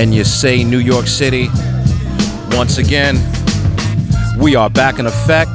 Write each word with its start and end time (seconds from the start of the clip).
and 0.00 0.14
you 0.14 0.24
say 0.24 0.64
New 0.64 0.78
York 0.78 1.06
City, 1.06 1.48
once 2.52 2.78
again, 2.78 3.16
we 4.38 4.56
are 4.56 4.70
back 4.70 4.98
in 4.98 5.04
effect. 5.04 5.50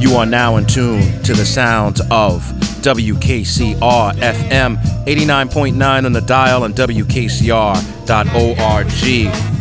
You 0.00 0.16
are 0.16 0.26
now 0.26 0.56
in 0.56 0.66
tune 0.66 1.22
to 1.22 1.34
the 1.34 1.46
sounds 1.46 2.00
of 2.10 2.42
WKCR 2.82 4.12
FM 4.14 4.76
89.9 5.04 6.04
on 6.04 6.12
the 6.12 6.20
dial 6.20 6.64
and 6.64 6.74
WKCR.org 6.74 7.66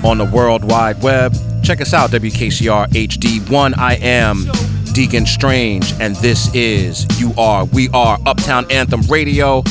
on 0.05 0.17
the 0.17 0.25
World 0.25 0.63
Wide 0.63 1.03
Web. 1.03 1.35
Check 1.63 1.81
us 1.81 1.93
out, 1.93 2.09
WKCR 2.09 2.87
HD1. 2.87 3.77
I 3.77 3.93
am 3.95 4.45
Deacon 4.95 5.25
Strange, 5.25 5.91
and 5.99 6.15
this 6.15 6.49
is 6.55 7.05
You 7.19 7.33
Are, 7.37 7.65
We 7.65 7.89
Are 7.89 8.17
Uptown 8.25 8.65
Anthem 8.71 9.01
Radio, 9.01 9.61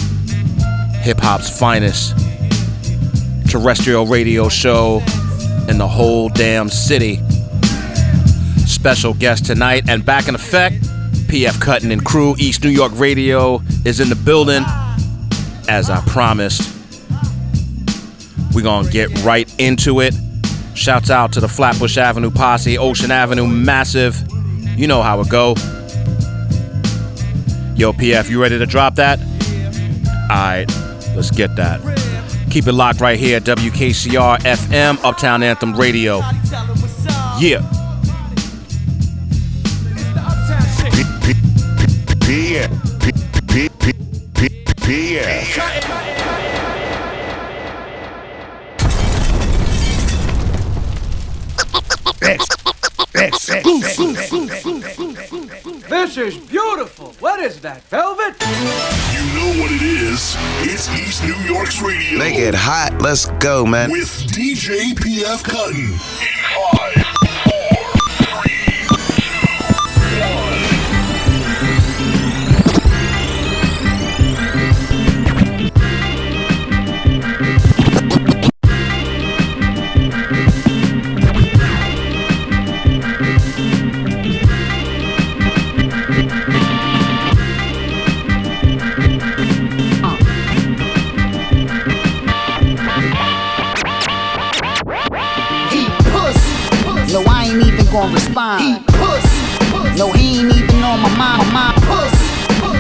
hip 1.01 1.19
hop's 1.19 1.49
finest 1.49 2.15
terrestrial 3.49 4.05
radio 4.05 4.51
show 4.51 5.03
in 5.67 5.79
the 5.79 5.89
whole 5.89 6.29
damn 6.29 6.69
city. 6.69 7.21
Special 8.67 9.15
guest 9.15 9.47
tonight 9.47 9.89
and 9.89 10.05
back 10.05 10.29
in 10.29 10.35
effect. 10.35 10.83
PF 11.29 11.59
Cuttin 11.59 11.91
and 11.91 12.05
crew, 12.05 12.35
East 12.37 12.63
New 12.63 12.69
York 12.69 12.93
Radio 12.97 13.63
is 13.87 14.01
in 14.01 14.11
the 14.11 14.17
building. 14.17 14.63
As 15.71 15.89
I 15.89 16.03
promised, 16.07 16.71
we're 18.55 18.61
gonna 18.61 18.91
get 18.91 19.09
right 19.25 19.51
into 19.59 20.01
it. 20.01 20.15
Shouts 20.75 21.09
out 21.09 21.33
to 21.33 21.41
the 21.41 21.49
Flatbush 21.49 21.97
Avenue 21.97 22.31
posse, 22.31 22.77
Ocean 22.77 23.11
Avenue 23.11 23.47
massive. 23.47 24.23
You 24.77 24.89
know 24.89 25.03
how 25.03 25.21
it 25.21 25.29
go. 25.29 25.55
Yo, 27.77 27.93
PF, 27.93 28.29
you 28.29 28.41
ready 28.41 28.59
to 28.59 28.67
drop 28.67 28.97
that? 28.97 29.21
Alright, 30.31 30.69
let's 31.15 31.31
get 31.31 31.55
that. 31.57 31.81
Keep 32.51 32.67
it 32.67 32.73
locked 32.73 33.01
right 33.01 33.19
here 33.19 33.37
at 33.37 33.45
WKCR 33.45 34.39
FM, 34.39 34.99
Uptown 35.05 35.43
Anthem 35.43 35.75
Radio. 35.75 36.19
Yeah. 37.39 37.63
P 43.51 43.69
P 52.21 52.64
This 55.89 56.17
is 56.17 56.37
beautiful. 56.37 57.13
What 57.21 57.39
is 57.41 57.61
that, 57.61 57.83
velvet? 57.85 58.35
You 58.41 59.23
know 59.35 59.63
what 59.63 59.71
it 59.71 59.83
is. 59.83 60.37
It's 60.63 60.89
East 60.91 61.23
New 61.23 61.37
York's 61.45 61.81
radio. 61.81 62.19
Make 62.19 62.39
it 62.39 62.55
hot. 62.57 63.01
Let's 63.01 63.27
go, 63.39 63.65
man. 63.65 63.93
With 63.93 64.09
DJ 64.33 64.95
PF 64.95 65.45
Cuttin. 65.45 65.93
In 65.93 65.97
five, 65.97 67.04
ain't 98.05 98.13
even 98.13 98.13
gonna 98.13 98.15
respond. 98.15 98.61
He 98.63 98.79
pussy. 98.87 99.99
No, 99.99 100.13
he 100.13 100.41
ain't 100.41 100.53
even 100.53 100.83
on 100.83 101.01
my 101.01 101.09
mind. 101.17 101.53
My 101.53 101.73
pussy. 101.87 102.25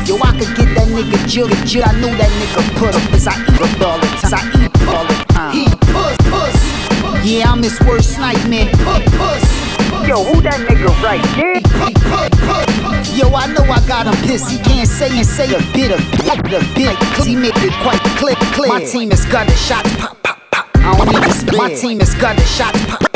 Yo, 0.06 0.16
I 0.16 0.32
could 0.36 0.52
get 0.56 0.74
that 0.76 0.88
nigga 0.88 1.28
jill, 1.28 1.48
jill. 1.64 1.84
I 1.86 1.92
know 2.00 2.12
that 2.14 2.30
nigga 2.30 2.62
pussy. 2.76 3.00
Cause 3.10 3.26
I 3.26 3.34
eat 3.40 3.60
up 3.60 3.80
all 3.80 3.98
the 3.98 4.06
time. 4.20 4.34
I 4.34 4.64
eat 4.64 4.88
all 4.88 5.04
the 5.04 5.14
time. 5.32 5.52
He 5.54 5.64
pussy. 5.92 6.70
Yeah, 7.24 7.50
I'm 7.50 7.62
his 7.62 7.80
worst 7.80 8.18
nightmare. 8.18 8.70
Yo, 10.04 10.22
who 10.22 10.42
that 10.42 10.60
nigga 10.68 10.92
right 11.00 11.24
there? 11.32 11.60
Yo, 13.16 13.32
I 13.32 13.46
know 13.52 13.64
I 13.64 13.80
got 13.88 14.06
him 14.06 14.14
pissed. 14.28 14.50
He 14.50 14.58
can't 14.58 14.88
say 14.88 15.08
and 15.16 15.26
say 15.26 15.48
a 15.54 15.60
bit 15.72 15.90
of 15.92 16.00
a 16.20 16.74
bit. 16.74 16.96
Cause 17.16 17.24
he 17.24 17.36
make 17.36 17.56
it 17.56 17.72
quite 17.82 18.00
clear, 18.18 18.36
clear. 18.52 18.68
My 18.68 18.84
team 18.84 19.10
is 19.12 19.24
gutter 19.24 19.56
shots 19.56 19.96
pop, 19.96 20.22
pop, 20.22 20.38
pop. 20.50 20.68
I 20.76 20.96
don't 20.98 21.16
even 21.16 21.30
spit. 21.30 21.56
My 21.56 21.72
team 21.72 22.00
is 22.02 22.14
gutter 22.14 22.44
shots 22.44 22.84
pop, 22.84 23.00
pop, 23.00 23.12
pop. 23.12 23.13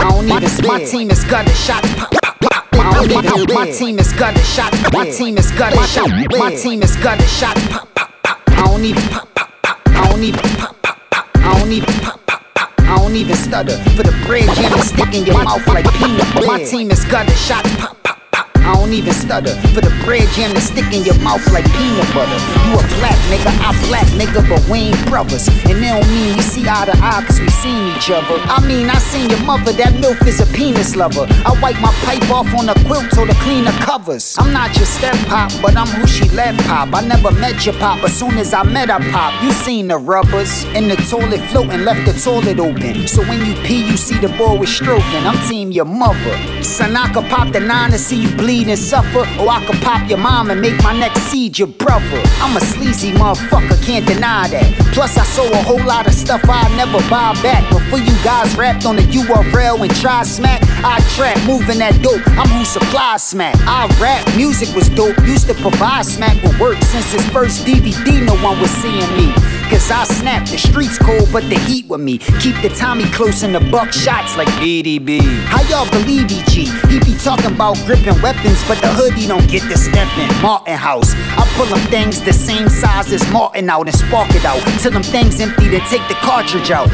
I 0.00 0.08
don't 0.10 0.28
even 0.28 0.48
spit. 0.48 0.66
My 0.66 0.82
team 0.82 1.10
is 1.10 1.24
gutter 1.24 1.54
shots 1.54 1.94
pop, 1.94 2.10
pop, 2.10 2.40
pop. 2.40 2.66
I 2.72 3.06
don't 3.06 3.36
even 3.38 3.54
My 3.54 3.70
team 3.70 3.98
is 3.98 4.12
gutter 4.12 4.42
shots. 4.42 4.76
My 4.92 5.08
team 5.10 5.36
is 5.36 5.50
gutter 5.50 5.76
shots. 5.86 6.10
My 6.38 6.54
team 6.54 6.82
is 6.82 6.96
gutter 6.96 7.26
shots 7.26 7.68
pop, 7.68 7.94
pop, 7.94 8.10
pop. 8.22 8.40
I 8.48 8.64
don't 8.64 8.84
even 8.84 9.02
pop, 9.10 9.28
pop, 9.34 9.50
pop. 9.62 9.78
I 9.86 10.08
don't 10.10 10.22
even 10.22 10.40
pop, 10.56 10.82
pop, 10.82 11.10
pop. 11.10 11.28
I 11.36 11.58
don't 11.58 11.72
even 11.72 11.94
pop, 12.00 12.26
pop, 12.26 12.42
pop. 12.54 12.72
I 12.80 12.96
don't 12.96 13.14
even 13.14 13.36
stutter 13.36 13.76
for 13.96 14.02
the 14.02 14.16
bread 14.26 14.48
jam 14.56 14.72
and 14.72 14.82
stick 14.82 15.14
in 15.14 15.26
your 15.26 15.44
mouth 15.44 15.66
like 15.68 15.84
peanut. 15.94 16.46
My 16.46 16.62
team 16.64 16.90
is 16.90 17.04
gutter 17.04 17.34
shots 17.36 17.76
pop. 17.76 17.99
I 18.62 18.74
don't 18.74 18.92
even 18.92 19.12
stutter 19.14 19.54
for 19.74 19.80
the 19.80 19.92
bread 20.04 20.28
jam 20.34 20.54
to 20.54 20.60
stick 20.60 20.92
in 20.92 21.04
your 21.04 21.18
mouth 21.20 21.44
like 21.52 21.64
peanut 21.76 22.08
butter. 22.14 22.40
You 22.66 22.78
a 22.78 22.84
black 23.00 23.18
nigga, 23.30 23.50
I 23.60 23.70
black 23.88 24.06
nigga, 24.18 24.46
but 24.48 24.62
we 24.68 24.90
ain't 24.90 25.06
brothers. 25.06 25.48
And 25.68 25.82
they 25.82 25.88
don't 25.88 26.06
mean 26.08 26.36
we 26.36 26.42
see 26.42 26.68
eye 26.68 26.86
to 26.86 26.96
eye 26.98 27.24
cause 27.26 27.40
we 27.40 27.48
seen 27.48 27.96
each 27.96 28.10
other. 28.10 28.36
I 28.50 28.64
mean, 28.66 28.90
I 28.90 28.98
seen 28.98 29.30
your 29.30 29.42
mother, 29.44 29.72
that 29.72 29.94
MILF 29.94 30.26
is 30.26 30.40
a 30.40 30.46
penis 30.54 30.96
lover. 30.96 31.26
I 31.44 31.52
wipe 31.62 31.80
my 31.80 31.92
pipe 32.04 32.28
off 32.30 32.52
on 32.54 32.68
a 32.68 32.74
quilt 32.86 33.10
so 33.12 33.24
to 33.24 33.32
the 33.32 33.74
covers. 33.84 34.36
I'm 34.38 34.52
not 34.52 34.74
your 34.76 34.86
step 34.86 35.16
pop, 35.26 35.50
but 35.62 35.76
I'm 35.76 35.88
who 35.88 36.06
she 36.06 36.28
let 36.30 36.58
pop. 36.66 36.94
I 36.94 37.00
never 37.06 37.30
met 37.30 37.66
your 37.66 37.74
pop, 37.76 38.02
as 38.04 38.16
soon 38.18 38.38
as 38.38 38.52
I 38.52 38.62
met 38.62 38.90
her 38.90 39.00
pop, 39.10 39.42
you 39.42 39.52
seen 39.52 39.88
the 39.88 39.98
rubbers 39.98 40.64
in 40.76 40.88
the 40.88 40.96
toilet 40.96 41.40
floating, 41.50 41.84
left 41.84 42.04
the 42.06 42.12
toilet 42.12 42.58
open. 42.58 43.06
So 43.06 43.22
when 43.22 43.44
you 43.44 43.54
pee, 43.62 43.86
you 43.90 43.96
see 43.96 44.18
the 44.18 44.28
boy 44.36 44.58
was 44.58 44.74
stroking. 44.74 45.26
I'm 45.26 45.38
team 45.48 45.72
your 45.72 45.86
mother. 45.86 46.36
Could 47.10 47.28
pop 47.28 47.52
the 47.52 47.58
nine 47.58 47.90
and 47.90 48.00
see 48.00 48.22
you 48.22 48.30
bleed 48.36 48.49
and 48.50 48.76
suffer, 48.76 49.20
or 49.38 49.48
I 49.48 49.64
could 49.64 49.80
pop 49.80 50.08
your 50.10 50.18
mom 50.18 50.50
and 50.50 50.60
make 50.60 50.82
my 50.82 50.92
next 50.92 51.20
seed 51.30 51.56
your 51.56 51.68
brother. 51.68 52.20
I'm 52.42 52.56
a 52.56 52.60
sleazy 52.60 53.12
motherfucker, 53.12 53.80
can't 53.84 54.04
deny 54.04 54.48
that. 54.48 54.74
Plus, 54.92 55.16
I 55.16 55.22
sold 55.22 55.52
a 55.52 55.62
whole 55.62 55.84
lot 55.84 56.08
of 56.08 56.14
stuff 56.14 56.42
I 56.44 56.66
never 56.76 56.98
buy 57.08 57.32
back. 57.42 57.62
Before 57.70 58.00
you 58.00 58.12
guys 58.24 58.56
rapped 58.56 58.86
on 58.86 58.96
the 58.96 59.02
URL 59.02 59.82
and 59.82 59.94
try 59.96 60.24
smack, 60.24 60.60
I 60.82 60.98
trap 61.14 61.38
moving 61.46 61.78
that 61.78 62.02
dope. 62.02 62.26
I'm 62.26 62.48
who 62.48 62.64
supply 62.64 63.18
smack. 63.18 63.54
I 63.60 63.86
rap, 64.02 64.26
music 64.36 64.74
was 64.74 64.88
dope. 64.88 65.16
Used 65.24 65.46
to 65.46 65.54
provide 65.54 66.04
smack 66.04 66.42
with 66.42 66.58
work 66.58 66.78
since 66.82 67.12
his 67.12 67.26
first 67.30 67.64
DVD. 67.64 68.26
No 68.26 68.34
one 68.42 68.58
was 68.60 68.70
seeing 68.82 69.10
me. 69.16 69.30
Cause 69.70 69.88
I 69.88 70.02
snap, 70.02 70.48
the 70.48 70.58
streets 70.58 70.98
cold, 70.98 71.28
but 71.32 71.44
the 71.44 71.56
heat 71.60 71.86
with 71.86 72.00
me. 72.00 72.18
Keep 72.18 72.60
the 72.60 72.70
Tommy 72.76 73.04
close 73.12 73.44
and 73.44 73.54
the 73.54 73.60
buck 73.60 73.92
shots 73.92 74.36
like 74.36 74.48
BDB. 74.58 75.20
How 75.46 75.62
y'all 75.70 75.88
believe 75.90 76.24
EG? 76.24 76.66
He 76.90 76.98
be 76.98 77.16
talking 77.22 77.54
about 77.54 77.76
gripping 77.86 78.20
weapons, 78.20 78.60
but 78.66 78.80
the 78.80 78.88
hoodie 78.88 79.28
don't 79.28 79.48
get 79.48 79.62
the 79.68 79.76
stepping. 79.78 80.26
Martin 80.42 80.76
House, 80.76 81.14
I 81.14 81.46
pull 81.56 81.66
them 81.66 81.78
things 81.86 82.20
the 82.20 82.32
same 82.32 82.68
size 82.68 83.12
as 83.12 83.22
Martin 83.30 83.70
out 83.70 83.86
and 83.86 83.96
spark 83.96 84.34
it 84.34 84.44
out. 84.44 84.60
Till 84.80 84.90
them 84.90 85.04
things 85.04 85.40
empty, 85.40 85.68
then 85.68 85.82
take 85.82 86.06
the 86.08 86.14
cartridge 86.14 86.72
out. 86.72 86.90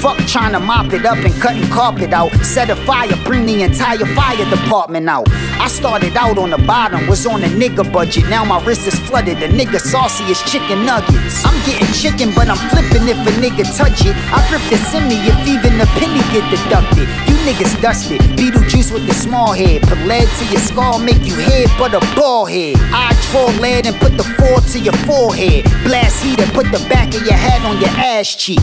Fuck 0.00 0.18
trying 0.28 0.52
to 0.52 0.60
mop 0.60 0.92
it 0.92 1.04
up 1.04 1.18
and 1.18 1.34
cutting 1.42 1.68
carpet 1.70 2.12
out. 2.12 2.30
Set 2.44 2.70
a 2.70 2.76
fire, 2.86 3.10
bring 3.24 3.46
the 3.46 3.62
entire 3.62 4.06
fire 4.14 4.48
department 4.48 5.08
out. 5.08 5.26
I 5.58 5.66
started 5.66 6.16
out 6.16 6.38
on 6.38 6.50
the 6.50 6.58
bottom, 6.58 7.08
was 7.08 7.26
on 7.26 7.42
a 7.42 7.48
nigga 7.48 7.82
budget. 7.92 8.28
Now 8.30 8.44
my 8.44 8.64
wrist 8.64 8.86
is 8.86 8.94
flooded. 8.94 9.38
The 9.40 9.48
nigga 9.48 9.80
saucy 9.80 10.22
as 10.30 10.40
chicken 10.42 10.86
nuggets. 10.86 11.44
I'm 11.44 11.58
getting 11.66 11.92
chicken, 11.92 12.32
but 12.36 12.48
I'm 12.48 12.56
flipping 12.70 13.08
if 13.08 13.18
a 13.26 13.32
nigga 13.42 13.66
touch 13.76 14.06
it. 14.06 14.14
I 14.30 14.38
grip 14.48 14.62
the 14.70 14.78
semi 14.78 15.18
if 15.26 15.38
even 15.48 15.80
a 15.80 15.86
penny 15.98 16.22
get 16.30 16.46
deducted. 16.46 17.08
You 17.26 17.34
niggas 17.42 17.82
dusted. 17.82 18.20
Beetlejuice 18.38 18.94
with 18.94 19.04
the 19.04 19.14
small 19.14 19.52
head. 19.52 19.82
Put 19.82 19.98
lead 20.06 20.28
to 20.28 20.44
your 20.46 20.60
skull, 20.60 21.00
make 21.00 21.26
you 21.26 21.34
head 21.34 21.68
but 21.76 21.92
a 21.92 22.00
ball 22.14 22.46
head. 22.46 22.76
I 22.94 23.18
draw 23.32 23.46
lead 23.60 23.86
and 23.86 23.96
put 23.96 24.16
the 24.16 24.22
four 24.38 24.60
to 24.60 24.78
your 24.78 24.96
forehead. 25.08 25.64
Blast 25.82 26.22
heat 26.22 26.38
and 26.38 26.52
put 26.52 26.70
the 26.70 26.78
back 26.88 27.08
of 27.08 27.22
your 27.26 27.34
head 27.34 27.62
on 27.66 27.80
your 27.80 27.90
ass 27.98 28.36
cheek. 28.36 28.60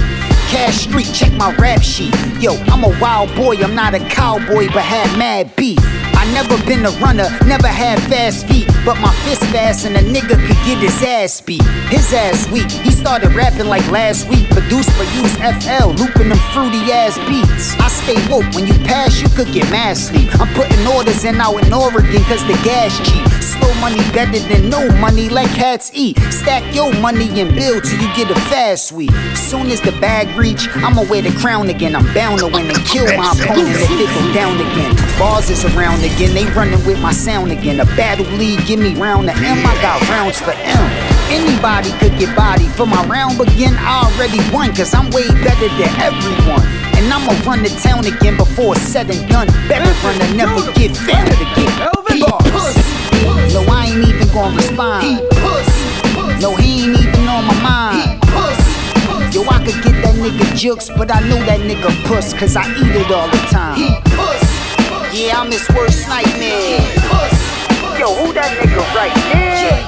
Cash 0.47 0.87
Street, 0.87 1.11
check 1.25 1.37
my 1.37 1.55
rap 1.55 1.81
sheet. 1.81 2.13
Yo, 2.39 2.55
I'm 2.67 2.83
a 2.83 2.99
wild 2.99 3.33
boy, 3.35 3.55
I'm 3.57 3.75
not 3.75 3.93
a 3.93 3.99
cowboy, 3.99 4.67
but 4.67 4.83
had 4.83 5.17
mad 5.17 5.55
beef. 5.55 5.79
I 6.25 6.31
never 6.33 6.57
been 6.65 6.83
a 6.83 6.89
runner, 6.97 7.29
never 7.45 7.67
had 7.67 8.01
fast 8.09 8.47
feet. 8.47 8.65
But 8.83 8.99
my 8.99 9.13
fist 9.25 9.43
fast 9.53 9.85
and 9.85 9.95
a 9.95 10.01
nigga 10.01 10.37
could 10.41 10.57
get 10.65 10.79
his 10.79 11.01
ass 11.03 11.39
beat. 11.39 11.61
His 11.89 12.11
ass 12.13 12.49
weak. 12.51 12.69
He 12.71 12.89
started 12.89 13.33
rapping 13.33 13.67
like 13.67 13.85
last 13.91 14.27
week. 14.27 14.49
Produced 14.49 14.89
for 14.93 15.03
Use 15.13 15.35
FL, 15.37 15.89
looping 15.93 16.29
them 16.29 16.41
fruity 16.53 16.91
ass 16.91 17.17
beats. 17.29 17.77
I 17.79 17.89
stay 17.89 18.17
woke. 18.29 18.45
When 18.55 18.65
you 18.65 18.73
pass, 18.85 19.21
you 19.21 19.29
could 19.29 19.53
get 19.53 19.69
mad 19.69 19.97
sleep. 19.97 20.29
I'm 20.39 20.51
putting 20.55 20.85
orders 20.87 21.23
in 21.23 21.41
out 21.41 21.63
in 21.63 21.71
Oregon 21.71 22.23
cause 22.25 22.45
the 22.47 22.57
gas 22.65 22.97
cheap. 23.05 23.25
Slow 23.41 23.73
money 23.75 24.01
better 24.11 24.39
than 24.49 24.69
no 24.69 24.89
money, 24.97 25.29
like 25.29 25.49
cats 25.53 25.91
eat. 25.93 26.17
Stack 26.31 26.73
your 26.73 26.93
money 27.01 27.29
and 27.39 27.53
build 27.53 27.83
till 27.83 28.01
you 28.01 28.09
get 28.15 28.29
a 28.31 28.39
fast 28.49 28.91
week. 28.91 29.11
Soon 29.35 29.67
as 29.67 29.81
the 29.81 29.91
bag 30.01 30.27
reach, 30.37 30.67
I'ma 30.77 31.03
wear 31.09 31.21
the 31.21 31.31
crown 31.37 31.69
again. 31.69 31.95
I'm 31.95 32.05
bound 32.13 32.39
to 32.39 32.47
win 32.47 32.65
and 32.65 32.85
kill 32.85 33.05
my 33.17 33.31
opponent 33.33 33.77
if 33.77 33.93
it 33.93 34.09
go 34.09 34.33
down 34.33 34.57
again. 34.57 34.93
Bars 35.17 35.49
is 35.49 35.65
around 35.65 35.99
again, 35.99 36.14
they 36.17 36.45
running 36.55 36.83
with 36.85 37.01
my 37.01 37.11
sound 37.11 37.51
again. 37.51 37.79
A 37.79 37.85
battle 37.97 38.25
league, 38.37 38.65
give 38.65 38.79
me 38.79 38.95
round 38.95 39.27
to 39.27 39.33
M. 39.35 39.59
I 39.65 39.75
got 39.81 40.01
rounds 40.09 40.39
for 40.39 40.51
M. 40.51 40.85
Anybody 41.27 41.91
could 41.99 42.17
get 42.17 42.35
body. 42.35 42.67
For 42.69 42.85
my 42.85 43.03
round 43.07 43.37
begin, 43.37 43.75
I 43.77 44.07
already 44.07 44.39
won, 44.53 44.73
cause 44.75 44.93
I'm 44.93 45.09
way 45.11 45.27
better 45.43 45.67
than 45.75 45.91
everyone. 45.99 46.63
And 46.95 47.11
I'ma 47.11 47.35
run 47.43 47.63
the 47.63 47.69
town 47.83 48.05
again 48.05 48.37
before 48.37 48.75
it's 48.75 48.83
said 48.83 49.09
and 49.09 49.27
done. 49.29 49.47
Better 49.67 49.91
run 50.07 50.21
and 50.21 50.37
never 50.37 50.71
get 50.73 50.95
fed 50.95 51.27
again. 51.27 51.71
Velvet? 51.79 52.19
Bars. 52.21 52.75
No, 53.53 53.65
I 53.67 53.91
ain't 53.91 54.07
even 54.07 54.27
gonna 54.33 54.55
respond. 54.55 55.19
No, 56.41 56.55
he 56.55 56.85
ain't 56.85 56.99
even 56.99 57.27
on 57.27 57.45
my 57.45 57.59
mind. 57.61 58.23
Yo, 59.33 59.43
I 59.43 59.59
could 59.65 59.83
get 59.83 59.99
that 60.03 60.15
nigga 60.15 60.55
jukes, 60.55 60.89
but 60.89 61.13
I 61.13 61.19
know 61.27 61.43
that 61.43 61.59
nigga 61.59 61.91
puss, 62.07 62.33
cause 62.33 62.55
I 62.55 62.63
eat 62.71 62.95
it 62.95 63.11
all 63.11 63.27
the 63.27 63.37
time. 63.51 64.05
Yeah, 65.15 65.39
I'm 65.39 65.49
his 65.49 65.63
worst 65.71 66.09
nightmare. 66.09 66.83
Yo, 67.95 68.11
who 68.19 68.35
that 68.35 68.51
nigga 68.59 68.83
right 68.91 69.15
there? 69.31 69.79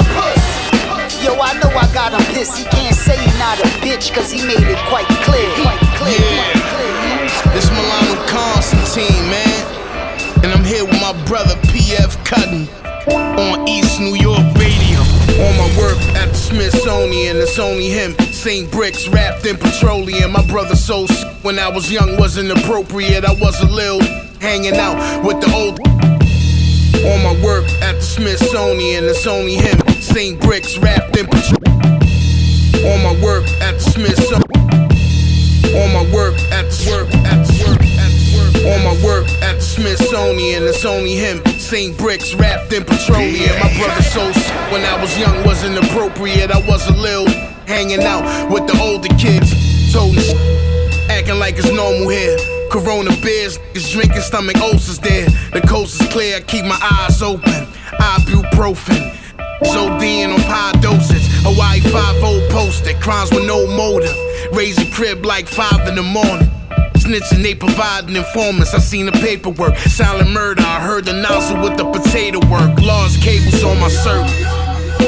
Yo, 1.19 1.35
I 1.35 1.51
know 1.59 1.67
I 1.75 1.83
got 1.91 2.15
him 2.15 2.23
pissed. 2.31 2.55
He 2.55 2.63
can't 2.63 2.95
say 2.95 3.19
he 3.19 3.27
not 3.35 3.59
a 3.59 3.67
bitch, 3.83 4.15
cause 4.15 4.31
he 4.31 4.39
made 4.39 4.63
it 4.63 4.79
quite 4.87 5.03
clear. 5.27 5.51
Quite 5.59 5.83
clear, 5.99 6.15
quite 6.15 6.63
clear. 6.71 7.51
This 7.51 7.67
Milano 7.75 8.15
Constantine, 8.31 9.27
man. 9.27 10.47
And 10.47 10.53
I'm 10.55 10.63
here 10.63 10.85
with 10.85 11.01
my 11.03 11.11
brother 11.25 11.59
PF 11.75 12.15
Cuttin 12.23 12.63
on 13.11 13.67
East 13.67 13.99
New 13.99 14.15
York 14.15 14.47
Radio. 14.55 14.76
On 15.39 15.55
my 15.57 15.69
work 15.77 15.97
at 16.15 16.29
the 16.29 16.35
Smithsonian, 16.35 17.37
it's 17.37 17.59
only 17.59 17.89
him. 17.89 18.15
St. 18.31 18.71
Bricks 18.71 19.07
wrapped 19.07 19.45
in 19.45 19.55
petroleum. 19.57 20.31
My 20.31 20.45
brother 20.47 20.75
so 20.75 21.03
s- 21.03 21.25
when 21.43 21.59
I 21.59 21.67
was 21.69 21.91
young 21.91 22.17
wasn't 22.17 22.51
appropriate. 22.51 23.23
I 23.23 23.33
was 23.33 23.59
a 23.61 23.67
lil 23.67 23.99
hanging 24.41 24.75
out 24.77 24.97
with 25.23 25.39
the 25.41 25.53
old. 25.53 25.79
On 27.05 27.23
my 27.23 27.35
work 27.45 27.65
at 27.83 27.95
the 27.97 28.01
Smithsonian, 28.01 29.03
it's 29.05 29.27
only 29.27 29.55
him. 29.55 29.77
St. 30.01 30.39
Bricks 30.41 30.77
wrapped 30.79 31.15
in 31.15 31.27
petroleum. 31.27 31.81
On 32.91 33.03
my 33.03 33.15
work 33.23 33.45
at 33.61 33.75
the 33.77 33.91
Smithsonian. 33.91 34.43
On 35.81 35.93
my 35.93 36.05
work 36.13 36.33
at 36.51 36.65
the 36.71 36.89
work 36.91 37.13
at 37.13 37.45
the 37.45 37.65
work. 37.67 37.86
On 38.67 38.83
my 38.83 38.95
work 39.03 39.27
at 39.41 39.55
the 39.55 39.61
Smithsonian, 39.61 40.63
it's 40.63 40.85
only 40.85 41.15
him. 41.15 41.43
St. 41.59 41.97
Bricks 41.97 42.33
wrapped 42.35 42.73
in 42.73 42.83
petroleum. 42.83 43.53
My 43.59 43.73
brother 43.77 44.01
so 44.03 44.31
when 44.71 44.83
I 44.83 44.99
was 45.01 45.17
young 45.17 45.43
wasn't 45.43 45.77
appropriate. 45.77 46.51
I 46.51 46.59
was 46.67 46.87
a 46.87 46.93
lil 46.93 47.27
hanging 47.65 48.03
out 48.03 48.51
with 48.51 48.67
the 48.67 48.77
older 48.79 49.09
kids. 49.15 49.53
Me 49.95 50.33
acting 51.09 51.39
like 51.39 51.57
it's 51.57 51.71
normal 51.71 52.09
here. 52.09 52.37
Corona 52.69 53.11
beers, 53.21 53.57
is 53.73 53.89
drinking 53.89 54.21
stomach 54.21 54.57
ulcers 54.57 54.99
there. 54.99 55.27
The 55.51 55.61
coast 55.61 56.01
is 56.01 56.07
clear, 56.09 56.37
I 56.37 56.41
keep 56.41 56.65
my 56.65 56.77
eyes 56.81 57.21
open. 57.21 57.67
Ibuprofen. 57.99 59.15
Zodian 59.65 60.31
of 60.31 60.41
high 60.41 60.73
dosage. 60.81 61.27
Hawaii 61.43 61.79
5 61.79 62.51
posted. 62.51 62.99
Crimes 63.01 63.31
with 63.31 63.45
no 63.47 63.65
motive. 63.67 64.15
Raise 64.51 64.77
a 64.77 64.89
crib 64.91 65.25
like 65.25 65.47
5 65.47 65.87
in 65.87 65.95
the 65.95 66.03
morning. 66.03 66.56
Snitching, 66.99 67.43
they 67.43 67.55
providing 67.55 68.15
informants. 68.15 68.73
I 68.73 68.79
seen 68.79 69.05
the 69.05 69.11
paperwork. 69.13 69.77
Silent 69.77 70.31
murder, 70.31 70.63
I 70.63 70.79
heard 70.81 71.05
the 71.05 71.13
nozzle 71.13 71.61
with 71.61 71.77
the 71.77 71.85
potato 71.85 72.39
work. 72.47 72.79
Lost 72.81 73.21
cables 73.21 73.63
on 73.63 73.79
my 73.79 73.89
shirt. 73.89 74.27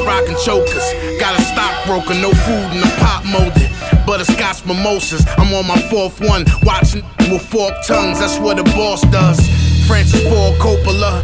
Rockin' 0.06 0.36
chokers. 0.44 0.86
Got 1.18 1.38
a 1.38 1.42
stockbroker, 1.42 2.14
no 2.14 2.30
food 2.30 2.68
in 2.72 2.80
the 2.80 2.92
pot 2.98 3.24
molded. 3.26 3.70
Butterscotch 4.06 4.64
mimosas. 4.66 5.24
I'm 5.36 5.52
on 5.54 5.66
my 5.66 5.80
fourth 5.90 6.20
one. 6.20 6.44
Watching 6.62 7.02
with 7.30 7.46
forked 7.46 7.86
tongues, 7.86 8.18
that's 8.20 8.38
what 8.38 8.58
a 8.58 8.64
boss 8.64 9.02
does. 9.12 9.38
Francis 9.86 10.22
Ford 10.22 10.58
Coppola. 10.58 11.22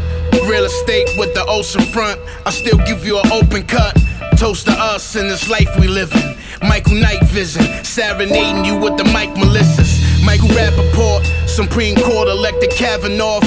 Real 0.49 0.65
estate 0.65 1.09
with 1.19 1.35
the 1.35 1.45
ocean 1.49 1.81
front. 1.81 2.21
I 2.45 2.51
still 2.51 2.79
give 2.87 3.05
you 3.05 3.19
an 3.19 3.33
open 3.33 3.65
cut. 3.67 3.97
Toast 4.37 4.67
to 4.67 4.73
us 4.73 5.17
in 5.17 5.29
this 5.29 5.49
life 5.49 5.69
we 5.81 5.89
living. 5.89 6.37
Michael 6.63 6.95
Knight 6.95 7.23
Vision, 7.25 7.65
serenading 7.85 8.65
you 8.65 8.77
with 8.79 8.97
the 8.97 9.05
Mike 9.05 9.35
Melissas. 9.35 10.06
Michael 10.27 10.49
Rappaport, 10.49 11.25
Supreme 11.49 11.95
Court 11.95 12.27
elected 12.27 12.71
Kavanaugh. 12.71 13.41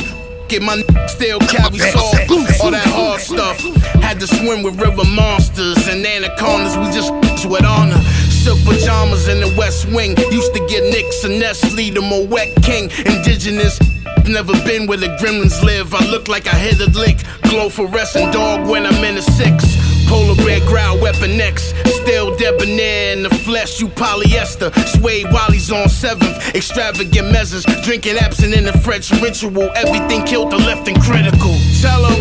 Get 0.48 0.64
my 0.64 0.82
still 1.08 1.38
carry 1.40 1.78
soft, 1.78 2.32
all 2.64 2.72
that 2.72 2.88
hard 2.88 3.20
stuff. 3.20 3.60
Had 4.02 4.20
to 4.22 4.28
swim 4.28 4.64
with 4.64 4.80
river 4.82 5.04
monsters 5.04 5.88
and 5.90 6.04
anacondas. 6.06 6.78
We 6.78 6.86
just 6.96 7.12
with 7.50 7.66
honor. 7.66 8.00
Silk 8.32 8.58
pajamas 8.64 9.28
in 9.28 9.42
the 9.42 9.54
West 9.58 9.86
Wing. 9.92 10.18
Used 10.32 10.54
to 10.54 10.66
get 10.68 10.84
Nicks 10.90 11.26
and 11.26 11.38
Nestle, 11.38 11.92
the 11.92 12.02
Moet 12.02 12.56
King. 12.64 12.90
Indigenous. 13.06 13.78
Never 14.26 14.54
been 14.64 14.88
where 14.88 14.98
the 14.98 15.12
gremlins 15.20 15.62
live. 15.62 15.94
I 15.94 16.06
look 16.10 16.30
like 16.30 16.48
I 16.48 16.56
hit 16.56 16.80
a 16.80 16.90
lick. 16.98 17.18
Glow 17.44 17.70
fluorescent 17.70 18.32
dog 18.32 18.68
when 18.68 18.86
I'm 18.86 19.04
in 19.04 19.18
a 19.18 19.22
six. 19.22 19.76
Polar 20.08 20.36
bear 20.36 20.62
growl, 20.62 21.00
weapon 21.00 21.40
X. 21.42 21.74
Still 22.10 22.36
debonair 22.38 23.14
in 23.14 23.22
the 23.22 23.30
flesh, 23.30 23.80
you 23.80 23.88
polyester. 23.88 24.74
Sway 24.98 25.26
while 25.26 25.52
he's 25.52 25.72
on 25.72 25.88
seventh. 25.90 26.56
Extravagant 26.56 27.32
measures. 27.32 27.64
Drinking 27.84 28.18
absent 28.18 28.56
in 28.56 28.66
the 28.66 28.74
French 28.80 29.12
ritual. 29.22 29.70
Everything 29.76 30.26
killed 30.26 30.52
the 30.52 30.58
left 30.58 30.88
and 30.88 31.00
critical. 31.04 31.54
Tell 31.80 32.04
'em 32.08 32.20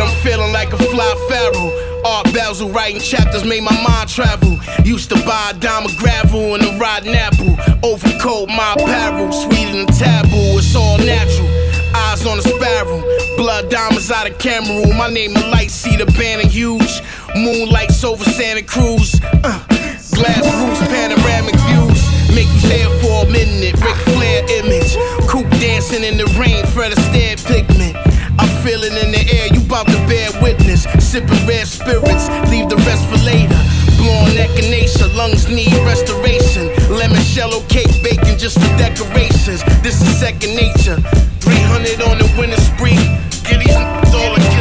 I'm 0.00 0.14
feeling 0.22 0.52
like 0.52 0.72
a 0.72 0.78
fly 0.78 1.12
pharaoh. 1.28 1.72
Art 2.04 2.32
Basel 2.32 2.68
writing 2.70 3.00
chapters 3.00 3.44
made 3.44 3.64
my 3.64 3.76
mind 3.82 4.08
travel. 4.08 4.56
Used 4.84 5.08
to 5.10 5.16
buy 5.26 5.50
a 5.50 5.54
dime 5.54 5.84
of 5.84 5.96
gravel 5.96 6.54
and 6.54 6.62
a 6.62 6.78
rotten 6.78 7.12
apple. 7.12 7.58
Overcoat 7.82 8.48
my 8.48 8.74
apparel, 8.74 9.32
sweeter 9.32 9.72
than 9.72 9.86
taboo. 9.86 10.58
It's 10.58 10.76
all 10.76 10.98
natural. 10.98 11.63
Eyes 11.94 12.26
on 12.26 12.38
a 12.38 12.42
sparrow. 12.42 13.02
Blood 13.36 13.70
diamonds 13.70 14.10
out 14.10 14.28
of 14.28 14.38
Cameroon. 14.38 14.96
My 14.96 15.08
name 15.08 15.32
is 15.36 15.44
Light, 15.46 15.70
see 15.70 15.96
the 15.96 16.06
banner 16.18 16.46
huge. 16.46 17.02
Moonlights 17.36 18.04
over 18.04 18.24
Santa 18.24 18.62
Cruz. 18.62 19.20
Uh, 19.22 19.64
glass 20.12 20.44
roofs, 20.58 20.80
panoramic 20.88 21.56
views. 21.66 22.00
Make 22.34 22.48
you 22.48 22.60
stare 22.60 22.90
for 23.00 23.26
a 23.26 23.30
minute. 23.30 23.80
Ric 23.80 23.96
Flair 24.12 24.44
image. 24.58 24.96
Coop 25.28 25.48
dancing 25.60 26.04
in 26.04 26.16
the 26.16 26.26
rain, 26.38 26.66
Fred 26.66 26.92
Astaire 26.92 27.38
pigment. 27.46 28.13
I 28.38 28.46
feel 28.62 28.82
it 28.82 28.92
in 28.92 29.12
the 29.12 29.22
air, 29.32 29.46
you 29.52 29.60
bout 29.68 29.86
to 29.86 29.98
bear 30.06 30.30
witness. 30.42 30.86
Sipping 30.98 31.46
rare 31.46 31.66
spirits, 31.66 32.28
leave 32.50 32.68
the 32.68 32.76
rest 32.86 33.06
for 33.06 33.18
later. 33.24 33.58
Blowing 33.96 34.36
echinacea, 34.36 35.14
lungs 35.14 35.48
need 35.48 35.72
restoration. 35.86 36.68
Lemon 36.90 37.22
shallow 37.22 37.60
cake 37.68 37.90
bacon 38.02 38.38
just 38.38 38.58
for 38.58 38.72
decorations. 38.76 39.62
This 39.82 40.00
is 40.02 40.08
second 40.18 40.56
nature. 40.56 40.98
300 41.40 42.02
on 42.02 42.18
the 42.18 42.28
winning 42.38 42.60
spree. 42.60 42.98
Get 43.44 43.60
these 43.60 43.76
all 43.76 44.34
a 44.34 44.53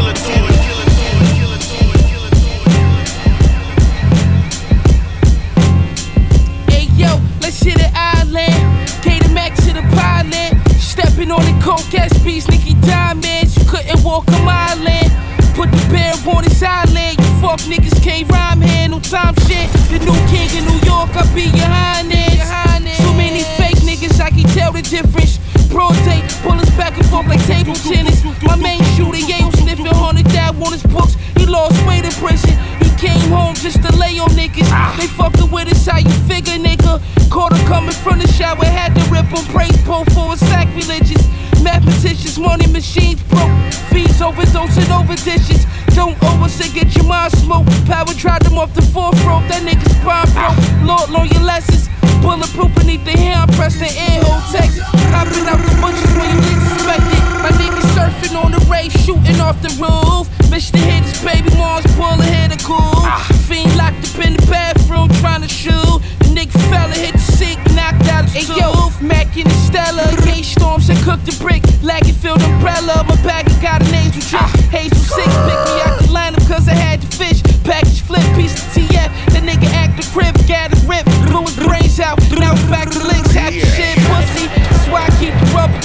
Stepping 11.24 11.40
on 11.40 11.58
the 11.58 11.64
coke 11.64 11.94
ass 11.96 12.18
beats, 12.20 12.50
Nicky 12.50 12.74
Diamonds. 12.82 13.56
You 13.56 13.64
couldn't 13.70 14.04
walk 14.04 14.28
a 14.28 14.40
mile 14.44 14.78
in. 14.86 15.08
Put 15.56 15.72
the 15.72 15.88
bear 15.90 16.14
on 16.28 16.44
his 16.44 16.62
island. 16.62 17.18
You 17.18 17.26
fuck 17.40 17.60
niggas 17.62 18.04
can't 18.04 18.30
rhyme 18.30 18.60
here, 18.60 18.90
no 18.90 19.00
time 19.00 19.34
shit. 19.48 19.72
The 19.88 20.00
new 20.00 20.20
king 20.28 20.52
in 20.52 20.66
New 20.66 20.82
York, 20.84 21.16
I 21.16 21.24
be 21.34 21.44
your 21.44 21.72
highness. 21.72 22.98
Too 22.98 23.14
many 23.14 23.44
fake 23.56 23.80
niggas, 23.88 24.20
I 24.20 24.32
can 24.32 24.44
tell 24.52 24.74
the 24.74 24.82
difference. 24.82 25.40
Broad 25.74 25.98
day, 26.06 26.22
bullets 26.44 26.70
back 26.78 26.94
and 26.96 27.06
forth 27.08 27.26
like 27.26 27.44
table 27.48 27.74
tennis. 27.74 28.24
My 28.44 28.56
main 28.56 28.84
shooter, 28.94 29.18
Yale 29.18 29.52
sniffing, 29.54 29.88
haunted 29.88 30.28
dad 30.30 30.54
on 30.62 30.72
his 30.72 30.84
books. 30.84 31.16
He 31.36 31.48
lost 31.48 31.74
weight 31.88 32.06
in 32.06 32.12
prison. 32.22 32.54
He 32.78 32.90
came 33.02 33.34
home 33.34 33.56
just 33.56 33.82
to 33.82 33.92
lay 33.98 34.20
on 34.20 34.30
niggas. 34.38 34.70
They 34.98 35.08
fucking 35.08 35.50
with 35.50 35.74
us, 35.74 35.88
how 35.88 35.98
you 35.98 36.14
figure, 36.30 36.62
nigga? 36.62 37.02
Caught 37.32 37.58
him 37.58 37.66
coming 37.66 37.98
from 38.06 38.20
the 38.20 38.28
shower, 38.28 38.64
had 38.64 38.94
to 38.94 39.02
rip 39.10 39.26
him. 39.26 39.44
Praise 39.50 39.76
pole 39.82 40.06
for 40.14 40.34
a 40.34 40.38
sacrilegious. 40.38 41.26
Mathematicians, 41.64 42.38
money 42.38 42.68
machines 42.68 43.24
broke. 43.24 43.50
Fees 43.90 44.22
overdosing 44.22 44.94
over 44.94 45.16
dishes. 45.16 45.66
Don't 45.96 46.22
oversay, 46.22 46.70
get 46.70 46.96
your 46.96 47.06
mind 47.06 47.34
smoked. 47.34 47.70
Power 47.88 48.14
drive 48.14 48.44
them 48.44 48.60
off 48.60 48.74
the 48.76 48.84
forefront. 48.84 49.50
That 49.50 49.64
nigga's 49.66 49.98
prime 50.06 50.30
broke. 50.38 50.60
Lord, 50.86 51.10
learn 51.10 51.30
your 51.34 51.42
lessons. 51.42 51.90
Bulletproof 52.22 52.74
beneath 52.76 53.04
the 53.04 53.12
hair, 53.12 53.36
I 53.36 53.46
press 53.58 53.76
the 53.76 53.90
air 53.90 54.24
hole 54.24 54.40
text. 54.52 54.80
I've 55.12 55.30
been 55.34 55.48
out 55.48 55.63
the 55.64 55.76
bushes 55.82 56.12
when 56.16 56.30
you 56.32 56.40
least 56.44 56.66
expect 56.74 57.08
it. 57.08 57.24
My 57.44 57.52
niggas 57.60 57.90
surfing 57.96 58.36
on 58.36 58.52
the 58.52 58.62
ray, 58.72 58.90
shooting 58.90 59.40
off 59.40 59.62
the 59.62 59.72
roof. 59.80 60.28
Mr. 60.54 60.78
hit 60.78 61.04
his 61.04 61.18
baby 61.24 61.50
mom's 61.58 61.88
pulling 61.96 62.22
hit 62.22 62.54
a 62.54 62.60
cool. 62.64 63.02
Ah. 63.06 63.26
Fiend 63.48 63.76
locked 63.76 64.04
up 64.06 64.26
in 64.26 64.34
the 64.34 64.46
bathroom 64.50 65.10
trying 65.22 65.42
to 65.42 65.48
shoot. 65.48 66.00
The 66.20 66.30
nigga 66.30 66.58
fella 66.70 66.94
hit 66.94 67.14
the 67.14 67.26
sink, 67.38 67.60
knocked 67.74 68.08
out 68.10 68.26
his 68.30 68.48
hey, 68.48 68.62
tooth. 68.62 69.02
Mac 69.02 69.36
and 69.38 69.52
Stella, 69.66 70.06
K 70.24 70.44
storms 70.44 70.90
and 70.90 71.00
cooked 71.00 71.26
the 71.26 71.36
brick. 71.42 71.64
Lagerfeld 71.82 72.42
umbrella, 72.44 73.04
my 73.08 73.16
bag 73.24 73.46
got 73.62 73.82
a 73.82 73.92
nasal 73.92 74.22
drip. 74.30 74.44
Ah. 74.44 74.54
Hazel 74.70 74.98
six, 74.98 75.30
pick 75.48 75.60
me 75.68 75.76
out 75.86 75.96
the 76.00 76.08
lineup 76.12 76.46
cause 76.48 76.68
I 76.68 76.76
had 76.76 77.02
to 77.02 77.08
fish. 77.08 77.42
Package 77.64 78.02
flip, 78.02 78.24
piece 78.36 78.54
of 78.54 78.66
TF. 78.76 79.10
The 79.34 79.40
nigga 79.40 79.68
act 79.74 79.98
the 79.98 80.06
crib, 80.12 80.36
got 80.48 80.74
a 80.74 80.78
rip, 80.88 81.06
blew 81.32 81.44
his 81.48 81.56
brains 81.58 82.00
out. 82.00 82.20
Now 82.38 82.54
back 82.70 82.90
to 82.92 83.00
links, 83.00 83.23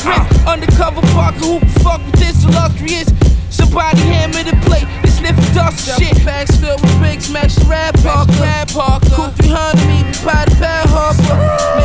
rubber. 0.09 0.49
Undercover 0.49 1.03
Parker, 1.12 1.38
who 1.38 1.59
can 1.61 1.69
fuck 1.85 2.00
with 2.05 2.21
this 2.21 2.45
illustrious? 2.45 3.09
Somebody 3.50 4.00
hammer 4.00 4.43
the 4.43 4.57
plate, 4.67 4.88
they 5.03 5.11
sniffing 5.11 5.55
dust 5.55 5.99
shit. 5.99 6.25
Bags 6.25 6.57
filled 6.57 6.81
with 6.81 7.00
big 7.00 7.21
smacks, 7.21 7.59
rap 7.65 7.95
parker. 8.03 8.33
Rap 8.41 8.69
parker. 8.69 9.09
Cool 9.12 9.31
300, 9.31 9.87
me 9.87 10.03
by 10.25 10.45
the 10.45 10.57
bad 10.61 10.88
harbor. 10.88 11.77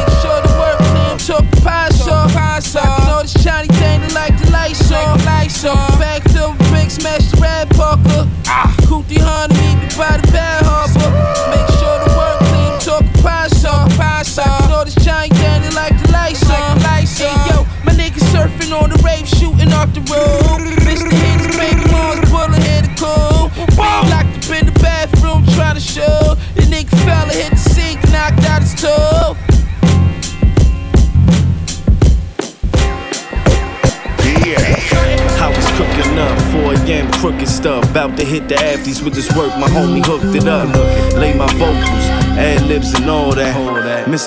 About 38.03 38.17
to 38.17 38.25
hit 38.25 38.49
the 38.49 38.55
afties 38.55 39.01
with 39.01 39.13
this 39.13 39.33
work, 39.33 39.57
my 39.57 39.69
homie 39.69 40.05
hooked 40.05 40.35
it 40.35 40.45
up. 40.45 40.67
Lay 41.15 41.33
my 41.37 41.47
vocals, 41.53 42.05
ad 42.37 42.61
libs 42.67 42.93
and 42.95 43.09
all 43.09 43.31
that. 43.33 43.55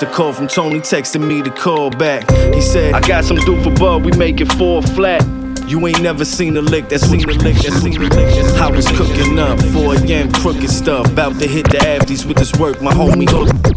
A 0.02 0.06
call 0.06 0.32
from 0.32 0.48
Tony, 0.48 0.80
texting 0.80 1.28
me 1.28 1.42
to 1.42 1.50
call 1.50 1.90
back. 1.90 2.26
He 2.54 2.62
said, 2.62 2.94
I 2.94 3.06
got 3.06 3.26
some 3.26 3.36
do 3.36 3.62
for 3.62 3.70
Bud, 3.72 4.02
we 4.02 4.12
make 4.12 4.40
it 4.40 4.50
four 4.52 4.80
flat. 4.80 5.22
You 5.68 5.86
ain't 5.86 6.00
never 6.00 6.24
seen 6.24 6.56
a 6.56 6.62
lick, 6.62 6.88
that's 6.88 7.06
seen 7.06 7.28
a 7.28 7.32
lick, 7.34 7.56
that's 7.56 7.82
seen 7.82 8.00
a 8.00 8.06
lick. 8.06 8.56
I 8.58 8.70
was 8.70 8.86
cooking 8.92 9.38
up 9.38 9.60
4 9.60 9.96
a.m. 9.96 10.32
crooked 10.32 10.70
stuff. 10.70 11.12
About 11.12 11.38
to 11.40 11.46
hit 11.46 11.68
the 11.70 11.76
afties 11.76 12.24
with 12.24 12.38
this 12.38 12.54
work, 12.54 12.80
my 12.80 12.94
homie 12.94 13.28
hooked 13.28 13.76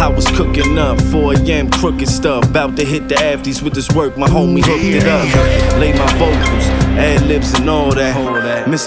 I 0.00 0.08
was 0.08 0.26
cooking 0.28 0.78
up 0.78 0.98
4 1.02 1.34
a.m. 1.34 1.70
crooked 1.70 2.08
stuff. 2.08 2.48
About 2.48 2.76
to 2.76 2.84
hit 2.84 3.08
the 3.10 3.16
afties 3.16 3.60
with 3.60 3.74
this 3.74 3.90
work, 3.90 4.16
my 4.16 4.26
homie 4.26 4.64
hooked 4.64 4.84
it 4.84 5.06
up. 5.06 5.78
Lay 5.78 5.92
my 5.92 6.10
vocals, 6.16 6.87
ad 6.98 7.22
libs 7.22 7.54
and 7.54 7.70
all 7.70 7.94
that. 7.94 8.16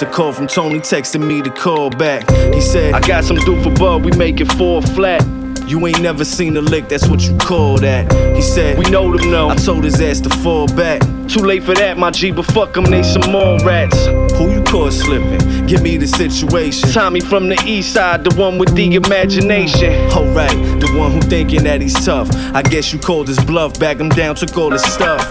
A 0.01 0.05
call 0.05 0.31
from 0.31 0.47
Tony, 0.47 0.79
texting 0.79 1.25
me 1.27 1.41
to 1.41 1.49
call 1.49 1.89
back. 1.89 2.29
He 2.53 2.61
said, 2.61 2.93
I 2.93 2.99
got 3.01 3.23
some 3.23 3.37
do 3.37 3.61
for 3.61 3.71
Bud, 3.71 4.03
we 4.03 4.11
make 4.11 4.39
it 4.39 4.51
four 4.53 4.81
flat. 4.81 5.25
You 5.67 5.85
ain't 5.87 6.01
never 6.01 6.25
seen 6.25 6.57
a 6.57 6.61
lick, 6.61 6.89
that's 6.89 7.07
what 7.07 7.21
you 7.21 7.37
call 7.37 7.77
that. 7.77 8.11
He 8.35 8.41
said, 8.41 8.77
We 8.77 8.89
know 8.89 9.15
them 9.15 9.31
now. 9.31 9.49
I 9.49 9.55
told 9.55 9.83
his 9.83 10.01
ass 10.01 10.19
to 10.21 10.29
fall 10.29 10.67
back. 10.67 11.01
Too 11.29 11.39
late 11.39 11.63
for 11.63 11.73
that, 11.75 11.97
my 11.97 12.11
G, 12.11 12.31
but 12.31 12.45
fuck 12.47 12.73
them, 12.73 12.85
they 12.85 13.03
some 13.03 13.31
more 13.31 13.57
rats. 13.59 14.05
Who 14.37 14.51
you 14.51 14.63
caught 14.63 14.91
slipping? 14.91 15.67
Give 15.67 15.81
me 15.81 15.97
the 15.97 16.07
situation. 16.07 16.89
Tommy 16.91 17.21
from 17.21 17.47
the 17.47 17.61
east 17.65 17.93
side, 17.93 18.23
the 18.23 18.35
one 18.35 18.57
with 18.57 18.75
the 18.75 18.95
imagination. 18.95 19.93
Alright, 20.11 20.57
the 20.81 20.91
one 20.97 21.11
who 21.11 21.21
thinking 21.21 21.63
that 21.63 21.79
he's 21.79 22.05
tough. 22.05 22.29
I 22.53 22.63
guess 22.63 22.91
you 22.91 22.99
called 22.99 23.27
his 23.27 23.39
bluff, 23.45 23.79
back 23.79 23.97
him 23.97 24.09
down, 24.09 24.35
took 24.35 24.57
all 24.57 24.71
his 24.71 24.83
stuff. 24.83 25.21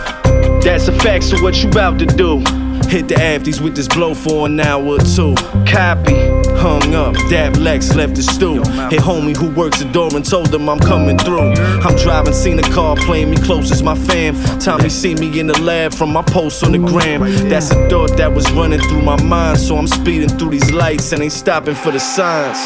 That's 0.63 0.89
a 0.89 0.99
fact, 1.01 1.25
so 1.25 1.43
what 1.43 1.63
you 1.63 1.69
about 1.69 1.99
to 1.99 2.07
do? 2.07 2.43
Hit 2.89 3.09
the 3.09 3.15
afties 3.15 3.61
with 3.61 3.77
this 3.77 3.89
blow 3.89 4.15
for 4.15 4.47
an 4.47 4.61
hour 4.61 4.85
or 4.85 4.99
two. 4.99 5.35
Copy. 5.67 6.15
Hung 6.61 6.95
up, 6.95 7.15
dab 7.31 7.57
Lex 7.57 7.95
left 7.95 8.17
the 8.17 8.23
stool. 8.23 8.63
Hit 8.91 9.01
homie 9.01 9.35
who 9.35 9.49
works 9.49 9.79
the 9.79 9.91
door 9.91 10.11
and 10.15 10.25
told 10.25 10.53
him 10.53 10.69
I'm 10.69 10.79
coming 10.79 11.17
through. 11.17 11.53
I'm 11.55 11.97
driving, 11.97 12.35
seen 12.35 12.59
a 12.59 12.63
car 12.63 12.97
playing 12.97 13.31
me 13.31 13.39
close 13.39 13.73
as 13.73 13.83
my 13.83 13.95
fam. 13.95 14.35
Tommy 14.59 14.91
see 14.91 15.15
me 15.15 15.41
in 15.41 15.47
the 15.47 15.59
lab 15.61 15.95
from 15.95 16.13
my 16.13 16.23
post 16.23 16.63
on 16.63 16.73
the 16.73 16.79
gram. 16.79 17.23
That's 17.49 17.71
a 17.71 17.89
thought 17.89 18.17
that 18.19 18.33
was 18.33 18.51
running 18.53 18.81
through 18.81 19.03
my 19.03 19.23
mind, 19.23 19.59
so 19.59 19.77
I'm 19.77 19.87
speeding 19.87 20.29
through 20.29 20.51
these 20.51 20.71
lights 20.71 21.13
and 21.13 21.23
ain't 21.23 21.33
stopping 21.33 21.75
for 21.75 21.93
the 21.93 22.01
signs. 22.01 22.59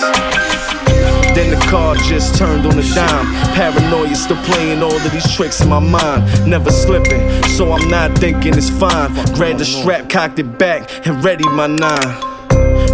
Then 1.34 1.50
the 1.50 1.66
car 1.68 1.96
just 1.96 2.36
turned 2.38 2.64
on 2.66 2.78
a 2.78 2.94
dime. 2.94 3.26
Paranoia 3.54 4.14
still 4.14 4.42
playing 4.44 4.82
all 4.82 4.94
of 4.94 5.12
these 5.12 5.34
tricks 5.34 5.60
in 5.60 5.68
my 5.68 5.80
mind. 5.80 6.48
Never 6.48 6.70
slipping, 6.70 7.42
so 7.56 7.72
I'm 7.72 7.88
not 7.88 8.16
thinking 8.18 8.54
it's 8.56 8.70
fine. 8.70 9.12
Grabbed 9.34 9.58
the 9.58 9.64
strap, 9.64 10.08
cocked 10.08 10.38
it 10.38 10.58
back, 10.58 11.06
and 11.06 11.24
ready 11.24 11.44
my 11.48 11.66
nine. 11.66 12.34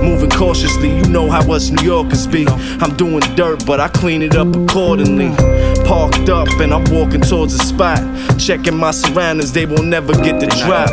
Moving 0.02 0.30
cautiously, 0.30 0.96
you 0.96 1.02
know 1.04 1.30
how 1.30 1.52
us 1.52 1.68
New 1.70 1.84
Yorkers 1.84 2.26
be. 2.26 2.46
I'm 2.48 2.96
doing 2.96 3.20
dirt, 3.36 3.66
but 3.66 3.80
I 3.80 3.88
clean 3.88 4.22
it 4.22 4.34
up 4.34 4.54
accordingly. 4.56 5.28
Parked 5.84 6.30
up 6.30 6.48
and 6.60 6.72
I'm 6.72 6.84
walking 6.84 7.20
towards 7.20 7.58
the 7.58 7.64
spot. 7.64 8.00
Checking 8.38 8.76
my 8.76 8.92
surroundings, 8.92 9.52
they 9.52 9.66
will 9.66 9.82
never 9.82 10.14
get 10.14 10.40
the 10.40 10.46
drop. 10.64 10.90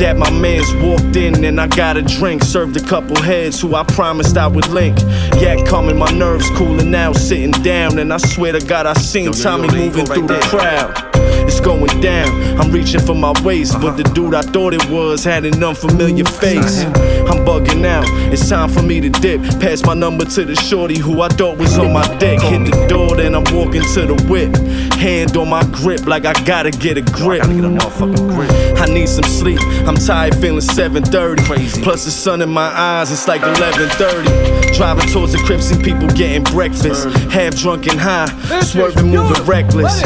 That 0.00 0.16
my 0.16 0.30
mans 0.30 0.72
walked 0.82 1.14
in 1.16 1.44
and 1.44 1.60
I 1.60 1.66
got 1.66 1.98
a 1.98 2.02
drink. 2.02 2.42
Served 2.42 2.74
a 2.78 2.80
couple 2.80 3.20
heads 3.20 3.60
who 3.60 3.74
I 3.74 3.84
promised 3.84 4.38
I 4.38 4.46
would 4.46 4.66
link. 4.68 4.98
Yeah, 5.36 5.62
calming 5.66 5.98
my 5.98 6.10
nerves, 6.10 6.48
cooling 6.56 6.94
out, 6.94 7.16
sitting 7.16 7.50
down. 7.62 7.98
And 7.98 8.10
I 8.10 8.16
swear 8.16 8.52
to 8.52 8.66
God, 8.66 8.86
I 8.86 8.94
seen 8.94 9.30
Tommy 9.32 9.68
moving 9.68 10.06
through 10.06 10.28
the 10.28 10.40
crowd. 10.40 11.09
It's 11.50 11.58
going 11.58 12.00
down. 12.00 12.28
I'm 12.60 12.70
reaching 12.70 13.00
for 13.00 13.14
my 13.14 13.32
waist, 13.42 13.80
but 13.80 13.96
the 13.96 14.04
dude 14.04 14.34
I 14.34 14.42
thought 14.42 14.72
it 14.72 14.88
was 14.88 15.24
had 15.24 15.44
an 15.44 15.64
unfamiliar 15.64 16.24
face. 16.24 16.84
I'm 16.84 17.44
bugging 17.44 17.84
out. 17.84 18.04
It's 18.32 18.48
time 18.48 18.68
for 18.68 18.82
me 18.82 19.00
to 19.00 19.10
dip. 19.10 19.42
Pass 19.58 19.84
my 19.84 19.94
number 19.94 20.24
to 20.24 20.44
the 20.44 20.54
shorty 20.54 20.96
who 20.96 21.22
I 21.22 21.28
thought 21.28 21.58
was 21.58 21.76
on 21.76 21.92
my 21.92 22.06
dick. 22.18 22.40
Hit 22.40 22.70
the 22.70 22.86
door, 22.86 23.16
then 23.16 23.34
I'm 23.34 23.42
walking 23.52 23.82
to 23.82 24.06
the 24.06 24.14
whip. 24.30 24.56
Hand 24.94 25.36
on 25.36 25.48
my 25.48 25.64
grip, 25.72 26.06
like 26.06 26.24
I 26.24 26.34
gotta 26.44 26.70
get 26.70 26.96
a 26.96 27.02
grip. 27.02 27.42
I 27.42 28.86
need 28.86 29.08
some 29.08 29.24
sleep. 29.24 29.60
I'm 29.88 29.96
tired, 29.96 30.36
feeling 30.36 30.60
7:30. 30.60 31.44
Crazy. 31.46 31.82
Plus 31.82 32.04
the 32.04 32.12
sun 32.12 32.42
in 32.42 32.50
my 32.50 32.68
eyes, 32.68 33.10
it's 33.10 33.26
like 33.26 33.42
11:30. 33.42 34.76
Driving 34.76 35.08
towards 35.08 35.32
the 35.32 35.38
crib, 35.38 35.60
see 35.60 35.76
people 35.82 36.06
getting 36.10 36.44
breakfast. 36.44 37.08
Half 37.28 37.56
drunk 37.56 37.88
and 37.88 37.98
high, 37.98 38.28
swerving, 38.62 39.10
moving 39.10 39.42
reckless. 39.44 40.00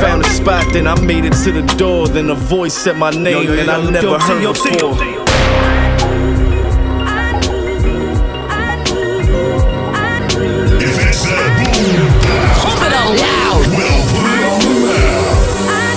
Found 0.00 0.24
a 0.24 0.28
spot, 0.28 0.64
then 0.72 0.85
I 0.86 0.94
made 1.04 1.24
it 1.24 1.32
to 1.44 1.52
the 1.52 1.62
door. 1.76 2.06
Then 2.08 2.30
a 2.30 2.34
voice 2.34 2.74
said 2.74 2.96
my 2.96 3.10
name, 3.10 3.50
and 3.50 3.70
I 3.70 3.90
never 3.90 4.18
heard 4.18 4.42
before. 4.42 4.94
If 10.78 10.96
it's 11.08 11.24
that 11.24 11.50
boom, 11.58 12.10
Pump 12.62 12.82
it 12.86 12.92
out 13.00 13.12
loud. 13.24 13.62
well, 13.76 14.00
put 14.12 14.26
it 14.36 14.44
on 14.52 14.60
the 14.62 14.74
map. 14.86 15.96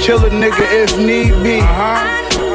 Kill 0.00 0.24
a 0.24 0.30
nigga 0.30 0.64
if 0.82 0.96
need 0.98 1.34
be. 1.42 1.60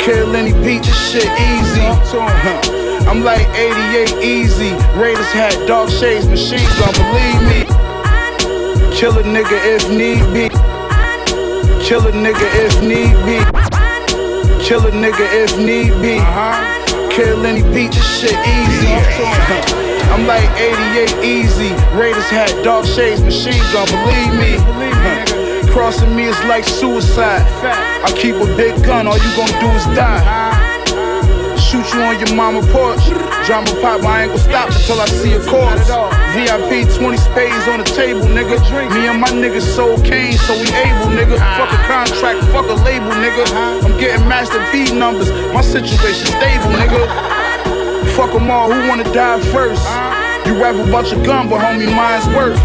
Kill 0.03 0.35
any 0.35 0.53
beat, 0.63 0.83
this 0.83 1.11
shit 1.11 1.29
easy. 1.51 2.90
I'm 3.07 3.23
like 3.23 3.47
88 3.49 4.23
easy. 4.23 4.71
Raiders 4.97 5.31
had 5.31 5.53
dark 5.67 5.89
shades, 5.89 6.27
machine 6.27 6.67
gun, 6.79 6.93
believe 6.93 7.41
me. 7.51 7.61
Kill 8.95 9.17
a 9.17 9.23
nigga 9.23 9.57
if 9.75 9.89
need 9.89 10.21
be. 10.33 10.49
Kill 11.83 12.07
a 12.07 12.11
nigga 12.11 12.47
if 12.65 12.81
need 12.81 13.15
be. 13.25 13.37
Kill 14.63 14.85
a 14.85 14.91
nigga 14.91 15.25
if 15.43 15.57
need 15.57 15.91
be. 16.01 16.19
Uh-huh. 16.19 17.09
Kill 17.11 17.45
any 17.45 17.63
beat, 17.73 17.91
this 17.91 18.19
shit 18.19 18.31
easy. 18.31 18.87
I'm 20.13 20.27
like 20.27 20.47
88 20.59 21.25
easy. 21.25 21.73
Raiders 21.97 22.29
had 22.29 22.63
dark 22.63 22.85
shades, 22.85 23.21
machine 23.21 23.63
gun, 23.73 23.87
believe 23.87 24.33
me. 24.39 24.55
Huh. 24.59 25.71
Crossing 25.73 26.15
me 26.15 26.25
is 26.25 26.39
like 26.45 26.63
suicide. 26.63 27.41
I 28.05 28.11
keep 28.15 28.35
a 28.35 28.45
big 28.55 28.83
gun, 28.85 29.07
all 29.07 29.17
you 29.17 29.35
gon' 29.35 29.59
do 29.59 29.67
is 29.75 29.85
die. 29.97 30.50
Shoot 31.71 31.87
you 31.93 32.01
on 32.03 32.19
your 32.19 32.35
mama 32.35 32.59
porch. 32.67 32.99
Drama 33.47 33.71
pop, 33.79 34.03
I 34.03 34.23
ain't 34.23 34.35
gon' 34.35 34.43
stop 34.43 34.67
until 34.67 34.99
I 34.99 35.05
see 35.05 35.31
a 35.31 35.39
corpse. 35.39 35.87
VIP 36.35 36.83
20 36.99 37.15
spades 37.15 37.65
on 37.71 37.79
the 37.79 37.87
table, 37.87 38.27
nigga. 38.27 38.59
Me 38.91 39.07
and 39.07 39.21
my 39.21 39.29
niggas 39.29 39.63
sold 39.63 40.03
cane, 40.03 40.35
so 40.35 40.51
we 40.51 40.67
able, 40.67 41.15
nigga. 41.15 41.39
Fuck 41.55 41.71
a 41.71 41.79
contract, 41.87 42.43
fuck 42.51 42.67
a 42.67 42.75
label, 42.83 43.07
nigga. 43.23 43.47
I'm 43.87 43.97
getting 43.97 44.27
Master 44.27 44.59
P 44.69 44.91
numbers. 44.91 45.31
My 45.53 45.61
situation 45.61 46.27
stable, 46.27 46.75
nigga. 46.75 47.07
Fuck 48.19 48.33
them 48.33 48.51
all, 48.51 48.69
who 48.69 48.89
wanna 48.89 49.07
die 49.13 49.39
first? 49.39 49.87
You 50.45 50.61
rap 50.61 50.75
about 50.75 51.09
your 51.09 51.23
gun, 51.23 51.47
but 51.47 51.61
homie, 51.61 51.87
mine's 51.95 52.27
worth. 52.35 52.59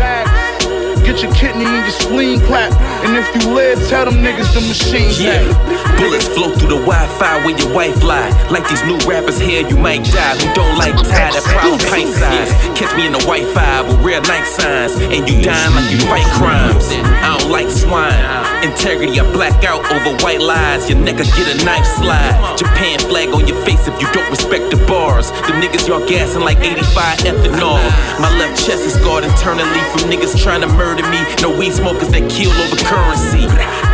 get 1.06 1.22
your 1.22 1.32
kidney 1.32 1.64
and 1.64 1.86
your 1.86 1.94
spleen 1.94 2.40
clap. 2.40 2.74
And 3.06 3.14
if 3.16 3.30
you 3.38 3.54
live, 3.54 3.78
tell 3.88 4.04
them 4.04 4.18
niggas 4.18 4.50
the 4.50 4.60
machine's 4.66 5.22
Yeah, 5.22 5.46
bullets 5.94 6.26
flow 6.26 6.50
through 6.50 6.74
the 6.74 6.82
Wi-Fi 6.82 7.46
where 7.46 7.56
your 7.56 7.72
wife 7.72 8.02
lie. 8.02 8.34
Like 8.50 8.66
these 8.68 8.82
new 8.82 8.98
rappers 9.06 9.38
here, 9.38 9.62
you 9.62 9.76
might 9.78 10.02
die. 10.10 10.34
Who 10.42 10.50
don't 10.58 10.74
like 10.74 10.98
tie 11.06 11.30
that 11.30 11.46
problem 11.46 11.78
pint 11.86 12.10
size. 12.10 12.50
Catch 12.74 12.98
me 12.98 13.06
in 13.06 13.14
the 13.14 13.22
white 13.22 13.46
five 13.54 13.86
with 13.86 14.02
real 14.02 14.22
night 14.26 14.42
signs, 14.50 14.98
and 14.98 15.22
you 15.22 15.38
dying 15.38 15.74
like 15.78 15.86
you 15.94 16.02
fight 16.10 16.26
crimes. 16.34 16.90
I 17.22 17.38
don't 17.38 17.50
like 17.50 17.70
swine. 17.70 18.18
Integrity, 18.66 19.20
I 19.20 19.24
black 19.30 19.62
out 19.62 19.86
over 19.86 20.18
white 20.26 20.42
lies. 20.42 20.90
Your 20.90 20.98
neck 20.98 21.22
will 21.22 21.30
get 21.38 21.46
a 21.46 21.62
knife 21.62 21.86
slide. 21.86 22.58
Japan 22.58 22.98
flag 23.06 23.30
on 23.30 23.46
your 23.46 23.58
face 23.62 23.86
if 23.86 23.94
you 24.02 24.10
don't 24.10 24.26
respect 24.34 24.74
the 24.74 24.82
bars. 24.90 25.30
The 25.46 25.54
niggas 25.62 25.86
y'all 25.86 26.02
gassing 26.02 26.42
like 26.42 26.58
85 26.58 27.22
ethanol. 27.22 27.78
My 28.18 28.34
left 28.34 28.58
chest 28.58 28.82
is 28.82 28.98
scarred 28.98 29.22
internally 29.22 29.78
from 29.94 30.10
niggas 30.10 30.34
trying 30.42 30.62
to 30.66 30.70
murder 30.74 31.06
me. 31.06 31.22
No 31.38 31.54
weed 31.54 31.70
smokers 31.70 32.10
that 32.10 32.26
kill 32.26 32.50
over 32.66 32.74
currency. 32.96 33.44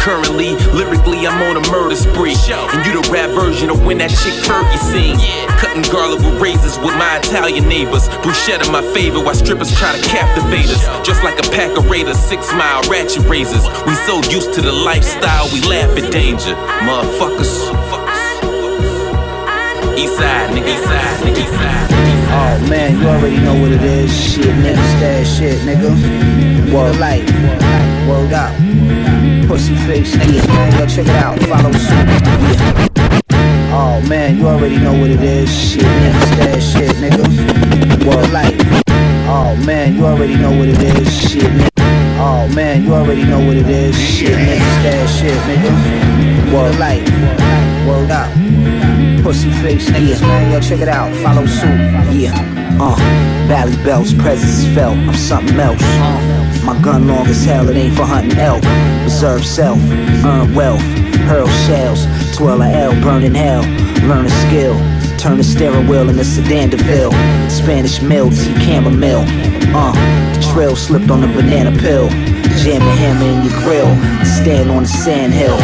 Currently, 0.02 0.54
lyrically, 0.74 1.26
I'm 1.26 1.38
on 1.42 1.56
a 1.58 1.64
murder 1.70 1.94
spree. 1.94 2.34
And 2.74 2.80
you 2.86 2.92
the 3.00 3.06
rap 3.10 3.30
version 3.30 3.70
of 3.70 3.84
when 3.84 3.98
that 3.98 4.10
chick 4.10 4.34
Fergie 4.46 4.78
sing. 4.78 5.18
Cutting 5.58 5.86
garlic 5.90 6.18
with 6.22 6.40
razors 6.42 6.78
with 6.78 6.94
my 6.98 7.18
Italian 7.18 7.68
neighbors. 7.68 8.08
Bruschetta 8.22 8.70
my 8.70 8.82
favorite 8.94 9.22
while 9.22 9.34
strippers 9.34 9.70
try 9.78 9.94
to 9.94 10.02
captivate 10.06 10.66
us. 10.70 10.82
Just 11.06 11.22
like 11.22 11.38
a 11.38 11.46
pack 11.50 11.76
of 11.78 11.90
raiders, 11.90 12.18
six 12.18 12.52
mile 12.54 12.82
ratchet 12.90 13.22
razors. 13.26 13.62
We 13.86 13.94
so 14.06 14.22
used 14.30 14.54
to 14.54 14.60
the 14.60 14.72
lifestyle, 14.72 15.46
we 15.52 15.60
laugh 15.62 15.90
at 15.98 16.10
danger. 16.10 16.54
Motherfuckers. 16.86 17.52
Eastside, 19.94 20.50
nigga, 20.50 20.74
eastside, 20.74 21.16
nigga, 21.22 21.46
eastside. 21.46 21.88
Oh 22.34 22.66
man, 22.68 22.98
you 22.98 23.06
already 23.06 23.38
know 23.38 23.54
what 23.60 23.70
it 23.70 23.82
is. 23.82 24.10
Shit, 24.10 24.46
nigga, 24.64 24.82
stash 24.98 25.38
shit, 25.38 25.58
nigga. 25.62 25.92
Word 26.72 26.98
light, 26.98 27.28
word 28.08 28.32
up. 28.32 28.71
Pussy 29.48 29.76
face, 29.86 30.16
niggas, 30.16 30.46
man. 30.48 30.72
Yo, 30.78 30.86
check 30.86 31.06
it 31.06 31.16
out. 31.16 31.38
Follow 31.44 31.72
suit. 31.72 32.08
Yeah. 32.56 32.88
Oh 33.74 34.02
man, 34.06 34.36
you 34.38 34.46
already 34.46 34.76
know 34.76 34.92
what 34.92 35.10
it 35.10 35.22
is. 35.22 35.48
Shit, 35.48 35.82
nigga, 35.82 36.26
stash 36.34 36.72
shit, 36.72 36.96
nigga. 36.96 37.24
Word 38.04 38.30
light. 38.30 38.60
Oh 39.26 39.56
man, 39.64 39.96
you 39.96 40.04
already 40.04 40.36
know 40.36 40.50
what 40.50 40.68
it 40.68 40.82
is. 40.82 41.08
Shit, 41.10 41.50
nigga. 41.50 41.70
Oh 42.20 42.46
man, 42.54 42.84
you 42.84 42.92
already 42.92 43.24
know 43.24 43.38
what 43.38 43.56
it 43.56 43.66
is. 43.66 43.98
Shit, 43.98 44.36
nigga, 44.36 44.60
stash 44.80 45.20
shit, 45.20 45.38
nigga. 45.48 46.52
Word 46.52 46.78
light, 46.78 47.08
word 47.88 48.10
up. 48.10 48.30
Pussy 49.24 49.50
face 49.62 49.88
niggas, 49.88 50.20
man, 50.20 50.52
yo, 50.52 50.60
check 50.60 50.80
it 50.80 50.88
out. 50.88 51.10
Follow 51.22 51.46
suit, 51.46 51.80
yeah. 52.12 52.36
Uh, 52.78 52.96
Bally 53.48 53.76
belts, 53.84 54.12
presence 54.12 54.66
felt. 54.74 54.98
I'm 54.98 55.14
something 55.14 55.58
else. 55.58 55.80
Uh, 55.80 56.41
my 56.64 56.80
gun 56.80 57.08
long 57.08 57.26
as 57.26 57.44
hell, 57.44 57.68
it 57.68 57.76
ain't 57.76 57.96
for 57.96 58.04
hunting 58.04 58.38
elk. 58.38 58.62
Reserve 59.04 59.44
self, 59.44 59.78
earn 60.24 60.54
wealth, 60.54 60.82
hurl 61.28 61.48
shells, 61.66 62.06
twirl 62.36 62.62
a 62.62 62.68
L, 62.68 62.92
burn 63.02 63.22
in 63.22 63.34
hell, 63.34 63.62
learn 64.08 64.26
a 64.26 64.30
skill. 64.46 64.74
Turn 65.18 65.38
the 65.38 65.44
steering 65.44 65.86
wheel 65.86 66.08
in 66.08 66.16
the 66.16 66.24
sedan 66.24 66.70
DeVille. 66.70 67.12
Spanish 67.48 68.02
milk, 68.02 68.32
tea 68.32 68.58
chamomile. 68.64 69.24
Uh, 69.74 69.92
the 70.34 70.48
trail 70.52 70.74
slipped 70.74 71.10
on 71.10 71.20
the 71.20 71.28
banana 71.28 71.70
pill. 71.78 72.08
Jam 72.58 72.82
a 72.82 72.94
hammer 72.96 73.26
in 73.26 73.44
your 73.44 73.58
grill. 73.60 73.90
Stand 74.24 74.70
on 74.70 74.82
the 74.82 74.88
sand 74.88 75.32
hill. 75.32 75.56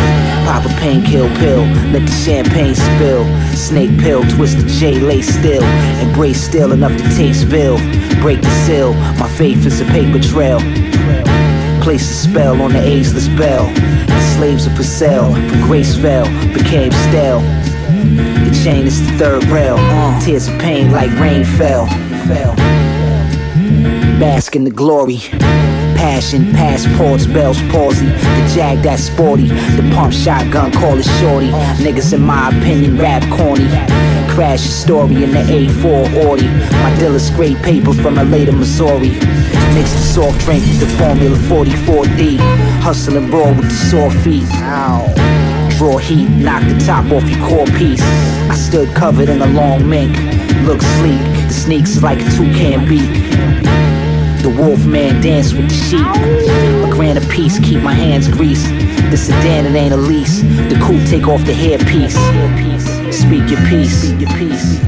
Pop 0.47 0.65
a 0.65 0.75
painkiller 0.81 1.35
pill. 1.37 1.63
Let 1.93 2.07
the 2.07 2.13
champagne 2.13 2.75
spill. 2.75 3.25
Snake 3.55 3.99
pill, 3.99 4.23
twist 4.31 4.59
the 4.59 4.67
J, 4.67 5.01
lay 5.01 5.23
still. 5.23 5.63
Embrace 6.01 6.41
still 6.41 6.73
enough 6.73 6.97
to 6.97 7.05
taste 7.17 7.45
veal. 7.45 7.77
Break 8.21 8.41
the 8.43 8.51
seal. 8.67 8.95
My 9.19 9.29
faith 9.29 9.67
is 9.67 9.81
a 9.81 9.85
paper 9.87 10.19
trail. 10.19 10.59
Place 11.83 12.11
a 12.11 12.29
spell 12.29 12.61
on 12.61 12.73
the 12.73 12.83
ageless 12.83 13.29
bell. 13.29 13.67
The 14.07 14.35
slaves 14.37 14.67
of 14.67 14.75
Purcell 14.75 15.33
from 15.33 15.61
Graceville 15.69 16.29
became 16.55 16.93
stale. 17.09 17.41
The 17.41 18.61
chain 18.65 18.87
is 18.87 19.01
the 19.07 19.19
third 19.19 19.45
rail. 19.45 19.77
Uh, 19.79 20.21
tears 20.21 20.49
of 20.49 20.59
pain 20.59 20.91
like 20.91 21.11
rain 21.19 21.45
fell. 21.45 21.87
fell. 22.27 22.57
Bask 24.19 24.57
in 24.57 24.65
the 24.65 24.71
glory. 24.71 25.21
Passion, 25.99 26.53
passports, 26.53 27.27
bells, 27.27 27.61
palsy. 27.73 28.07
The 28.07 28.53
jag 28.55 28.83
that's 28.85 29.03
sporty. 29.03 29.49
The 29.49 29.83
pump 29.95 30.13
shotgun, 30.13 30.71
call 30.71 30.97
it 30.97 31.05
shorty. 31.19 31.49
Niggas, 31.83 32.13
in 32.13 32.23
my 32.23 32.51
opinion, 32.51 32.97
rap 32.99 33.23
corny. 33.37 33.69
Crash 34.33 34.65
a 34.65 34.69
story 34.71 35.25
in 35.25 35.33
the 35.33 35.41
A4 35.41 36.25
Audi. 36.25 36.47
My 36.85 36.97
dealer 37.01 37.19
scrape 37.19 37.59
paper 37.59 37.93
from 37.93 38.15
LA 38.15 38.45
to 38.45 38.53
Missouri. 38.53 39.11
Mix 39.75 39.93
the 39.93 40.05
soft 40.15 40.39
drink 40.45 40.63
with 40.63 40.81
the 40.81 40.87
Formula 40.99 41.37
44D. 41.37 42.39
Hustling 42.81 43.29
raw 43.33 43.49
with 43.49 43.69
the 43.69 43.79
sore 43.91 44.13
feet. 44.23 44.47
Draw 45.77 45.99
heat, 45.99 46.29
knock 46.29 46.63
the 46.63 46.79
top 46.87 47.11
off 47.11 47.29
your 47.29 47.45
core 47.49 47.67
piece. 47.77 48.03
I 48.49 48.55
stood 48.55 48.95
covered 48.95 49.29
in 49.29 49.43
a 49.43 49.47
long 49.47 49.89
mink. 49.89 50.17
Look 50.65 50.81
sleek, 50.81 51.21
the 51.49 51.53
sneaks 51.53 52.03
like 52.03 52.21
a 52.21 52.31
toucan 52.37 52.89
beak. 52.89 53.11
The 54.49 54.63
wolf 54.63 54.87
man 54.87 55.21
dance 55.21 55.53
with 55.53 55.69
the 55.69 55.75
sheep. 55.75 56.01
A 56.01 56.91
grand 56.91 57.19
a 57.19 57.21
piece, 57.29 57.59
keep 57.59 57.83
my 57.83 57.93
hands 57.93 58.29
greased. 58.29 58.67
The 59.11 59.17
sedan, 59.19 59.67
it 59.67 59.75
ain't 59.79 59.93
a 59.93 59.97
lease. 59.99 60.41
The 60.41 60.81
coupe, 60.83 61.07
take 61.07 61.29
off 61.29 61.45
the 61.45 61.53
hairpiece. 61.53 62.17
Speak 63.13 63.51
your 63.51 63.61
peace. 63.69 64.09
Speak 64.09 64.21
your 64.23 64.31
piece. 64.39 64.81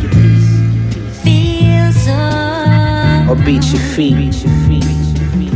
Or 3.29 3.37
beat 3.37 3.64
your 3.70 3.83
feet. 3.92 4.16
Beat 4.16 4.42
your 4.42 4.55
feet. 4.64 5.53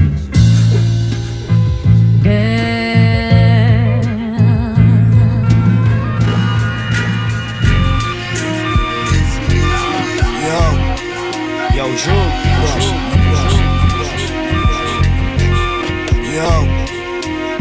Yo, 11.74 11.88
yo, 11.88 11.96
Drew. 11.96 13.03
Yo, 16.44 16.60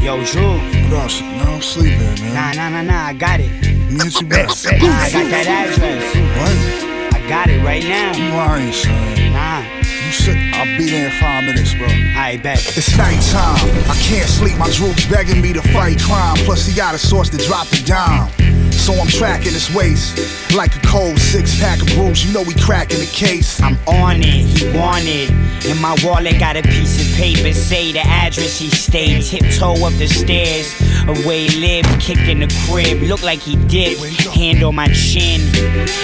Yo, 0.01 0.23
Drew. 0.25 0.59
what 0.91 1.07
up? 1.07 1.21
No, 1.21 1.53
I'm 1.53 1.61
sleeping, 1.61 1.99
man. 1.99 2.33
Nah, 2.33 2.51
nah, 2.51 2.67
nah, 2.67 2.81
nah. 2.81 3.05
I 3.05 3.13
got 3.13 3.39
it. 3.39 3.49
Me 3.89 4.01
and 4.01 4.13
you. 4.19 4.27
Nah, 4.27 4.43
I 4.43 5.09
got 5.09 5.29
that 5.31 5.47
address. 5.47 6.03
What? 6.35 7.15
I 7.15 7.29
got 7.29 7.47
it 7.49 7.63
right 7.63 7.81
now. 7.81 8.11
You 8.11 8.33
lying, 8.33 8.73
son. 8.73 9.31
Nah. 9.31 9.63
You 9.79 10.11
said 10.11 10.35
I'll 10.55 10.77
be 10.77 10.89
there 10.89 11.05
in 11.05 11.11
five 11.17 11.45
minutes, 11.45 11.73
bro. 11.75 11.87
I 11.87 12.41
bet. 12.43 12.59
It's 12.75 12.97
nighttime. 12.97 13.55
I 13.89 13.95
can't 14.03 14.27
sleep. 14.27 14.57
My 14.57 14.69
droop's 14.71 15.05
begging 15.05 15.41
me 15.41 15.53
to 15.53 15.61
fight 15.61 16.01
crime. 16.01 16.35
Plus, 16.43 16.65
he 16.65 16.75
got 16.75 16.93
a 16.93 16.99
source 16.99 17.29
to 17.29 17.37
drop 17.37 17.67
the 17.67 17.81
dime. 17.85 18.42
So 18.83 18.91
I'm 18.95 19.07
tracking 19.07 19.53
his 19.53 19.73
waist 19.73 20.19
like 20.53 20.75
a 20.75 20.79
cold 20.85 21.17
six 21.17 21.57
pack 21.57 21.81
of 21.81 21.87
brews. 21.95 22.25
You 22.25 22.33
know 22.33 22.43
we 22.43 22.53
cracking 22.53 22.99
the 22.99 23.05
case. 23.05 23.61
I'm 23.61 23.77
on 23.87 24.17
it, 24.17 24.25
he 24.25 24.77
wanted. 24.77 25.29
In 25.65 25.79
my 25.81 25.95
wallet 26.03 26.37
got 26.37 26.57
a 26.57 26.61
piece 26.63 26.99
of 26.99 27.15
paper, 27.15 27.53
say 27.53 27.93
the 27.93 28.01
address 28.01 28.59
he 28.59 28.69
stayed. 28.69 29.23
Tiptoe 29.23 29.85
up 29.85 29.93
the 29.93 30.07
stairs, 30.07 30.75
away 31.07 31.47
lived, 31.47 31.87
kicked 32.01 32.27
in 32.27 32.39
the 32.39 32.53
crib. 32.67 33.01
Look 33.03 33.23
like 33.23 33.39
he 33.39 33.55
did, 33.67 33.97
hand 34.27 34.61
on 34.63 34.75
my 34.75 34.89
chin. 34.89 35.39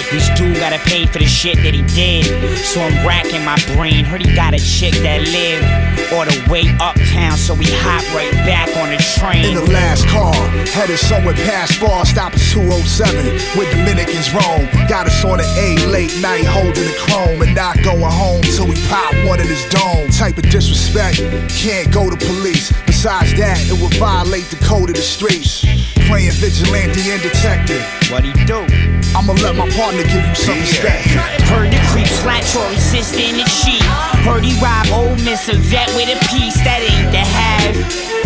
This 0.09 0.29
dude 0.39 0.55
gotta 0.55 0.79
pay 0.87 1.05
for 1.05 1.19
the 1.19 1.27
shit 1.27 1.57
that 1.57 1.73
he 1.73 1.81
did. 1.93 2.23
So 2.59 2.79
I'm 2.79 3.05
racking 3.05 3.43
my 3.43 3.59
brain. 3.75 4.05
Heard 4.05 4.25
he 4.25 4.33
got 4.33 4.53
a 4.53 4.59
chick 4.59 4.93
that 5.03 5.19
lived 5.27 5.89
all 6.13 6.25
the 6.25 6.47
way 6.49 6.63
uptown, 6.79 7.37
so 7.37 7.53
we 7.53 7.65
hop 7.67 8.03
right 8.15 8.31
back 8.47 8.69
on 8.77 8.89
the 8.89 8.97
train. 9.19 9.45
In 9.45 9.65
the 9.65 9.71
last 9.71 10.07
car, 10.07 10.33
headed 10.71 10.97
somewhere 10.97 11.35
past 11.35 11.73
far, 11.73 12.05
stop 12.05 12.33
at 12.33 12.39
207 12.69 13.57
with 13.57 13.65
Dominicans 13.73 14.29
roam. 14.29 14.69
Got 14.85 15.07
us 15.07 15.25
on 15.25 15.41
the 15.41 15.49
A 15.57 15.89
late 15.89 16.13
night 16.21 16.45
holding 16.45 16.85
the 16.85 16.93
chrome 17.01 17.41
and 17.41 17.55
not 17.55 17.81
going 17.81 18.05
home 18.05 18.43
till 18.53 18.67
we 18.69 18.77
pop 18.85 19.09
one 19.25 19.41
in 19.41 19.47
his 19.47 19.65
dome. 19.73 20.05
Type 20.13 20.37
of 20.37 20.45
disrespect, 20.53 21.17
can't 21.49 21.89
go 21.91 22.13
to 22.13 22.17
police. 22.29 22.69
Besides 22.85 23.33
that, 23.41 23.57
it 23.65 23.81
would 23.81 23.93
violate 23.97 24.45
the 24.53 24.61
code 24.61 24.93
of 24.93 24.95
the 24.95 25.01
streets. 25.01 25.65
Playing 26.05 26.37
vigilante 26.37 27.09
and 27.09 27.21
detective. 27.25 27.81
What 28.13 28.21
he 28.21 28.33
do? 28.45 28.61
I'ma 29.17 29.33
let 29.41 29.57
my 29.57 29.65
partner 29.73 30.05
give 30.05 30.21
you 30.21 30.37
some 30.37 30.57
respect. 30.61 31.09
Heard 31.49 31.73
the 31.73 31.81
creep 31.89 32.07
slat 32.21 32.45
Tory 32.53 32.77
sister 32.77 33.17
in 33.17 33.41
the 33.41 33.49
sheet. 33.49 33.81
Heard 34.21 34.45
he 34.45 34.53
rob 34.61 34.85
old 34.93 35.17
Miss 35.25 35.49
a 35.49 35.57
vet 35.57 35.89
with 35.97 36.13
a 36.13 36.19
piece 36.29 36.57
that 36.61 36.85
ain't 36.85 37.09
the 37.09 37.25
half. 37.25 38.18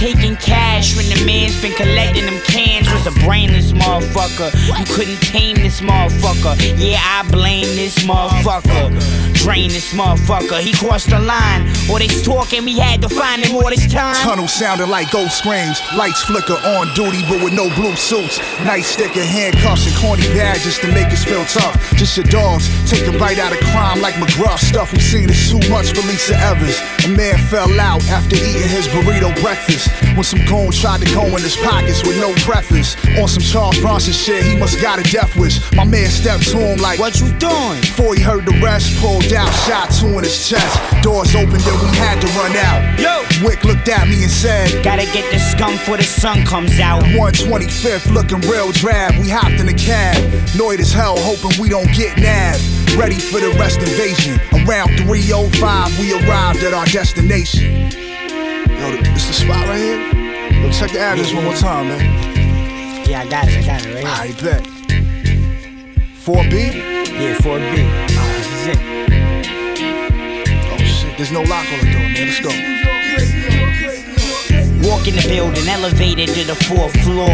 Taking 0.00 0.34
cash 0.36 0.96
when 0.96 1.04
the 1.10 1.22
man's 1.26 1.60
been 1.60 1.74
collecting 1.74 2.24
them 2.24 2.40
cans. 2.46 2.90
Was 2.90 3.06
a 3.06 3.12
brainless 3.20 3.72
motherfucker. 3.72 4.48
You 4.78 4.86
couldn't 4.86 5.20
tame 5.20 5.56
this 5.56 5.82
motherfucker. 5.82 6.56
Yeah, 6.80 6.96
I 7.04 7.28
blame 7.30 7.68
this 7.76 7.98
motherfucker. 7.98 8.96
Drain 9.34 9.68
this 9.68 9.92
motherfucker. 9.92 10.60
He 10.60 10.72
crossed 10.72 11.10
the 11.10 11.18
line. 11.18 11.68
Or 11.90 11.98
they 11.98 12.08
talking, 12.24 12.64
we 12.64 12.78
had 12.78 13.02
to 13.02 13.10
find 13.10 13.44
him 13.44 13.56
all 13.56 13.68
this 13.68 13.92
time. 13.92 14.16
Tunnel 14.24 14.48
sounded 14.48 14.88
like 14.88 15.10
ghost 15.10 15.36
screams. 15.36 15.80
Lights 15.94 16.24
flicker 16.24 16.56
on 16.80 16.88
duty, 16.94 17.20
but 17.28 17.44
with 17.44 17.52
no 17.52 17.68
blue 17.76 17.94
suits. 17.96 18.38
Nightstick 18.64 19.16
and 19.20 19.28
handcuffs 19.28 19.84
and 19.84 19.96
corny 19.96 20.24
badges 20.32 20.78
to 20.78 20.88
make 20.88 21.08
us 21.08 21.24
feel 21.24 21.44
tough. 21.44 21.76
Just 21.96 22.16
your 22.16 22.24
dogs 22.26 22.68
take 22.88 23.06
a 23.06 23.18
bite 23.18 23.38
out 23.38 23.52
of 23.52 23.60
crime 23.68 24.00
like 24.00 24.14
McGruff. 24.14 24.60
Stuff 24.60 24.92
we've 24.92 25.02
seen 25.02 25.28
is 25.28 25.50
too 25.50 25.60
much 25.68 25.92
for 25.92 26.00
Lisa 26.08 26.36
Evans. 26.40 26.80
A 27.04 27.08
man 27.08 27.36
fell 27.52 27.68
out 27.80 28.02
after 28.08 28.36
eating 28.36 28.68
his 28.68 28.88
burrito 28.88 29.28
breakfast. 29.42 29.89
When 30.14 30.24
some 30.24 30.44
goon 30.46 30.70
tried 30.70 31.00
to 31.00 31.14
go 31.14 31.24
in 31.26 31.42
his 31.42 31.56
pockets 31.56 32.02
with 32.06 32.18
no 32.20 32.32
preface. 32.42 32.96
On 33.18 33.28
some 33.28 33.42
Charles 33.42 33.78
Bronson 33.80 34.12
shit, 34.12 34.44
he 34.44 34.56
must 34.56 34.80
got 34.80 34.98
a 34.98 35.04
death 35.10 35.36
wish. 35.36 35.60
My 35.74 35.84
man 35.84 36.08
stepped 36.08 36.48
to 36.50 36.58
him 36.58 36.78
like, 36.78 36.98
What 36.98 37.20
you 37.20 37.32
doing? 37.38 37.80
Before 37.80 38.14
he 38.14 38.22
heard 38.22 38.46
the 38.46 38.58
rest, 38.62 38.96
pulled 39.00 39.32
out, 39.32 39.50
shot 39.66 39.90
two 39.90 40.18
in 40.18 40.24
his 40.24 40.48
chest. 40.48 40.78
Doors 41.02 41.34
opened 41.34 41.64
and 41.66 41.80
we 41.82 41.96
had 41.96 42.20
to 42.20 42.28
run 42.38 42.56
out. 42.56 42.98
Yo! 42.98 43.24
Wick 43.44 43.64
looked 43.64 43.88
at 43.88 44.08
me 44.08 44.22
and 44.22 44.30
said, 44.30 44.84
Gotta 44.84 45.06
get 45.12 45.30
the 45.32 45.38
scum 45.38 45.72
before 45.72 45.96
the 45.96 46.02
sun 46.02 46.44
comes 46.44 46.78
out. 46.80 47.02
125th 47.02 48.12
looking 48.12 48.40
real 48.50 48.72
drab. 48.72 49.14
We 49.18 49.28
hopped 49.28 49.60
in 49.60 49.66
the 49.66 49.74
cab, 49.74 50.16
annoyed 50.54 50.80
as 50.80 50.92
hell, 50.92 51.16
hoping 51.18 51.58
we 51.60 51.68
don't 51.68 51.90
get 51.94 52.18
nabbed. 52.18 52.62
Ready 52.96 53.18
for 53.18 53.40
the 53.40 53.50
rest 53.58 53.78
invasion. 53.80 54.40
Around 54.66 54.96
305, 55.06 55.98
we 55.98 56.12
arrived 56.12 56.62
at 56.64 56.74
our 56.74 56.86
destination. 56.86 58.09
Yo, 58.80 58.96
this 58.96 59.26
the 59.26 59.32
spot 59.34 59.68
right 59.68 59.76
here? 59.76 60.00
Yo, 60.62 60.70
check 60.72 60.90
the 60.90 60.98
address 61.00 61.34
one 61.34 61.44
more 61.44 61.54
time, 61.54 61.88
man. 61.88 62.00
Yeah, 63.06 63.20
I 63.20 63.26
got 63.26 63.46
it, 63.46 63.58
I 63.58 63.62
got 63.66 63.84
it 63.84 63.92
right 63.92 64.06
here. 64.06 64.08
I 64.08 64.32
bet. 64.40 64.62
4B? 66.24 66.52
Yeah, 67.12 67.36
4B. 67.36 67.76
This 68.38 68.48
is 68.56 68.66
it. 68.68 68.80
Oh 70.72 70.78
shit, 70.78 71.12
there's 71.18 71.30
no 71.30 71.42
lock 71.42 71.66
on 71.70 71.78
the 71.80 71.92
door, 71.92 72.08
man. 72.08 72.26
Let's 72.26 72.40
go. 72.40 73.59
Walk 74.90 75.06
in 75.06 75.14
the 75.14 75.22
building, 75.28 75.68
elevated 75.68 76.30
to 76.30 76.42
the 76.44 76.56
fourth 76.66 76.92
floor. 77.04 77.30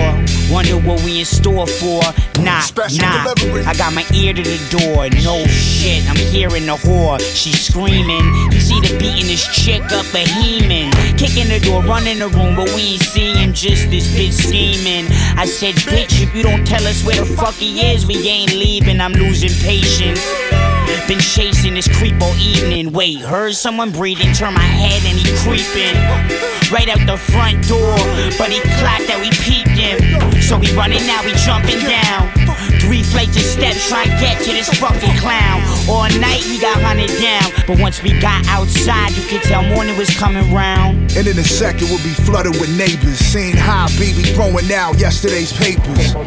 Wonder 0.53 0.77
what 0.77 1.03
we 1.03 1.21
in 1.21 1.25
store 1.25 1.67
for. 1.67 2.03
Nah, 2.43 2.61
Special 2.61 3.01
nah. 3.01 3.33
delivery. 3.33 3.65
I 3.65 3.73
got 3.73 3.95
my 3.95 4.05
ear 4.13 4.35
to 4.35 4.43
the 4.43 4.61
door. 4.69 5.09
No 5.25 5.43
shit, 5.47 6.05
I'm 6.05 6.17
hearing 6.17 6.67
the 6.67 6.77
whore. 6.77 7.19
She's 7.19 7.59
screaming. 7.59 8.27
You 8.53 8.61
see 8.61 8.79
the 8.81 8.95
beating 8.99 9.27
this 9.27 9.49
chick 9.57 9.81
up 9.93 10.05
a 10.13 10.29
heman. 10.29 10.93
Kicking 11.17 11.49
the 11.49 11.59
door, 11.65 11.83
running 11.83 12.19
the 12.19 12.29
room, 12.29 12.57
but 12.57 12.69
we 12.75 13.01
ain't 13.01 13.03
see 13.03 13.33
him. 13.33 13.55
Just 13.55 13.89
this 13.89 14.07
bitch 14.15 14.35
scheming. 14.35 15.07
I 15.39 15.47
said, 15.47 15.77
bitch, 15.77 16.23
if 16.23 16.35
you 16.35 16.43
don't 16.43 16.67
tell 16.67 16.87
us 16.87 17.05
where 17.07 17.17
the 17.17 17.25
fuck 17.25 17.55
he 17.55 17.91
is, 17.91 18.07
we 18.07 18.17
ain't 18.29 18.53
leaving. 18.53 19.01
I'm 19.01 19.13
losing 19.13 19.57
patience. 19.65 20.21
Been 21.09 21.21
chasing 21.21 21.75
this 21.75 21.87
creep 21.87 22.21
all 22.21 22.35
evening. 22.35 22.91
Wait, 22.91 23.21
heard 23.21 23.55
someone 23.55 23.93
breathing, 23.93 24.33
turn 24.33 24.55
my 24.55 24.61
head 24.61 24.99
and 25.07 25.17
he 25.17 25.31
creeping. 25.47 25.95
Right 26.75 26.91
out 26.91 26.99
the 27.07 27.17
front 27.17 27.63
door, 27.69 27.95
but 28.35 28.51
he 28.51 28.59
clocked 28.83 29.07
that 29.07 29.23
we 29.23 29.31
peeped 29.47 29.71
him. 29.71 30.03
So 30.43 30.59
we 30.59 30.67
running 30.75 31.07
now, 31.07 31.23
we 31.23 31.31
jumping 31.47 31.79
down. 31.87 32.27
Three 32.83 33.07
flights 33.07 33.39
of 33.39 33.47
steps 33.47 33.87
trying 33.87 34.11
to 34.11 34.19
get 34.19 34.43
to 34.43 34.51
this 34.51 34.67
fucking 34.83 35.15
clown. 35.23 35.63
All 35.87 36.11
night 36.19 36.43
he 36.43 36.59
got 36.59 36.75
hunted 36.83 37.15
down, 37.23 37.55
but 37.71 37.79
once 37.79 38.03
we 38.03 38.11
got 38.19 38.43
outside, 38.51 39.15
you 39.15 39.23
could 39.31 39.47
tell 39.47 39.63
morning 39.63 39.95
was 39.95 40.11
coming 40.19 40.51
round. 40.53 41.15
And 41.15 41.31
in 41.31 41.39
a 41.39 41.47
second, 41.47 41.87
we'll 41.87 42.03
be 42.03 42.19
flooded 42.27 42.59
with 42.59 42.75
neighbors. 42.75 43.23
Seeing 43.23 43.55
how 43.55 43.87
baby 43.95 44.27
throwing 44.35 44.67
out 44.75 44.99
yesterday's 44.99 45.55
papers. 45.55 46.19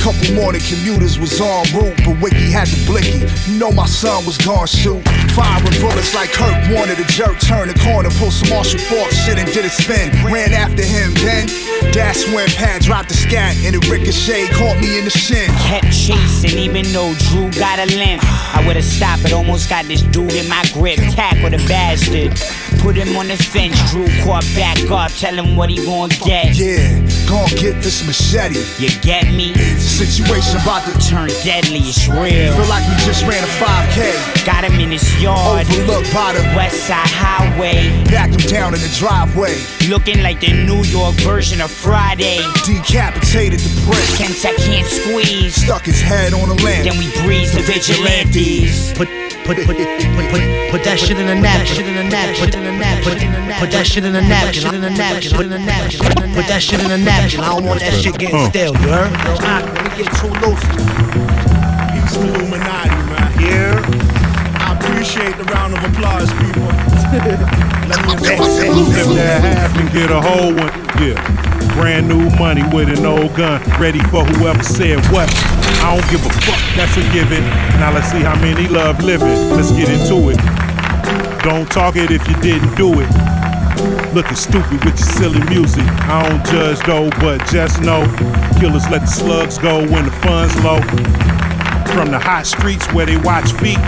Couple 0.00 0.34
morning 0.34 0.60
commuters 0.62 1.18
was 1.18 1.40
on 1.40 1.62
route, 1.74 1.96
but 2.04 2.20
Wiki 2.20 2.50
had 2.50 2.66
the 2.66 2.78
blicky. 2.86 3.22
You 3.46 3.58
know 3.58 3.70
my 3.70 3.86
son 3.86 4.24
was 4.26 4.36
gone 4.38 4.66
shoot. 4.66 5.02
Firing 5.30 5.78
bullets 5.80 6.14
like 6.14 6.30
Kirk 6.32 6.54
wanted 6.74 6.98
a 6.98 7.04
jerk, 7.04 7.38
turn 7.40 7.68
the 7.68 7.78
corner, 7.78 8.10
pull 8.18 8.30
some 8.30 8.50
Marshall 8.50 8.80
Faulk 8.80 9.10
shit 9.12 9.38
and 9.38 9.46
did 9.52 9.64
a 9.64 9.70
spin. 9.70 10.10
Ran 10.26 10.52
after 10.52 10.82
him, 10.82 11.14
then 11.22 11.46
that's 11.94 12.26
when 12.34 12.48
Pat 12.48 12.82
dropped 12.82 13.08
the 13.10 13.14
scat 13.14 13.54
and 13.62 13.76
it 13.76 13.88
ricocheted, 13.88 14.50
caught 14.56 14.78
me 14.80 14.98
in 14.98 15.04
the 15.04 15.10
shin. 15.10 15.48
Kept 15.70 15.92
chasing, 15.92 16.58
even 16.58 16.84
though 16.92 17.14
Drew 17.30 17.50
got 17.52 17.78
a 17.78 17.86
limp. 17.94 18.22
I 18.54 18.64
would've 18.66 18.84
stopped, 18.84 19.22
but 19.22 19.32
almost 19.32 19.70
got 19.70 19.86
this 19.86 20.02
dude 20.02 20.34
in 20.34 20.48
my 20.48 20.64
grip. 20.72 20.98
Tackle 21.14 21.50
the 21.50 21.62
bastard. 21.68 22.34
Put 22.80 22.96
him 22.96 23.16
on 23.16 23.28
the 23.28 23.36
fence, 23.36 23.78
Drew 23.90 24.08
caught 24.24 24.44
back 24.54 24.78
up. 24.90 25.12
Tell 25.12 25.34
him 25.34 25.54
what 25.54 25.70
he 25.70 25.76
gon' 25.84 26.10
get. 26.26 26.56
Yeah, 26.56 26.98
gon' 27.28 27.48
get 27.56 27.80
this 27.82 28.04
machete. 28.04 28.60
You 28.82 28.90
get 29.00 29.26
me? 29.32 29.52
Situation 29.82 30.60
about 30.60 30.84
to 30.86 30.92
Turn 31.02 31.28
deadly, 31.42 31.80
it's 31.80 32.08
real. 32.08 32.54
Feel 32.54 32.68
like 32.68 32.86
we 32.88 32.94
just 33.04 33.26
ran 33.26 33.42
a 33.42 33.52
5K. 33.58 34.46
Got 34.46 34.64
him 34.64 34.80
in 34.80 34.90
his 34.90 35.20
yard. 35.20 35.66
Overlooked 35.66 36.12
by 36.14 36.32
the 36.32 36.42
West 36.56 36.86
Side 36.86 37.08
Highway. 37.08 37.90
Backed 38.04 38.40
him 38.40 38.50
down 38.50 38.74
in 38.74 38.80
the 38.80 38.94
driveway. 38.98 39.56
Looking 39.88 40.22
like 40.22 40.40
the 40.40 40.52
New 40.52 40.82
York 40.84 41.14
version 41.16 41.60
of 41.60 41.70
Friday. 41.70 42.38
Decapitated 42.64 43.60
the 43.60 43.72
prick. 43.84 44.04
Since 44.16 44.44
I 44.44 44.54
can't 44.54 44.86
squeeze. 44.86 45.54
Stuck 45.54 45.84
his 45.84 46.00
head 46.00 46.32
on 46.32 46.48
the 46.48 46.62
lamp. 46.62 46.88
Then 46.88 46.98
we 46.98 47.10
breeze 47.22 47.52
the 47.52 47.62
vigilantes. 47.62 48.92
Put 49.44 49.56
put 49.56 49.76
put 49.76 50.26
put 50.30 50.42
put 50.70 50.82
that 50.84 50.98
shit 50.98 51.18
in 51.18 51.28
a 51.28 51.34
napkin. 51.34 51.76
Put 51.76 51.86
in 51.86 51.96
a 51.96 52.04
napkin. 52.08 52.44
Put 52.44 52.54
in 52.54 52.64
a 52.64 52.72
napkin. 52.78 53.58
Put 53.58 53.70
that 53.70 53.86
shit 53.86 54.04
in 54.04 54.14
a 54.14 54.20
napkin. 54.22 54.62
Put 54.62 54.74
in 54.74 54.84
a 54.84 54.90
napkin. 54.90 55.30
Put 55.30 55.46
in 55.46 55.52
a 55.52 55.58
napkin. 55.58 55.98
Put 56.34 56.46
that 56.46 56.62
shit 56.62 56.80
in 56.80 56.90
a 56.90 56.98
napkin. 56.98 57.40
I 57.40 57.54
don't 57.54 57.64
want 57.64 57.80
that 57.80 57.94
shit 57.94 58.18
getting 58.18 58.46
stale. 58.50 58.74
You 58.78 58.88
heard? 58.88 59.10
Yo, 59.26 59.34
let 59.42 59.66
me 59.72 59.90
get 59.98 60.10
too 60.18 60.32
loose. 60.42 60.62
To 62.12 62.18
Illuminati, 62.20 63.00
man. 63.10 63.30
Yeah. 63.40 63.78
I 64.62 64.78
appreciate 64.78 65.36
the 65.36 65.44
round 65.44 65.74
of 65.74 65.82
applause, 65.84 66.30
people. 66.38 66.68
Let 67.88 67.98
me 68.06 68.16
Flip 68.22 69.16
that 69.16 69.42
half 69.42 69.76
and 69.76 69.90
get 69.92 70.10
a 70.10 70.20
whole 70.20 70.54
one. 70.54 70.72
Yeah. 71.02 71.18
Brand 71.74 72.08
new 72.08 72.30
money 72.38 72.62
with 72.72 72.88
an 72.88 73.04
old 73.04 73.34
gun. 73.34 73.60
Ready 73.80 74.00
for 74.10 74.24
whoever 74.24 74.62
said 74.62 75.04
what. 75.12 75.28
I 75.80 75.96
don't 75.96 76.10
give 76.10 76.24
a 76.26 76.30
fuck. 76.44 76.60
That's 76.76 76.96
a 76.96 77.02
given. 77.12 77.42
Now 77.80 77.92
let's 77.92 78.10
see 78.10 78.20
how 78.20 78.36
many 78.40 78.68
love 78.68 79.02
living. 79.02 79.50
Let's 79.50 79.70
get 79.72 79.88
into 79.88 80.30
it. 80.30 80.38
Don't 81.42 81.70
talk 81.70 81.96
it 81.96 82.10
if 82.10 82.26
you 82.28 82.34
didn't 82.40 82.74
do 82.76 83.00
it. 83.00 83.08
Looking 84.14 84.36
stupid 84.36 84.84
with 84.84 84.98
your 84.98 85.08
silly 85.16 85.42
music. 85.48 85.84
I 86.06 86.28
don't 86.28 86.44
judge 86.46 86.78
though, 86.86 87.10
but 87.20 87.44
just 87.46 87.80
know 87.80 88.04
killers 88.60 88.88
let 88.90 89.00
the 89.00 89.06
slugs 89.06 89.58
go 89.58 89.80
when 89.80 90.04
the 90.04 90.12
fun's 90.22 90.54
low. 90.62 90.80
From 91.94 92.10
the 92.10 92.18
hot 92.18 92.46
streets 92.46 92.86
where 92.92 93.06
they 93.06 93.16
watch 93.16 93.52
feet. 93.54 93.78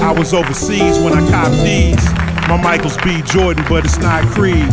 I 0.00 0.12
was 0.12 0.32
overseas 0.32 0.98
when 1.00 1.14
I 1.14 1.28
copped 1.30 1.56
these. 1.64 2.04
My 2.48 2.56
Michaels 2.62 2.96
B. 2.98 3.20
Jordan, 3.22 3.64
but 3.68 3.84
it's 3.84 3.98
not 3.98 4.24
Creed. 4.28 4.72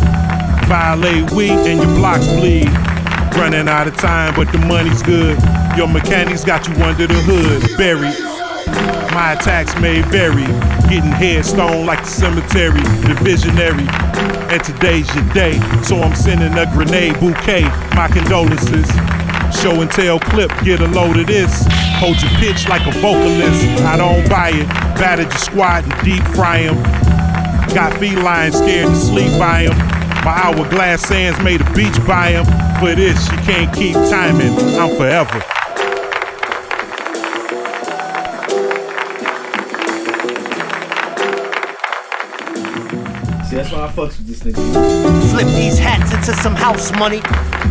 Violate 0.68 1.30
weak 1.32 1.50
and 1.50 1.78
your 1.82 1.94
blocks 1.96 2.26
bleed. 2.28 2.68
Running 3.36 3.68
out 3.68 3.88
of 3.88 3.96
time, 3.96 4.34
but 4.34 4.50
the 4.52 4.58
money's 4.58 5.02
good. 5.02 5.36
Your 5.76 5.88
mechanics 5.88 6.42
got 6.42 6.66
you 6.66 6.74
under 6.82 7.06
the 7.06 7.20
hood, 7.28 7.76
buried. 7.76 8.16
My 9.12 9.32
attacks 9.34 9.78
may 9.78 10.00
vary. 10.00 10.46
Getting 10.88 11.12
headstone 11.12 11.84
like 11.84 12.00
the 12.00 12.08
cemetery, 12.08 12.80
the 13.04 13.14
visionary. 13.20 13.86
And 14.48 14.64
today's 14.64 15.12
your 15.14 15.24
day, 15.34 15.60
so 15.82 16.00
I'm 16.00 16.14
sending 16.14 16.56
a 16.56 16.64
grenade 16.72 17.20
bouquet. 17.20 17.64
My 17.94 18.08
condolences. 18.08 18.88
Show 19.60 19.82
and 19.82 19.90
tell 19.90 20.18
clip, 20.18 20.50
get 20.64 20.80
a 20.80 20.88
load 20.88 21.18
of 21.18 21.26
this. 21.26 21.66
Hold 22.00 22.22
your 22.22 22.30
pitch 22.40 22.66
like 22.68 22.86
a 22.86 22.92
vocalist. 23.00 23.66
I 23.84 23.98
don't 23.98 24.26
buy 24.30 24.52
it. 24.54 24.68
Battered 24.96 25.28
your 25.28 25.38
squad 25.38 25.84
and 25.84 26.04
deep 26.04 26.24
fry 26.34 26.60
'em. 26.60 26.76
Got 27.74 27.92
felines 27.98 28.56
scared 28.56 28.88
to 28.88 28.96
sleep 28.96 29.38
by 29.38 29.66
'em. 29.66 29.76
My 30.24 30.32
hourglass 30.32 31.02
sands 31.02 31.38
made 31.42 31.60
a 31.60 31.70
beach 31.74 31.98
by 32.06 32.32
'em. 32.32 32.46
For 32.80 32.94
this, 32.94 33.30
you 33.30 33.38
can't 33.38 33.72
keep 33.74 33.94
timing. 34.08 34.56
I'm 34.80 34.96
forever. 34.96 35.42
That's 43.70 43.98
why 43.98 44.04
I 44.04 44.06
fucks 44.06 44.18
with 44.18 44.26
this 44.26 44.40
nigga. 44.40 45.30
Flip 45.30 45.46
these 45.46 45.78
hats 45.78 46.12
into 46.12 46.34
some 46.42 46.54
house 46.54 46.92
money. 46.98 47.20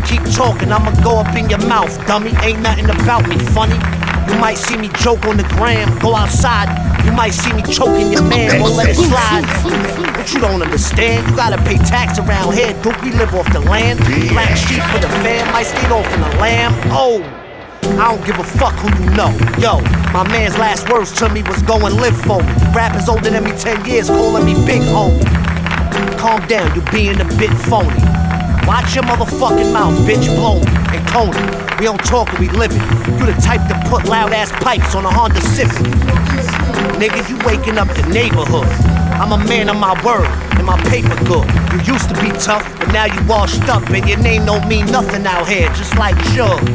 Keep 0.08 0.24
talking, 0.36 0.72
I'ma 0.72 0.92
go 1.04 1.18
up 1.18 1.36
in 1.36 1.50
your 1.50 1.64
mouth, 1.68 1.94
dummy. 2.08 2.32
Ain't 2.44 2.60
nothing 2.60 2.90
about 2.90 3.28
me 3.28 3.38
funny. 3.56 3.80
You 4.28 4.40
might 4.40 4.58
see 4.58 4.78
me 4.78 4.90
joke 5.00 5.26
on 5.26 5.38
the 5.38 5.48
gram, 5.56 5.88
go 6.00 6.16
outside. 6.16 6.68
You 7.06 7.12
might 7.12 7.32
see 7.32 7.54
me 7.54 7.62
choking 7.62 8.12
your 8.12 8.24
man, 8.24 8.60
won't 8.60 8.76
let 8.76 8.90
it 8.90 8.96
slide. 8.96 9.46
But 10.16 10.32
you 10.34 10.40
don't 10.40 10.62
understand, 10.62 11.30
you 11.30 11.36
gotta 11.36 11.58
pay 11.64 11.78
tax 11.78 12.20
around 12.20 12.54
here, 12.54 12.74
dude. 12.82 13.00
We 13.02 13.12
live 13.12 13.34
off 13.36 13.52
the 13.54 13.62
land. 13.62 14.00
Black 14.34 14.58
sheep 14.58 14.84
for 14.92 15.00
the 15.00 15.10
fam, 15.24 15.52
might 15.54 15.64
skate 15.64 15.92
off 15.92 16.08
in 16.14 16.22
the 16.22 16.36
lamb. 16.38 16.74
Oh. 16.92 17.24
I 17.86 18.10
don't 18.14 18.26
give 18.26 18.40
a 18.40 18.44
fuck 18.44 18.74
who 18.74 18.90
you 19.04 19.10
know. 19.12 19.30
Yo, 19.60 19.80
my 20.12 20.28
man's 20.28 20.58
last 20.58 20.90
words 20.90 21.12
to 21.20 21.30
me 21.30 21.44
was 21.44 21.62
go 21.62 21.78
and 21.86 21.96
live 21.96 22.18
for 22.22 22.42
me. 22.42 22.52
Rappers 22.74 23.08
older 23.08 23.30
than 23.30 23.44
me 23.44 23.52
10 23.52 23.86
years 23.86 24.10
calling 24.10 24.44
me 24.44 24.56
big 24.66 24.82
homie. 24.82 25.35
Calm 26.18 26.46
down, 26.48 26.74
you 26.76 26.82
being 26.92 27.20
a 27.20 27.26
bit 27.38 27.52
phony. 27.70 28.00
Watch 28.68 28.96
your 28.96 29.04
motherfucking 29.04 29.72
mouth, 29.72 29.94
bitch. 30.08 30.26
Blow 30.36 30.60
me 30.60 30.76
and 30.96 31.08
Tony. 31.10 31.40
We 31.80 31.86
don't 31.86 32.04
talk 32.04 32.32
we 32.40 32.50
live 32.50 32.72
it. 32.72 32.82
You 33.20 33.26
the 33.26 33.38
type 33.42 33.62
to 33.70 33.90
put 33.90 34.06
loud 34.06 34.34
ass 34.34 34.52
pipes 34.64 34.96
on 34.96 35.06
a 35.06 35.12
Honda 35.12 35.42
Civic. 35.42 35.76
Nigga, 37.00 37.30
you 37.30 37.38
waking 37.46 37.78
up 37.78 37.88
the 37.90 38.08
neighborhood. 38.10 38.68
I'm 39.20 39.32
a 39.32 39.38
man 39.46 39.70
of 39.70 39.78
my 39.78 39.94
word 40.04 40.28
and 40.58 40.66
my 40.66 40.82
paper 40.90 41.16
good. 41.26 41.48
You 41.74 41.94
used 41.94 42.10
to 42.10 42.16
be 42.22 42.32
tough, 42.40 42.64
but 42.80 42.92
now 42.92 43.06
you 43.06 43.28
washed 43.28 43.68
up 43.70 43.90
and 43.90 44.08
your 44.08 44.20
name 44.20 44.46
don't 44.46 44.68
mean 44.68 44.86
nothing 44.88 45.26
out 45.26 45.48
here, 45.48 45.68
just 45.70 45.98
like 45.98 46.16
Suge. 46.34 46.66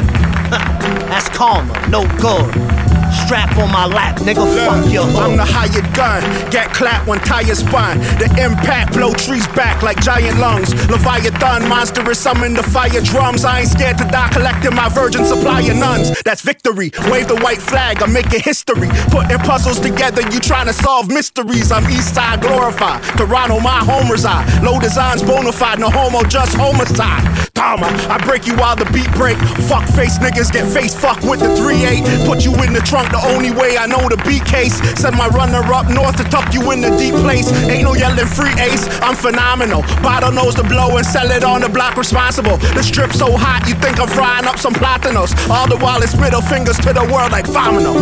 That's 0.50 1.28
karma, 1.30 1.74
no 1.88 2.06
good. 2.18 2.79
Strap 3.12 3.56
on 3.58 3.70
my 3.70 3.86
lap, 3.86 4.16
nigga, 4.18 4.46
fuck 4.64 4.90
your 4.92 5.04
hood. 5.04 5.30
I'm 5.30 5.36
the 5.36 5.44
hired 5.44 5.86
gun, 5.94 6.22
get 6.50 6.72
clapped 6.72 7.06
when 7.06 7.18
tires 7.20 7.58
spine. 7.58 7.98
The 8.18 8.26
impact 8.38 8.94
blow 8.94 9.12
trees 9.12 9.46
back 9.48 9.82
like 9.82 10.00
giant 10.00 10.38
lungs. 10.38 10.72
Leviathan, 10.90 11.68
monstrous 11.68 12.18
summon 12.18 12.54
the 12.54 12.62
fire 12.62 13.00
drums. 13.02 13.44
I 13.44 13.60
ain't 13.60 13.68
scared 13.68 13.98
to 13.98 14.04
die, 14.04 14.30
collecting 14.32 14.74
my 14.74 14.88
virgin 14.88 15.24
supply 15.24 15.60
of 15.62 15.76
nuns. 15.76 16.20
That's 16.22 16.42
victory. 16.42 16.90
Wave 17.10 17.28
the 17.28 17.38
white 17.42 17.62
flag, 17.62 18.02
I'm 18.02 18.12
making 18.12 18.40
history. 18.40 18.88
Putting 19.10 19.38
puzzles 19.38 19.80
together, 19.80 20.22
you 20.30 20.40
trying 20.40 20.66
to 20.66 20.72
solve 20.72 21.08
mysteries. 21.08 21.72
I'm 21.72 21.88
east 21.90 22.14
side 22.14 22.40
glorified. 22.40 23.02
Toronto, 23.16 23.60
my 23.60 23.78
home 23.84 24.10
reside. 24.10 24.46
Low 24.62 24.78
designs 24.80 25.22
bona 25.22 25.52
fide, 25.52 25.78
no 25.78 25.90
homo, 25.90 26.22
just 26.24 26.56
homicide. 26.56 27.24
Karma, 27.54 27.86
I 28.08 28.18
break 28.24 28.46
you 28.46 28.56
while 28.56 28.76
the 28.76 28.86
beat 28.86 29.10
break. 29.12 29.36
Fuck 29.68 29.84
face 29.88 30.18
niggas 30.18 30.52
get 30.52 30.66
face 30.72 30.94
fucked 30.94 31.24
with 31.24 31.40
the 31.40 31.48
3-8. 31.60 32.26
Put 32.26 32.44
you 32.44 32.54
in 32.64 32.72
the 32.72 32.80
trunk, 32.80 32.99
the 33.08 33.22
only 33.32 33.50
way 33.50 33.78
I 33.78 33.86
know 33.86 34.08
the 34.08 34.16
beat 34.26 34.44
case. 34.44 34.76
Send 35.00 35.16
my 35.16 35.28
runner 35.28 35.62
up 35.72 35.88
north 35.88 36.16
to 36.16 36.24
tuck 36.24 36.52
you 36.52 36.70
in 36.72 36.80
the 36.80 36.90
deep 36.98 37.14
place. 37.14 37.50
Ain't 37.70 37.84
no 37.84 37.94
yelling 37.94 38.26
free 38.26 38.52
ace, 38.60 38.86
I'm 39.00 39.14
phenomenal. 39.14 39.82
Bottle 40.02 40.32
knows 40.32 40.54
to 40.56 40.64
blow 40.64 40.96
and 40.96 41.06
sell 41.06 41.30
it 41.30 41.44
on 41.44 41.60
the 41.60 41.68
block 41.68 41.96
responsible. 41.96 42.56
The 42.74 42.82
strip 42.82 43.12
so 43.12 43.36
hot, 43.36 43.68
you 43.68 43.74
think 43.76 44.00
I'm 44.00 44.08
frying 44.08 44.46
up 44.46 44.58
some 44.58 44.74
platinos. 44.74 45.32
All 45.48 45.68
the 45.68 45.76
while 45.78 46.02
it's 46.02 46.16
middle 46.16 46.42
fingers 46.42 46.76
to 46.78 46.92
the 46.92 47.04
world 47.12 47.32
like 47.32 47.46
Vomino. 47.46 47.94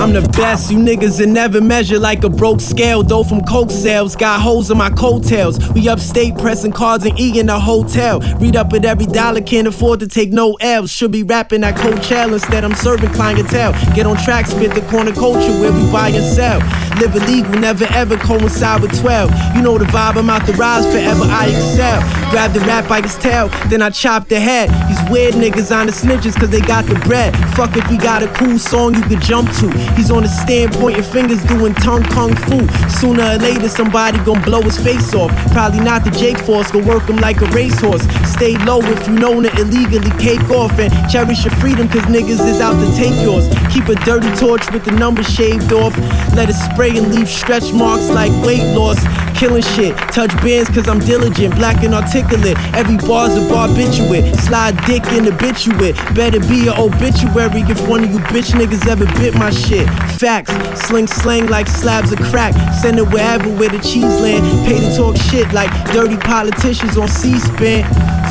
I'm 0.00 0.12
the 0.12 0.28
best, 0.36 0.70
you 0.70 0.78
niggas 0.78 1.18
that 1.18 1.28
never 1.28 1.60
measure 1.60 1.98
like 1.98 2.22
a 2.24 2.28
broke 2.28 2.60
scale. 2.60 3.02
Though 3.02 3.24
from 3.24 3.42
coke 3.42 3.70
sales, 3.70 4.14
got 4.14 4.40
holes 4.40 4.70
in 4.70 4.78
my 4.78 4.90
coattails. 4.90 5.58
We 5.72 5.88
upstate 5.88 6.36
pressing 6.36 6.72
cards 6.72 7.04
and 7.06 7.18
eating 7.18 7.48
a 7.48 7.58
hotel. 7.58 8.20
Read 8.38 8.56
up 8.56 8.72
at 8.74 8.84
every 8.84 9.06
dollar, 9.06 9.40
can't 9.40 9.66
afford 9.66 10.00
to 10.00 10.06
take 10.08 10.32
no 10.32 10.54
L's. 10.60 10.90
Should 10.90 11.12
be 11.12 11.22
rapping 11.22 11.64
at 11.64 11.76
Coachella 11.76 12.34
instead, 12.34 12.64
I'm 12.64 12.74
serving 12.74 13.10
clientele. 13.10 13.72
Get 13.94 14.06
on 14.06 14.16
track, 14.18 14.35
spit 14.44 14.74
the 14.74 14.82
corner 14.90 15.12
culture 15.12 15.52
where 15.60 15.72
we 15.72 15.90
buy 15.90 16.08
and 16.08 16.24
sell. 16.24 16.60
Live 17.00 17.14
illegal, 17.14 17.52
never 17.60 17.84
ever 17.90 18.16
coincide 18.16 18.80
with 18.80 18.98
12. 19.00 19.30
You 19.54 19.62
know 19.62 19.76
the 19.78 19.84
vibe, 19.86 20.16
I'm 20.16 20.30
out 20.30 20.46
the 20.46 20.54
rise 20.54 20.86
forever, 20.86 21.24
I 21.24 21.48
excel. 21.48 22.00
Grab 22.30 22.52
the 22.52 22.60
rap 22.60 22.88
by 22.88 23.02
his 23.02 23.16
tail, 23.16 23.48
then 23.68 23.82
I 23.82 23.90
chop 23.90 24.28
the 24.28 24.40
head. 24.40 24.70
These 24.88 25.10
weird 25.10 25.34
niggas 25.34 25.74
on 25.74 25.86
the 25.86 25.92
snitches 25.92 26.34
cause 26.38 26.50
they 26.50 26.60
got 26.60 26.86
the 26.86 26.94
bread. 27.06 27.36
Fuck 27.54 27.76
if 27.76 27.88
we 27.90 27.96
got 27.96 28.22
a 28.22 28.28
cool 28.28 28.58
song 28.58 28.94
you 28.94 29.02
could 29.02 29.20
jump 29.20 29.50
to. 29.60 29.70
He's 29.94 30.10
on 30.10 30.22
the 30.22 30.28
stand 30.28 30.72
pointing 30.72 31.02
fingers 31.02 31.44
doing 31.44 31.74
tongue 31.74 32.04
kung 32.04 32.34
fu. 32.34 32.66
Sooner 32.88 33.22
or 33.22 33.38
later 33.38 33.68
somebody 33.68 34.18
gon' 34.24 34.42
blow 34.42 34.62
his 34.62 34.78
face 34.78 35.14
off. 35.14 35.30
Probably 35.52 35.80
not 35.80 36.02
the 36.04 36.10
Jake 36.10 36.38
Force, 36.38 36.70
gon' 36.70 36.86
work 36.86 37.04
him 37.04 37.16
like 37.18 37.40
a 37.42 37.46
racehorse. 37.46 38.02
Stay 38.24 38.56
low 38.64 38.80
if 38.80 39.06
you 39.06 39.14
know 39.14 39.40
to 39.40 39.52
illegally 39.60 40.10
cake 40.18 40.48
off 40.50 40.72
and 40.78 40.90
cherish 41.10 41.44
your 41.44 41.54
freedom 41.56 41.88
cause 41.88 42.02
niggas 42.08 42.40
is 42.48 42.60
out 42.60 42.74
to 42.74 42.88
take 42.96 43.14
yours. 43.22 43.46
Keep 43.72 43.88
a 43.88 43.94
dirty 44.04 44.25
torch 44.36 44.70
with 44.72 44.84
the 44.84 44.92
numbers 44.92 45.28
shaved 45.32 45.72
off. 45.72 45.96
Let 46.34 46.50
it 46.50 46.54
spray 46.54 46.96
and 46.96 47.14
leave 47.14 47.28
stretch 47.28 47.72
marks 47.72 48.08
like 48.10 48.32
weight 48.44 48.64
loss. 48.74 48.98
Killing 49.36 49.62
shit, 49.62 49.94
touch 50.12 50.32
bands 50.40 50.70
cause 50.70 50.88
I'm 50.88 50.98
diligent, 50.98 51.54
black 51.56 51.84
and 51.84 51.92
articulate. 51.92 52.56
Every 52.74 52.96
bar's 52.96 53.36
a 53.36 53.46
barbitulate. 53.48 54.34
Slide 54.36 54.74
dick 54.86 55.04
in 55.12 55.24
the 55.24 55.32
bituate. 55.32 55.94
Better 56.14 56.40
be 56.40 56.68
an 56.68 56.78
obituary 56.78 57.60
if 57.68 57.86
one 57.86 58.04
of 58.04 58.10
you 58.10 58.18
bitch 58.32 58.52
niggas 58.52 58.86
ever 58.86 59.04
bit 59.18 59.34
my 59.34 59.50
shit. 59.50 59.86
Facts, 60.18 60.52
sling 60.86 61.06
slang 61.06 61.48
like 61.48 61.68
slabs 61.68 62.12
of 62.12 62.18
crack. 62.30 62.54
Send 62.80 62.98
it 62.98 63.08
wherever 63.10 63.48
where 63.56 63.68
the 63.68 63.78
cheese 63.78 64.20
land. 64.20 64.42
Pay 64.66 64.80
to 64.80 64.96
talk 64.96 65.16
shit 65.16 65.52
like 65.52 65.70
dirty 65.92 66.16
politicians 66.16 66.96
on 66.96 67.08
C-SPAN. 67.08 67.84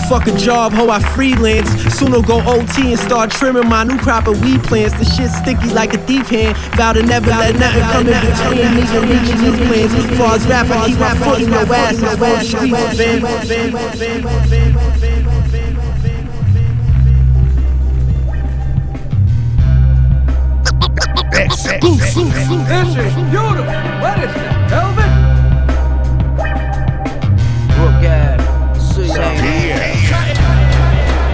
Fuck 0.10 0.28
a 0.28 0.38
job, 0.38 0.72
ho, 0.74 0.90
I 0.90 1.00
freelance. 1.16 1.70
Soon 1.94 2.14
I'll 2.14 2.22
go 2.22 2.42
OT 2.46 2.92
and 2.92 3.00
start 3.00 3.32
trimming 3.32 3.68
my 3.68 3.84
new 3.84 3.98
crop 3.98 4.28
of 4.28 4.40
weed 4.44 4.64
plants. 4.64 4.94
The 4.98 5.06
shit 5.06 5.32
sticky 5.32 5.74
like 5.74 5.85
a 5.94 5.98
thief 6.06 6.30
hand. 6.30 6.58
Vow 6.76 6.94
to 6.94 7.04
never 7.04 7.30
let 7.30 7.56
nothing 7.56 7.82
come 7.84 8.08
in 8.08 8.22
between 8.26 8.76
these 8.76 9.58
plans. 9.68 9.94
Far 10.18 10.36
as 10.36 10.48
rap, 10.48 10.70
I 10.70 10.88
keep 10.88 11.00
my 11.00 11.16
foot 11.16 11.42
in 11.42 11.50
your 11.50 11.74
ass. 11.74 12.02
Ass 12.04 12.48
streets, 12.48 12.98
man. 12.98 13.22
This 21.32 21.66
is 21.68 23.14
beautiful. 23.30 23.66
What 24.02 24.18
is 24.24 24.34
that, 24.34 24.70
velvet? 24.70 25.12
Brook 27.76 28.04
Ave, 28.06 28.40
same 28.80 29.10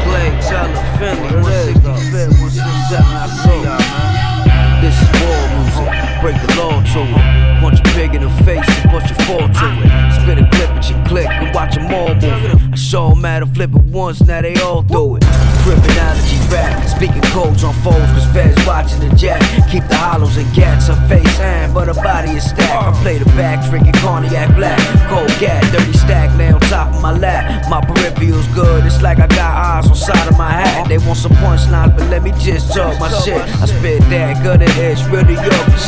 Clay, 0.01 0.31
Teller, 0.41 0.83
Finley, 0.97 1.31
165, 1.35 2.29
167, 2.31 3.05
I 3.05 3.27
see 3.27 3.49
y'all, 3.49 3.77
man. 3.77 3.80
This 4.81 4.99
is 4.99 5.09
war 5.21 5.47
music, 5.59 6.10
break 6.21 6.37
the 6.45 6.55
law 6.55 6.81
to 6.93 7.01
it. 7.01 7.61
Punch 7.61 7.79
a 7.79 7.83
pig 7.97 8.15
in 8.15 8.21
the 8.21 8.29
face 8.45 8.65
and 8.79 8.91
push 8.91 9.09
your 9.09 9.19
fall 9.25 9.47
to 9.49 9.67
it. 9.81 9.89
Spit 10.21 10.37
a 10.37 10.45
clip 10.53 10.69
at 10.69 10.89
your 10.89 11.05
click 11.05 11.27
and 11.27 11.53
watch 11.53 11.75
them 11.75 11.91
all 11.93 12.13
move 12.13 12.45
it. 12.45 12.55
I 12.71 12.75
show 12.75 13.11
'em 13.11 13.23
how 13.23 13.39
to 13.39 13.47
flip 13.47 13.73
it 13.73 13.83
once, 13.85 14.21
now 14.21 14.41
they 14.41 14.55
all 14.61 14.83
do 14.83 15.15
it. 15.15 15.25
Criminology 15.63 16.37
rap, 16.49 16.87
speaking 16.87 17.21
codes 17.33 17.63
on 17.63 17.73
foes, 17.83 18.09
cause 18.13 18.25
feds 18.33 18.57
watching 18.65 18.99
the 18.99 19.15
jack. 19.15 19.41
Keep 19.69 19.87
the 19.87 19.95
hollows 19.95 20.37
and 20.37 20.51
gats, 20.53 20.87
her 20.87 20.99
face 21.07 21.37
hand, 21.37 21.73
but 21.73 21.87
her 21.87 21.93
body 21.93 22.31
is 22.31 22.43
stacked. 22.43 22.87
I 22.87 22.91
play 23.03 23.17
the 23.17 23.29
back, 23.37 23.67
drinking 23.69 23.93
cognac 23.93 24.55
black. 24.55 24.79
Cold 25.09 25.31
gat, 25.39 25.61
dirty 25.71 25.93
stack, 25.97 26.29
lay 26.37 26.51
on 26.51 26.59
top 26.61 26.93
of 26.93 27.01
my 27.01 27.11
lap. 27.11 27.67
My 27.69 27.81
peripheral's 27.81 28.47
good, 28.47 28.85
it's 28.85 29.01
like 29.01 29.19
I 29.19 29.27
got 29.27 29.53
eyes 29.67 29.87
on 29.87 29.95
side 29.95 30.27
of 30.27 30.37
my 30.37 30.51
hat. 30.51 30.87
They 30.87 30.97
want 30.97 31.17
some 31.17 31.33
punchlines, 31.33 31.95
but 31.97 32.09
let 32.09 32.21
me 32.23 32.31
just 32.39 32.73
talk 32.73 32.99
my 32.99 33.09
shit. 33.23 33.41
I 33.61 33.65
spit 33.65 34.01
that, 34.09 34.43
gutter 34.43 34.71
edge, 34.81 35.03
real 35.11 35.23
New 35.25 35.33
York 35.33 35.67
and 35.69 35.79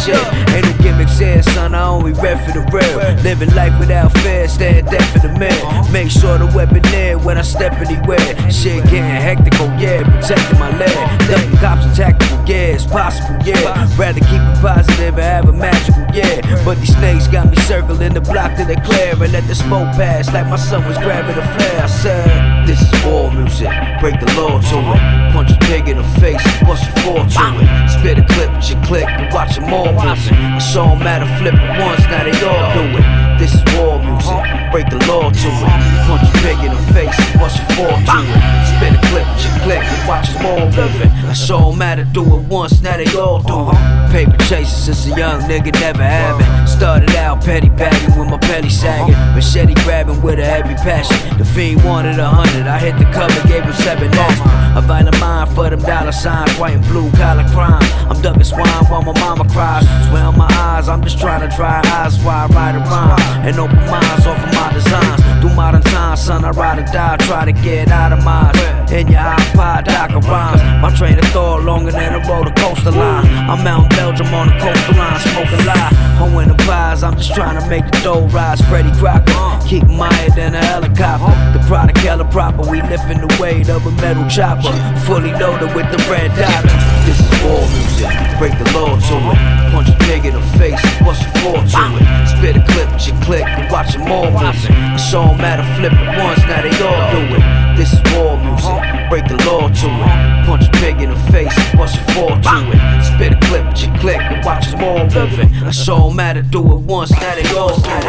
Ain't 0.54 0.66
no 0.66 0.74
gimmicks 0.84 1.18
here, 1.18 1.42
son, 1.44 1.76
I 1.76 1.88
only 1.88 2.14
rep 2.14 2.40
for 2.46 2.52
the 2.52 2.64
real. 2.72 3.24
Living 3.24 3.54
life 3.56 3.78
without 3.80 4.12
fear, 4.20 4.48
stand 4.48 4.88
dead 4.88 5.04
for 5.12 5.20
the 5.20 5.34
man. 5.40 5.92
Make 5.92 6.10
sure 6.12 6.38
the 6.38 6.48
weapon 6.56 6.82
there 6.94 7.18
when 7.18 7.38
I 7.38 7.42
step 7.42 7.74
anywhere. 7.74 8.20
Shit 8.52 8.84
getting 8.86 9.04
hectic, 9.04 9.54
oh 9.60 9.72
yeah, 9.80 10.04
protecting 10.04 10.60
my 10.60 10.76
leg. 10.78 10.94
Ducking 11.28 11.58
cops 11.58 11.86
tactical, 11.98 12.43
yeah, 12.46 12.76
it's 12.76 12.86
possible, 12.86 13.40
yeah. 13.46 13.88
Rather 13.98 14.20
keep 14.20 14.42
it 14.42 14.62
positive 14.62 15.18
and 15.18 15.46
have 15.46 15.48
a 15.50 15.54
magical, 15.54 16.04
yeah. 16.14 16.42
But 16.66 16.80
these 16.80 16.96
snakes 16.96 17.28
got 17.28 17.50
me 17.50 17.58
circling 17.58 18.14
the 18.14 18.22
block 18.22 18.56
to 18.58 18.66
declare 18.66 19.14
and 19.14 19.32
let 19.32 19.48
the 19.48 19.56
smoke 19.56 19.96
pass 19.96 20.32
like 20.34 20.48
my 20.48 20.58
son 20.58 20.86
was 20.88 20.98
grabbing 20.98 21.38
a 21.38 21.46
flare. 21.56 21.84
I 21.84 21.88
said, 21.88 22.68
This 22.68 22.82
is 22.82 23.06
war 23.06 23.32
music, 23.32 23.72
break 24.00 24.20
the 24.20 24.32
law 24.36 24.60
to 24.60 24.78
it. 24.96 25.34
Punch 25.34 25.52
a 25.52 25.58
pig 25.66 25.88
in 25.88 25.98
the 25.98 26.08
face, 26.20 26.44
bust 26.62 26.84
your 26.84 26.96
four 27.04 27.20
to 27.24 27.46
it. 27.62 27.90
Spit 27.90 28.20
a 28.20 28.26
clip 28.34 28.52
with 28.56 28.70
your 28.70 28.84
click 28.84 29.08
and 29.08 29.34
watch 29.34 29.56
them 29.56 29.74
all 29.74 29.92
moving. 29.94 30.36
I 30.36 30.60
saw 30.60 30.92
'em 30.92 31.02
at 31.04 31.22
a 31.22 31.30
flip 31.40 31.56
once, 31.80 32.04
now 32.12 32.24
they 32.24 32.36
all 32.46 32.74
do 32.74 32.98
it. 32.98 33.23
This 33.44 33.56
is 33.56 33.76
war 33.76 34.00
music, 34.00 34.72
break 34.72 34.88
the 34.90 35.06
law 35.06 35.30
to 35.30 35.50
it. 35.52 36.08
Punch 36.08 36.30
a 36.30 36.34
big 36.44 36.64
in 36.64 36.72
the 36.72 36.94
face, 36.94 37.12
bust 37.36 37.60
your 37.60 37.68
fall 37.76 38.00
to 38.00 38.18
it. 38.24 38.42
Spit 38.72 38.96
a 38.96 39.02
clip 39.12 39.28
with 39.36 39.44
your 39.44 39.60
click 39.68 39.84
and 39.84 40.08
watch 40.08 40.32
them 40.32 40.46
all 40.46 40.66
moving. 40.72 41.12
I 41.28 41.34
saw 41.34 41.74
'em 41.74 41.82
at 41.82 42.14
do 42.14 42.24
it 42.24 42.44
once, 42.48 42.82
now 42.82 42.96
they 42.96 43.12
all 43.20 43.42
do 43.42 43.70
it. 43.72 44.12
Paper 44.14 44.38
chasing 44.46 44.94
since 44.96 45.08
a 45.08 45.20
young 45.20 45.42
nigga, 45.42 45.78
never 45.82 46.04
having. 46.04 46.48
Started 46.66 47.14
out 47.18 47.44
petty 47.44 47.68
bagging 47.68 48.18
with 48.18 48.30
my 48.30 48.38
belly 48.48 48.70
sagging. 48.70 49.18
Machete 49.36 49.74
grabbing 49.84 50.22
with 50.22 50.40
a 50.40 50.46
heavy 50.46 50.76
passion. 50.76 51.18
The 51.38 51.44
fiend 51.44 51.84
wanted 51.84 52.20
a 52.20 52.30
hundred, 52.30 52.66
I 52.66 52.78
hit 52.80 52.98
the 52.98 53.06
cover, 53.12 53.46
gave 53.50 53.66
him 53.66 53.74
seven 53.74 54.08
aspirin. 54.14 54.78
A 54.78 54.82
violent 54.82 55.20
mind 55.20 55.50
for 55.50 55.70
them 55.70 55.82
dollar 55.82 56.14
signs, 56.14 56.58
white 56.58 56.76
and 56.76 56.88
blue 56.88 57.12
collar 57.12 57.44
crime. 57.50 57.84
I'm 58.10 58.22
ducking 58.22 58.46
swine 58.46 58.86
while 58.88 59.02
my 59.02 59.20
mama 59.20 59.44
cries. 59.50 59.86
On 60.14 60.38
my 60.38 60.48
eyes, 60.54 60.88
I'm 60.88 61.04
just 61.04 61.20
trying 61.20 61.42
to 61.42 61.54
dry 61.58 61.82
eyes 62.00 62.18
while 62.24 62.48
I 62.50 62.54
ride 62.56 62.76
around 62.76 63.33
and 63.42 63.58
open 63.60 63.76
minds 63.90 64.26
off 64.26 64.38
of 64.38 64.54
my 64.54 64.72
designs. 64.74 65.22
Through 65.42 65.56
modern 65.56 65.82
times, 65.82 66.22
son, 66.22 66.46
I 66.46 66.52
ride 66.52 66.80
or 66.80 66.86
die, 66.92 67.18
try 67.18 67.46
to 67.46 67.52
get 67.52 67.90
out 67.90 68.14
of 68.14 68.24
mine. 68.24 68.56
In 68.92 69.08
your 69.08 69.20
iPod, 69.20 69.86
dock 69.86 70.12
of 70.12 70.26
rhymes. 70.26 70.62
My 70.82 70.94
train 70.96 71.18
of 71.18 71.26
thought 71.26 71.64
longer 71.64 71.92
than 71.92 72.14
a 72.14 72.28
roller 72.28 72.54
coaster 72.54 72.92
line. 72.92 73.26
I'm 73.50 73.66
out 73.68 73.84
in 73.84 73.90
Belgium 73.90 74.34
on 74.34 74.48
the 74.48 74.58
coastal 74.60 74.96
line, 74.96 75.20
smoking 75.20 75.66
lie. 75.66 75.90
I'm 76.22 76.34
winning 76.34 76.58
pies, 76.58 77.04
I'm 77.04 77.16
just 77.18 77.34
trying 77.34 77.60
to 77.62 77.68
make 77.68 77.86
the 77.92 78.00
dough 78.04 78.28
rise. 78.28 78.62
Freddy 78.70 78.92
Crocker, 79.00 79.34
keep 79.68 79.86
my 79.88 80.14
head 80.14 80.38
in 80.38 80.56
a 80.56 80.64
helicopter. 80.64 81.34
The 81.58 81.64
product 81.68 81.98
hella 82.00 82.26
proper, 82.26 82.70
we 82.70 82.82
lifting 82.84 83.20
the 83.20 83.38
weight 83.42 83.70
of 83.70 83.86
a 83.86 83.92
metal 83.92 84.28
chopper. 84.30 84.72
Fully 85.06 85.32
loaded 85.34 85.76
with 85.76 85.90
the 85.92 85.98
red 86.10 86.30
dot. 86.38 86.93
This 87.06 87.20
is 87.20 87.32
war 87.44 87.64
music, 87.76 88.12
break 88.40 88.56
the 88.58 88.68
law 88.72 88.96
to 88.96 89.16
it. 89.32 89.40
Punch 89.72 89.90
a 89.90 89.98
pig 90.08 90.26
in 90.26 90.34
the 90.34 90.42
face, 90.58 90.82
bust 91.04 91.24
a 91.24 91.30
fall 91.40 91.60
to 91.60 91.84
it. 92.00 92.06
Spit 92.32 92.56
a 92.58 92.64
clip, 92.72 92.90
you 93.06 93.14
click, 93.26 93.46
and 93.46 93.72
watch 93.72 93.94
them 93.94 94.10
all 94.12 94.32
moving. 94.32 94.72
I 94.72 94.98
saw 94.98 95.28
them 95.28 95.42
at 95.42 95.60
a 95.60 95.66
flip 95.76 95.94
it 95.94 96.18
once, 96.18 96.40
now 96.48 96.62
they 96.62 96.74
all 96.84 97.04
do 97.12 97.22
it. 97.36 97.44
This 97.76 97.92
is 97.92 98.02
war 98.14 98.38
music, 98.40 98.82
break 99.10 99.26
the 99.28 99.38
law 99.46 99.68
to 99.68 99.90
it. 99.90 100.16
Punch 100.46 100.68
a 100.68 100.72
pig 100.80 101.02
in 101.02 101.10
the 101.10 101.20
face, 101.32 101.56
bust 101.76 101.98
a 101.98 102.04
fall 102.14 102.36
to 102.40 102.58
it. 102.72 102.80
Spit 103.04 103.34
a 103.34 103.40
clip, 103.48 103.66
you 103.82 103.90
click, 104.00 104.22
and 104.22 104.44
watch 104.46 104.72
them 104.72 104.84
all 104.84 105.04
moving. 105.10 105.50
I 105.64 105.72
saw 105.72 106.10
them 106.10 106.20
at 106.20 106.38
it 106.38 106.52
do 106.52 106.62
it 106.62 106.82
once, 106.88 107.12
now 107.12 107.36
they 107.36 107.48
all 107.56 107.76
do 107.76 107.90
it. 107.90 108.04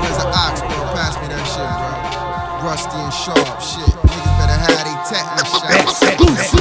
There's 0.00 0.18
an 0.22 0.32
ox. 0.32 0.60
Pass 0.96 1.14
me 1.20 1.28
that 1.28 1.44
shit, 1.44 1.70
bro. 1.78 2.66
Rusty 2.66 2.96
and 2.96 3.12
sharp, 3.12 3.60
shit. 3.60 3.94
Niggas 4.04 4.34
better 4.38 4.58
have 4.58 4.84
they 4.84 4.96
tetanus 5.08 5.50
shot. 5.60 6.59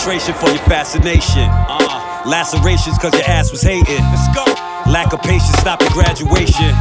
Bastration 0.00 0.32
for 0.32 0.48
your 0.48 0.64
fascination. 0.64 1.44
Uh, 1.68 2.22
lacerations 2.24 2.96
cause 2.96 3.12
your 3.12 3.28
ass 3.28 3.52
was 3.52 3.60
hating. 3.60 3.84
Let's 3.84 4.34
go. 4.34 4.44
Lack 4.90 5.12
of 5.12 5.20
patience, 5.20 5.52
stop 5.60 5.82
your 5.82 5.90
graduation. 5.90 6.72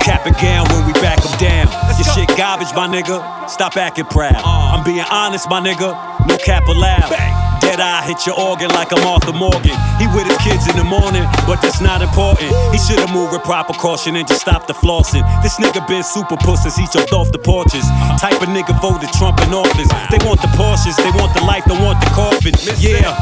Cap 0.00 0.24
and 0.24 0.34
gown 0.36 0.64
when 0.72 0.86
we 0.86 0.94
back 0.94 1.22
them 1.22 1.36
down. 1.38 1.68
Your 2.00 2.08
shit 2.14 2.26
garbage, 2.38 2.72
my 2.72 2.88
nigga. 2.88 3.20
Stop 3.50 3.76
acting 3.76 4.06
proud. 4.06 4.36
I'm 4.36 4.82
being 4.82 5.04
honest, 5.10 5.50
my 5.50 5.60
nigga. 5.60 5.92
No 6.26 6.38
cap 6.38 6.66
allowed. 6.68 7.12
Dead 7.68 7.84
eye 7.84 8.00
hit 8.08 8.24
your 8.24 8.32
organ 8.40 8.72
like 8.72 8.96
I'm 8.96 9.04
Arthur 9.04 9.36
Morgan. 9.36 9.76
He 10.00 10.08
with 10.16 10.24
his 10.24 10.40
kids 10.40 10.64
in 10.72 10.76
the 10.80 10.88
morning, 10.88 11.20
but 11.44 11.60
that's 11.60 11.84
not 11.84 12.00
important. 12.00 12.48
He 12.72 12.80
should've 12.80 13.12
moved 13.12 13.36
with 13.36 13.44
proper 13.44 13.74
caution 13.74 14.16
and 14.16 14.26
just 14.26 14.40
stopped 14.40 14.68
the 14.68 14.72
flossing. 14.72 15.20
This 15.42 15.60
nigga 15.60 15.84
been 15.86 16.02
super 16.02 16.38
puss 16.40 16.62
since 16.62 16.76
he 16.80 16.88
jumped 16.88 17.12
off 17.12 17.30
the 17.30 17.38
porches. 17.38 17.84
Type 18.16 18.40
of 18.40 18.48
nigga 18.48 18.72
voted 18.80 19.12
Trump 19.20 19.36
in 19.44 19.52
office. 19.52 19.92
They 20.08 20.16
want 20.24 20.40
the 20.40 20.48
Porsches, 20.56 20.96
they 20.96 21.12
want 21.20 21.36
the 21.36 21.44
life, 21.44 21.64
they 21.68 21.76
want 21.84 22.00
the 22.00 22.08
coffin. 22.16 22.56
Yeah, 22.80 23.12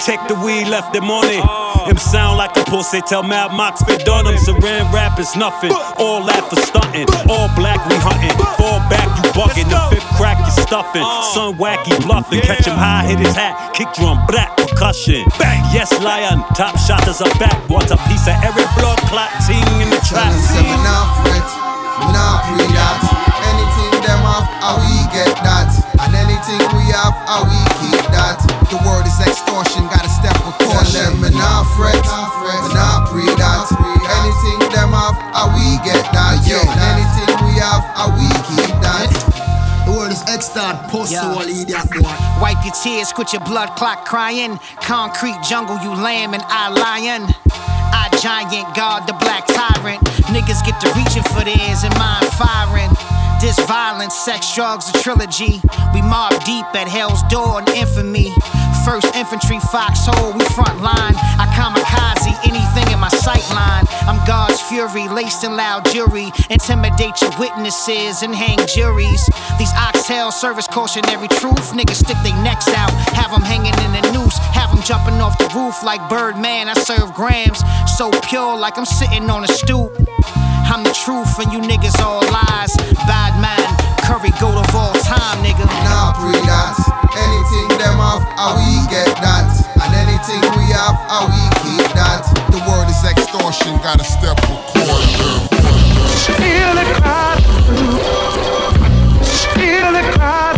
check 0.00 0.24
the 0.26 0.40
weed, 0.40 0.72
left 0.72 0.94
them 0.94 1.10
on 1.10 1.28
it. 1.28 1.44
Him 1.84 1.98
sound 1.98 2.38
like 2.38 2.56
a 2.56 2.64
pussy, 2.64 3.02
tell 3.02 3.22
Mad 3.22 3.52
Mox 3.52 3.82
fit 3.82 4.08
on 4.08 4.24
him. 4.24 4.40
Saran 4.40 4.90
rap 4.90 5.20
is 5.20 5.36
nothing. 5.36 5.72
All 6.00 6.24
that 6.24 6.48
for 6.48 6.56
stunting. 6.64 7.04
All 7.28 7.52
black, 7.60 7.84
we 7.92 7.96
hunting. 8.00 8.32
Fall 8.56 8.80
back, 8.88 9.04
you 9.20 9.28
bugging. 9.36 9.68
The 9.68 9.80
fifth 9.92 10.08
crack, 10.16 10.40
you 10.40 10.52
stuffing. 10.64 11.04
Son 11.36 11.52
wacky 11.60 11.92
bluffing. 12.00 12.40
Catch 12.40 12.64
him 12.64 12.74
high, 12.74 13.04
hit 13.04 13.18
his 13.18 13.34
hat. 13.36 13.74
Kick 13.82 13.98
drum, 13.98 14.22
black 14.30 14.54
percussion. 14.54 15.26
Bang. 15.42 15.58
Yes, 15.74 15.90
lion. 16.06 16.38
Top 16.54 16.78
shotters 16.78 17.18
are 17.18 17.34
back. 17.42 17.58
Want 17.66 17.90
a 17.90 17.98
piece 18.06 18.30
of 18.30 18.38
every 18.46 18.62
blood 18.78 18.94
clot 19.10 19.26
ting 19.42 19.58
in 19.82 19.90
the 19.90 19.98
trap. 20.06 20.30
Monopoly 21.98 22.70
that. 22.78 23.02
Anything 23.42 24.06
them 24.06 24.22
off, 24.22 24.46
how 24.62 24.78
we 24.78 25.02
get 25.10 25.34
that. 25.42 25.74
And 25.98 26.14
anything 26.14 26.62
we 26.78 26.94
have, 26.94 27.10
how 27.26 27.42
we 27.42 27.58
keep 27.82 27.98
that. 28.14 28.38
The 28.70 28.78
word 28.86 29.02
is 29.02 29.18
extortion, 29.18 29.90
gotta 29.90 30.06
step 30.14 30.38
with 30.46 30.62
caution. 30.62 31.18
Tell 31.18 31.18
them 31.18 31.18
me 31.18 31.34
not 31.34 31.66
fret, 31.74 31.98
me 31.98 32.54
not 32.78 33.10
pre 33.10 33.26
that. 33.34 33.66
Anything 33.66 34.62
them 34.70 34.94
off, 34.94 35.18
how 35.34 35.50
we 35.58 35.82
get 35.82 36.06
that. 36.14 36.38
Yeah, 36.46 36.62
anything 36.86 37.34
we 37.50 37.58
have, 37.58 37.82
how 37.98 38.14
we 38.14 38.30
keep 38.46 38.78
that. 38.78 39.31
The 40.12 40.18
word 40.18 40.28
is 40.28 40.34
extort, 40.34 40.88
post 40.90 41.12
Yeah. 41.12 41.32
all 41.32 41.40
idiot 41.40 41.90
boy. 41.90 42.12
Wipe 42.40 42.62
your 42.64 42.74
tears, 42.82 43.12
quit 43.12 43.32
your 43.32 43.40
blood 43.40 43.74
clot 43.76 44.04
crying. 44.04 44.60
Concrete 44.82 45.38
jungle, 45.48 45.78
you 45.78 45.94
lamb 45.94 46.34
and 46.34 46.42
I 46.48 46.68
lion. 46.68 47.34
I 47.50 48.10
giant, 48.20 48.74
God 48.74 49.06
the 49.06 49.14
black 49.14 49.46
tyrant. 49.46 50.04
Niggas 50.28 50.62
get 50.66 50.78
to 50.82 50.92
reaching 50.92 51.22
for 51.32 51.44
theirs 51.44 51.84
and 51.84 51.96
mine 51.96 52.28
firing. 52.36 52.90
This 53.42 53.58
violence, 53.66 54.14
sex, 54.14 54.54
drugs, 54.54 54.88
a 54.88 54.92
trilogy. 55.02 55.60
We 55.92 56.00
mob 56.00 56.30
deep 56.44 56.64
at 56.78 56.86
hell's 56.86 57.24
door 57.24 57.58
and 57.58 57.68
infamy. 57.70 58.30
First 58.86 59.10
infantry, 59.18 59.58
foxhole, 59.58 60.32
we 60.38 60.44
front 60.54 60.78
line. 60.78 61.18
I 61.42 61.50
kamikaze 61.50 62.38
anything 62.46 62.86
in 62.94 63.00
my 63.00 63.10
sight 63.10 63.42
line. 63.50 63.82
I'm 64.06 64.24
God's 64.28 64.60
fury, 64.62 65.08
laced 65.08 65.42
in 65.42 65.56
loud 65.56 65.90
jury. 65.90 66.30
Intimidate 66.50 67.20
your 67.20 67.34
witnesses 67.36 68.22
and 68.22 68.32
hang 68.32 68.62
juries. 68.70 69.26
These 69.58 69.74
oxtail 69.74 70.30
service 70.30 70.68
cautionary 70.68 71.26
truth. 71.42 71.74
Niggas 71.74 71.98
stick 71.98 72.18
their 72.22 72.38
necks 72.46 72.68
out, 72.68 72.94
have 73.18 73.32
them 73.32 73.42
hanging 73.42 73.74
in 73.74 73.90
a 73.98 74.02
noose. 74.14 74.38
Have 74.54 74.70
them 74.70 74.86
jumping 74.86 75.18
off 75.20 75.36
the 75.38 75.50
roof 75.50 75.82
like 75.82 75.98
Birdman. 76.08 76.68
I 76.68 76.74
serve 76.74 77.12
grams, 77.12 77.58
so 77.98 78.12
pure 78.22 78.56
like 78.56 78.78
I'm 78.78 78.86
sitting 78.86 79.28
on 79.28 79.42
a 79.42 79.48
stoop. 79.48 79.90
I'm 80.72 80.82
the 80.84 80.96
truth 80.96 81.38
and 81.38 81.52
you 81.52 81.60
niggas 81.60 82.00
all 82.00 82.24
lies. 82.32 82.72
Bad 83.04 83.36
man, 83.36 83.60
curry 84.08 84.32
goat 84.40 84.56
of 84.56 84.74
all 84.74 84.94
time, 85.04 85.44
nigga. 85.44 85.68
Nah, 85.68 86.16
pre 86.16 86.32
that. 86.48 86.72
Anything 87.12 87.76
them 87.76 88.00
off, 88.00 88.24
how 88.40 88.56
we 88.56 88.80
get 88.88 89.12
that. 89.20 89.52
And 89.84 89.92
anything 89.92 90.40
we 90.56 90.72
have, 90.72 90.96
how 91.12 91.28
we 91.28 91.44
keep 91.60 91.92
that. 91.92 92.24
The 92.48 92.56
word 92.64 92.88
is 92.88 93.04
extortion, 93.04 93.76
gotta 93.84 94.02
step 94.02 94.40
with 94.48 94.64
caution. 94.72 95.44
Feel 96.40 96.72
the 96.72 96.88
crowd. 96.96 97.36
Feel 99.52 99.92
the 99.92 100.02
crowd. 100.16 100.51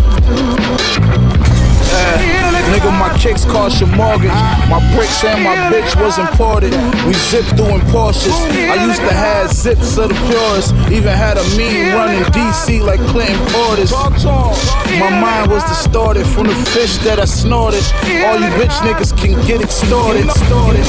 Nigga, 2.72 2.90
my 2.98 3.16
kicks 3.18 3.44
cost 3.44 3.80
your 3.80 3.90
mortgage. 3.94 4.35
My 4.68 4.80
bricks 4.94 5.22
and 5.24 5.44
my 5.44 5.54
bitch 5.70 5.94
was 6.00 6.18
imported. 6.18 6.72
We 7.07 7.14
zip 7.14 7.44
through 7.57 7.74
in 7.76 7.80
Porsches. 7.92 8.33
I 8.33 8.85
used 8.85 9.00
to 9.00 9.12
have 9.12 9.52
zips 9.52 9.96
of 9.98 10.09
the 10.09 10.14
purest. 10.26 10.74
Even 10.90 11.12
had 11.12 11.37
a 11.38 11.44
mean 11.57 11.92
running 11.94 12.24
DC 12.33 12.80
like 12.80 13.00
Clinton 13.11 13.38
Portis. 13.52 13.92
My 14.98 15.11
mind 15.11 15.50
was 15.50 15.62
distorted 15.64 16.26
from 16.26 16.46
the 16.46 16.54
fish 16.72 16.96
that 16.98 17.18
I 17.20 17.26
snorted. 17.26 17.85
All 18.26 18.38
you 18.40 18.50
bitch 18.59 18.76
niggas 18.83 19.12
can 19.16 19.35
get 19.46 19.61
extorted. 19.61 20.26
Extorted. 20.26 20.85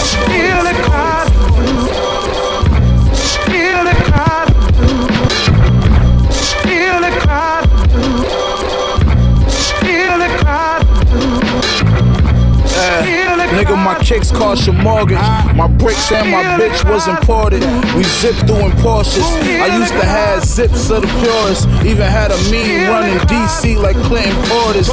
Nigga, 13.65 13.84
my 13.84 13.97
kicks 13.97 14.30
cost 14.30 14.67
your 14.67 14.75
mortgage. 14.75 15.17
My 15.56 15.67
bricks 15.67 16.12
and 16.12 16.30
my 16.30 16.43
bitch 16.58 16.88
was 16.88 17.08
imported. 17.08 17.62
We 17.95 18.04
zip 18.04 18.36
through 18.45 18.69
in 18.69 18.71
Porsches. 18.78 19.25
I 19.41 19.75
used 19.78 19.93
to 19.93 20.06
have 20.06 20.43
zips 20.43 20.91
of 20.91 21.01
the 21.01 21.08
purest. 21.19 21.67
Even 21.84 22.06
had 22.06 22.30
a 22.30 22.38
mean 22.51 22.88
run 22.88 23.10
in 23.10 23.17
DC 23.25 23.75
like 23.82 23.95
Clinton 24.06 24.36
Portis. 24.45 24.88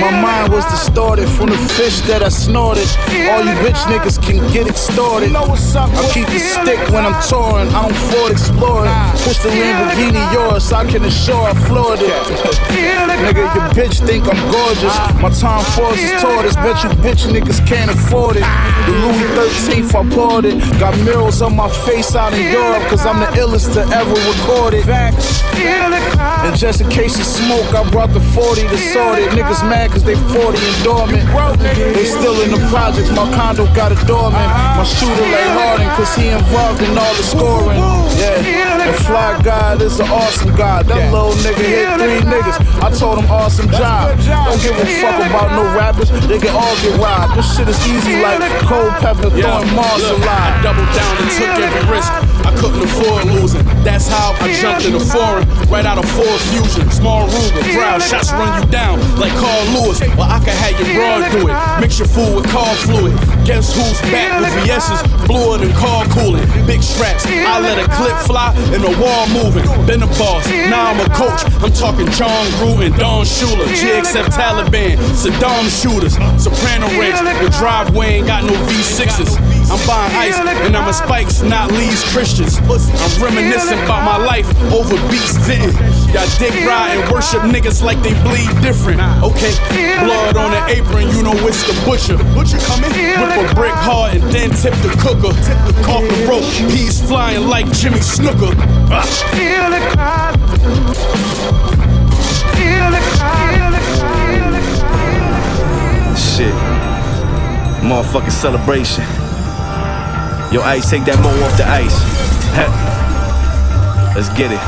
My 0.00 0.10
mind 0.10 0.50
was 0.50 0.64
distorted 0.66 1.28
from 1.28 1.50
the 1.50 1.58
fish 1.76 2.00
that 2.08 2.22
I 2.22 2.30
snorted. 2.30 2.88
All 3.28 3.44
you 3.44 3.52
bitch 3.60 3.84
niggas 3.92 4.16
can 4.16 4.40
get 4.50 4.66
extorted. 4.66 5.36
I 5.36 5.44
keep 6.12 6.26
the 6.28 6.40
stick 6.40 6.80
when 6.88 7.04
I'm 7.04 7.20
touring. 7.28 7.68
I 7.76 7.82
don't 7.84 7.96
Ford 8.08 8.32
Explorer. 8.32 8.88
Push 9.24 9.44
the 9.44 9.50
Lamborghini 9.50 10.24
yours, 10.32 10.72
I 10.72 10.86
can 10.86 11.04
assure 11.04 11.42
I 11.42 11.52
floored 11.68 12.00
it. 12.00 12.08
Nigga, 13.28 13.44
your 13.54 13.68
bitch 13.76 14.00
think 14.06 14.24
I'm 14.24 14.40
gorgeous. 14.50 14.96
My 15.20 15.28
Tom 15.28 15.62
Fords 15.76 15.98
is 15.98 16.22
tortoise. 16.22 16.56
Bet 16.56 16.82
you 16.82 16.90
bitch 17.04 17.26
niggas 17.28 17.57
can't 17.66 17.90
afford 17.90 18.36
it. 18.36 18.46
The 18.86 18.92
Louis 19.04 19.28
13th, 19.36 19.94
I 19.94 20.02
bought 20.14 20.44
it. 20.44 20.58
Got 20.78 20.96
mirrors 21.04 21.42
on 21.42 21.56
my 21.56 21.68
face 21.86 22.14
out 22.14 22.32
in 22.32 22.50
Europe, 22.52 22.82
cause 22.88 23.04
I'm 23.06 23.20
the 23.20 23.26
illest 23.40 23.74
to 23.74 23.82
ever 23.94 24.16
record 24.30 24.74
it. 24.74 24.86
And 24.88 26.56
just 26.56 26.80
in 26.80 26.88
case 26.88 27.18
of 27.18 27.24
smoke, 27.24 27.74
I 27.74 27.88
brought 27.90 28.12
the 28.12 28.20
40 28.20 28.62
to 28.68 28.78
sort 28.78 29.18
it. 29.18 29.30
Niggas 29.30 29.62
mad 29.68 29.90
cause 29.90 30.04
they 30.04 30.16
40 30.16 30.58
and 30.58 30.84
dormant. 30.84 31.24
They 31.94 32.04
still 32.04 32.40
in 32.42 32.50
the 32.50 32.62
projects, 32.70 33.10
my 33.10 33.26
condo 33.34 33.66
got 33.74 33.92
a 33.92 33.98
doorman. 34.06 34.40
My 34.78 34.84
shooter 34.84 35.26
lay 35.28 35.48
Harden 35.58 35.88
cause 35.96 36.14
he 36.14 36.28
involved 36.28 36.82
in 36.82 36.96
all 36.96 37.14
the 37.14 37.22
scoring. 37.22 37.78
Yeah, 38.18 38.88
and 38.88 38.96
Fly 39.04 39.40
God 39.42 39.82
is 39.82 40.00
an 40.00 40.08
awesome 40.08 40.54
guy. 40.56 40.82
That 40.82 41.12
little 41.12 41.34
nigga 41.44 41.64
hit 41.64 41.86
three 41.98 42.22
niggas. 42.24 42.58
I 42.82 42.90
told 42.90 43.18
him 43.18 43.30
awesome 43.30 43.68
job. 43.70 44.16
Don't 44.46 44.60
give 44.62 44.76
a 44.78 44.86
fuck 45.02 45.18
about 45.26 45.50
no 45.52 45.64
rappers, 45.76 46.10
they 46.26 46.38
can 46.38 46.54
all 46.54 46.74
get 46.82 46.98
robbed. 46.98 47.36
This 47.36 47.47
shit 47.54 47.68
is 47.68 47.80
easy 47.88 48.20
like 48.20 48.40
cold 48.66 48.92
pepper 49.00 49.30
throwing 49.30 49.70
Mars 49.74 50.02
Look, 50.02 50.20
alive. 50.20 50.52
I 50.52 50.62
doubled 50.62 50.90
down 50.92 51.12
and 51.20 51.28
took 51.38 51.54
every 51.56 51.84
risk. 51.88 52.10
I 52.44 52.52
couldn't 52.56 52.82
afford 52.82 53.24
losing. 53.32 53.64
That's 53.84 54.08
how 54.08 54.36
I 54.40 54.52
jumped 54.52 54.84
in 54.84 54.92
the 54.92 55.00
foreign, 55.00 55.48
right 55.68 55.86
out 55.86 55.98
of 55.98 56.06
Ford 56.10 56.40
Fusion. 56.52 56.90
Small 56.90 57.28
Ruger, 57.28 57.62
proud 57.74 58.02
shots 58.02 58.32
run 58.32 58.62
you 58.62 58.68
down 58.70 58.98
like 59.18 59.32
Carl 59.36 59.64
Lewis. 59.76 60.00
Well, 60.16 60.28
I 60.28 60.38
can 60.44 60.54
have 60.56 60.74
your 60.80 60.88
broad 60.94 61.20
do 61.32 61.48
it. 61.48 61.80
Mix 61.80 61.98
your 61.98 62.08
food 62.08 62.36
with 62.36 62.46
car 62.50 62.74
fluid. 62.86 63.14
Guess 63.48 63.72
who's 63.72 63.98
back 64.12 64.28
with 64.44 64.52
VS's 64.60 65.00
bluer 65.26 65.56
than 65.56 65.72
car 65.72 66.04
cooling. 66.12 66.44
Big 66.66 66.82
straps, 66.82 67.24
I 67.24 67.58
let 67.58 67.78
a 67.78 67.88
clip 67.96 68.12
fly 68.28 68.52
and 68.76 68.84
the 68.84 68.92
wall 69.00 69.24
moving. 69.28 69.64
Been 69.86 70.02
a 70.02 70.06
boss, 70.20 70.46
now 70.68 70.92
I'm 70.92 71.00
a 71.00 71.08
coach. 71.16 71.48
I'm 71.64 71.72
talking 71.72 72.04
Jon 72.12 72.44
Gruden, 72.60 72.92
Don 72.98 73.24
Shula, 73.24 73.64
GXF 73.72 74.26
Taliban, 74.36 74.98
Saddam 75.16 75.64
shooters, 75.64 76.12
Soprano 76.36 76.88
ranks 77.00 77.22
with 77.42 77.56
driveway 77.56 78.20
ain't 78.20 78.26
got 78.26 78.44
no 78.44 78.52
V6s. 78.52 79.57
I'm 79.70 79.86
buying 79.86 80.14
ice 80.16 80.38
and 80.38 80.74
I'm 80.76 80.88
a 80.88 80.92
spikes, 80.94 81.42
not 81.42 81.70
Lee's 81.72 82.02
Christians. 82.12 82.56
I'm 82.56 83.22
reminiscing 83.22 83.78
about 83.84 84.02
my 84.04 84.16
life 84.16 84.48
over 84.72 84.96
beats 85.10 85.36
didn't. 85.46 85.76
Y'all 86.08 86.26
dick 86.38 86.54
ride 86.64 86.96
and 86.96 87.12
worship 87.12 87.42
niggas 87.42 87.82
like 87.82 88.00
they 88.00 88.14
bleed 88.24 88.48
different. 88.62 89.00
Okay, 89.22 89.52
blood 90.04 90.36
on 90.36 90.52
the 90.52 90.64
apron, 90.72 91.08
you 91.08 91.22
know 91.22 91.36
it's 91.44 91.62
the 91.68 91.74
butcher. 91.84 92.16
Butcher 92.32 92.58
coming 92.64 92.90
with 92.90 93.50
a 93.50 93.54
brick 93.54 93.74
hard 93.74 94.16
and 94.16 94.22
then 94.32 94.50
tip 94.50 94.72
the 94.80 94.88
cooker. 95.04 95.36
Off 95.92 96.02
the 96.02 96.26
rope, 96.26 96.48
peas 96.72 97.00
flying 97.06 97.46
like 97.46 97.70
Jimmy 97.72 98.00
Snuka. 98.00 98.56
The 98.88 99.48
the 99.68 99.68
the. 99.68 100.18
Shit. 106.16 106.54
Motherfucking 107.82 108.32
celebration. 108.32 109.04
Yo, 110.50 110.62
Ice, 110.62 110.88
take 110.88 111.04
that 111.04 111.20
mo 111.20 111.28
off 111.44 111.56
the 111.58 111.68
ice. 111.68 111.92
Let's 114.16 114.30
get 114.30 114.50
it. 114.50 114.60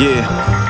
Yeah. 0.00 0.61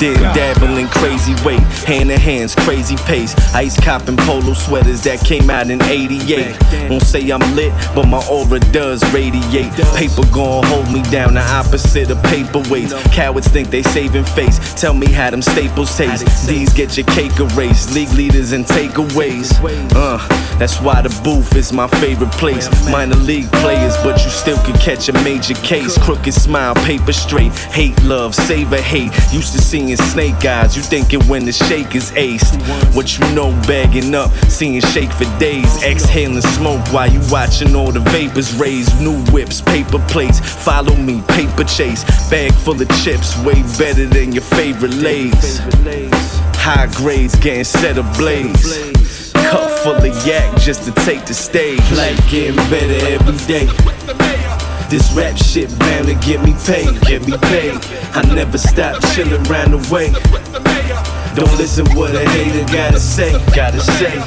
Dabbling 0.00 0.88
crazy 0.88 1.34
weight, 1.44 1.60
hand 1.84 2.10
in 2.10 2.18
hands, 2.18 2.54
crazy 2.54 2.96
pace. 2.96 3.34
Ice 3.54 3.78
copping 3.78 4.16
polo 4.16 4.54
sweaters 4.54 5.02
that 5.02 5.20
came 5.20 5.50
out 5.50 5.68
in 5.68 5.82
88. 5.82 6.88
Won't 6.88 7.02
say 7.02 7.28
I'm 7.30 7.40
lit, 7.54 7.70
but 7.94 8.06
my 8.06 8.24
aura 8.30 8.60
does 8.72 9.02
radiate. 9.12 9.70
Paper 9.94 10.22
gon' 10.32 10.64
hold 10.64 10.90
me 10.90 11.02
down, 11.10 11.34
the 11.34 11.42
opposite 11.42 12.10
of 12.10 12.16
paperweights. 12.18 13.12
Cowards 13.12 13.48
think 13.48 13.68
they 13.68 13.82
saving 13.82 14.24
face. 14.24 14.72
Tell 14.80 14.94
me 14.94 15.06
how 15.06 15.28
them 15.28 15.42
staples 15.42 15.94
taste. 15.94 16.48
These 16.48 16.72
get 16.72 16.96
your 16.96 17.06
cake 17.06 17.38
erased. 17.38 17.94
League 17.94 18.12
leaders 18.12 18.52
and 18.52 18.64
takeaways. 18.64 19.52
Uh, 19.94 20.16
that's 20.58 20.80
why 20.80 21.02
the 21.02 21.10
booth 21.22 21.54
is 21.56 21.74
my 21.74 21.88
favorite 21.88 22.32
place. 22.32 22.70
Minor 22.90 23.16
league 23.16 23.52
players, 23.52 23.96
but 23.98 24.24
you 24.24 24.30
still 24.30 24.58
can 24.64 24.78
catch 24.78 25.10
a 25.10 25.12
major 25.24 25.54
case. 25.56 25.98
Crooked 25.98 26.32
smile, 26.32 26.74
paper 26.76 27.12
straight. 27.12 27.52
Hate 27.52 28.02
love, 28.02 28.34
savor 28.34 28.80
hate. 28.80 29.12
Used 29.30 29.52
to 29.52 29.60
seeing 29.60 29.89
snake 29.96 30.44
eyes. 30.44 30.76
You 30.76 30.82
thinking 30.82 31.20
when 31.28 31.44
the 31.44 31.52
shake 31.52 31.94
is 31.94 32.12
aced. 32.12 32.60
What 32.94 33.18
you 33.18 33.24
know, 33.34 33.50
bagging 33.66 34.14
up, 34.14 34.30
seeing 34.48 34.80
shake 34.80 35.10
for 35.12 35.24
days. 35.38 35.82
Exhaling 35.82 36.40
smoke 36.40 36.86
while 36.92 37.10
you 37.10 37.20
watching 37.30 37.74
all 37.74 37.92
the 37.92 38.00
vapors 38.00 38.54
raise. 38.54 38.88
New 39.00 39.18
whips, 39.32 39.60
paper 39.60 39.98
plates. 40.08 40.40
Follow 40.40 40.96
me, 40.96 41.22
paper 41.28 41.64
chase. 41.64 42.04
Bag 42.30 42.52
full 42.52 42.80
of 42.80 42.88
chips, 43.02 43.36
way 43.44 43.62
better 43.78 44.06
than 44.06 44.32
your 44.32 44.44
favorite 44.44 44.94
lays. 44.94 45.58
High 46.56 46.88
grades 46.96 47.36
getting 47.36 47.64
set 47.64 47.98
ablaze. 47.98 49.32
Cup 49.32 49.70
full 49.80 49.94
of 49.94 50.26
yak 50.26 50.56
just 50.58 50.84
to 50.84 50.92
take 51.06 51.24
the 51.26 51.34
stage. 51.34 51.80
Life 51.92 52.30
getting 52.30 52.56
better 52.70 53.06
every 53.06 53.36
day. 53.46 54.69
This 54.90 55.12
rap 55.12 55.36
shit 55.36 55.70
bound 55.78 56.08
to 56.08 56.14
get 56.14 56.42
me 56.42 56.52
paid, 56.66 57.00
get 57.02 57.24
me 57.24 57.38
paid. 57.38 57.78
I 58.12 58.22
never 58.34 58.58
stop 58.58 59.00
chillin' 59.14 59.48
round 59.48 59.72
the 59.72 59.94
way. 59.94 60.10
Don't 61.36 61.56
listen 61.56 61.86
what 61.96 62.12
a 62.12 62.28
hater 62.28 62.66
gotta 62.72 62.98
say, 62.98 63.30
gotta 63.54 63.78
say. 63.80 64.18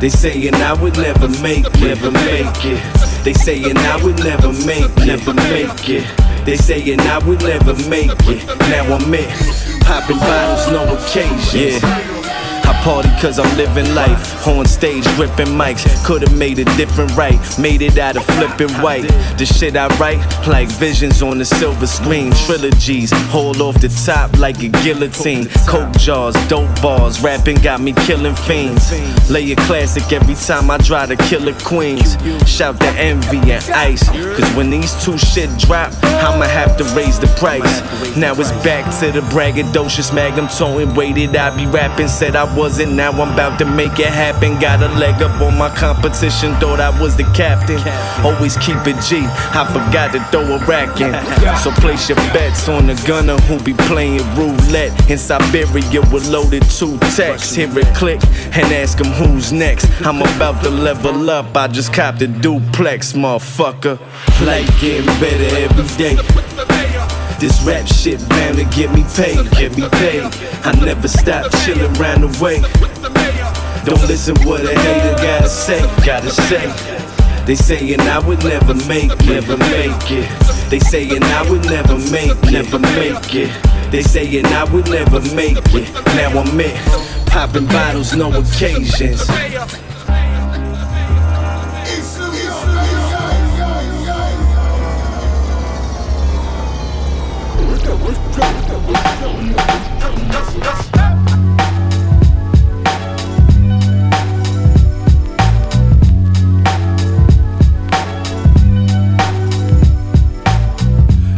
They 0.00 0.08
saying 0.08 0.54
I 0.56 0.72
would 0.72 0.96
never 0.96 1.28
make, 1.40 1.72
never 1.78 2.10
make 2.10 2.64
it. 2.64 3.24
They 3.24 3.34
saying 3.34 3.76
I 3.76 4.02
would 4.02 4.18
never 4.18 4.52
make, 4.66 4.90
never 4.96 5.32
make 5.32 5.88
it. 5.88 6.44
They 6.44 6.56
saying 6.56 6.98
I 6.98 7.18
would 7.18 7.42
never 7.42 7.74
make 7.88 8.10
it. 8.26 8.46
Now 8.58 8.96
I'm 8.96 9.14
it. 9.14 9.30
Popping 9.82 10.18
bottles, 10.18 10.72
no 10.72 10.92
occasion. 10.92 11.80
Yeah. 11.80 12.23
I 12.66 12.72
party 12.82 13.08
cause 13.20 13.38
I'm 13.38 13.56
living 13.56 13.94
life. 13.94 14.46
On 14.46 14.64
stage, 14.66 15.06
ripping 15.18 15.54
mics. 15.54 15.84
Could've 16.04 16.36
made 16.36 16.58
it 16.58 16.68
different 16.76 17.14
right. 17.16 17.38
Made 17.58 17.82
it 17.82 17.98
out 17.98 18.16
of 18.16 18.24
flipping 18.24 18.70
white. 18.82 19.08
The 19.38 19.46
shit 19.46 19.76
I 19.76 19.88
write, 19.98 20.20
like 20.46 20.68
visions 20.68 21.22
on 21.22 21.38
the 21.38 21.44
silver 21.44 21.86
screen. 21.86 22.32
Trilogies, 22.46 23.10
hold 23.30 23.60
off 23.60 23.80
the 23.80 23.88
top 24.04 24.38
like 24.38 24.62
a 24.62 24.68
guillotine. 24.68 25.48
Coke 25.66 25.92
jars, 25.98 26.34
dope 26.48 26.70
bars. 26.82 27.20
Rapping 27.22 27.56
got 27.56 27.80
me 27.80 27.92
killing 28.06 28.34
fiends. 28.34 28.92
Lay 29.30 29.52
a 29.52 29.56
classic 29.56 30.12
every 30.12 30.34
time 30.34 30.70
I 30.70 30.78
try 30.78 31.06
to 31.06 31.16
kill 31.16 31.48
a 31.48 31.54
queens. 31.60 32.16
Shout 32.46 32.78
the 32.78 32.92
envy 32.96 33.38
and 33.50 33.64
ice. 33.70 34.08
Cause 34.08 34.54
when 34.56 34.70
these 34.70 34.92
two 35.04 35.18
shit 35.18 35.50
drop, 35.58 35.92
I'ma 36.02 36.46
have 36.46 36.76
to 36.78 36.84
raise 36.94 37.18
the 37.18 37.28
price. 37.38 37.80
Now 38.16 38.32
it's 38.34 38.50
back 38.64 38.84
to 39.00 39.10
the 39.10 39.20
braggadocious 39.28 40.14
magnum 40.14 40.48
towing. 40.48 40.94
Waited, 40.94 41.34
I 41.36 41.56
be 41.56 41.66
rapping, 41.66 42.08
said 42.08 42.36
I 42.36 42.44
wasn't. 42.56 42.92
Now 42.92 43.10
I'm 43.10 43.32
about 43.32 43.58
to 43.58 43.64
make 43.64 43.98
it 43.98 44.06
happen. 44.06 44.58
Got 44.60 44.82
a 44.82 44.88
leg 44.98 45.22
up 45.22 45.40
on 45.40 45.56
my 45.58 45.74
competition, 45.74 46.54
thought 46.56 46.80
I 46.80 46.90
was 47.00 47.16
the 47.16 47.24
captain. 47.34 47.78
Always 48.24 48.56
keep 48.58 48.78
it 48.86 49.00
G, 49.02 49.22
I 49.52 49.64
forgot 49.66 50.12
to 50.12 50.20
throw 50.30 50.56
a 50.56 50.58
rack 50.66 51.00
in. 51.00 51.14
So 51.64 51.70
place 51.70 52.08
your 52.08 52.16
bets 52.34 52.68
on 52.68 52.88
the 52.88 52.94
gunner 53.06 53.36
who 53.46 53.58
be 53.62 53.72
playing 53.72 54.18
roulette. 54.34 55.10
In 55.10 55.18
Siberia 55.18 56.00
with 56.12 56.28
loaded 56.28 56.62
two 56.68 56.98
texts. 57.16 57.54
Hear 57.54 57.78
it 57.78 57.94
click 57.94 58.20
and 58.56 58.66
ask 58.72 59.00
him 59.00 59.12
who's 59.12 59.52
next. 59.52 59.86
I'm 60.02 60.20
about 60.20 60.62
to 60.64 60.70
level 60.70 61.30
up, 61.30 61.56
I 61.56 61.68
just 61.68 61.92
copped 61.92 62.20
a 62.22 62.26
duplex, 62.26 63.12
motherfucker. 63.14 63.98
Life 64.44 64.80
getting 64.80 65.06
better 65.20 65.56
every 65.56 65.96
day. 65.96 66.83
This 67.44 67.60
rap 67.62 67.86
shit 67.86 68.26
bound 68.30 68.56
to 68.56 68.64
get 68.74 68.90
me 68.94 69.04
paid, 69.14 69.36
get 69.50 69.76
me 69.76 69.86
paid. 70.00 70.24
I 70.64 70.72
never 70.82 71.06
stop 71.06 71.52
chillin' 71.60 71.94
round 71.98 72.22
the 72.24 72.42
way. 72.42 72.62
Don't 73.84 74.00
listen 74.08 74.34
what 74.48 74.62
a 74.64 74.68
hater 74.68 75.14
gotta 75.22 75.50
say, 75.50 75.80
gotta 76.06 76.30
say. 76.30 76.64
They 77.44 77.54
saying 77.54 78.00
I 78.00 78.18
would 78.20 78.42
never 78.44 78.72
make, 78.88 79.10
never 79.26 79.58
make 79.58 80.10
it. 80.10 80.70
They 80.70 80.78
saying 80.78 81.22
I 81.22 81.50
would 81.50 81.66
never 81.66 81.98
make, 82.10 82.32
never 82.50 82.78
make 82.78 83.34
it. 83.34 83.52
They 83.92 84.00
saying 84.00 84.46
I 84.46 84.64
would 84.64 84.88
never 84.88 85.20
make 85.34 85.58
it. 85.58 85.92
Now 86.16 86.40
I'm 86.40 86.58
it. 86.58 86.74
Popping 87.26 87.66
bottles, 87.66 88.16
no 88.16 88.32
occasions. 88.32 89.20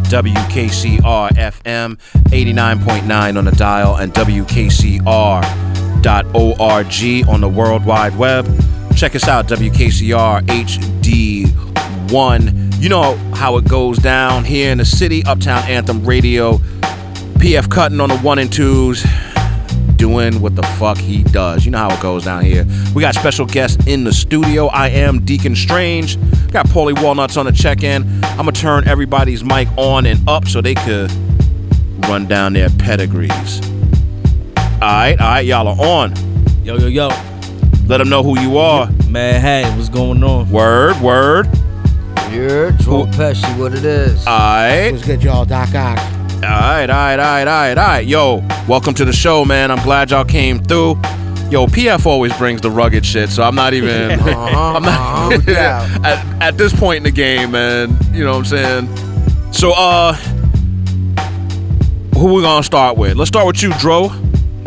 WKCR 0.09 1.29
FM 1.31 1.97
89.9 2.29 3.37
on 3.37 3.45
the 3.45 3.51
dial 3.51 3.97
and 3.97 4.13
WKCR.org 4.13 4.99
on 7.29 7.41
the 7.41 7.49
World 7.49 7.85
Wide 7.85 8.17
Web. 8.17 8.45
Check 8.95 9.15
us 9.15 9.27
out, 9.27 9.47
WKCR 9.47 10.41
HD1. 10.47 12.66
You 12.79 12.89
know 12.89 13.15
how 13.33 13.57
it 13.57 13.67
goes 13.67 13.97
down 13.97 14.45
here 14.45 14.71
in 14.71 14.77
the 14.77 14.85
city, 14.85 15.23
Uptown 15.25 15.63
Anthem 15.63 16.05
Radio. 16.05 16.59
PF 17.39 17.71
Cuttin 17.71 17.99
on 17.99 18.09
the 18.09 18.17
one 18.19 18.37
and 18.37 18.53
twos, 18.53 19.03
doing 19.95 20.39
what 20.41 20.55
the 20.55 20.61
fuck 20.61 20.99
he 20.99 21.23
does. 21.23 21.65
You 21.65 21.71
know 21.71 21.79
how 21.79 21.95
it 21.95 21.99
goes 22.01 22.25
down 22.25 22.45
here. 22.45 22.67
We 22.93 23.01
got 23.01 23.15
special 23.15 23.47
guests 23.47 23.87
in 23.87 24.03
the 24.03 24.13
studio. 24.13 24.67
I 24.67 24.89
am 24.89 25.25
Deacon 25.25 25.55
Strange. 25.55 26.17
Got 26.51 26.67
Pauly 26.67 26.93
Wallnutz 26.93 27.35
on 27.35 27.47
the 27.47 27.51
check 27.51 27.81
in. 27.81 28.03
I'm 28.23 28.43
going 28.43 28.53
to 28.53 28.61
turn 28.61 28.87
everybody's 28.87 29.43
mic 29.43 29.67
on 29.75 30.05
and 30.05 30.19
up 30.29 30.47
so 30.47 30.61
they 30.61 30.75
could 30.75 31.11
run 32.07 32.27
down 32.27 32.53
their 32.53 32.69
pedigrees. 32.69 33.59
All 34.55 34.81
right, 34.81 35.19
all 35.19 35.27
right, 35.27 35.45
y'all 35.45 35.67
are 35.67 35.83
on. 35.83 36.13
Yo, 36.63 36.77
yo, 36.77 36.85
yo. 36.85 37.07
Let 37.87 37.97
them 37.97 38.09
know 38.09 38.21
who 38.21 38.39
you 38.39 38.59
are. 38.59 38.87
Man, 39.09 39.41
hey, 39.41 39.63
what's 39.75 39.89
going 39.89 40.23
on? 40.23 40.47
Word, 40.51 41.01
word. 41.01 41.49
You're 42.31 42.71
Dro 42.71 43.05
Peshi, 43.05 43.57
what 43.57 43.73
it 43.73 43.85
is. 43.85 44.27
All 44.27 44.37
right. 44.37 44.91
What's 44.91 45.05
good, 45.05 45.23
y'all? 45.23 45.45
Doc 45.45 45.69
Ahk. 45.69 45.97
All 46.35 46.41
right, 46.41 46.89
all 46.89 46.95
right, 46.95 47.19
all 47.19 47.25
right, 47.25 47.47
all 47.47 47.53
right, 47.53 47.77
all 47.77 47.87
right. 47.87 48.05
Yo, 48.05 48.45
welcome 48.67 48.93
to 48.95 49.05
the 49.05 49.13
show, 49.13 49.45
man. 49.45 49.71
I'm 49.71 49.81
glad 49.83 50.11
y'all 50.11 50.25
came 50.25 50.59
through. 50.59 50.95
Yo, 51.49 51.65
PF 51.67 52.05
always 52.05 52.35
brings 52.37 52.59
the 52.59 52.69
rugged 52.69 53.05
shit, 53.05 53.29
so 53.29 53.43
I'm 53.43 53.55
not 53.55 53.73
even. 53.73 54.11
I'm 54.19 54.83
not. 54.83 55.47
at, 55.49 56.41
at 56.41 56.57
this 56.57 56.77
point 56.77 56.97
in 56.97 57.03
the 57.03 57.11
game, 57.11 57.51
man. 57.51 57.97
You 58.11 58.25
know 58.25 58.37
what 58.37 58.51
I'm 58.51 58.87
saying? 58.87 59.53
So, 59.53 59.71
uh, 59.71 60.13
who 62.15 62.33
we 62.33 62.41
gonna 62.41 62.63
start 62.63 62.97
with? 62.97 63.15
Let's 63.15 63.29
start 63.29 63.47
with 63.47 63.63
you, 63.63 63.71
Dro. 63.79 64.09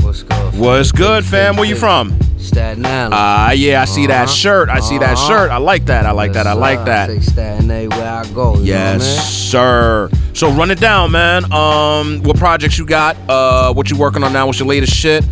What's 0.01 0.23
good? 0.23 0.55
What's 0.55 0.93
good, 0.93 1.25
fam? 1.25 1.57
Where 1.57 1.67
you 1.67 1.77
from? 1.77 2.19
Staten 2.43 2.85
Island. 2.87 3.15
Ah, 3.17 3.51
yeah, 3.53 3.83
I 3.83 3.85
see 3.85 4.07
that 4.07 4.25
Uh-huh. 4.25 4.33
shirt. 4.33 4.69
I 4.69 4.81
see 4.81 4.99
that 4.99 5.15
Uh-huh. 5.17 5.29
shirt. 5.29 5.51
I 5.51 5.59
like 5.59 5.87
that. 5.87 6.07
I 6.07 6.11
like 6.13 6.33
that. 6.35 6.47
I 6.47 6.53
like 6.55 6.85
that. 6.87 7.09
sir. 7.09 7.15
Take 7.15 7.23
Staten 7.25 7.71
A 7.71 7.89
where 7.89 8.09
I 8.13 8.25
go. 8.35 8.57
Yes, 8.61 9.01
Know 9.01 9.23
sir. 9.23 10.11
So 10.33 10.51
run 10.53 10.71
it 10.71 10.81
down, 10.81 11.11
man. 11.13 11.51
Um, 11.53 12.23
what 12.23 12.37
projects 12.37 12.79
you 12.79 12.87
got? 12.87 13.17
Uh, 13.29 13.73
what 13.73 13.91
you 13.91 13.97
working 13.97 14.23
on 14.25 14.33
now? 14.33 14.47
What's 14.47 14.59
your 14.59 14.69
latest 14.69 14.95
shit? 14.95 15.25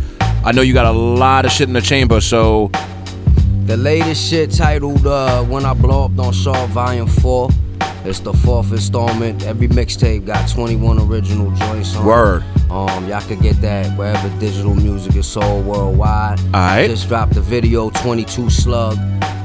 I 0.45 0.51
know 0.51 0.61
you 0.61 0.73
got 0.73 0.85
a 0.85 0.91
lot 0.91 1.45
of 1.45 1.51
shit 1.51 1.67
in 1.67 1.73
the 1.73 1.81
chamber, 1.81 2.21
so 2.21 2.69
I 2.73 2.77
mean? 2.77 3.65
The 3.67 3.77
latest 3.77 4.29
shit 4.29 4.51
titled 4.51 5.05
uh, 5.05 5.43
When 5.43 5.65
I 5.65 5.73
Blow 5.73 6.05
Up 6.05 6.15
Don't 6.15 6.33
Show 6.33 6.53
Volume 6.67 7.07
4. 7.07 7.49
It's 8.05 8.19
the 8.21 8.33
fourth 8.33 8.71
installment. 8.71 9.45
Every 9.45 9.67
mixtape 9.67 10.25
got 10.25 10.49
21 10.49 10.99
original 11.01 11.51
joints 11.51 11.95
on. 11.95 12.03
it. 12.03 12.07
Word. 12.07 12.43
Um, 12.69 13.07
y'all 13.07 13.21
could 13.21 13.41
get 13.41 13.59
that 13.61 13.97
wherever 13.97 14.29
digital 14.39 14.75
music 14.75 15.15
is 15.15 15.27
sold 15.27 15.65
worldwide. 15.65 16.39
Alright. 16.53 16.89
Just 16.89 17.07
dropped 17.07 17.33
the 17.33 17.41
video 17.41 17.89
22 17.89 18.49
Slug 18.49 18.97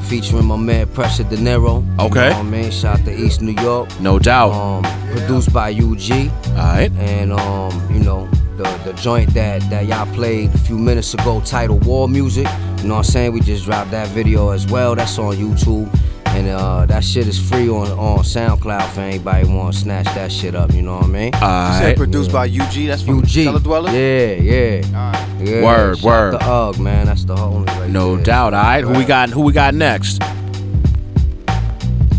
featuring 0.05 0.45
my 0.45 0.57
man 0.57 0.87
Pressure 0.89 1.25
De 1.25 1.37
Niro. 1.37 1.83
You 1.99 2.05
Okay. 2.07 2.29
know 2.31 2.37
what 2.37 2.39
I 2.39 2.43
mean? 2.43 2.71
Shout 2.71 3.01
out 3.01 3.05
to 3.07 3.13
East 3.17 3.41
New 3.41 3.53
York. 3.63 3.89
No 4.01 4.19
doubt. 4.19 4.53
Um, 4.53 4.83
produced 5.13 5.53
by 5.53 5.71
UG. 5.71 6.31
Alright. 6.51 6.93
And 6.99 7.33
um, 7.33 7.73
you 7.93 8.01
know, 8.01 8.29
the 8.59 8.65
the 8.85 8.93
joint 8.93 9.33
that 9.35 9.63
that 9.71 9.87
y'all 9.87 10.07
played 10.15 10.55
a 10.55 10.59
few 10.59 10.77
minutes 10.79 11.15
ago, 11.15 11.41
titled 11.45 11.85
War 11.87 12.09
Music. 12.09 12.47
You 12.83 12.89
know 12.89 12.97
what 12.97 13.07
I'm 13.07 13.13
saying? 13.13 13.33
We 13.33 13.41
just 13.41 13.65
dropped 13.65 13.91
that 13.93 14.09
video 14.09 14.51
as 14.51 14.67
well. 14.67 14.95
That's 14.95 15.19
on 15.19 15.35
YouTube. 15.37 15.89
And 16.35 16.49
uh, 16.49 16.85
that 16.87 17.05
shit 17.05 17.29
is 17.29 17.39
free 17.39 17.69
on, 17.69 17.89
on 17.93 18.19
SoundCloud 18.19 18.89
for 18.91 19.01
anybody 19.03 19.47
want 19.47 19.73
to 19.75 19.81
snatch 19.81 20.07
that 20.17 20.33
shit 20.33 20.55
up. 20.57 20.73
You 20.73 20.83
know 20.83 20.97
what 20.97 21.05
I 21.05 21.09
mean? 21.09 21.33
You 21.33 21.79
said 21.79 21.97
produced 21.97 22.33
by 22.33 22.47
UG. 22.47 22.87
That's 22.89 23.03
from 23.03 23.19
UG. 23.21 23.29
Cellar 23.29 23.61
Dweller. 23.61 23.91
Yeah, 23.93 24.33
yeah. 24.35 25.39
yeah. 25.41 25.63
Word, 25.65 25.99
shout 25.99 26.05
word. 26.05 26.33
The 26.35 26.39
To 26.39 26.45
UG, 26.45 26.79
man, 26.81 27.07
that's 27.07 27.25
the 27.25 27.37
homie 27.37 27.67
right 27.69 27.89
No 27.89 28.17
there. 28.17 28.25
doubt. 28.25 28.53
All 28.55 28.63
right. 28.63 28.83
Who 28.83 28.93
we 28.95 29.05
got? 29.05 29.31
Who 29.31 29.43
we 29.43 29.53
got 29.53 29.75
next? 29.75 30.21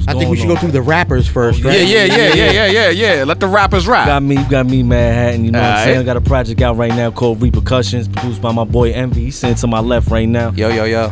I 0.07 0.13
think 0.13 0.29
we 0.29 0.37
should 0.37 0.47
go 0.47 0.55
through 0.55 0.71
the 0.71 0.83
rappers 0.83 1.27
first, 1.27 1.59
Yeah, 1.59 1.71
right? 1.71 1.79
yeah, 1.87 2.03
yeah, 2.05 2.33
yeah, 2.33 2.51
yeah, 2.51 2.67
yeah, 2.67 2.89
yeah. 3.17 3.23
Let 3.25 3.39
the 3.39 3.47
rappers 3.47 3.87
rap. 3.87 4.05
Got 4.07 4.21
me, 4.23 4.37
you 4.37 4.49
got 4.49 4.65
me, 4.67 4.83
Madhattan. 4.83 5.43
You 5.43 5.51
know 5.51 5.59
what 5.59 5.65
I'm 5.65 5.71
Alright. 5.71 5.83
saying? 5.85 5.99
I 5.99 6.03
got 6.03 6.15
a 6.15 6.21
project 6.21 6.61
out 6.61 6.77
right 6.77 6.91
now 6.93 7.09
called 7.11 7.41
Repercussions, 7.41 8.07
produced 8.07 8.39
by 8.41 8.51
my 8.53 8.63
boy 8.65 8.91
Envy. 8.93 9.25
He's 9.25 9.35
sitting 9.37 9.55
to 9.57 9.67
my 9.67 9.79
left 9.79 10.09
right 10.11 10.29
now. 10.29 10.51
Yo, 10.51 10.69
yo, 10.69 10.83
yo. 10.85 11.11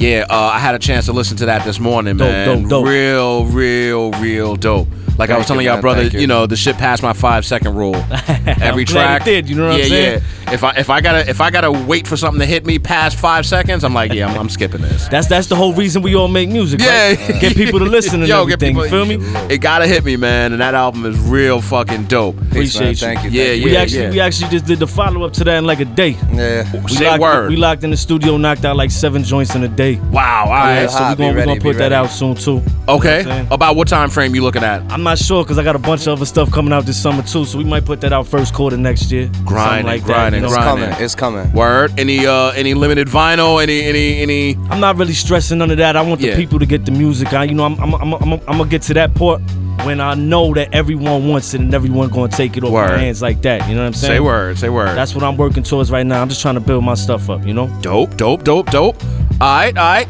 Yeah, 0.00 0.24
uh, 0.30 0.34
I 0.54 0.58
had 0.58 0.74
a 0.74 0.78
chance 0.78 1.04
to 1.06 1.12
listen 1.12 1.36
to 1.36 1.46
that 1.46 1.62
this 1.66 1.78
morning, 1.78 2.16
Dope, 2.16 2.28
man. 2.30 2.62
dope, 2.62 2.70
dope. 2.70 2.86
Real, 2.86 3.44
real, 3.44 4.10
real 4.12 4.56
dope. 4.56 4.88
Like 5.18 5.30
I 5.30 5.36
was 5.38 5.46
telling 5.46 5.64
you, 5.64 5.70
y'all, 5.70 5.80
brother, 5.80 6.04
you. 6.04 6.20
you. 6.20 6.26
know, 6.26 6.46
the 6.46 6.56
shit 6.56 6.76
passed 6.76 7.02
my 7.02 7.12
five 7.12 7.44
second 7.44 7.74
rule. 7.74 7.96
Every 7.96 8.14
I'm 8.36 8.74
glad 8.84 8.86
track 8.86 9.22
it 9.22 9.24
did, 9.24 9.48
you 9.48 9.56
know 9.56 9.66
what 9.66 9.74
I'm 9.74 9.80
yeah, 9.80 9.86
saying? 9.86 10.22
Yeah, 10.22 10.52
If 10.52 10.64
I 10.64 10.70
if 10.76 10.90
I 10.90 11.00
gotta 11.00 11.28
if 11.28 11.40
I 11.40 11.50
gotta 11.50 11.70
wait 11.70 12.06
for 12.06 12.16
something 12.16 12.40
to 12.40 12.46
hit 12.46 12.64
me 12.64 12.78
past 12.78 13.18
five 13.18 13.46
seconds, 13.46 13.84
I'm 13.84 13.94
like, 13.94 14.12
yeah, 14.12 14.28
I'm, 14.28 14.38
I'm 14.38 14.48
skipping 14.48 14.80
this. 14.80 15.08
That's 15.08 15.26
that's 15.26 15.48
the 15.48 15.56
whole 15.56 15.74
reason 15.74 16.02
we 16.02 16.14
all 16.14 16.28
make 16.28 16.48
music. 16.48 16.80
Yeah, 16.80 17.08
right? 17.08 17.40
get 17.40 17.54
people 17.54 17.78
to 17.80 17.84
listen 17.84 18.20
and 18.20 18.28
Yo, 18.28 18.46
get 18.46 18.60
people- 18.60 18.84
you 18.84 18.90
feel 18.90 19.04
me? 19.04 19.16
It 19.52 19.58
gotta 19.58 19.86
hit 19.86 20.04
me, 20.04 20.16
man, 20.16 20.52
and 20.52 20.60
that 20.60 20.74
album 20.74 21.04
is 21.06 21.18
real 21.18 21.60
fucking 21.60 22.04
dope. 22.04 22.40
Appreciate 22.42 22.90
you. 22.90 22.94
Thank 22.96 23.24
you. 23.24 23.30
Yeah, 23.30 23.52
yeah, 23.52 23.64
we 23.64 23.76
actually 23.76 24.02
yeah. 24.02 24.10
we 24.10 24.20
actually 24.20 24.50
just 24.50 24.66
did 24.66 24.78
the 24.78 24.86
follow 24.86 25.24
up 25.24 25.32
to 25.34 25.44
that 25.44 25.58
in 25.58 25.66
like 25.66 25.80
a 25.80 25.84
day. 25.84 26.16
Yeah. 26.32 26.70
We 26.82 26.88
Say 26.92 27.06
locked, 27.06 27.20
word. 27.20 27.50
We 27.50 27.56
locked 27.56 27.84
in 27.84 27.90
the 27.90 27.96
studio, 27.96 28.36
knocked 28.36 28.64
out 28.64 28.76
like 28.76 28.90
seven 28.90 29.22
joints 29.24 29.54
in 29.54 29.62
a 29.64 29.68
day. 29.68 29.96
Wow, 30.10 30.44
all 30.44 30.50
right. 30.50 30.90
so 30.90 30.98
we're 30.98 31.14
gonna, 31.16 31.34
we 31.34 31.44
gonna 31.44 31.60
put 31.60 31.76
that 31.78 31.92
out 31.92 32.10
soon 32.10 32.34
too. 32.36 32.62
You 32.94 33.00
know 33.24 33.24
what 33.24 33.26
Okay. 33.26 33.46
About 33.54 33.76
what 33.76 33.88
time 33.88 34.10
frame 34.10 34.34
you 34.34 34.42
looking 34.42 34.62
at? 34.62 34.80
I'm 34.92 35.02
not 35.02 35.18
sure 35.18 35.44
because 35.44 35.58
I 35.58 35.62
got 35.62 35.76
a 35.76 35.78
bunch 35.78 36.02
of 36.06 36.14
other 36.14 36.24
stuff 36.26 36.50
coming 36.50 36.72
out 36.72 36.84
this 36.86 37.00
summer 37.00 37.22
too, 37.22 37.44
so 37.44 37.58
we 37.58 37.64
might 37.64 37.84
put 37.84 38.00
that 38.02 38.12
out 38.12 38.26
first 38.26 38.54
quarter 38.54 38.76
next 38.76 39.10
year. 39.10 39.30
Grinding, 39.44 39.86
like 39.86 40.04
grinding, 40.04 40.42
that, 40.42 40.50
you 40.50 40.56
know? 40.56 40.62
grinding. 40.62 41.04
It's 41.04 41.14
coming. 41.14 41.52
Word. 41.52 41.98
Any 41.98 42.26
uh 42.26 42.50
any 42.52 42.74
limited 42.74 43.08
vinyl? 43.08 43.62
Any 43.62 43.82
any 43.82 44.20
any? 44.20 44.56
I'm 44.70 44.80
not 44.80 44.96
really 44.96 45.14
stressing 45.14 45.58
none 45.58 45.70
of 45.70 45.76
that. 45.78 45.96
I 45.96 46.02
want 46.02 46.20
the 46.20 46.28
Yeah. 46.28 46.36
people 46.36 46.58
to 46.58 46.66
get 46.66 46.84
the 46.84 46.92
music. 46.92 47.32
I, 47.32 47.44
you 47.44 47.54
know, 47.54 47.64
I'm, 47.64 47.78
I'm, 47.80 47.94
I'm, 47.94 48.14
I'm, 48.14 48.32
I'm 48.32 48.40
gonna 48.58 48.66
get 48.68 48.82
to 48.82 48.94
that 48.94 49.14
part 49.14 49.40
when 49.84 49.98
I 50.00 50.12
know 50.14 50.52
that 50.54 50.74
everyone 50.74 51.28
wants 51.28 51.54
it 51.54 51.60
and 51.60 51.72
everyone 51.74 52.08
gonna 52.10 52.28
take 52.28 52.56
it 52.56 52.64
off 52.64 52.70
Word. 52.72 52.90
my 52.90 52.98
hands 52.98 53.22
like 53.22 53.40
that. 53.42 53.66
You 53.68 53.74
know 53.74 53.80
what 53.82 53.86
I'm 53.88 53.94
saying? 53.94 54.14
Say 54.14 54.20
word. 54.20 54.58
Say 54.58 54.68
word. 54.68 54.94
That's 54.96 55.14
what 55.14 55.24
I'm 55.24 55.36
working 55.36 55.62
towards 55.62 55.90
right 55.90 56.04
now. 56.06 56.20
I'm 56.20 56.28
just 56.28 56.42
trying 56.42 56.54
to 56.56 56.60
build 56.60 56.84
my 56.84 56.94
stuff 56.94 57.30
up. 57.30 57.46
You 57.46 57.54
know? 57.54 57.68
Dope, 57.80 58.16
dope, 58.16 58.44
dope, 58.44 58.70
dope. 58.70 59.02
All 59.40 59.56
right, 59.56 59.76
all 59.76 59.84
right. 59.84 60.06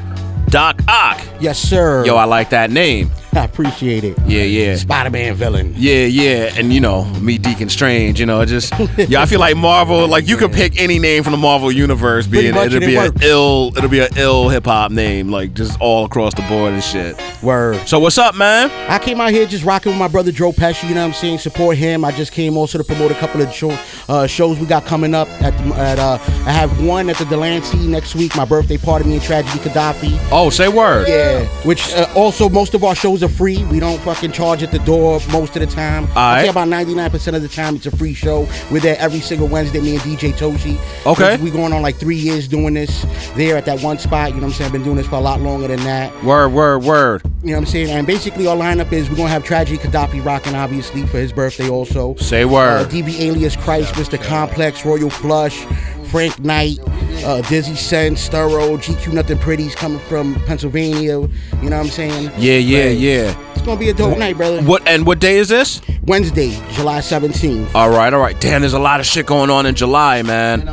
Doc 0.51 0.79
Ahk. 0.89 1.21
Yes, 1.41 1.61
sir. 1.61 2.05
Yo, 2.05 2.17
I 2.17 2.25
like 2.25 2.51
that 2.51 2.73
name. 2.73 3.09
I 3.35 3.45
appreciate 3.45 4.03
it. 4.03 4.19
Yeah, 4.27 4.43
yeah. 4.43 4.75
Spider-Man 4.75 5.35
villain. 5.37 5.73
Yeah, 5.77 6.05
yeah, 6.07 6.53
and 6.57 6.73
you 6.73 6.81
know 6.81 7.05
me, 7.21 7.39
Deacon 7.39 7.69
Strange. 7.69 8.19
You 8.19 8.27
know, 8.27 8.45
just 8.45 8.73
yeah. 8.99 9.23
I 9.23 9.27
feel 9.27 9.39
like 9.39 9.57
Marvel. 9.57 10.09
Like 10.09 10.27
you 10.27 10.37
could 10.37 10.53
pick 10.53 10.81
any 10.81 10.99
name 10.99 11.23
from 11.23 11.33
the 11.33 11.39
Marvel 11.39 11.71
universe, 11.71 12.27
being 12.27 12.55
it'll 12.57 12.75
it 12.75 12.81
be 12.81 12.97
an 12.97 13.13
ill, 13.23 13.73
it'll 13.77 13.89
be 13.89 14.01
an 14.01 14.09
ill 14.17 14.49
hip 14.49 14.65
hop 14.65 14.91
name, 14.91 15.31
like 15.31 15.55
just 15.55 15.81
all 15.81 16.07
across 16.07 16.35
the 16.35 16.43
board 16.43 16.73
and 16.73 16.83
shit. 16.83 17.21
Word. 17.43 17.87
So 17.87 18.01
what's 18.01 18.19
up, 18.19 18.35
man? 18.35 18.71
I 18.91 18.99
came 18.99 19.21
out 19.21 19.31
here 19.31 19.47
just 19.47 19.65
rocking 19.65 19.93
with 19.93 19.99
my 19.99 20.09
brother 20.09 20.33
Dro 20.33 20.51
Peshi. 20.51 20.89
You 20.89 20.95
know 20.97 21.03
what 21.03 21.09
I'm 21.09 21.13
saying? 21.15 21.39
Support 21.39 21.77
him. 21.77 22.05
I 22.05 22.11
just 22.11 22.33
came 22.33 22.57
also 22.57 22.79
to 22.79 22.85
promote 22.85 23.13
a 23.13 23.15
couple 23.15 23.41
of 23.41 23.53
show, 23.55 23.71
uh, 24.09 24.27
shows 24.27 24.59
we 24.59 24.67
got 24.67 24.85
coming 24.87 25.15
up. 25.15 25.29
At, 25.41 25.55
at 25.79 25.99
uh, 26.01 26.19
I 26.47 26.51
have 26.51 26.85
one 26.85 27.09
at 27.09 27.17
the 27.17 27.25
Delancey 27.27 27.79
next 27.79 28.17
week. 28.17 28.35
My 28.37 28.45
birthday 28.45 28.77
party, 28.77 29.05
me 29.05 29.15
and 29.15 29.23
Tragedy 29.23 29.59
Khadafi. 29.61 30.19
Oh, 30.33 30.51
say 30.51 30.69
word. 30.69 31.07
Yeah. 31.09 31.45
Which 31.65 31.93
uh, 31.95 32.13
also 32.17 32.49
most 32.49 32.75
of 32.75 32.83
our 32.83 32.95
shows 32.95 33.20
are 33.23 33.29
free. 33.29 33.65
We 33.65 33.81
don't 33.81 33.99
fucking 34.01 34.33
charge 34.33 34.63
at 34.63 34.71
the 34.73 34.79
door 34.81 35.21
most 35.31 35.57
of 35.57 35.61
the 35.61 35.67
time. 35.67 36.05
I 36.17 36.41
Aight. 36.41 36.43
say 36.45 36.49
about 36.49 36.69
99% 36.69 37.35
of 37.37 37.43
the 37.43 37.49
time 37.49 37.77
it's 37.77 37.87
a 37.87 37.97
free 37.97 38.15
show. 38.15 38.49
We're 38.71 38.81
there 38.81 38.97
every 38.99 39.21
single 39.21 39.49
Wednesday. 39.49 39.81
Me 39.81 39.93
and 39.97 40.01
DJ 40.03 40.33
Toshi. 40.33 40.79
Okay. 41.07 41.37
We 41.43 41.51
going 41.51 41.73
on 41.73 41.83
like 41.83 41.97
three 41.97 42.17
years 42.17 42.49
doing 42.49 42.75
this 42.75 43.05
there 43.35 43.57
at 43.57 43.65
that 43.67 43.83
one 43.83 43.99
spot. 43.99 44.31
You 44.31 44.37
know 44.37 44.43
what 44.43 44.47
I'm 44.49 44.53
saying? 44.55 44.67
I've 44.67 44.73
been 44.73 44.83
doing 44.83 44.97
this 44.97 45.07
for 45.07 45.17
a 45.17 45.21
lot 45.21 45.41
longer 45.41 45.69
than 45.69 45.81
that. 45.85 46.25
Word, 46.25 46.51
word, 46.51 46.81
word. 46.85 47.23
You 47.43 47.49
know 47.49 47.53
what 47.55 47.59
I'm 47.61 47.67
saying? 47.67 47.91
And 47.91 48.07
basically, 48.07 48.47
our 48.47 48.57
lineup 48.57 48.93
is 48.93 49.09
we're 49.09 49.17
gonna 49.17 49.29
have 49.31 49.45
Tragedy 49.45 49.79
Khadafi 49.79 50.25
rocking, 50.25 50.55
obviously, 50.55 51.07
for 51.07 51.19
his 51.19 51.33
birthday 51.33 51.69
also. 51.69 52.15
Say 52.17 52.45
word. 52.45 52.87
Uh, 52.87 52.89
DV 52.89 53.19
Alias 53.21 53.57
Khryst, 53.57 53.93
Mr. 53.95 54.23
Complex, 54.23 54.85
Royal 54.85 55.09
Flush, 55.11 55.65
Frank 56.11 56.39
Knight, 56.41 56.79
uh, 57.25 57.41
Dizzy 57.43 57.75
Sense, 57.77 58.29
Thorough, 58.29 58.77
GQ 58.77 59.13
Nothing 59.13 59.39
Pretty's 59.39 59.75
coming 59.75 60.01
from 60.01 60.35
Pennsylvania. 60.47 61.01
You 61.21 61.21
know 61.21 61.29
what 61.61 61.73
I'm 61.73 61.87
saying? 61.89 62.31
Yeah, 62.39 62.55
yeah, 62.57 62.85
Like, 62.91 62.99
yeah. 62.99 63.47
It's 63.55 63.63
gonna 63.67 63.79
be 63.79 63.91
a 63.91 63.95
dope 63.95 64.17
night, 64.19 64.37
brother. 64.37 64.63
What 64.63 64.87
and 64.89 65.07
what 65.07 65.19
day 65.21 65.37
is 65.37 65.49
this? 65.49 65.81
Wednesday, 66.07 66.51
July 66.73 67.01
17th. 67.01 67.75
All 67.75 67.91
right, 67.91 68.13
all 68.13 68.21
right. 68.21 68.41
Damn, 68.41 68.63
there's 68.63 68.73
a 68.73 68.79
lot 68.79 69.01
of 69.01 69.07
shit 69.07 69.27
going 69.27 69.51
on 69.51 69.67
in 69.67 69.75
July, 69.75 70.23
man. 70.23 70.67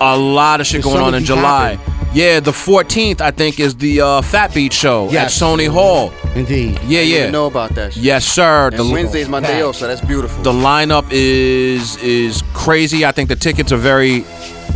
A 0.00 0.16
lot 0.16 0.60
of 0.60 0.66
shit 0.66 0.82
The 0.82 0.88
going 0.88 1.02
on 1.02 1.14
in 1.14 1.22
be 1.22 1.26
July. 1.26 1.78
Yeah, 2.12 2.40
the 2.40 2.50
14th, 2.50 3.20
I 3.20 3.30
think, 3.30 3.60
is 3.60 3.76
the 3.76 4.00
uh, 4.00 4.22
Fat 4.22 4.52
Beat 4.52 4.72
show 4.72 5.08
Yes. 5.10 5.40
at 5.40 5.44
Sony 5.46 5.68
Hall. 5.68 6.12
Indeed. 6.34 6.72
Yeah, 6.84 7.00
I 7.00 7.04
didn't 7.04 7.08
yeah. 7.26 7.30
know 7.30 7.46
about 7.46 7.70
that. 7.76 7.92
Shit. 7.92 8.02
Yes, 8.02 8.24
sir. 8.26 8.70
And 8.72 8.90
Wednesday's 8.90 9.28
my 9.28 9.38
day 9.40 9.62
off, 9.62 9.76
so 9.76 9.86
that's 9.86 10.00
beautiful. 10.00 10.42
The 10.42 10.52
lineup 10.52 11.06
is 11.10 11.96
is 12.02 12.42
crazy. 12.52 13.04
I 13.04 13.12
think 13.12 13.28
the 13.28 13.36
tickets 13.36 13.70
are 13.70 13.76
very 13.76 14.24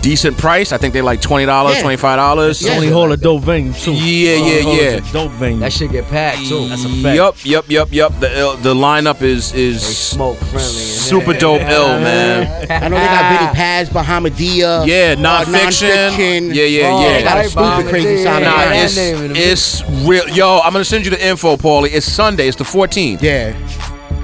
decent 0.04 0.36
price. 0.36 0.70
I 0.70 0.76
think 0.78 0.92
they're 0.92 1.02
like 1.02 1.20
twenty 1.22 1.46
dollars, 1.46 1.76
Yeah. 1.76 1.82
twenty 1.82 1.96
five 1.96 2.18
dollars. 2.18 2.60
Sony 2.60 2.92
Hall 2.92 3.10
a 3.10 3.16
dope 3.16 3.42
venue 3.42 3.72
too. 3.72 3.92
Yeah, 3.94 4.36
Sony 4.36 4.64
yeah, 4.64 4.72
yeah. 4.82 5.08
a 5.08 5.12
dope 5.12 5.32
venue. 5.32 5.60
That 5.60 5.72
shit 5.72 5.90
get 5.90 6.04
packed 6.08 6.46
too. 6.46 6.68
That's 6.68 6.84
a 6.84 6.88
fact. 7.02 7.16
Yup, 7.16 7.36
yup, 7.44 7.70
yup, 7.70 7.88
yup. 7.92 8.20
The 8.20 8.28
uh, 8.48 8.56
the 8.56 8.74
lineup 8.74 9.22
is 9.22 9.52
is 9.54 9.82
smoke 9.82 10.36
friendly. 10.36 10.60
super 10.60 11.32
dope 11.32 11.62
ill, 11.62 11.88
man. 12.00 12.46
I 12.70 12.88
know 12.88 12.96
they 12.98 13.06
got 13.06 13.38
Vinnie 13.40 13.54
Paz, 13.54 13.88
Bahamadia. 13.88 14.86
Yeah, 14.86 15.14
uh, 15.16 15.20
Non 15.20 15.44
Phixion. 15.46 15.88
nonfiction. 15.90 16.54
Yeah, 16.54 16.64
yeah, 16.64 16.90
Oh, 16.92 17.00
yeah. 17.00 17.16
They 17.18 17.22
got 17.24 17.44
a 17.44 17.48
stupid 17.48 17.88
crazy 17.90 18.22
side 18.22 18.42
of 18.42 18.48
Nah, 18.48 18.56
that. 18.56 18.84
it's, 18.84 19.80
it's 19.80 20.06
real. 20.06 20.28
Yo, 20.28 20.58
I'm 20.62 20.72
gonna 20.72 20.84
send 20.84 21.04
you 21.06 21.10
the 21.10 21.26
info, 21.26 21.56
Pauly. 21.56 21.88
It's 21.92 22.06
Sunday. 22.06 22.46
It's 22.46 22.56
the 22.58 22.64
14th. 22.64 23.22
Yeah. 23.22 23.56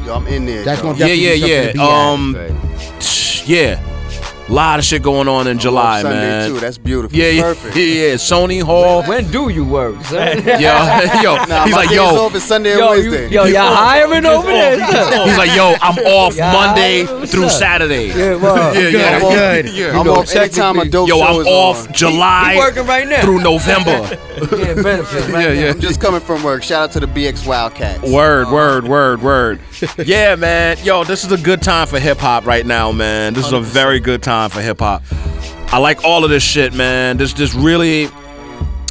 Yo, 0.05 0.15
I'm 0.15 0.27
in 0.27 0.45
there. 0.47 0.63
That's 0.65 0.83
yo. 0.83 0.93
gonna 0.93 0.99
Yeah, 0.99 1.07
definitely 1.07 1.53
yeah, 1.53 1.73
be 1.73 1.79
yeah. 1.79 2.13
something 2.13 2.35
to 2.35 3.47
be 3.47 3.59
at. 3.65 3.79
Um, 3.79 3.90
yeah. 4.51 4.55
Lot 4.57 4.79
of 4.79 4.85
shit 4.85 5.03
going 5.03 5.29
on 5.29 5.47
in 5.47 5.59
July, 5.59 6.03
Sunday 6.03 6.17
man. 6.19 6.51
too. 6.51 6.61
That's 6.61 6.79
beautiful. 6.79 7.17
Yeah, 7.17 7.29
yeah, 7.29 7.43
Perfect. 7.43 7.77
yeah, 7.77 7.83
yeah. 7.85 8.15
Sony 8.15 8.63
Hall. 8.63 9.03
When 9.05 9.31
do 9.31 9.49
you 9.49 9.65
work, 9.65 10.03
son? 10.05 10.43
Yeah, 10.47 11.21
yo, 11.23 11.37
Nah, 11.47 11.65
he's 11.67 11.75
like, 11.75 11.91
yo, 11.91 12.05
off 12.05 12.35
is 12.35 12.43
Sunday 12.45 12.71
and 12.73 12.79
Yo, 12.81 12.93
you- 12.95 13.11
Wednesday. 13.11 13.29
yo, 13.35 13.45
y'all 13.45 13.75
hiring 13.75 14.27
over 14.27 14.47
there? 14.49 14.77
He's 15.27 15.39
like, 15.39 15.55
yo, 15.57 15.75
I'm 15.81 15.99
off 16.07 16.37
Yeah, 16.37 16.53
Monday 16.53 17.05
through 17.27 17.47
up? 17.47 17.51
Saturday. 17.53 18.09
Yeah, 18.09 18.35
well, 18.37 18.75
yeah, 18.75 18.89
yeah, 18.89 19.17
I'm 19.17 19.23
off- 19.25 19.33
yeah. 19.75 19.99
I'm 20.01 20.07
yeah. 20.07 20.13
off 20.13 20.35
anytime 20.37 20.79
a 20.79 20.85
dope 20.87 21.09
Yo, 21.09 21.19
show 21.19 21.25
I'm 21.25 21.41
is 21.43 21.47
off 21.47 21.87
on. 21.89 21.93
July 21.95 22.53
He 22.55 22.59
working 22.59 22.87
right 22.87 23.09
now. 23.09 23.21
through 23.23 23.41
November. 23.43 23.91
Yeah, 23.91 24.75
benefits 24.83 25.27
right 25.29 25.43
yeah, 25.43 25.53
yeah. 25.53 25.71
I'm 25.71 25.81
just 25.81 26.01
coming 26.01 26.21
from 26.21 26.43
work. 26.43 26.63
Shout 26.63 26.85
out 26.85 26.93
to 26.93 27.01
the 27.01 27.07
BX 27.07 27.47
Wildcats. 27.47 28.03
Word, 28.11 28.49
word, 28.51 28.85
word, 28.89 29.21
word. 29.23 29.61
yeah, 30.05 30.35
man. 30.35 30.79
Yo, 30.83 31.05
this 31.05 31.25
is 31.25 31.31
a 31.33 31.37
good 31.39 31.61
time 31.61 31.87
for 31.87 31.99
hip 31.99 32.17
hop 32.19 32.47
right 32.47 32.65
now, 32.65 32.91
man. 32.91 33.35
This 33.35 33.47
is 33.47 33.53
a 33.53 33.61
very 33.61 34.01
good 34.01 34.23
time 34.23 34.40
for 34.49 34.61
hip 34.61 34.79
hop. 34.81 35.03
I 35.73 35.79
like 35.79 36.05
all 36.05 36.25
of 36.25 36.31
this 36.31 36.43
shit, 36.43 36.75
man. 36.75 37.17
This 37.17 37.33
this 37.33 37.55
really 37.55 38.09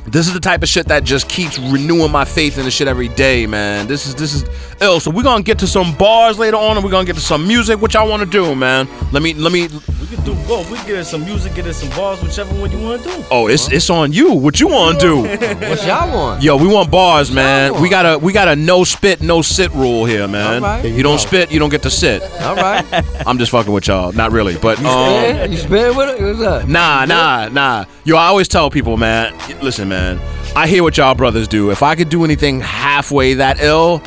this 0.07 0.27
is 0.27 0.33
the 0.33 0.39
type 0.39 0.63
of 0.63 0.69
shit 0.69 0.87
that 0.87 1.03
just 1.03 1.29
keeps 1.29 1.59
renewing 1.59 2.11
my 2.11 2.25
faith 2.25 2.57
in 2.57 2.65
the 2.65 2.71
shit 2.71 2.87
every 2.87 3.09
day, 3.09 3.45
man. 3.45 3.87
This 3.87 4.07
is 4.07 4.15
this 4.15 4.33
is 4.33 4.45
ill. 4.81 4.99
So 4.99 5.11
we're 5.11 5.23
gonna 5.23 5.43
get 5.43 5.59
to 5.59 5.67
some 5.67 5.95
bars 5.95 6.39
later 6.39 6.57
on 6.57 6.77
and 6.77 6.83
we're 6.83 6.91
gonna 6.91 7.05
get 7.05 7.15
to 7.15 7.21
some 7.21 7.47
music, 7.47 7.81
which 7.81 7.95
I 7.95 8.03
wanna 8.03 8.25
do, 8.25 8.55
man. 8.55 8.87
Let 9.11 9.21
me 9.21 9.33
let 9.33 9.51
me 9.51 9.67
can 10.09 10.23
do 10.25 10.33
both. 10.47 10.69
We 10.69 10.77
can 10.77 10.87
get 10.87 10.97
in 10.97 11.05
some 11.05 11.23
music, 11.23 11.55
get 11.55 11.67
in 11.67 11.73
some 11.73 11.89
bars, 11.89 12.21
whichever 12.21 12.53
one 12.59 12.71
you 12.71 12.79
want 12.79 13.03
to 13.03 13.09
do. 13.09 13.23
Oh, 13.31 13.47
it's 13.47 13.71
it's 13.71 13.89
on 13.89 14.11
you. 14.11 14.33
What 14.33 14.59
you 14.59 14.67
wanna 14.67 14.99
do? 14.99 15.19
What 15.69 15.85
y'all 15.85 16.11
want? 16.13 16.41
Yo, 16.41 16.57
we 16.57 16.67
want 16.67 16.89
bars, 16.89 17.31
man. 17.31 17.79
We 17.81 17.89
got 17.89 18.05
a 18.05 18.17
we 18.17 18.33
got 18.33 18.47
a 18.47 18.55
no 18.55 18.83
spit, 18.83 19.21
no 19.21 19.41
sit 19.41 19.71
rule 19.73 20.05
here, 20.05 20.27
man. 20.27 20.55
All 20.55 20.69
right. 20.69 20.85
You, 20.85 20.95
you 20.95 21.03
don't 21.03 21.17
go. 21.17 21.25
spit, 21.27 21.51
you 21.51 21.59
don't 21.59 21.69
get 21.69 21.83
to 21.83 21.91
sit. 21.91 22.23
All 22.41 22.55
right. 22.55 22.85
I'm 23.27 23.37
just 23.37 23.51
fucking 23.51 23.71
with 23.71 23.87
y'all. 23.87 24.11
Not 24.11 24.31
really, 24.31 24.57
but 24.57 24.79
um, 24.79 25.09
Spin? 25.19 25.51
You 25.51 25.57
spin 25.57 25.95
with 25.95 26.09
it? 26.09 26.23
What's 26.23 26.41
up? 26.41 26.67
nah, 26.67 27.05
nah, 27.05 27.49
nah. 27.49 27.85
Yo, 28.03 28.15
I 28.15 28.27
always 28.27 28.47
tell 28.47 28.69
people, 28.69 28.97
man. 28.97 29.37
Listen, 29.61 29.89
man. 29.89 30.19
I 30.55 30.67
hear 30.67 30.81
what 30.81 30.97
y'all 30.97 31.13
brothers 31.13 31.47
do. 31.47 31.69
If 31.69 31.83
I 31.83 31.95
could 31.95 32.09
do 32.09 32.23
anything 32.25 32.59
halfway 32.59 33.35
that 33.35 33.61
ill, 33.61 34.01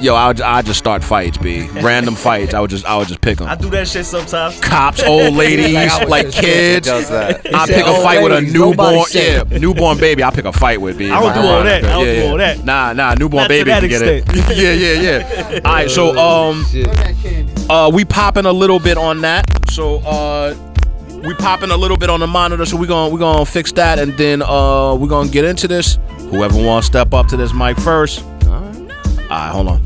Yo, 0.00 0.14
I 0.14 0.28
would, 0.28 0.40
I 0.40 0.60
just 0.62 0.78
start 0.78 1.02
fights, 1.04 1.38
b. 1.38 1.68
Random 1.80 2.14
fights. 2.14 2.52
I 2.52 2.60
would 2.60 2.70
just 2.70 2.84
I 2.84 2.96
would 2.96 3.08
just 3.08 3.20
pick 3.20 3.38
them. 3.38 3.48
I 3.48 3.54
do 3.54 3.70
that 3.70 3.88
shit 3.88 4.04
sometimes. 4.04 4.58
Cops, 4.60 5.02
old 5.02 5.34
ladies, 5.36 5.72
Like, 5.74 6.08
like, 6.08 6.32
kids. 6.32 6.88
Does 6.88 7.08
that. 7.08 7.46
I 7.54 7.66
He 7.66 7.74
pick 7.74 7.86
a 7.86 7.90
old 7.90 8.02
fight 8.02 8.22
with 8.22 8.32
a 8.32 8.40
newborn. 8.40 9.04
Yeah, 9.12 9.44
newborn 9.58 9.98
baby. 9.98 10.24
I 10.24 10.30
pick 10.30 10.44
a 10.44 10.52
fight 10.52 10.80
with. 10.80 10.98
B. 10.98 11.10
I 11.10 11.20
don't 11.20 11.34
do 11.34 11.48
all 11.48 11.62
that. 11.62 11.84
I 11.84 11.92
don't 11.92 12.04
do 12.04 12.26
all 12.26 12.36
that. 12.38 12.64
Nah, 12.64 12.92
nah, 12.92 13.14
newborn 13.14 13.42
Not 13.42 13.48
to 13.48 13.64
baby 13.64 13.70
that 13.70 13.80
can 13.80 13.88
get 13.88 14.02
it. 14.02 14.24
yeah, 14.56 14.72
yeah, 14.72 15.00
yeah. 15.00 15.60
All 15.64 15.72
right, 15.72 15.90
so 15.90 16.16
um, 16.18 16.64
uh, 17.70 17.90
we 17.92 18.04
popping 18.04 18.46
a 18.46 18.52
little 18.52 18.78
bit 18.78 18.98
on 18.98 19.20
that. 19.22 19.44
So 19.70 19.98
uh, 19.98 20.54
we 21.24 21.34
popping 21.34 21.70
a 21.70 21.76
little 21.76 21.96
bit 21.96 22.10
on 22.10 22.20
the 22.20 22.26
monitor. 22.26 22.66
So 22.66 22.76
we 22.76 22.86
gonna 22.86 23.12
we 23.12 23.18
gonna 23.18 23.46
fix 23.46 23.72
that, 23.72 23.98
and 23.98 24.12
then 24.14 24.42
uh, 24.42 24.94
we 24.94 25.08
gonna 25.08 25.30
get 25.30 25.44
into 25.44 25.68
this. 25.68 25.98
Whoever 26.30 26.62
wants 26.62 26.88
to 26.88 26.92
step 26.92 27.14
up 27.14 27.28
to 27.28 27.36
this 27.36 27.54
mic 27.54 27.78
first. 27.78 28.24
All 29.24 29.30
right, 29.30 29.50
hold 29.50 29.68
on. 29.68 29.80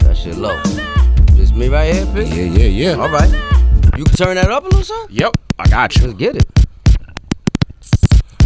That 0.00 0.14
shit 0.14 0.36
low. 0.36 0.54
Just 1.34 1.54
me 1.54 1.68
right 1.68 1.94
here, 1.94 2.04
bitch? 2.06 2.28
Yeah, 2.28 2.44
yeah, 2.44 2.66
yeah. 2.66 2.92
All 2.92 3.08
right. 3.08 3.30
You 3.96 4.04
can 4.04 4.14
turn 4.14 4.34
that 4.36 4.50
up 4.50 4.64
a 4.64 4.66
little, 4.66 4.82
son? 4.82 5.06
Yep, 5.08 5.36
I 5.58 5.66
got 5.68 5.96
you. 5.96 6.08
Let's 6.08 6.18
get 6.18 6.36
it. 6.36 6.44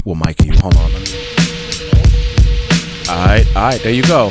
Well, 0.05 0.14
mic 0.14 0.41
are 0.41 0.47
you? 0.47 0.53
Hold 0.53 0.76
on. 0.76 0.83
All 3.11 3.26
right, 3.26 3.47
all 3.57 3.62
right, 3.64 3.80
there 3.83 3.93
you 3.93 4.05
go. 4.05 4.30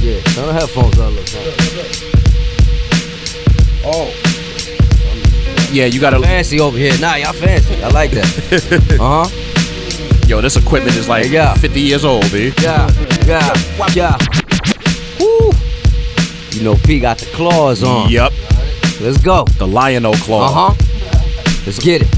Yeah, 0.00 0.20
turn 0.32 0.46
the 0.46 0.52
headphones 0.52 0.98
up 0.98 1.08
a 1.08 1.10
little, 1.10 1.26
son. 1.26 1.42
Oh. 3.84 4.12
Yeah, 5.72 5.86
you 5.86 6.00
gotta 6.00 6.20
fancy 6.20 6.60
over 6.60 6.78
here. 6.78 6.96
Nah, 7.00 7.16
y'all 7.16 7.32
fancy. 7.32 7.82
I 7.82 7.88
like 7.88 8.12
that. 8.12 8.98
uh 9.00 9.24
huh. 9.24 9.45
Yo, 10.26 10.40
this 10.40 10.56
equipment 10.56 10.96
is 10.96 11.08
like 11.08 11.28
Yeah. 11.30 11.54
50 11.54 11.80
years 11.80 12.04
old, 12.04 12.30
B. 12.32 12.52
Yeah, 12.60 12.90
yeah, 13.26 13.54
yeah. 13.94 14.18
Woo. 15.20 15.50
You 16.50 16.64
know, 16.64 16.74
P 16.84 16.98
got 16.98 17.18
the 17.18 17.26
claws 17.26 17.82
on. 17.84 18.10
Yep. 18.10 18.32
Let's 19.00 19.18
go. 19.18 19.44
The 19.58 19.66
Lionel 19.66 20.14
claw. 20.14 20.46
Uh 20.46 20.72
huh. 20.72 20.74
Let's 21.64 21.78
get 21.78 22.02
it. 22.02 22.08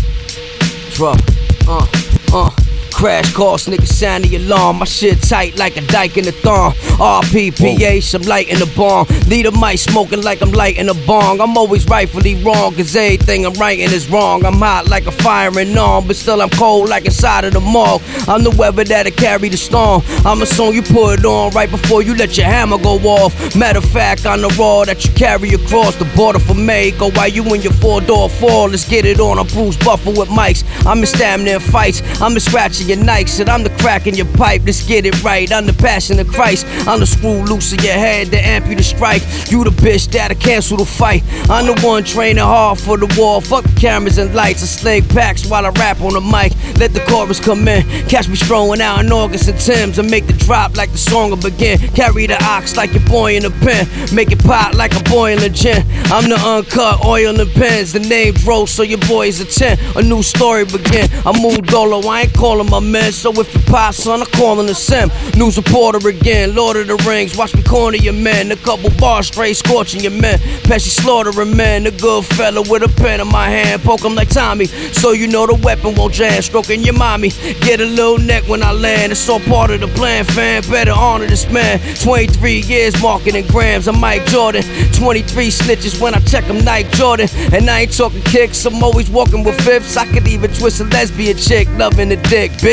Drop. 0.94 1.18
Uh, 1.66 1.86
uh. 2.32 2.50
Crash 2.98 3.32
course, 3.32 3.68
nigga, 3.68 3.86
sound 3.86 4.24
the 4.24 4.34
alarm. 4.34 4.80
My 4.80 4.84
shit 4.84 5.22
tight 5.22 5.56
like 5.56 5.76
a 5.76 5.82
dyke 5.82 6.16
in 6.16 6.24
the 6.24 6.32
thong. 6.32 6.72
RPPH, 6.98 8.02
some 8.02 8.22
light 8.22 8.48
in 8.48 8.58
the 8.58 8.66
bomb. 8.74 9.06
Lead 9.28 9.46
a 9.46 9.52
mic 9.52 9.78
smoking 9.78 10.20
like 10.22 10.42
I'm 10.42 10.50
lighting 10.50 10.88
a 10.88 10.94
bong. 11.06 11.40
I'm 11.40 11.56
always 11.56 11.86
rightfully 11.86 12.34
wrong, 12.42 12.74
cause 12.74 12.96
everything 12.96 13.46
I'm 13.46 13.52
writing 13.52 13.84
is 13.92 14.10
wrong. 14.10 14.44
I'm 14.44 14.54
hot 14.54 14.88
like 14.88 15.06
a 15.06 15.12
firing 15.12 15.78
on, 15.78 16.08
but 16.08 16.16
still 16.16 16.42
I'm 16.42 16.50
cold 16.50 16.88
like 16.88 17.04
inside 17.04 17.44
of 17.44 17.52
the 17.52 17.60
mall. 17.60 18.02
I'm 18.26 18.42
the 18.42 18.50
weather 18.50 18.82
that'll 18.82 19.12
carry 19.12 19.48
the 19.48 19.56
storm. 19.56 20.02
I'm 20.24 20.42
a 20.42 20.46
song 20.46 20.74
you 20.74 20.82
put 20.82 21.24
on 21.24 21.52
right 21.52 21.70
before 21.70 22.02
you 22.02 22.16
let 22.16 22.36
your 22.36 22.46
hammer 22.46 22.78
go 22.78 22.98
off. 22.98 23.54
Matter 23.54 23.78
of 23.78 23.84
fact, 23.84 24.26
I'm 24.26 24.40
the 24.40 24.48
raw 24.58 24.82
that 24.82 25.04
you 25.04 25.12
carry 25.12 25.50
across 25.50 25.94
the 25.94 26.04
border 26.16 26.40
for 26.40 26.54
Mexico 26.54 27.10
while 27.12 27.28
you 27.28 27.44
in 27.54 27.62
your 27.62 27.74
four 27.74 28.00
door 28.00 28.28
fall. 28.28 28.68
Let's 28.70 28.88
get 28.88 29.04
it 29.04 29.20
on. 29.20 29.38
I'm 29.38 29.46
Bruce 29.46 29.76
Buffer 29.76 30.10
with 30.10 30.30
mics. 30.30 30.64
I'm 30.84 30.98
in 30.98 31.06
stamina 31.06 31.50
in 31.52 31.60
fights. 31.60 32.02
I'm 32.20 32.32
in 32.32 32.40
scratching 32.40 32.87
your 32.88 32.98
nikes 32.98 33.38
and 33.40 33.48
I'm 33.48 33.62
the 33.62 33.70
crack 33.80 34.06
in 34.06 34.14
your 34.14 34.26
pipe. 34.34 34.62
Let's 34.64 34.86
get 34.86 35.06
it 35.06 35.22
right. 35.22 35.50
I'm 35.52 35.66
the 35.66 35.72
passion 35.72 36.18
of 36.18 36.28
Christ. 36.28 36.66
I'm 36.86 37.00
the 37.00 37.06
screw 37.06 37.42
loose 37.44 37.72
in 37.72 37.80
your 37.80 37.94
head 37.94 38.30
to 38.32 38.38
amp 38.38 38.66
you 38.66 38.76
to 38.76 38.82
strike. 38.82 39.22
You 39.50 39.64
the 39.64 39.70
bitch 39.70 40.10
that'll 40.10 40.38
cancel 40.38 40.76
the 40.76 40.84
fight. 40.84 41.22
I'm 41.48 41.66
the 41.66 41.80
one 41.86 42.04
training 42.04 42.44
hard 42.44 42.78
for 42.78 42.96
the 42.96 43.06
war. 43.18 43.40
Fuck 43.40 43.64
the 43.64 43.80
cameras 43.80 44.18
and 44.18 44.34
lights. 44.34 44.62
I 44.62 44.66
sling 44.66 45.08
packs 45.08 45.46
while 45.46 45.66
I 45.66 45.70
rap 45.70 46.00
on 46.00 46.14
the 46.14 46.20
mic. 46.20 46.52
Let 46.78 46.94
the 46.94 47.00
chorus 47.08 47.40
come 47.40 47.66
in. 47.68 47.82
Catch 48.08 48.28
me 48.28 48.36
strolling 48.36 48.80
out 48.80 49.04
in 49.04 49.12
August 49.12 49.48
and 49.48 49.58
Tim's 49.58 49.98
and 49.98 50.10
make 50.10 50.26
the 50.26 50.32
drop 50.34 50.76
like 50.76 50.90
the 50.92 50.98
song 50.98 51.30
will 51.30 51.36
begin. 51.36 51.78
Carry 51.94 52.26
the 52.26 52.42
ox 52.44 52.76
like 52.76 52.92
your 52.92 53.06
boy 53.06 53.36
in 53.36 53.44
a 53.44 53.50
pen. 53.50 53.86
Make 54.14 54.32
it 54.32 54.42
pop 54.44 54.74
like 54.74 54.94
a 54.94 55.02
boy 55.04 55.32
in 55.32 55.38
boiling 55.38 55.54
gin. 55.54 55.82
I'm 56.10 56.28
the 56.28 56.36
uncut 56.36 57.04
oil 57.04 57.40
and 57.40 57.50
pens. 57.52 57.92
The 57.92 58.00
name 58.00 58.34
Dro, 58.34 58.66
so 58.66 58.82
your 58.82 58.98
boy 58.98 59.28
is 59.28 59.40
a 59.40 59.44
10. 59.44 59.78
A 59.96 60.02
new 60.02 60.22
story 60.22 60.64
begin. 60.64 61.08
I 61.26 61.38
move 61.40 61.66
dolo, 61.66 62.06
I 62.08 62.22
ain't 62.22 62.34
calling 62.34 62.70
my 62.70 62.77
men. 62.80 63.12
So 63.12 63.30
if 63.32 63.52
you 63.54 63.60
pop, 63.62 63.94
son, 63.94 64.20
I'm 64.20 64.26
calling 64.26 64.68
a 64.68 64.74
sim. 64.74 65.10
News 65.36 65.56
reporter 65.56 66.08
again. 66.08 66.54
Lord 66.54 66.76
of 66.76 66.86
the 66.88 66.96
Rings, 67.08 67.36
watch 67.36 67.54
me 67.54 67.62
corner 67.62 67.98
your 67.98 68.14
men. 68.14 68.50
A 68.50 68.56
couple 68.56 68.90
bars 68.98 69.28
straight 69.28 69.56
scorching 69.56 70.00
your 70.00 70.12
men. 70.12 70.38
Pesci 70.66 70.90
slaughtering 70.90 71.56
men. 71.56 71.86
A 71.86 71.90
good 71.90 72.24
fella 72.24 72.62
with 72.62 72.82
a 72.82 72.88
pen 73.00 73.20
in 73.20 73.28
my 73.28 73.48
hand. 73.48 73.82
Poke 73.82 74.04
him 74.04 74.14
like 74.14 74.30
Tommy. 74.30 74.66
So 74.66 75.12
you 75.12 75.28
know 75.28 75.46
the 75.46 75.54
weapon 75.54 75.94
won't 75.94 76.14
jam. 76.14 76.42
Stroking 76.42 76.82
your 76.82 76.94
mommy. 76.94 77.30
Get 77.60 77.80
a 77.80 77.84
little 77.84 78.18
neck 78.18 78.48
when 78.48 78.62
I 78.62 78.72
land. 78.72 79.12
It's 79.12 79.28
all 79.28 79.40
part 79.40 79.70
of 79.70 79.80
the 79.80 79.88
plan, 79.88 80.24
fam. 80.24 80.62
Better 80.62 80.92
honor 80.92 81.26
this 81.26 81.48
man. 81.50 81.78
23 82.02 82.60
years 82.62 83.00
marking 83.02 83.18
marketing 83.18 83.46
grams. 83.52 83.88
I'm 83.88 83.98
Mike 83.98 84.24
Jordan. 84.26 84.62
23 84.92 85.48
snitches 85.48 86.00
when 86.00 86.14
I 86.14 86.20
check 86.20 86.44
him 86.44 86.64
Nike 86.64 86.88
Jordan. 86.96 87.28
And 87.52 87.68
I 87.68 87.80
ain't 87.80 87.96
talking 87.96 88.22
kicks. 88.22 88.64
I'm 88.64 88.82
always 88.82 89.10
walking 89.10 89.44
with 89.44 89.60
fifths. 89.62 89.96
I 89.96 90.06
could 90.06 90.26
even 90.28 90.50
twist 90.52 90.80
a 90.80 90.84
lesbian 90.84 91.36
chick. 91.36 91.68
Loving 91.76 92.08
the 92.08 92.16
dick, 92.16 92.52
bitch. 92.52 92.67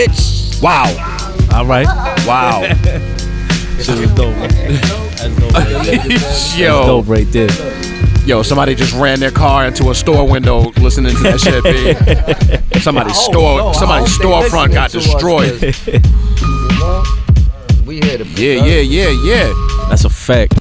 Wow. 0.62 0.92
All 1.54 1.66
right. 1.66 1.88
Wow. 2.28 2.64
Shit 3.80 3.98
was 3.98 4.12
dope. 4.12 4.36
That's 4.36 5.40
dope. 5.40 5.54
That's 5.54 6.58
Yo. 6.58 6.86
dope 6.86 7.08
right 7.08 7.26
there. 7.32 7.48
Yo, 8.26 8.42
somebody 8.42 8.76
just 8.76 8.94
ran 8.94 9.22
their 9.22 9.32
car 9.32 9.66
into 9.66 9.92
a 9.92 9.96
store 9.96 10.28
window 10.28 10.72
listening 10.82 11.16
to 11.16 11.24
that 11.24 11.40
shit, 11.40 11.64
B. 11.64 12.80
Somebody's 12.82 13.18
store, 13.18 13.74
somebody's 13.74 14.18
storefront 14.18 14.74
got 14.74 14.92
destroyed. 14.92 15.62
We 17.86 18.02
here 18.02 18.18
to 18.18 18.26
Yeah, 18.26 18.66
yeah, 18.66 18.82
yeah, 18.82 19.12
yeah. 19.24 19.88
That's 19.88 20.04
a 20.04 20.10
fact. 20.10 20.56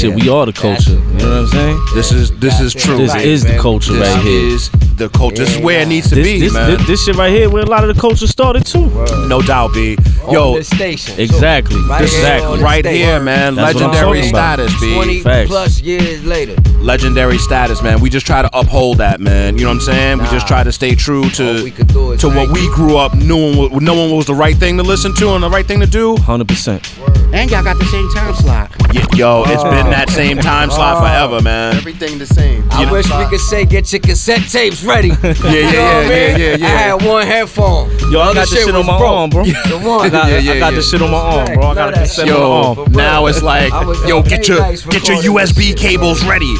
Shit, 0.00 0.14
we 0.14 0.30
are 0.30 0.46
the 0.46 0.52
culture. 0.54 0.92
You 0.92 0.98
know 0.98 1.12
what 1.12 1.24
I'm 1.26 1.46
saying? 1.48 1.80
This 1.94 2.10
is 2.10 2.30
this 2.38 2.58
is 2.58 2.72
true. 2.72 2.96
This 2.96 3.14
is 3.16 3.44
the 3.44 3.58
culture 3.58 3.92
right 3.92 4.06
here. 4.22 4.50
This 4.50 4.70
right 4.70 4.80
here. 4.80 4.86
is 4.86 4.96
the 4.96 5.08
culture. 5.10 5.44
This 5.44 5.56
is 5.56 5.62
where 5.62 5.80
it 5.82 5.88
needs 5.88 6.08
to 6.10 6.14
This, 6.14 6.26
be, 6.26 6.40
this, 6.40 6.52
man. 6.54 6.70
this, 6.70 6.86
this 6.86 7.04
shit 7.04 7.16
right 7.16 7.30
here, 7.30 7.50
where 7.50 7.62
a 7.62 7.66
lot 7.66 7.88
of 7.88 7.94
the 7.94 8.00
culture 8.00 8.26
started 8.26 8.64
too. 8.64 8.86
no 9.28 9.42
doubt, 9.42 9.74
B. 9.74 9.98
On 10.24 10.32
Yo, 10.32 10.54
this 10.54 10.68
station. 10.68 11.18
Exactly. 11.18 11.76
this 11.98 12.14
exactly. 12.14 12.56
is 12.56 12.62
right 12.62 12.84
here, 12.84 13.20
man. 13.20 13.54
That's 13.56 13.74
Legendary 13.74 14.22
status, 14.22 14.72
B. 14.80 14.94
20 14.94 15.20
Facts. 15.20 15.48
plus 15.50 15.80
years 15.80 16.24
later. 16.24 16.56
Legendary 16.78 17.38
status, 17.38 17.82
man. 17.82 18.00
We 18.00 18.08
just 18.08 18.26
try 18.26 18.40
to 18.42 18.58
uphold 18.58 18.98
that, 18.98 19.20
man. 19.20 19.56
You 19.58 19.64
know 19.64 19.70
what 19.70 19.74
I'm 19.74 19.80
saying? 19.80 20.18
We 20.18 20.24
just 20.26 20.46
try 20.46 20.62
to 20.62 20.72
stay 20.72 20.94
true 20.94 21.28
to 21.30 21.64
we 21.64 21.70
could 21.70 21.88
to 21.88 22.28
what 22.28 22.50
we 22.50 22.68
grew 22.74 22.96
up 22.96 23.14
knowing. 23.14 23.56
What, 23.56 23.82
knowing 23.82 24.10
what 24.10 24.16
was 24.16 24.26
the 24.26 24.34
right 24.34 24.56
thing 24.56 24.76
to 24.76 24.82
listen 24.82 25.14
to 25.16 25.34
and 25.34 25.42
the 25.42 25.50
right 25.50 25.66
thing 25.66 25.80
to 25.80 25.86
do. 25.86 26.16
Hundred 26.16 26.48
percent. 26.48 26.98
And 27.32 27.50
y'all 27.50 27.62
got 27.62 27.78
the 27.78 27.84
same 27.84 28.08
time 28.10 28.34
slot. 28.34 28.70
Yeah, 28.92 29.06
yo, 29.14 29.44
it's 29.46 29.62
been 29.62 29.89
that 29.90 30.08
same 30.10 30.38
time 30.38 30.70
slot 30.70 30.96
oh. 30.96 31.00
forever, 31.00 31.42
man. 31.42 31.74
Everything 31.76 32.18
the 32.18 32.26
same. 32.26 32.66
I 32.70 32.90
wish 32.90 33.06
we 33.10 33.26
could 33.26 33.40
say 33.40 33.64
get 33.64 33.92
your 33.92 34.00
cassette 34.00 34.48
tapes 34.48 34.82
ready. 34.84 35.08
yeah, 35.22 35.34
yeah, 35.42 35.52
yeah, 35.52 36.00
yeah, 36.08 36.36
yeah, 36.36 36.56
yeah. 36.56 36.66
I 36.66 36.70
had 36.70 37.04
one 37.04 37.26
headphone. 37.26 37.90
Yo, 38.10 38.20
I 38.20 38.24
Other 38.30 38.34
got 38.34 38.48
this 38.48 38.64
shit 38.64 38.68
on 38.74 38.78
was 38.78 38.86
my 38.86 38.98
broke. 38.98 39.10
arm, 39.12 39.30
bro. 39.30 39.44
The 39.44 39.80
one. 39.84 40.06
I 40.06 40.08
got, 40.08 40.30
Yeah, 40.30 40.38
yeah, 40.38 40.52
I 40.52 40.58
got 40.58 40.72
yeah. 40.72 40.76
this 40.76 40.90
shit 40.90 41.02
on 41.02 41.10
my 41.10 41.18
arm, 41.18 41.54
bro. 41.54 41.66
I 41.68 41.74
got 41.74 41.88
a 41.90 41.92
cassette 42.00 42.28
on 42.28 42.34
my 42.34 42.38
Yo, 42.40 42.82
arm. 42.82 42.92
now 42.92 43.26
it's 43.26 43.42
like, 43.42 43.72
I 43.72 43.84
was- 43.84 44.08
yo, 44.08 44.22
get 44.22 44.48
your 44.48 44.58
Payback's 44.58 44.86
get 44.86 45.08
your 45.08 45.18
recording 45.18 45.44
this 45.44 45.52
USB 45.52 45.62
shit, 45.68 45.76
cables 45.78 46.24
ready. 46.24 46.54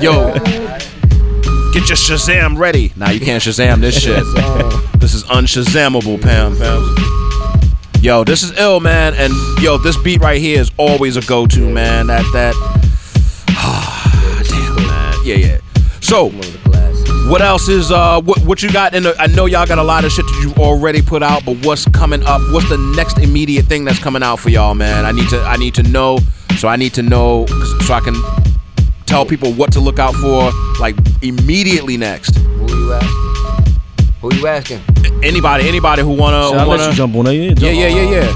Yo, 0.00 0.32
get 1.72 1.88
your 1.88 1.96
Shazam 1.96 2.58
ready. 2.58 2.92
Nah, 2.96 3.10
you 3.10 3.20
can't 3.20 3.42
Shazam 3.42 3.80
this 3.80 4.00
shit. 4.00 4.22
This 5.00 5.14
is 5.14 5.24
unshazamable, 5.24 6.20
Pam. 6.22 6.56
Pam. 6.56 6.80
Yo, 8.04 8.22
this 8.22 8.42
is 8.42 8.52
ill, 8.58 8.80
man. 8.80 9.14
And 9.14 9.32
yo, 9.62 9.78
this 9.78 9.96
beat 9.96 10.20
right 10.20 10.38
here 10.38 10.60
is 10.60 10.70
always 10.76 11.16
a 11.16 11.22
go-to, 11.22 11.70
man. 11.70 12.08
That 12.08 12.22
that. 12.34 12.54
Damn, 14.46 14.86
man. 14.86 15.14
Yeah, 15.24 15.36
yeah. 15.36 15.58
So, 16.02 16.28
what 17.30 17.40
else 17.40 17.66
is 17.68 17.90
uh 17.90 18.20
what 18.20 18.40
what 18.44 18.62
you 18.62 18.70
got 18.70 18.94
in 18.94 19.04
the 19.04 19.16
I 19.18 19.26
know 19.28 19.46
y'all 19.46 19.66
got 19.66 19.78
a 19.78 19.82
lot 19.82 20.04
of 20.04 20.12
shit 20.12 20.26
that 20.26 20.38
you've 20.42 20.58
already 20.58 21.00
put 21.00 21.22
out, 21.22 21.46
but 21.46 21.56
what's 21.64 21.86
coming 21.86 22.22
up? 22.24 22.42
What's 22.52 22.68
the 22.68 22.76
next 22.94 23.16
immediate 23.20 23.64
thing 23.64 23.86
that's 23.86 24.00
coming 24.00 24.22
out 24.22 24.38
for 24.38 24.50
y'all, 24.50 24.74
man? 24.74 25.06
I 25.06 25.12
need 25.12 25.30
to 25.30 25.40
I 25.40 25.56
need 25.56 25.72
to 25.76 25.82
know. 25.82 26.18
So 26.58 26.68
I 26.68 26.76
need 26.76 26.92
to 26.94 27.02
know 27.02 27.46
so 27.86 27.94
I 27.94 28.00
can 28.00 28.16
tell 29.06 29.24
people 29.24 29.50
what 29.54 29.72
to 29.72 29.80
look 29.80 29.98
out 29.98 30.14
for 30.16 30.52
like 30.78 30.94
immediately 31.22 31.96
next. 31.96 32.36
Who 32.36 32.66
are 32.66 32.68
you 32.68 32.92
asking? 32.92 34.14
Who 34.20 34.34
you 34.34 34.46
asking? 34.46 34.93
Anybody, 35.24 35.66
anybody 35.66 36.02
who 36.02 36.10
wanna, 36.10 36.36
who 36.36 36.58
I'll 36.58 36.68
wanna 36.68 36.82
let 36.82 36.90
you 36.90 36.96
jump 36.96 37.16
on 37.16 37.24
that. 37.24 37.34
Yeah, 37.34 37.54
Yeah, 37.56 37.70
yeah, 37.70 37.88
yeah, 37.88 38.10
yeah. 38.20 38.32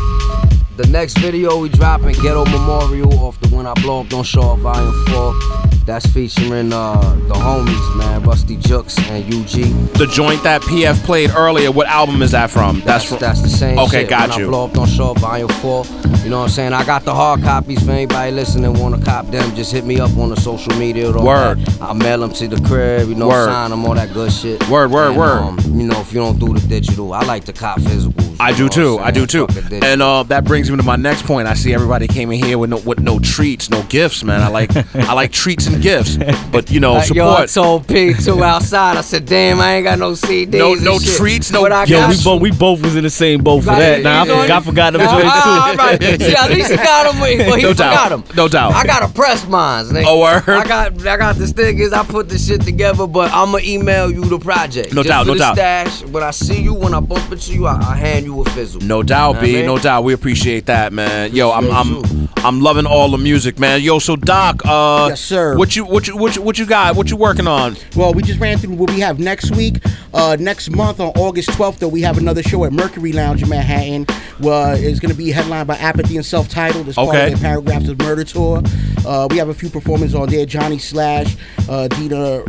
The 0.79 0.87
next 0.91 1.19
video 1.19 1.59
we 1.59 1.69
dropping, 1.69 2.15
Ghetto 2.23 2.47
Memorial 2.47 3.13
off 3.19 3.39
the 3.41 3.55
When 3.55 3.67
I 3.67 3.75
Blow 3.75 4.01
Up 4.01 4.09
Don't 4.09 4.25
Show 4.25 4.53
Up 4.53 4.59
Volume 4.61 5.05
4. 5.09 5.68
That's 5.89 6.05
featuring 6.05 6.71
uh, 6.71 7.01
the 7.29 7.33
homies, 7.33 7.97
man, 7.97 8.23
Rusty 8.23 8.59
Juxx 8.59 8.99
and 9.09 9.25
UG. 9.25 9.95
The 9.97 10.07
joint 10.13 10.43
that 10.43 10.61
PF 10.61 11.03
played 11.05 11.31
earlier, 11.31 11.73
what 11.73 11.87
album 11.87 12.21
is 12.21 12.33
that 12.33 12.51
from? 12.51 12.83
That's, 12.83 13.07
from 13.07 13.21
That's 13.21 13.41
the 13.41 13.49
same 13.49 13.79
Okay, 13.79 14.03
shit. 14.03 14.11
got 14.11 14.29
when 14.29 14.39
you. 14.39 14.45
I 14.45 14.49
blow 14.51 14.67
up, 14.67 14.75
don't 14.75 14.87
show 14.87 15.13
up, 15.13 15.19
volume 15.21 15.49
four. 15.49 15.87
You 16.23 16.29
know 16.29 16.41
what 16.41 16.43
I'm 16.45 16.49
saying? 16.51 16.75
I 16.75 16.85
got 16.85 17.05
the 17.05 17.15
hard 17.15 17.41
copies 17.41 17.83
for 17.83 17.93
anybody 17.93 18.33
listening 18.33 18.79
want 18.79 18.99
to 18.99 19.03
cop 19.03 19.29
them. 19.29 19.57
Just 19.57 19.73
hit 19.73 19.87
me 19.87 19.99
up 19.99 20.15
on 20.19 20.29
the 20.29 20.37
social 20.37 20.75
media. 20.77 21.11
Word. 21.11 21.61
that. 21.61 21.81
I'll 21.81 21.95
mail 21.95 22.19
them 22.19 22.35
to 22.35 22.49
the 22.49 22.61
crib, 22.69 23.09
you 23.09 23.15
know, 23.15 23.29
Word. 23.29 23.47
sign 23.47 23.71
them, 23.71 23.87
all 23.87 23.95
that 23.95 24.13
good 24.13 24.31
shit. 24.31 24.69
Word, 24.69 24.91
word, 24.91 25.09
And, 25.09 25.17
word. 25.17 25.39
Um, 25.39 25.59
you 25.73 25.87
know, 25.87 25.99
if 26.03 26.13
you 26.13 26.21
don't 26.21 26.39
do 26.39 26.53
the 26.53 26.69
digital, 26.69 27.15
I 27.15 27.25
like 27.25 27.45
to 27.45 27.55
cop 27.55 27.81
physicals. 27.81 28.37
I 28.41 28.53
do 28.53 28.69
too. 28.69 28.99
I 28.99 29.11
do 29.11 29.27
too. 29.27 29.47
Fuck 29.47 29.55
the 29.55 29.63
digital. 29.63 29.89
And 29.89 30.03
uh, 30.03 30.23
that 30.25 30.45
brings 30.45 30.71
me 30.71 30.77
to 30.77 30.83
my 30.83 30.97
next 30.97 31.25
point. 31.25 31.49
I 31.49 31.55
see 31.55 31.73
everybody 31.73 32.07
came 32.07 32.31
in 32.31 32.45
here 32.45 32.59
with 32.59 32.71
no 32.71 32.77
with 32.79 33.01
no 33.01 33.19
treats, 33.19 33.71
no 33.71 33.83
gifts, 33.85 34.23
man. 34.23 34.43
I 34.43 34.49
like 34.49 34.77
I 34.95 35.15
like 35.15 35.33
treats 35.33 35.67
and 35.67 35.78
gifts, 35.83 36.17
but 36.51 36.71
you 36.71 36.81
know 36.81 36.97
Uh, 36.97 37.05
Yo, 37.13 37.31
I 37.35 37.47
told 37.47 37.87
P 37.87 38.15
two 38.15 38.43
outside. 38.53 38.97
I 38.97 39.01
said, 39.03 39.27
"Damn, 39.27 39.61
I 39.61 39.77
ain't 39.77 39.85
got 39.85 39.99
no 39.99 40.13
CDs. 40.13 40.53
No- 40.59 40.73
and 40.75 40.85
no 40.85 40.99
shit. 40.99 41.17
treats, 41.17 41.51
no- 41.51 41.63
But 41.63 41.73
I 41.73 41.85
Yo, 41.85 41.99
got 42.01 42.11
we 42.11 42.23
both 42.25 42.41
we 42.43 42.51
both 42.51 42.83
was 42.83 42.97
in 42.97 43.05
the 43.05 43.11
same 43.11 43.43
boat 43.43 43.63
for 43.65 43.71
Right, 43.71 44.03
that. 44.03 44.03
Nah, 44.03 44.23
I 44.23 44.27
forgot, 44.27 44.51
I 44.51 44.59
it. 44.59 44.65
forgot 44.65 44.93
them 44.93 45.03
Nah, 45.03 45.21
joints 45.21 45.43
too. 45.45 45.51
all 45.51 45.75
right. 45.77 46.03
See, 46.03 46.35
at 46.35 46.51
least 46.51 46.71
he 46.71 46.77
got 46.77 47.11
them. 47.13 47.21
Well, 47.21 47.57
he 47.57 47.63
No 47.63 47.69
forgot 47.71 47.77
doubt. 47.77 48.09
them. 48.27 48.37
No 48.37 48.49
doubt. 48.49 48.73
I 48.75 48.85
got 48.85 49.03
a 49.03 49.09
press 49.13 49.47
mines. 49.47 49.91
nigga. 49.93 50.05
Oh, 50.07 50.21
word? 50.21 50.43
I 50.49 50.65
got 50.67 51.07
I 51.07 51.17
got 51.17 51.37
the 51.37 51.47
stickers. 51.47 51.93
I 51.93 52.05
put 52.05 52.29
the 52.29 52.39
shit 52.39 52.61
together, 52.63 53.07
but 53.07 53.31
I'ma 53.33 53.59
email 53.63 54.11
you 54.11 54.25
the 54.25 54.39
project. 54.39 54.93
No 54.95 55.03
Just 55.03 55.09
doubt, 55.09 55.23
for 55.25 55.29
no 55.29 55.35
the 55.35 55.39
doubt. 55.41 55.55
Stash. 55.57 56.03
When 56.05 56.23
I 56.23 56.31
see 56.31 56.61
you, 56.63 56.75
when 56.75 56.95
I 56.95 57.01
bump 57.01 57.31
into 57.33 57.53
you, 57.53 57.67
I, 57.67 57.77
I 57.77 57.95
hand 57.97 58.25
you 58.27 58.41
a 58.41 58.45
fizzle. 58.51 58.81
No 58.83 59.03
doubt, 59.03 59.37
Know 59.37 59.41
B. 59.43 59.53
mean? 59.55 59.67
No 59.67 59.79
doubt. 59.79 60.05
We 60.05 60.13
appreciate 60.13 60.67
that, 60.67 60.93
man. 60.93 61.33
Yo, 61.35 61.51
I'm 61.51 61.71
I'm 61.71 62.29
I'm 62.45 62.61
loving 62.61 62.87
all 62.87 63.11
the 63.11 63.19
music, 63.19 63.59
man. 63.59 63.81
Yo, 63.83 63.99
so 63.99 64.17
Doc, 64.17 64.63
uh, 64.65 65.07
Yes, 65.11 65.21
sir. 65.21 65.57
What 65.57 65.68
you 65.77 65.85
what 65.85 66.07
you 66.07 66.17
what 66.17 66.37
you, 66.37 66.43
what 66.43 66.59
you 66.59 66.67
got? 66.67 66.97
What 66.97 67.11
you 67.11 67.17
working 67.17 67.47
on? 67.47 67.77
Well, 67.97 68.13
we 68.15 68.23
just 68.23 68.39
ran 68.41 68.59
through 68.59 68.75
what 68.75 68.91
we 68.91 69.01
have 69.01 69.19
next 69.19 69.51
week. 69.57 69.83
Uh, 70.15 70.37
next 70.41 70.71
month 70.71 71.01
on 71.01 71.09
August 71.17 71.51
12th, 71.51 71.79
though, 71.79 71.89
we 71.89 72.01
have 72.03 72.17
another 72.19 72.43
show 72.43 72.65
at 72.65 72.73
Mercury 72.73 73.13
Lounge 73.13 73.43
in 73.43 73.49
Manhattan. 73.49 74.07
Well, 74.41 74.75
it's 74.77 75.01
going 75.01 75.11
to 75.13 75.17
be 75.19 75.31
headlined 75.31 75.69
by 75.69 75.77
Apathy 75.77 76.17
and 76.17 76.25
Celph 76.25 76.49
Titled 76.49 76.89
as 76.89 76.95
part 76.95 77.09
Okay. 77.09 77.33
of 77.33 77.41
their 77.41 77.51
Paragraphs 77.51 77.89
of 77.89 77.99
Murder 77.99 78.25
tour. 78.25 78.63
Uh, 79.07 79.29
we 79.31 79.37
have 79.37 79.49
a 79.49 79.55
few 79.55 79.69
performers 79.69 80.15
on 80.15 80.29
there 80.29 80.47
Johnny 80.47 80.79
Slash, 80.79 81.37
uh, 81.69 81.89
Dina 81.89 82.43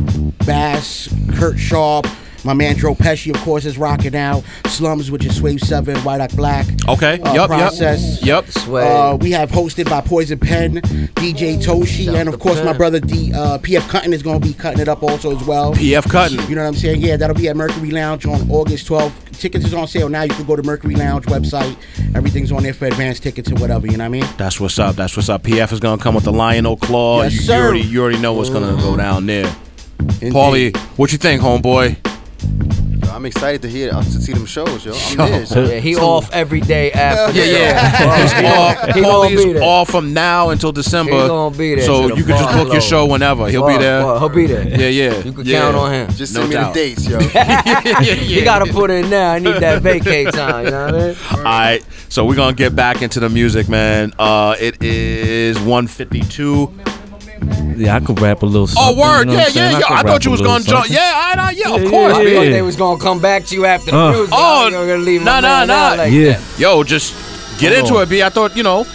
Bass, 0.46 1.12
Kurt 1.34 1.58
Sharp. 1.58 2.06
My 2.44 2.54
man 2.54 2.76
Dro 2.76 2.94
Peshi, 2.94 3.34
of 3.34 3.40
course, 3.42 3.64
is 3.64 3.76
rocking 3.76 4.16
out. 4.16 4.42
Slums, 4.66 5.10
which 5.10 5.24
is 5.26 5.40
Swave 5.40 5.60
7, 5.60 5.96
White 5.98 6.20
Out 6.20 6.34
Black. 6.36 6.66
Okay. 6.88 7.20
Uh, 7.20 7.34
Yup, 7.34 7.34
yup. 7.34 7.48
Process. 7.48 8.22
Yup. 8.24 8.46
Uh, 8.68 9.18
we 9.20 9.30
have 9.32 9.50
hosted 9.50 9.88
by 9.90 10.00
Poison 10.00 10.38
Pen, 10.38 10.76
DJ 11.16 11.62
Toshi, 11.62 12.12
and 12.14 12.28
of 12.28 12.38
course 12.38 12.62
my 12.64 12.72
brother 12.72 12.98
D, 13.00 13.32
uh, 13.34 13.58
PF 13.58 13.88
Cuttin 13.88 14.12
is 14.12 14.22
going 14.22 14.40
to 14.40 14.46
be 14.46 14.54
cutting 14.54 14.80
it 14.80 14.88
up 14.88 15.02
also 15.02 15.36
as 15.36 15.44
well. 15.44 15.74
PF 15.74 16.08
Cuttin. 16.10 16.40
You 16.48 16.54
know 16.56 16.62
what 16.62 16.68
I'm 16.68 16.74
saying? 16.74 17.00
Yeah, 17.00 17.16
that'll 17.16 17.36
be 17.36 17.48
at 17.48 17.56
Mercury 17.56 17.90
Lounge 17.90 18.26
on 18.26 18.50
August 18.50 18.88
12th. 18.88 19.12
Tickets 19.38 19.64
is 19.64 19.74
on 19.74 19.86
sale 19.88 20.08
now. 20.08 20.22
You 20.22 20.30
can 20.34 20.44
go 20.46 20.56
to 20.56 20.62
Mercury 20.62 20.94
Lounge 20.94 21.26
website. 21.26 21.76
Everything's 22.14 22.52
on 22.52 22.62
there 22.62 22.74
for 22.74 22.86
advance 22.86 23.20
tickets 23.20 23.48
and 23.48 23.58
whatever. 23.58 23.86
You 23.86 23.96
know 23.96 24.04
what 24.04 24.16
I 24.16 24.20
mean? 24.20 24.24
That's 24.36 24.60
what's 24.60 24.78
up. 24.78 24.96
That's 24.96 25.16
what's 25.16 25.28
up. 25.28 25.42
PF 25.42 25.72
is 25.72 25.80
gonna 25.80 26.02
come 26.02 26.14
with 26.14 26.24
the 26.24 26.32
lion 26.32 26.66
o 26.66 26.76
claw. 26.76 27.22
Yes, 27.22 27.32
you, 27.32 27.40
you 27.40 27.46
sir. 27.46 27.64
already 27.64 27.80
you 27.80 28.02
already 28.02 28.18
know 28.18 28.32
what's 28.34 28.50
gonna 28.50 28.76
go 28.82 28.96
down 28.96 29.26
there. 29.26 29.46
Indeed. 30.20 30.32
Pauly, 30.32 30.76
what 30.98 31.12
you 31.12 31.18
think, 31.18 31.40
homeboy? 31.40 32.09
Yo, 33.10 33.16
I'm 33.16 33.26
excited 33.26 33.62
to 33.62 33.68
hear 33.68 33.92
uh, 33.92 34.02
to 34.02 34.10
see 34.20 34.32
them 34.32 34.46
shows, 34.46 34.84
yo. 34.84 34.92
I'm 34.94 35.30
there. 35.30 35.46
so- 35.46 35.64
Yeah, 35.64 35.80
he 35.80 35.94
so- 35.94 36.02
off 36.08 36.30
every 36.32 36.60
day 36.60 36.92
after. 36.92 37.36
Yeah, 37.38 37.44
the 37.44 37.50
yeah. 37.52 38.22
He's 38.22 38.32
He 38.32 38.46
off. 38.46 38.86
he 38.86 38.92
gonna 39.00 39.02
Pauly's 39.02 39.44
be 39.44 39.52
there. 39.54 39.62
off 39.62 39.90
from 39.90 40.12
now 40.14 40.50
until 40.50 40.72
December. 40.72 41.12
He 41.22 41.28
gonna 41.28 41.56
be 41.56 41.74
there 41.74 41.84
So 41.84 42.08
you 42.08 42.24
can 42.24 42.28
just 42.38 42.44
bar 42.44 42.64
book 42.64 42.72
your 42.72 42.80
show 42.80 43.06
whenever. 43.06 43.48
He'll 43.48 43.62
Bar- 43.62 43.78
be 43.78 43.78
there. 43.84 44.02
bar- 44.02 44.18
he'll 44.18 44.28
be 44.28 44.46
there. 44.46 44.68
Yeah, 44.68 44.88
yeah. 44.88 45.18
You 45.24 45.32
can 45.32 45.44
yeah. 45.46 45.60
count 45.60 45.76
on 45.76 45.92
him. 45.92 46.10
Just 46.14 46.34
No 46.34 46.40
send 46.40 46.50
me 46.50 46.54
doubt. 46.56 46.74
the 46.74 46.80
dates, 46.80 47.06
yo. 47.08 47.18
You 48.30 48.44
gotta 48.44 48.72
put 48.72 48.90
in 48.90 49.10
now. 49.10 49.32
I 49.32 49.38
need 49.38 49.56
that 49.56 49.82
vacate 49.82 50.32
time. 50.32 50.64
You 50.66 50.70
know 50.70 50.86
what 50.86 50.94
I 50.94 50.98
mean? 51.08 51.16
All 51.38 51.42
right, 51.44 51.84
so 52.08 52.24
we're 52.24 52.36
gonna 52.36 52.54
get 52.56 52.74
back 52.76 53.02
into 53.02 53.20
the 53.20 53.28
music, 53.28 53.68
man. 53.68 54.12
Uh, 54.18 54.54
it 54.60 54.82
is 54.82 55.56
152. 55.58 56.72
Yeah, 57.76 57.96
I 57.96 58.00
could 58.00 58.20
rap 58.20 58.42
a 58.42 58.46
little. 58.46 58.62
Oh, 58.64 58.66
something, 58.66 58.98
word, 58.98 59.18
you 59.20 59.24
know 59.26 59.32
yeah, 59.32 59.38
what 59.44 59.54
yeah, 59.54 59.62
I 59.62 59.70
yeah. 59.78 59.84
I 59.90 60.02
thought 60.02 60.24
you 60.24 60.30
was 60.30 60.40
gonna 60.42 60.62
jump. 60.62 60.90
Yeah, 60.90 61.00
I, 61.00 61.34
I, 61.38 61.50
yeah, 61.52 61.74
of 61.74 61.82
Yeah, 61.82 61.88
course, 61.90 62.12
yeah, 62.14 62.18
I 62.20 62.24
B. 62.24 62.34
thought 62.34 62.40
they 62.50 62.62
was 62.62 62.76
gonna 62.76 63.00
come 63.00 63.18
back 63.20 63.46
to 63.46 63.54
you 63.54 63.64
after 63.64 63.90
the 63.92 63.96
Uh. 63.96 64.12
music. 64.12 64.34
Oh, 64.36 64.64
you 64.66 64.70
gonna 64.72 64.96
leave 64.98 65.22
nah, 65.24 65.34
my 65.36 65.40
nah, 65.40 65.58
man 65.66 65.68
nah. 65.68 65.94
like 66.02 66.12
Yeah. 66.12 66.32
that. 66.32 66.58
Yo, 66.58 66.82
just 66.84 67.14
get 67.58 67.72
Hold 67.72 67.84
into 67.84 67.96
on. 67.96 68.02
it, 68.02 68.08
B. 68.10 68.22
I 68.22 68.28
thought, 68.28 68.54
you 68.56 68.62
know. 68.62 68.86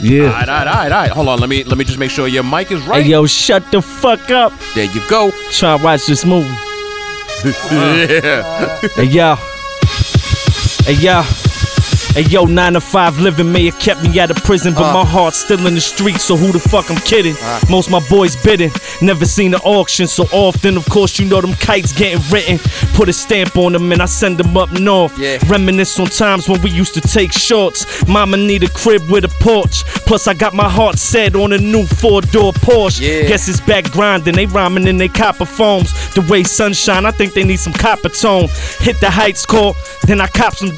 Yeah. 0.00 0.24
All 0.24 0.30
right, 0.30 0.48
all 0.48 0.54
right, 0.56 0.66
all 0.68 0.74
right, 0.74 0.92
all 0.92 0.98
right. 1.00 1.10
Hold 1.10 1.28
on, 1.28 1.40
let 1.40 1.48
me 1.48 1.64
let 1.64 1.76
me 1.78 1.84
just 1.84 1.98
make 1.98 2.10
sure 2.10 2.28
your 2.28 2.44
mic 2.44 2.70
is 2.70 2.80
right. 2.86 3.02
Hey, 3.04 3.10
yo, 3.10 3.26
shut 3.26 3.68
the 3.72 3.82
fuck 3.82 4.30
up. 4.30 4.52
There 4.74 4.84
you 4.84 5.00
go. 5.08 5.30
Try 5.50 5.76
to 5.76 5.82
watch 5.84 6.06
this 6.06 6.24
movie. 6.24 6.48
yeah. 7.72 8.78
Hey, 8.94 9.04
yo. 9.04 9.34
Hey, 10.84 10.94
yo. 10.94 11.22
Hey 12.12 12.24
yo, 12.24 12.44
9 12.44 12.74
to 12.74 12.80
5 12.82 13.20
living 13.20 13.50
may 13.50 13.64
have 13.64 13.78
kept 13.78 14.02
me 14.02 14.20
out 14.20 14.30
of 14.30 14.36
prison, 14.44 14.74
but 14.74 14.84
uh. 14.84 14.92
my 14.92 15.04
heart's 15.04 15.38
still 15.38 15.66
in 15.66 15.74
the 15.74 15.80
streets, 15.80 16.24
so 16.24 16.36
who 16.36 16.52
the 16.52 16.58
fuck 16.58 16.90
I'm 16.90 16.98
kidding? 16.98 17.34
Uh. 17.40 17.58
Most 17.70 17.90
my 17.90 18.06
boys 18.10 18.36
bidding, 18.36 18.70
never 19.00 19.24
seen 19.24 19.54
an 19.54 19.60
auction 19.60 20.06
so 20.06 20.24
often. 20.30 20.76
Of 20.76 20.84
course, 20.90 21.18
you 21.18 21.26
know 21.26 21.40
them 21.40 21.54
kites 21.54 21.90
getting 21.90 22.20
written. 22.30 22.58
Put 22.92 23.08
a 23.08 23.14
stamp 23.14 23.56
on 23.56 23.72
them 23.72 23.90
and 23.92 24.02
I 24.02 24.04
send 24.04 24.36
them 24.36 24.54
up 24.58 24.70
north. 24.72 25.18
Reminisce 25.48 25.98
on 25.98 26.08
times 26.08 26.50
when 26.50 26.60
we 26.60 26.68
used 26.68 26.92
to 26.94 27.00
take 27.00 27.32
shorts. 27.32 28.06
Mama 28.06 28.36
need 28.36 28.62
a 28.62 28.68
crib 28.68 29.08
with 29.08 29.24
a 29.24 29.34
porch. 29.42 29.82
Plus, 30.04 30.28
I 30.28 30.34
got 30.34 30.52
my 30.52 30.68
heart 30.68 30.98
set 30.98 31.34
on 31.34 31.54
a 31.54 31.58
new 31.58 31.86
four 31.86 32.20
door 32.20 32.52
Porsche. 32.52 33.26
Guess 33.26 33.48
it's 33.48 33.62
back 33.62 33.90
grinding, 33.90 34.34
they 34.34 34.44
rhyming 34.44 34.86
in 34.86 34.98
they 34.98 35.08
copper 35.08 35.46
foams. 35.46 35.90
The 36.14 36.20
way 36.30 36.42
sunshine, 36.42 37.06
I 37.06 37.10
think 37.10 37.32
they 37.32 37.44
need 37.44 37.58
some 37.58 37.72
copper 37.72 38.10
tone. 38.10 38.48
Hit 38.80 39.00
the 39.00 39.08
heights 39.08 39.46
call, 39.46 39.74
then 40.06 40.20
I 40.20 40.26
cop 40.26 40.54
some 40.54 40.76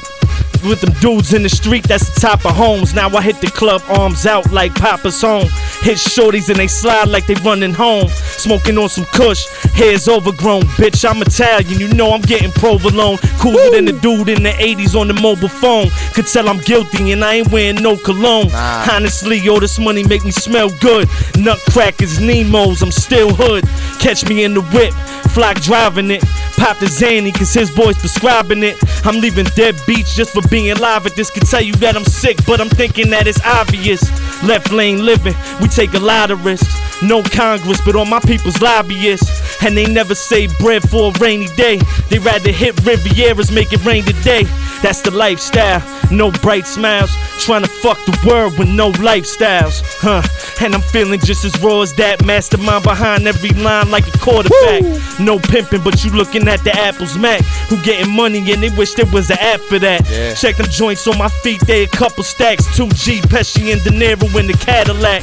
with 0.65 0.81
them 0.81 0.93
dudes 1.01 1.35
in 1.35 1.43
the 1.43 1.49
street, 1.49 1.85
that's 1.85 2.09
the 2.15 2.21
top 2.21 2.45
of 2.45 2.57
homes. 2.57 2.95
Now 2.95 3.09
I 3.09 3.23
hit 3.23 3.41
the 3.41 3.49
club, 3.49 3.83
arms 3.89 4.27
out 4.27 4.51
like 4.53 4.75
Papa's 4.75 5.21
home. 5.21 5.49
Hit 5.83 5.99
shorties 5.99 6.49
and 6.49 6.59
they 6.59 6.69
slide 6.69 7.09
like 7.09 7.27
they 7.27 7.35
running 7.45 7.75
home. 7.75 8.09
Smoking 8.09 8.79
on 8.79 8.89
some 8.89 9.05
kush, 9.07 9.47
hair's 9.75 10.09
overgrown. 10.09 10.63
Bitch, 10.79 11.09
I'm 11.09 11.23
Italian, 11.23 11.81
you 11.81 11.89
know 11.95 12.13
I'm 12.13 12.23
getting 12.23 12.51
provolone. 12.53 13.19
Cooler 13.39 13.71
than 13.71 13.85
the 13.85 13.93
dude 13.93 14.29
in 14.29 14.43
the 14.43 14.51
80s 14.51 14.99
on 14.99 15.09
the 15.09 15.15
mobile 15.15 15.49
phone. 15.49 15.89
Could 16.15 16.27
tell 16.27 16.49
I'm 16.49 16.59
guilty 16.59 17.13
and 17.13 17.25
I 17.25 17.35
ain't 17.37 17.53
wearing 17.53 17.83
no 17.83 17.97
cologne. 17.97 18.51
Honestly, 18.55 19.47
all 19.49 19.61
this 19.61 19.79
money 19.79 20.05
make 20.05 20.25
me 20.25 20.31
smell 20.31 20.71
good. 20.81 21.09
Nutcrackers, 21.37 22.21
Nemos, 22.21 22.83
I'm 22.83 22.93
still 22.93 23.31
hood. 23.35 23.65
Catch 24.01 24.29
me 24.29 24.45
in 24.45 24.55
the 24.55 24.63
whip, 24.63 24.93
flock 25.33 25.61
driving 25.61 26.11
it. 26.11 26.23
Pop 26.57 26.79
the 26.79 26.87
Zanny, 26.87 27.35
cause 27.35 27.53
his 27.53 27.71
boys 27.71 27.99
prescribing 27.99 28.63
it. 28.63 28.77
I'm 29.05 29.21
leaving 29.21 29.47
dead 29.57 29.75
beats 29.87 30.15
just 30.15 30.33
for 30.33 30.47
being 30.55 30.77
live 30.79 31.05
at 31.05 31.17
this. 31.17 31.31
could 31.31 31.45
tell 31.45 31.61
you 31.61 31.73
that 31.83 31.97
I'm 31.97 32.05
sick, 32.05 32.37
but 32.47 32.61
I'm 32.61 32.69
thinking 32.69 33.11
that 33.11 33.27
it's 33.27 33.45
obvious. 33.45 34.01
Left 34.45 34.71
lane 34.71 35.05
living, 35.05 35.35
we 35.61 35.67
take 35.67 35.95
a 35.95 35.99
lot 35.99 36.31
of 36.31 36.45
risks. 36.45 36.73
No 37.03 37.25
Congress, 37.25 37.81
but 37.85 37.97
all 37.97 38.05
my 38.05 38.21
people's 38.21 38.63
lobbyists. 38.63 39.27
And 39.65 39.77
they 39.77 39.85
never 39.85 40.15
save 40.15 40.57
bread 40.61 40.89
for 40.89 41.11
a 41.11 41.19
rainy 41.19 41.49
day. 41.57 41.81
They 42.09 42.21
rather 42.21 42.53
hit 42.53 42.77
Rivieras, 42.87 43.53
make 43.53 43.73
it 43.73 43.85
rain 43.85 44.05
today. 44.05 44.45
That's 44.85 45.01
the 45.01 45.11
lifestyle. 45.13 45.81
No 46.13 46.31
bright 46.31 46.67
smiles. 46.67 47.11
Trying 47.41 47.63
to 47.63 47.69
fuck 47.69 47.97
the 48.05 48.15
world 48.29 48.59
with 48.59 48.69
no 48.69 48.93
lifestyles. 48.93 49.81
Huh. 49.99 50.21
And 50.63 50.75
I'm 50.75 50.83
feeling 50.83 51.21
just 51.21 51.43
as 51.43 51.59
raw 51.63 51.81
as 51.81 51.95
that 51.95 52.23
mastermind 52.27 52.85
behind 52.85 53.27
every 53.27 53.49
line 53.49 53.91
like 53.91 54.07
a 54.07 54.19
quarterback. 54.19 54.83
No 55.19 55.39
pimping, 55.39 55.83
but 55.83 56.05
you 56.05 56.11
looking 56.11 56.47
at 56.49 56.63
the 56.65 56.73
Apple's 56.77 57.17
Mac. 57.17 57.41
Who 57.71 57.83
getting 57.83 58.15
money 58.15 58.41
and 58.53 58.63
they 58.63 58.69
wish 58.77 58.93
there 58.93 59.07
was 59.07 59.31
an 59.31 59.39
app 59.41 59.61
for 59.61 59.79
that. 59.79 60.07
Yeah. 60.11 60.35
Check 60.35 60.57
them 60.57 60.67
joints 60.69 61.07
on 61.07 61.17
my 61.17 61.29
feet, 61.29 61.63
they 61.63 61.85
a 61.85 61.89
couple 61.89 62.23
stacks. 62.23 62.67
2G, 62.77 63.23
Pesci, 63.23 63.73
and 63.73 63.83
De 63.85 63.91
Niro 63.91 64.39
in 64.39 64.47
the 64.47 64.53
Cadillac. 64.53 65.23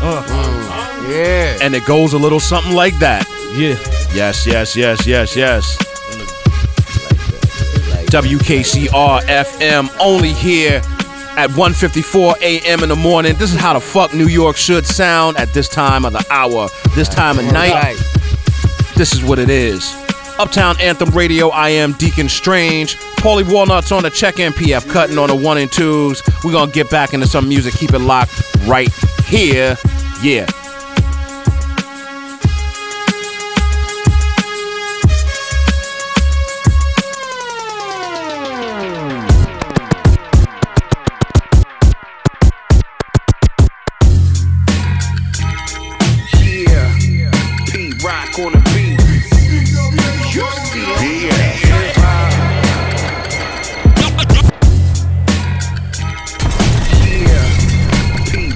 Uh. 0.00 0.24
Yeah. 1.06 1.58
And 1.60 1.74
it 1.74 1.84
goes 1.84 2.14
a 2.14 2.18
little 2.18 2.40
something 2.40 2.74
like 2.74 2.98
that. 3.00 3.26
Yeah. 3.52 3.76
Yes, 4.14 4.46
yes, 4.46 4.74
yes, 4.74 5.06
yes, 5.06 5.36
yes. 5.36 5.91
WKCR 8.12 9.22
FM 9.22 9.88
only 9.98 10.34
here 10.34 10.82
at 11.38 11.48
1:54 11.48 12.42
a.m. 12.42 12.82
in 12.82 12.90
the 12.90 12.94
morning. 12.94 13.34
This 13.36 13.54
is 13.54 13.58
how 13.58 13.72
the 13.72 13.80
fuck 13.80 14.12
New 14.12 14.26
York 14.26 14.54
should 14.54 14.84
sound 14.86 15.38
at 15.38 15.54
this 15.54 15.66
time 15.66 16.04
of 16.04 16.12
the 16.12 16.22
hour, 16.28 16.68
this 16.94 17.08
time 17.08 17.38
of 17.38 17.46
night. 17.46 17.96
This 18.96 19.14
is 19.14 19.24
what 19.24 19.38
it 19.38 19.48
is. 19.48 19.94
Uptown 20.38 20.78
Anthem 20.78 21.08
Radio, 21.12 21.48
I 21.48 21.70
am 21.70 21.92
Deacon 21.94 22.28
Strange. 22.28 22.96
Pauly 23.16 23.44
Wallnutz 23.44 23.96
on 23.96 24.02
the 24.02 24.10
check-in, 24.10 24.52
PF 24.52 24.90
Cuttin 24.90 25.16
on 25.16 25.28
the 25.28 25.34
one 25.34 25.56
and 25.56 25.72
twos. 25.72 26.22
We're 26.44 26.52
gonna 26.52 26.70
get 26.70 26.90
back 26.90 27.14
into 27.14 27.26
some 27.26 27.48
music. 27.48 27.72
Keep 27.72 27.94
it 27.94 28.00
locked 28.00 28.32
right 28.66 28.92
here. 29.24 29.78
Yeah, 30.22 30.44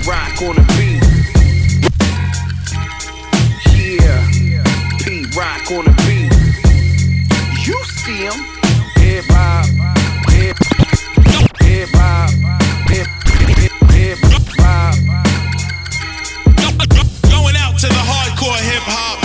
Rock 0.07 0.40
on 0.42 0.54
the 0.54 0.62
beat. 0.78 1.02
Yeah, 3.74 4.22
Pete 5.02 5.34
Rock 5.34 5.68
on 5.72 5.84
the 5.84 5.90
beat. 6.07 6.30
You 7.66 7.74
see 7.84 8.18
him. 8.22 8.38
Hip 9.02 9.24
hop. 9.26 9.66
Going 17.28 17.57
out 17.57 17.76
to 17.80 17.88
the 17.88 18.04
hardcore 18.07 18.61
hip 18.62 18.86
hop. 18.86 19.18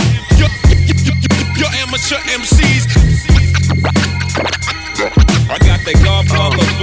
Your, 1.60 1.70
amateur 1.84 2.18
MCs. 2.26 2.88
I 5.48 5.58
got 5.60 5.86
the 5.86 5.94
Godfather 6.04 6.81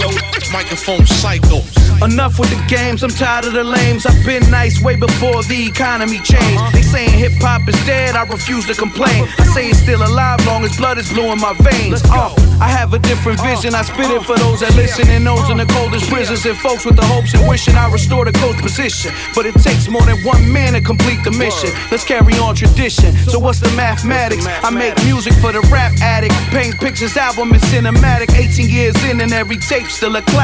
microphone 0.53 1.07
psycho. 1.07 1.61
Enough 2.03 2.38
with 2.38 2.51
the 2.51 2.62
games, 2.68 3.03
I'm 3.03 3.11
tired 3.11 3.44
of 3.46 3.53
the 3.53 3.64
lames. 3.64 4.07
I've 4.07 4.24
been 4.24 4.49
nice 4.51 4.80
way 4.80 4.94
before 4.94 5.42
the 5.44 5.66
economy 5.66 6.18
changed. 6.22 6.62
They 6.72 6.82
saying 6.82 7.11
hip 7.11 7.32
hop 7.42 7.68
is 7.68 7.74
dead, 7.84 8.14
I 8.14 8.22
refuse 8.22 8.66
to 8.66 8.74
complain. 8.74 9.26
I 9.38 9.44
say 9.53 9.70
it's 9.70 9.80
still 9.80 10.03
alive, 10.07 10.44
long 10.46 10.64
as 10.64 10.76
blood 10.76 10.99
is 10.99 11.12
blue 11.12 11.32
in 11.32 11.40
my 11.40 11.55
veins. 11.59 12.01
Oh, 12.07 12.34
I 12.61 12.68
have 12.68 12.94
a 12.94 12.99
different 13.01 13.40
vision, 13.42 13.74
I 13.74 13.82
spit 13.82 14.11
it 14.11 14.22
for 14.22 14.38
those 14.38 14.61
that 14.61 14.74
listen 14.76 15.09
and 15.09 15.26
those 15.26 15.51
in 15.51 15.59
the 15.59 15.66
coldest 15.66 16.09
prisons 16.09 16.46
and 16.46 16.57
folks 16.57 16.84
with 16.84 16.96
the 16.96 17.05
hopes 17.05 17.34
and 17.34 17.46
wishing 17.49 17.74
I 17.74 17.90
restore 17.90 18.24
the 18.24 18.32
coach 18.32 18.59
position. 18.62 19.12
But 19.34 19.46
it 19.46 19.55
takes 19.55 19.88
more 19.88 20.03
than 20.03 20.22
one 20.22 20.46
man 20.53 20.74
to 20.74 20.80
complete 20.80 21.24
the 21.24 21.32
mission. 21.32 21.70
Let's 21.90 22.05
carry 22.05 22.34
on 22.38 22.55
tradition. 22.55 23.12
So 23.26 23.38
what's 23.40 23.59
the 23.59 23.70
mathematics? 23.74 24.46
I 24.46 24.70
make 24.70 24.94
music 25.05 25.34
for 25.42 25.51
the 25.51 25.61
rap 25.72 25.92
addict. 26.01 26.34
Paint 26.55 26.78
pictures, 26.78 27.16
album 27.16 27.53
is 27.55 27.62
cinematic. 27.62 28.30
18 28.38 28.68
years 28.70 28.94
in 29.05 29.20
and 29.20 29.32
every 29.32 29.57
tape 29.57 29.86
still 29.86 30.14
a 30.14 30.22
classic. 30.22 30.38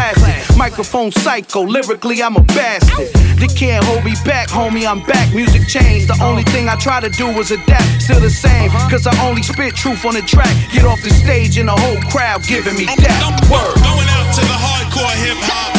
Microphone 0.57 1.13
psycho, 1.13 1.63
lyrically 1.63 2.23
I'm 2.23 2.37
a 2.37 2.41
bastard. 2.41 3.09
They 3.39 3.49
can't 3.49 3.85
hold 3.85 4.05
me 4.05 4.15
back, 4.25 4.49
homie, 4.49 4.87
I'm 4.87 5.05
back. 5.05 5.35
Music 5.35 5.69
changed. 5.69 6.09
The 6.09 6.19
only 6.23 6.43
thing 6.45 6.69
I 6.69 6.77
try 6.77 7.01
to 7.01 7.11
do 7.11 7.29
is 7.39 7.51
adapt, 7.51 8.03
still 8.03 8.19
the 8.19 8.31
same. 8.31 8.71
Uh-huh. 8.71 8.91
Cause 8.91 9.07
I 9.07 9.13
only 9.29 9.43
spit 9.43 9.75
truth 9.75 10.05
on 10.05 10.15
the 10.15 10.23
track. 10.23 10.51
Get 10.73 10.85
off 10.85 11.03
the 11.03 11.11
stage 11.11 11.59
and 11.59 11.69
the 11.69 11.77
whole 11.77 12.01
crowd 12.11 12.43
giving 12.49 12.75
me 12.75 12.87
that 12.87 13.39
word. 13.51 13.77
Going 13.83 14.09
out 14.19 14.35
to 14.35 14.43
the 14.43 14.59
hardcore 14.59 15.15
hip 15.21 15.39
hop. 15.47 15.75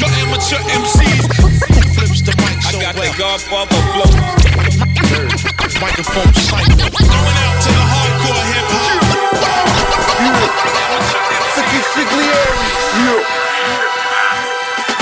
Your 0.00 0.10
amateur 0.20 0.60
MCs. 0.66 1.30
Who 1.40 1.80
flips 1.94 2.20
the 2.22 2.34
mic 2.40 2.60
so 2.66 2.76
I 2.76 2.82
got 2.82 2.94
the 2.96 3.14
Godfather 3.16 3.80
flow. 3.94 4.10
Microphone 5.80 6.34
psycho. 6.34 6.92
Going 6.92 7.36
out 7.40 7.56
to 7.62 7.68
the 7.68 7.84
hardcore 7.88 8.09
The 11.70 11.76
consigliaries. 11.78 12.82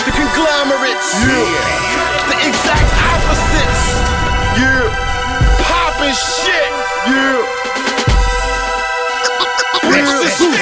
The 0.04 0.12
conglomerates. 0.12 1.16
The 2.28 2.36
exact 2.44 2.92
opposites. 3.08 3.96
Yeah. 4.52 4.92
Poppin' 5.64 6.12
shit. 6.12 6.68
Yeah. 7.08 7.40
Bitch, 9.88 10.12
this 10.20 10.40
is 10.44 10.52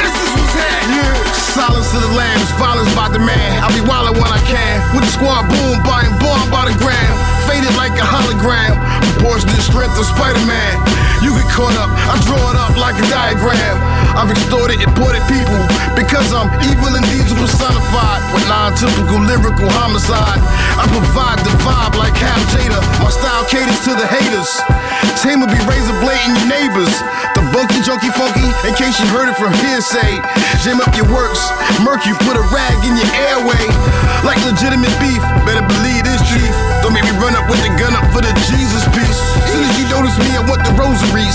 This 0.00 0.14
is 0.16 0.30
what's 0.32 0.56
happening. 0.64 1.12
Silence 1.44 1.92
of 1.92 2.00
the 2.00 2.12
lambs, 2.16 2.48
violence 2.56 2.94
by 2.96 3.12
demand. 3.12 3.60
I 3.60 3.68
be 3.76 3.84
wildin' 3.84 4.16
when 4.16 4.32
I 4.32 4.40
can. 4.48 4.80
With 4.96 5.04
the 5.04 5.12
squad 5.12 5.44
boom, 5.52 5.76
buying 5.84 6.08
bomb 6.24 6.48
by 6.48 6.72
the 6.72 6.76
gram. 6.80 7.12
Faded 7.44 7.76
like 7.76 7.92
a 8.00 8.06
hologram. 8.08 9.05
Proportionate 9.16 9.64
strength 9.64 9.96
of 9.96 10.04
Spider-Man. 10.04 10.76
You 11.24 11.32
get 11.32 11.48
caught 11.48 11.72
up, 11.80 11.88
I 11.88 12.20
draw 12.28 12.52
it 12.52 12.56
up 12.60 12.76
like 12.76 13.00
a 13.00 13.06
diagram. 13.08 13.80
I've 14.12 14.28
extorted, 14.28 14.84
imported 14.84 15.24
people 15.24 15.56
because 15.96 16.36
I'm 16.36 16.52
evil 16.68 16.92
and 16.92 17.00
diesel 17.08 17.32
personified 17.40 18.20
with 18.36 18.44
non-typical 18.44 19.24
lyrical 19.24 19.72
homicide. 19.72 20.36
I 20.76 20.84
provide 20.92 21.40
the 21.48 21.52
vibe 21.64 21.96
like 21.96 22.12
Hal 22.12 22.36
Jada. 22.52 22.76
My 23.00 23.08
style 23.08 23.48
caters 23.48 23.80
to 23.88 23.96
the 23.96 24.04
haters. 24.04 24.52
Tame 25.24 25.40
will 25.40 25.48
be 25.48 25.60
razor 25.64 25.96
blade 26.04 26.20
in 26.28 26.36
your 26.36 26.48
neighbors. 26.52 26.92
The 27.32 27.40
bunky, 27.56 27.80
junky, 27.80 28.12
funky, 28.12 28.52
in 28.68 28.76
case 28.76 29.00
you 29.00 29.08
heard 29.16 29.32
it 29.32 29.36
from 29.40 29.50
hearsay. 29.64 30.20
Jam 30.60 30.76
up 30.84 30.92
your 30.92 31.08
works, 31.08 31.40
murk 31.80 32.04
you, 32.04 32.12
put 32.28 32.36
a 32.36 32.44
rag 32.52 32.76
in 32.84 32.92
your 33.00 33.10
airway. 33.32 33.64
Like 34.28 34.36
legitimate 34.44 34.92
beef, 35.00 35.24
better 35.48 35.64
believe 35.64 36.04
this 36.04 36.20
chief. 36.28 36.52
Don't 36.86 36.94
make 36.94 37.02
me 37.02 37.18
run 37.18 37.34
up 37.34 37.50
with 37.50 37.58
the 37.66 37.72
gun 37.82 37.98
up 37.98 38.06
for 38.14 38.22
the 38.22 38.30
Jesus 38.46 38.86
piece. 38.94 39.18
Soon 39.50 39.66
as 39.66 39.74
you 39.74 39.90
notice 39.90 40.14
me, 40.22 40.30
I 40.38 40.42
want 40.46 40.62
the 40.62 40.70
rosaries. 40.78 41.34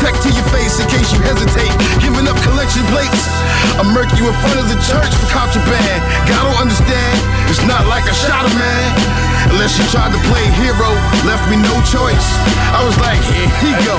Tech 0.00 0.16
to 0.24 0.32
your 0.32 0.48
face 0.48 0.80
in 0.80 0.88
case 0.88 1.12
you 1.12 1.20
hesitate. 1.20 1.68
Giving 2.00 2.24
up 2.24 2.32
collection 2.40 2.80
plates. 2.88 3.28
I 3.76 3.84
murk 3.92 4.08
you 4.16 4.24
in 4.24 4.32
front 4.40 4.56
of 4.56 4.72
the 4.72 4.80
church 4.88 5.12
for 5.20 5.28
contraband. 5.28 6.00
God 6.24 6.48
don't 6.48 6.72
understand, 6.72 7.12
it's 7.52 7.60
not 7.68 7.84
like 7.92 8.08
I 8.08 8.14
shot 8.16 8.48
a 8.48 8.52
man. 8.56 9.35
Unless 9.52 9.78
you 9.78 9.84
tried 9.92 10.10
to 10.10 10.20
play 10.26 10.44
hero, 10.58 10.90
left 11.26 11.44
me 11.50 11.56
no 11.60 11.74
choice. 11.86 12.26
I 12.74 12.82
was 12.82 12.96
like, 12.98 13.20
here 13.30 13.50
he 13.62 13.72
go. 13.86 13.96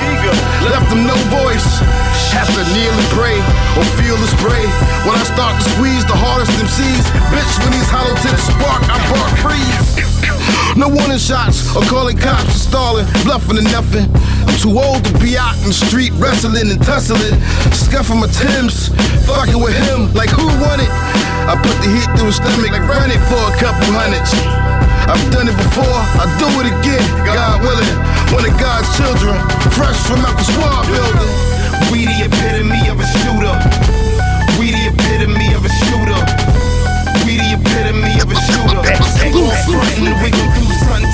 Left 0.68 0.90
him 0.92 1.06
no 1.06 1.16
voice. 1.32 1.80
Have 2.36 2.48
to 2.54 2.60
and 2.60 3.08
pray 3.16 3.38
or 3.78 3.84
feel 3.96 4.16
the 4.16 4.28
spray. 4.28 4.66
When 5.08 5.16
I 5.16 5.24
start 5.24 5.56
to 5.58 5.64
squeeze 5.74 6.04
the 6.04 6.14
hardest 6.14 6.52
MCs, 6.60 7.08
bitch, 7.32 7.54
when 7.64 7.72
these 7.72 7.88
hollow 7.88 8.14
tips 8.20 8.46
spark, 8.46 8.84
I 8.86 9.00
bark 9.10 9.32
freeze. 9.40 9.88
No 10.76 10.88
warning 10.88 11.18
shots 11.18 11.74
or 11.74 11.82
calling 11.90 12.16
cops 12.16 12.54
or 12.54 12.62
stalling, 12.70 13.06
bluffing 13.24 13.58
and 13.58 13.66
nothing. 13.72 14.06
I'm 14.46 14.56
too 14.60 14.78
old 14.78 15.02
to 15.04 15.12
be 15.18 15.36
out 15.36 15.56
in 15.64 15.72
the 15.72 15.74
street 15.74 16.12
wrestling 16.20 16.70
and 16.70 16.82
tussling, 16.84 17.34
scuffing 17.72 18.20
my 18.20 18.28
Timbs, 18.28 18.88
fucking 19.26 19.58
with 19.58 19.74
him 19.88 20.12
like 20.14 20.30
who 20.30 20.46
won 20.62 20.78
it? 20.78 20.90
I 21.48 21.56
put 21.56 21.74
the 21.80 21.88
heat 21.88 22.08
through 22.14 22.30
his 22.30 22.36
stomach, 22.36 22.70
like 22.70 22.86
run 22.86 23.10
it 23.10 23.20
for 23.26 23.40
a 23.40 23.54
couple 23.56 23.88
hundreds. 23.90 24.67
I've 25.08 25.24
done 25.32 25.48
it 25.48 25.56
before, 25.56 26.00
I 26.20 26.24
do 26.38 26.48
it 26.60 26.68
again, 26.68 27.04
God 27.24 27.62
willing. 27.64 27.96
One 28.34 28.44
of 28.44 28.54
God's 28.60 28.88
children, 28.96 29.34
fresh 29.72 29.96
from 30.04 30.20
out 30.24 30.36
the 30.36 30.44
squad 30.44 30.84
building. 30.86 31.32
We 31.90 32.04
the 32.04 32.28
epitome 32.28 32.88
of 32.92 33.00
a 33.00 33.06
shooter. 33.20 33.56
We 34.60 34.70
the 34.76 34.92
epitome 34.92 35.48
of 35.56 35.64
a 35.64 35.72
shooter. 35.82 36.20
We 37.24 37.40
the 37.40 37.56
epitome 37.56 38.20
of 38.20 38.28
a 38.28 38.36
shooter. 38.36 38.80
Ain't 39.24 39.32
gon' 39.32 39.56
frontin', 39.64 40.12
we 40.20 40.28
gon' 40.28 40.50
do 40.52 40.64
something 40.84 41.07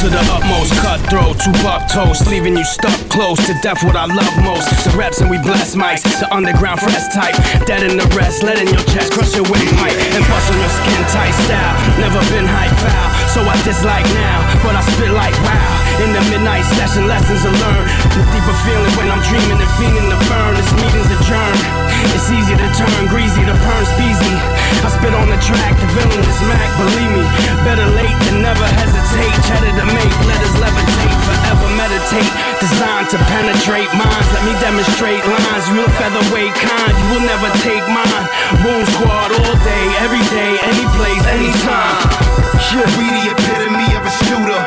to 0.00 0.08
the 0.08 0.24
utmost, 0.32 0.72
cutthroat, 0.80 1.36
Tupac 1.36 1.84
toast, 1.92 2.24
leaving 2.32 2.56
you 2.56 2.64
stuck 2.64 2.96
close 3.12 3.36
to 3.44 3.52
death. 3.60 3.84
What 3.84 4.00
I 4.00 4.08
love 4.08 4.32
most, 4.40 4.64
the 4.80 4.96
raps 4.96 5.20
and 5.20 5.28
we 5.28 5.36
blast 5.44 5.76
mics, 5.76 6.00
the 6.16 6.24
underground 6.32 6.80
fresh 6.80 7.12
type, 7.12 7.36
dead 7.68 7.84
in 7.84 8.00
the 8.00 8.08
rest, 8.16 8.40
let 8.42 8.56
in 8.56 8.72
your 8.72 8.80
chest, 8.88 9.12
crush 9.12 9.36
your 9.36 9.44
windpipe, 9.44 9.92
and 10.16 10.24
bust 10.24 10.48
on 10.48 10.56
your 10.56 10.72
skin 10.72 11.02
tight 11.12 11.36
style. 11.44 11.76
Never 12.00 12.16
been 12.32 12.48
hype 12.48 12.72
foul, 12.80 13.08
so 13.28 13.44
I 13.44 13.60
dislike 13.60 14.08
now, 14.16 14.40
but 14.64 14.72
I 14.72 14.80
spit 14.88 15.12
like 15.12 15.36
wow. 15.44 15.68
In 16.00 16.16
the 16.16 16.24
midnight 16.32 16.64
session, 16.80 17.04
lessons 17.04 17.44
to 17.44 17.52
learn. 17.52 17.84
The 18.16 18.24
deeper 18.32 18.56
feeling 18.64 18.94
when 18.96 19.12
I'm 19.12 19.20
dreaming 19.28 19.60
and 19.60 19.72
feeling 19.76 20.08
the 20.08 20.16
burn. 20.32 20.56
This 20.56 20.72
meeting's 20.80 21.12
adjourned. 21.12 21.89
It's 22.16 22.28
easy 22.32 22.56
to 22.56 22.68
turn 22.76 23.02
greasy, 23.12 23.44
to 23.44 23.52
perm 23.52 23.84
speezy. 23.96 24.34
I 24.80 24.88
spit 24.88 25.12
on 25.12 25.28
the 25.28 25.40
track, 25.44 25.76
the 25.76 25.88
villain 25.92 26.24
is 26.24 26.40
Mac, 26.48 26.68
believe 26.80 27.12
me. 27.12 27.24
Better 27.66 27.88
late 27.96 28.16
than 28.24 28.40
never 28.40 28.64
hesitate. 28.64 29.34
Cheddar 29.44 29.74
to 29.76 29.86
make, 29.92 30.14
letters 30.24 30.56
levitate, 30.56 31.18
forever 31.28 31.68
meditate. 31.76 32.32
Designed 32.60 33.08
to 33.12 33.18
penetrate 33.28 33.90
minds, 33.92 34.28
let 34.32 34.42
me 34.48 34.54
demonstrate 34.62 35.20
lines. 35.26 35.64
You 35.68 35.84
a 35.84 35.90
featherweight 36.00 36.54
kind, 36.56 36.92
you 36.96 37.06
will 37.12 37.26
never 37.28 37.48
take 37.60 37.84
mine. 37.92 38.24
Boom 38.64 38.82
squad 38.96 39.30
all 39.36 39.56
day, 39.60 39.84
every 40.00 40.24
day, 40.32 40.56
any 40.64 40.86
place, 40.96 41.24
anytime. 41.28 42.30
Yeah. 42.70 42.86
We 42.96 43.02
the 43.02 43.34
epitome 43.34 43.90
of 43.98 44.06
a 44.06 44.12
shooter. 44.24 44.60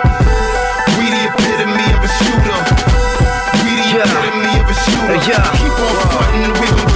We 0.99 1.07
the 1.07 1.23
epitome 1.31 1.87
of 1.95 2.03
a 2.03 2.11
shooter. 2.19 2.59
We 3.63 3.71
the 3.79 3.85
epitome 3.95 4.53
of 4.59 4.67
a 4.67 4.75
shooter. 4.75 5.17
Keep 5.23 5.79
on 5.79 5.95
frontin', 6.11 6.51
we 6.59 6.67
gon' 6.67 6.83
do 6.83 6.83
something 6.83 6.91
to 6.91 6.92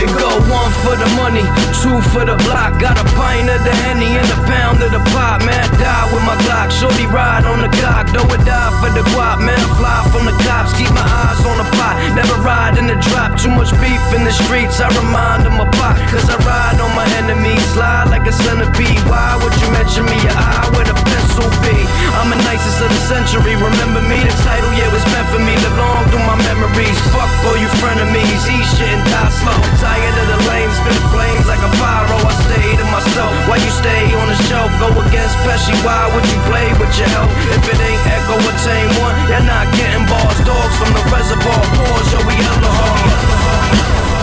It 0.00 0.10
go 0.16 0.30
one 0.48 0.72
for 0.82 0.94
the 0.96 1.08
money, 1.18 1.44
two 1.80 1.98
for 2.12 2.24
the 2.24 2.36
block. 2.48 2.80
Got 2.80 2.98
a 2.98 3.06
pint 3.16 3.50
of 3.50 3.60
the 3.64 3.74
henny 3.84 4.16
and 4.16 4.28
a 4.30 4.38
pound 4.48 4.82
of 4.82 4.90
the 4.90 5.02
pot. 5.12 5.44
Man, 5.44 5.66
die 5.78 6.06
with 6.12 6.24
my 6.24 6.36
Glock. 6.46 6.70
Shorty 6.70 7.06
ride 7.06 7.44
on 7.44 7.60
the 7.60 7.70
cock. 7.82 8.08
Though 8.12 8.26
it 8.32 8.42
die 8.44 8.72
for 8.80 8.90
the 8.90 9.04
guap. 9.12 9.38
Man, 9.42 9.60
fly 9.78 10.02
from 10.10 10.24
the 10.26 10.34
cops. 10.44 10.72
Keep 10.74 10.90
my 10.94 11.04
eyes 11.04 11.40
on 11.44 11.56
the 11.58 11.68
pot. 11.76 11.94
Never 12.14 12.36
ride 12.42 12.78
in 12.78 12.86
the 12.86 12.98
drop. 12.98 13.38
Too 13.38 13.50
much 13.50 13.70
beef 13.82 14.02
in 14.16 14.24
the 14.24 14.32
streets. 14.32 14.80
I 14.80 14.88
remind 14.94 15.44
them 15.44 15.60
of 15.60 15.70
pop. 15.78 15.96
Cause 16.10 16.28
I 16.28 16.36
ride 16.42 16.78
on 16.80 16.92
my 16.94 17.06
enemies. 17.20 17.62
Slide 17.74 18.08
like 18.10 18.26
a 18.26 18.34
centipede. 18.34 19.02
Why 19.06 19.38
would 19.40 19.54
you 19.60 19.68
mention 19.70 20.04
me? 20.06 20.16
Your 20.22 20.34
eye 20.34 20.68
with 20.76 20.90
a 20.90 20.96
pencil 20.96 21.46
be. 21.62 21.76
I'm 22.18 22.28
the 22.30 22.38
nicest 22.44 22.82
of 22.82 22.90
the 22.90 23.02
century. 23.08 23.54
Remember 23.56 24.02
me? 24.04 24.18
The 24.22 24.34
title, 24.44 24.72
yeah, 24.76 24.90
was 24.92 25.04
meant 25.10 25.28
for 25.32 25.40
me. 25.40 25.54
Live 25.58 25.76
long 25.78 26.04
through 26.10 26.26
my 26.26 26.38
memories. 26.42 26.98
Fuck 27.14 27.30
all 27.46 27.56
you 27.56 27.70
frenemies. 27.80 28.42
Eat 28.50 28.66
shit 28.76 28.92
and 28.92 29.04
die 29.08 29.32
slow. 29.40 29.60
Tired 29.82 30.14
of 30.14 30.26
the 30.30 30.38
lame. 30.46 30.70
Spit 30.70 30.94
flames 31.10 31.46
like 31.50 31.58
a 31.58 31.70
pyro. 31.82 32.16
I 32.22 32.32
stay 32.46 32.68
to 32.78 32.86
myself. 32.94 33.34
Why 33.50 33.58
you 33.58 33.72
stay 33.74 34.14
on 34.14 34.26
the 34.30 34.38
shelf? 34.46 34.70
Go 34.78 34.94
against 35.02 35.34
Pesci. 35.42 35.74
Why 35.82 36.06
would 36.14 36.26
you 36.30 36.38
play 36.46 36.70
with 36.78 36.94
your 36.94 37.10
health? 37.10 37.34
If 37.50 37.66
it 37.66 37.78
ain't 37.82 38.02
Echo 38.06 38.38
or 38.38 38.54
Tame 38.62 38.94
One, 39.02 39.16
you're 39.26 39.42
not 39.42 39.66
getting 39.74 40.06
bars. 40.06 40.38
Dogs 40.46 40.76
from 40.78 40.94
the 40.94 41.02
reservoir. 41.10 41.62
Pause, 41.74 42.12
yo, 42.14 42.18
we 42.30 42.34
hella 42.38 42.70
hard. 42.78 44.21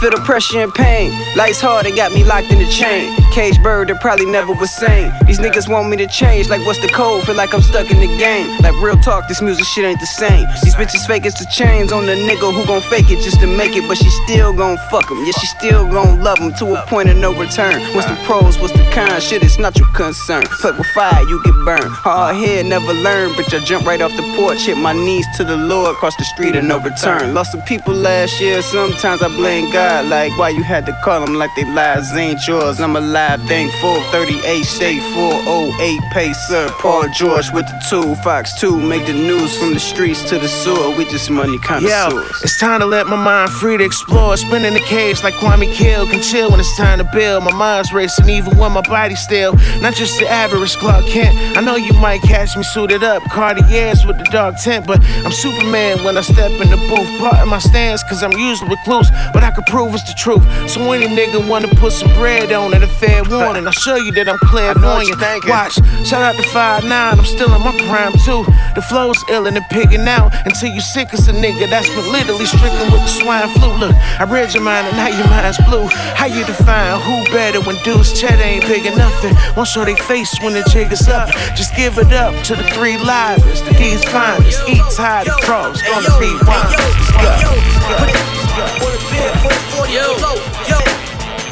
Feel 0.00 0.10
the 0.10 0.22
pressure 0.24 0.60
and 0.60 0.72
pain. 0.72 1.12
Life's 1.36 1.60
hard, 1.60 1.86
they 1.86 1.94
got 1.94 2.12
me 2.12 2.24
locked 2.24 2.50
in 2.50 2.58
the 2.58 2.68
chain. 2.70 3.14
Cage 3.32 3.60
bird 3.62 3.88
that 3.88 4.00
probably 4.00 4.26
never 4.26 4.52
was 4.52 4.70
sane. 4.70 5.12
These 5.26 5.38
niggas 5.38 5.68
want 5.68 5.88
me 5.88 5.96
to 5.98 6.06
change, 6.06 6.48
like 6.48 6.64
what's 6.66 6.80
the 6.80 6.88
code? 6.88 7.24
Feel 7.24 7.34
like 7.34 7.52
I'm 7.54 7.62
stuck 7.62 7.90
in 7.90 8.00
the 8.00 8.10
game. 8.18 8.46
Like 8.62 8.74
real 8.80 8.96
talk, 8.96 9.28
this 9.28 9.42
music 9.42 9.64
shit 9.66 9.84
ain't 9.84 10.00
the 10.00 10.06
same. 10.06 10.46
These 10.62 10.74
bitches 10.74 11.06
fake 11.06 11.26
as 11.26 11.34
the 11.34 11.46
chains 11.50 11.92
on 11.92 12.06
the 12.06 12.14
nigga 12.14 12.52
who 12.52 12.66
gon' 12.66 12.80
fake 12.82 13.10
it 13.10 13.22
just 13.22 13.40
to 13.40 13.46
make 13.46 13.76
it, 13.76 13.86
but 13.86 13.96
she 13.98 14.08
still 14.24 14.52
gon' 14.52 14.78
fuck 14.90 15.10
him. 15.10 15.18
Yeah, 15.24 15.32
she 15.32 15.46
still 15.46 15.86
gon' 15.86 16.22
love 16.22 16.38
him 16.38 16.52
to 16.54 16.74
a 16.74 16.86
point 16.86 17.08
of 17.08 17.16
no 17.16 17.34
return. 17.34 17.80
What's 17.94 18.08
the 18.08 18.18
pros, 18.24 18.58
what's 18.58 18.72
the 18.72 18.88
cons? 18.92 19.24
Shit, 19.24 19.42
it's 19.42 19.58
not 19.58 19.78
your 19.78 19.88
concern. 19.94 20.44
Fuck 20.62 20.78
with 20.78 20.86
fire, 20.88 21.22
you 21.28 21.42
get 21.44 21.54
burned. 21.64 21.84
Hard 21.84 22.36
head, 22.36 22.66
never 22.66 22.92
learn, 22.92 23.30
bitch. 23.32 23.54
I 23.54 23.64
jump 23.64 23.86
right 23.86 24.00
off 24.00 24.14
the 24.16 24.26
porch, 24.36 24.66
hit 24.66 24.78
my 24.78 24.92
knees 24.92 25.26
to 25.36 25.44
the 25.44 25.56
Lord, 25.56 25.96
cross 25.96 26.16
the 26.16 26.24
street 26.24 26.56
and 26.56 26.66
no 26.66 26.78
return. 26.80 27.34
Lost 27.34 27.52
some 27.52 27.62
people 27.62 27.94
last 27.94 28.40
year, 28.40 28.62
sometimes 28.62 29.22
I 29.22 29.28
blame 29.28 29.70
God. 29.72 29.87
Like, 29.88 30.36
why 30.38 30.50
you 30.50 30.62
had 30.62 30.84
to 30.86 30.92
call 31.02 31.24
them 31.24 31.34
like 31.34 31.50
they 31.56 31.64
lives 31.64 32.12
ain't 32.14 32.46
yours? 32.46 32.78
I'm 32.78 32.94
alive, 32.94 33.40
thankful. 33.48 34.00
38 34.12 34.62
shade 34.64 35.02
408 35.14 36.00
pacer. 36.12 36.68
Paul 36.78 37.08
George 37.08 37.50
with 37.52 37.66
the 37.66 37.82
two, 37.88 38.14
Fox 38.16 38.52
2. 38.60 38.78
Make 38.78 39.06
the 39.06 39.14
news 39.14 39.56
from 39.58 39.72
the 39.72 39.80
streets 39.80 40.22
to 40.28 40.38
the 40.38 40.46
sewer. 40.46 40.94
We 40.96 41.04
just 41.06 41.30
money 41.30 41.54
Yo, 41.54 41.58
connoisseurs. 41.60 42.42
it's 42.42 42.58
time 42.58 42.80
to 42.80 42.86
let 42.86 43.06
my 43.06 43.16
mind 43.16 43.50
free 43.50 43.78
to 43.78 43.84
explore. 43.84 44.36
Spin 44.36 44.64
in 44.66 44.74
the 44.74 44.80
cage 44.80 45.22
like 45.24 45.34
Kwame 45.34 45.72
Kill. 45.72 46.06
Can 46.06 46.20
chill 46.20 46.50
when 46.50 46.60
it's 46.60 46.76
time 46.76 46.98
to 46.98 47.04
build. 47.04 47.44
My 47.44 47.52
mind's 47.54 47.90
racing 47.92 48.28
even 48.28 48.58
when 48.58 48.72
my 48.72 48.82
body's 48.82 49.20
still. 49.20 49.54
Not 49.80 49.94
just 49.94 50.18
the 50.20 50.28
average 50.28 50.76
Clark 50.76 51.06
Kent. 51.06 51.56
I 51.56 51.62
know 51.62 51.76
you 51.76 51.94
might 51.94 52.20
catch 52.22 52.56
me 52.56 52.62
suited 52.62 53.02
up. 53.02 53.22
Cartiers 53.30 54.04
with 54.04 54.18
the 54.18 54.24
dark 54.30 54.56
tint. 54.62 54.86
But 54.86 55.02
I'm 55.24 55.32
Superman 55.32 56.04
when 56.04 56.18
I 56.18 56.20
step 56.20 56.50
in 56.52 56.68
the 56.70 56.76
booth. 56.76 57.08
Part 57.20 57.36
of 57.40 57.48
my 57.48 57.58
stance, 57.58 58.02
cause 58.04 58.22
I'm 58.22 58.32
usually 58.32 58.68
recluse. 58.70 59.10
But 59.32 59.42
I 59.44 59.50
can 59.50 59.64
prove 59.64 59.77
it's 59.86 60.02
the 60.02 60.14
truth. 60.14 60.42
So 60.68 60.80
any 60.92 61.06
nigga 61.06 61.46
wanna 61.48 61.68
put 61.68 61.92
some 61.92 62.12
bread 62.14 62.52
on 62.52 62.74
it, 62.74 62.82
a 62.82 62.86
fair 62.86 63.22
warning. 63.24 63.66
I'll 63.66 63.72
show 63.72 63.96
you 63.96 64.12
that 64.12 64.28
I'm 64.28 64.38
clairvoyant. 64.38 65.20
Watch, 65.46 65.74
shout 66.06 66.22
out 66.22 66.36
to 66.36 66.42
5'9, 66.50 66.90
I'm 66.90 67.24
still 67.24 67.54
in 67.54 67.62
my 67.62 67.76
prime 67.86 68.12
too. 68.24 68.42
The 68.74 68.82
flow's 68.82 69.22
illin' 69.30 69.56
and 69.56 69.64
pigging 69.70 70.06
out 70.08 70.34
until 70.46 70.70
you 70.70 70.80
sick 70.80 71.14
as 71.14 71.28
a 71.28 71.32
nigga 71.32 71.70
that's 71.70 71.88
been 71.88 72.10
literally 72.12 72.46
stricken 72.46 72.90
with 72.90 73.02
the 73.02 73.12
swine 73.22 73.48
flu. 73.54 73.70
Look, 73.78 73.94
I 73.94 74.24
read 74.24 74.52
your 74.54 74.62
mind 74.62 74.88
and 74.88 74.96
now 74.96 75.08
your 75.08 75.28
mind's 75.28 75.58
blue. 75.68 75.86
How 76.18 76.26
you 76.26 76.44
define 76.44 77.00
who 77.00 77.24
better 77.32 77.60
when 77.60 77.76
dudes 77.84 78.18
cheddar 78.18 78.42
ain't 78.42 78.66
big 78.66 78.86
enough 78.86 79.14
and 79.24 79.36
won't 79.56 79.68
show 79.68 79.84
they 79.84 79.94
face 79.94 80.34
when 80.42 80.54
the 80.54 80.62
jig 80.70 80.90
is 80.92 81.08
up? 81.08 81.30
Just 81.54 81.74
give 81.76 81.98
it 81.98 82.12
up 82.12 82.34
to 82.44 82.56
the 82.56 82.64
three 82.74 82.98
livers, 82.98 83.62
the 83.62 83.74
D's 83.74 84.04
finest. 84.04 84.60
Eat 84.68 84.82
tired 84.94 85.28
of 85.28 85.36
crows, 85.42 85.82
gonna 85.82 86.10
be 86.18 86.32
wine. 86.46 86.74
Let's 87.22 88.34
go. 88.34 88.37
Yo, 88.58 90.18
yo, 90.66 90.82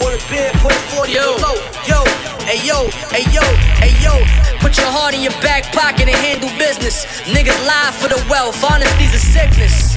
on 0.02 0.10
the 0.10 0.18
bed, 0.26 0.50
put 0.58 0.74
40 0.90 1.12
yo, 1.14 1.38
yo, 1.86 2.02
hey 2.42 2.58
yo, 2.66 2.90
hey 3.14 3.22
yo, 3.30 3.46
hey 3.78 3.94
yo. 4.02 4.18
Put 4.58 4.74
your 4.76 4.90
heart 4.90 5.14
in 5.14 5.22
your 5.22 5.36
back 5.38 5.70
pocket 5.70 6.10
and 6.10 6.18
handle 6.18 6.50
business. 6.58 7.06
Niggas 7.30 7.54
lie 7.62 7.94
for 7.94 8.10
the 8.10 8.18
wealth, 8.26 8.58
honesty's 8.58 9.14
a 9.14 9.22
sickness. 9.22 9.94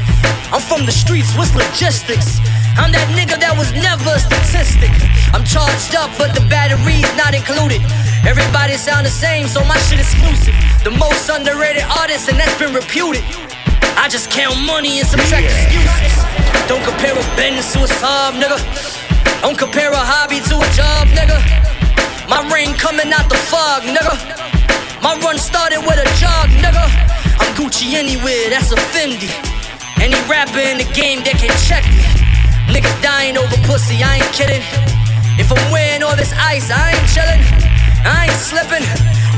I'm 0.54 0.62
from 0.62 0.86
the 0.86 0.92
streets, 0.92 1.34
what's 1.34 1.50
logistics? 1.58 2.38
I'm 2.78 2.94
that 2.94 3.10
nigga 3.18 3.42
that 3.42 3.58
was 3.58 3.74
never 3.74 4.14
a 4.14 4.22
statistic. 4.22 4.94
I'm 5.34 5.42
charged 5.42 5.98
up, 5.98 6.14
but 6.22 6.38
the 6.38 6.46
battery's 6.46 7.10
not 7.18 7.34
included. 7.34 7.82
Everybody 8.22 8.78
sound 8.78 9.10
the 9.10 9.12
same, 9.12 9.50
so 9.50 9.66
my 9.66 9.78
shit 9.90 9.98
exclusive. 9.98 10.54
The 10.86 10.94
most 10.94 11.26
underrated 11.26 11.90
artist, 11.90 12.30
and 12.30 12.38
that's 12.38 12.54
been 12.62 12.70
reputed. 12.70 13.26
I 13.98 14.08
just 14.08 14.30
count 14.30 14.62
money 14.62 15.02
and 15.02 15.08
subtract 15.10 15.50
excuses. 15.50 16.49
Don't 16.70 16.86
compare 16.86 17.18
a 17.18 17.26
Benz 17.36 17.74
to 17.74 17.82
a 17.82 17.90
Saab, 17.90 18.38
nigga. 18.38 18.62
Don't 19.42 19.58
compare 19.58 19.90
a 19.90 19.98
hobby 19.98 20.38
to 20.38 20.56
a 20.62 20.70
job, 20.78 21.10
nigga. 21.18 21.42
My 22.30 22.46
ring 22.54 22.78
coming 22.78 23.10
out 23.10 23.26
the 23.26 23.42
fog, 23.50 23.82
nigga. 23.82 24.14
My 25.02 25.18
run 25.26 25.42
started 25.42 25.82
with 25.82 25.98
a 25.98 26.06
jog, 26.22 26.46
nigga. 26.62 26.86
I'm 27.42 27.58
Gucci 27.58 27.98
anywhere, 27.98 28.54
that's 28.54 28.70
a 28.70 28.78
Fendi. 28.94 29.34
Any 29.98 30.14
rapper 30.30 30.62
in 30.62 30.78
the 30.78 30.86
game 30.94 31.26
that 31.26 31.42
can 31.42 31.50
check 31.66 31.82
me. 31.90 32.06
Niggas 32.70 33.02
dying 33.02 33.34
over 33.34 33.58
pussy, 33.66 34.06
I 34.06 34.22
ain't 34.22 34.34
kidding. 34.38 34.62
If 35.42 35.50
I'm 35.50 35.72
wearing 35.74 36.04
all 36.06 36.16
this 36.16 36.38
ice, 36.38 36.70
I 36.70 36.94
ain't 36.94 37.10
chillin'. 37.10 37.42
I 38.06 38.30
ain't 38.30 38.42
slipping, 38.46 38.86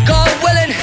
God 0.04 0.28
willing. 0.44 0.76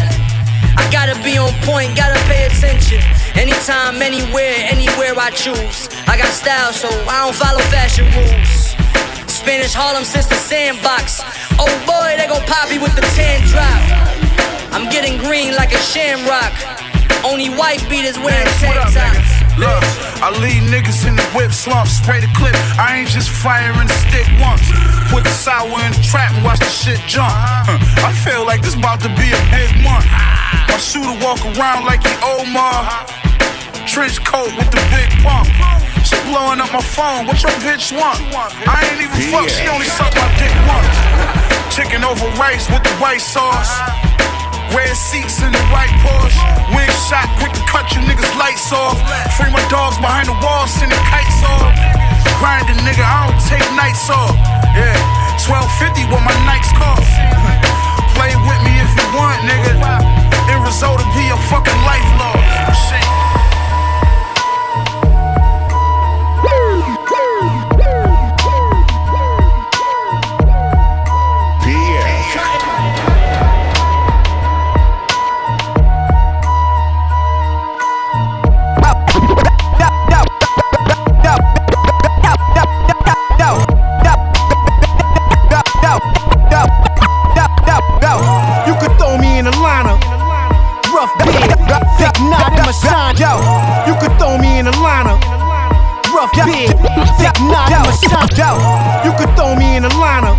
Gotta 0.91 1.21
be 1.23 1.37
on 1.37 1.53
point, 1.69 1.95
gotta 1.97 2.19
pay 2.25 2.47
attention. 2.47 2.99
Anytime, 3.37 4.01
anywhere, 4.01 4.57
anywhere 4.65 5.13
I 5.17 5.31
choose. 5.31 5.89
I 6.09 6.17
got 6.17 6.33
style, 6.33 6.73
so 6.73 6.89
I 7.07 7.25
don't 7.25 7.37
follow 7.37 7.61
fashion 7.69 8.07
rules. 8.17 8.75
Spanish 9.31 9.75
Harlem 9.75 10.05
since 10.05 10.27
the 10.27 10.35
sandbox. 10.35 11.21
Oh 11.61 11.69
boy, 11.87 12.17
they 12.17 12.27
gon' 12.27 12.45
pop 12.49 12.71
me 12.71 12.79
with 12.79 12.95
the 12.97 13.05
tan 13.15 13.41
drop. 13.47 13.81
I'm 14.73 14.89
getting 14.91 15.19
green 15.19 15.55
like 15.55 15.73
a 15.73 15.79
shamrock. 15.79 16.53
Only 17.25 17.49
white 17.49 17.85
beaters 17.89 18.19
wearing 18.19 18.49
tank 18.59 18.75
tops. 18.93 19.38
Look, 19.59 19.83
I 20.23 20.31
lead 20.39 20.71
niggas 20.71 21.03
in 21.03 21.19
the 21.19 21.27
whip 21.35 21.51
slump, 21.51 21.91
spray 21.91 22.23
the 22.23 22.31
clip. 22.39 22.55
I 22.79 23.03
ain't 23.03 23.11
just 23.11 23.27
firing 23.27 23.91
the 23.91 23.99
stick 24.07 24.27
once. 24.39 24.63
Put 25.11 25.27
the 25.27 25.35
sour 25.35 25.67
in 25.83 25.91
the 25.91 26.03
trap 26.07 26.31
and 26.31 26.47
watch 26.47 26.63
the 26.63 26.71
shit 26.71 27.03
jump. 27.11 27.35
Huh, 27.35 27.75
I 28.07 28.15
feel 28.23 28.47
like 28.47 28.63
this 28.63 28.79
about 28.79 29.03
to 29.03 29.11
be 29.19 29.27
a 29.35 29.43
big 29.51 29.75
month. 29.83 30.07
My 30.71 30.79
shooter 30.79 31.11
walk 31.27 31.43
around 31.43 31.91
like 31.91 32.07
he 32.07 32.15
Omar. 32.23 32.87
Trench 33.83 34.23
coat 34.23 34.55
with 34.55 34.71
the 34.71 34.79
big 34.95 35.11
pump. 35.27 35.51
She 36.07 36.15
blowing 36.31 36.63
up 36.63 36.71
my 36.71 36.85
phone. 36.95 37.27
What 37.27 37.43
your 37.43 37.51
bitch 37.67 37.91
want? 37.91 38.23
I 38.63 38.79
ain't 38.87 39.03
even 39.03 39.19
fuck. 39.35 39.51
She 39.51 39.67
only 39.67 39.91
suck 39.91 40.15
my 40.15 40.31
dick 40.39 40.55
once. 40.71 40.97
Chicken 41.75 42.07
over 42.07 42.31
rice 42.39 42.71
with 42.71 42.87
the 42.87 42.95
white 43.03 43.25
sauce. 43.27 43.75
Red 44.75 44.93
seats 44.97 45.41
in 45.41 45.53
the 45.53 45.65
white 45.73 45.93
Porsche. 46.05 46.37
Wing 46.77 46.91
shot, 47.09 47.25
quick 47.41 47.53
to 47.57 47.65
cut 47.65 47.89
you 47.97 48.01
niggas 48.05 48.29
lights 48.37 48.69
off. 48.73 49.01
Free 49.37 49.49
my 49.49 49.65
dogs 49.73 49.97
behind 49.99 50.29
the 50.29 50.37
walls, 50.45 50.69
sending 50.71 50.99
kites 51.09 51.41
off. 51.45 51.73
Grinding 52.37 52.77
nigga, 52.85 53.01
I 53.01 53.29
don't 53.29 53.41
take 53.49 53.65
nights 53.73 54.09
off. 54.13 54.37
Yeah, 54.77 54.93
1250 55.49 56.13
what 56.13 56.21
my 56.21 56.37
nights 56.45 56.69
cost. 56.77 57.09
Play 58.13 58.37
with 58.45 58.61
me 58.67 58.75
if 58.77 58.93
you 58.93 59.07
want, 59.17 59.41
nigga. 59.49 59.73
End 60.53 60.61
result 60.65 61.01
will 61.01 61.13
be 61.17 61.25
your 61.25 61.41
fucking 61.49 61.81
life 61.89 62.09
lost. 62.21 62.93
Shit. 62.93 63.38
Thick 96.35 97.37
knot 97.49 97.73
in 97.73 97.81
my 97.83 97.93
shine. 97.95 98.29
Yo, 98.37 98.51
you 99.05 99.13
could 99.17 99.35
throw 99.37 99.55
me 99.57 99.77
in 99.77 99.85
a 99.85 99.89
lineup. 99.97 100.39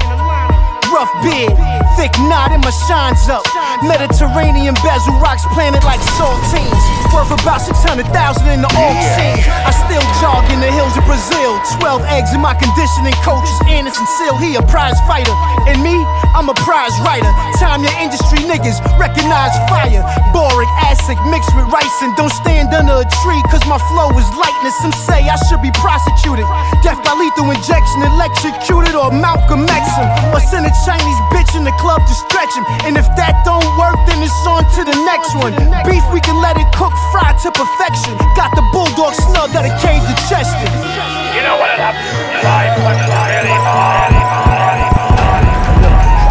Rough 0.91 1.11
beard, 1.23 1.53
thick 1.99 2.15
knot 2.31 2.55
in 2.55 2.63
my 2.63 2.71
shines 2.87 3.27
up. 3.27 3.43
Mediterranean 3.83 4.71
bezel 4.79 5.19
rocks 5.19 5.43
planted 5.51 5.83
like 5.83 5.99
saltines. 6.15 6.79
Worth 7.11 7.35
about 7.35 7.59
600,000 7.59 8.07
in 8.47 8.63
the 8.63 8.71
auction. 8.71 9.35
I 9.67 9.71
still 9.75 10.03
jog 10.23 10.47
in 10.47 10.63
the 10.63 10.71
hills 10.71 10.95
of 10.95 11.03
Brazil. 11.03 11.59
12 11.83 11.99
eggs 12.15 12.31
in 12.31 12.39
my 12.39 12.55
conditioning 12.55 13.11
coach 13.19 13.43
is 13.43 13.59
Anderson 13.67 14.07
Seal. 14.15 14.39
He 14.39 14.55
a 14.55 14.63
prize 14.63 14.95
fighter. 15.03 15.35
And 15.67 15.83
me, 15.83 15.99
I'm 16.31 16.47
a 16.47 16.55
prize 16.63 16.95
writer. 17.03 17.27
Time 17.59 17.83
your 17.83 17.95
industry 17.99 18.47
niggas 18.47 18.79
recognize 18.95 19.51
fire. 19.67 19.99
Boric 20.31 20.71
acid 20.87 21.19
mixed 21.27 21.51
with 21.51 21.67
rice 21.67 21.97
and 21.99 22.15
don't 22.15 22.31
stand 22.31 22.71
under 22.71 23.03
a 23.03 23.07
tree 23.27 23.41
cause 23.51 23.65
my 23.67 23.81
flow 23.91 24.07
is 24.15 24.27
lightness. 24.39 24.75
Some 24.79 24.95
say 25.03 25.27
I 25.27 25.35
should 25.51 25.59
be 25.59 25.73
prosecuted. 25.83 26.47
Death 26.79 27.03
by 27.03 27.11
lethal 27.19 27.51
injection, 27.51 28.07
electrocuted, 28.07 28.95
or 28.95 29.11
Malcolm 29.11 29.67
X. 29.67 29.83
Or 30.31 30.39
send 30.39 30.63
a 30.63 30.71
Chinese 30.87 31.19
bitch 31.35 31.51
in 31.59 31.67
the 31.67 31.75
club 31.75 31.88
to 31.97 32.13
stretch 32.13 32.53
him. 32.53 32.65
And 32.85 32.93
if 32.93 33.09
that 33.17 33.41
don't 33.41 33.65
work, 33.81 33.97
then 34.05 34.21
it's 34.21 34.45
on 34.45 34.61
to 34.77 34.81
the 34.85 34.97
next 35.09 35.33
one. 35.33 35.57
Beef, 35.89 36.05
we 36.13 36.21
can 36.21 36.37
let 36.37 36.53
it 36.61 36.69
cook, 36.77 36.93
fry 37.09 37.33
to 37.41 37.49
perfection. 37.49 38.13
Got 38.37 38.53
the 38.53 38.61
bulldog 38.69 39.17
snug 39.17 39.49
that 39.57 39.65
it 39.65 39.73
caved 39.81 40.05
to 40.05 40.15
Chester. 40.29 40.69
You 41.33 41.41
know 41.41 41.57
what 41.57 41.73
happens 41.73 42.05
in 42.13 42.45
life 42.45 42.77
when 42.85 42.97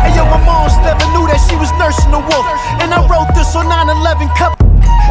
Hey 0.06 0.14
yo, 0.14 0.22
my 0.30 0.38
moms 0.46 0.78
never 0.86 1.06
knew 1.10 1.26
that 1.26 1.42
she 1.50 1.58
was 1.58 1.74
nursing 1.74 2.14
a 2.14 2.22
wolf. 2.22 2.46
And 2.78 2.94
I 2.94 3.02
wrote 3.10 3.34
this 3.34 3.50
on 3.58 3.66
9-11 3.66 4.30
cup. 4.38 4.54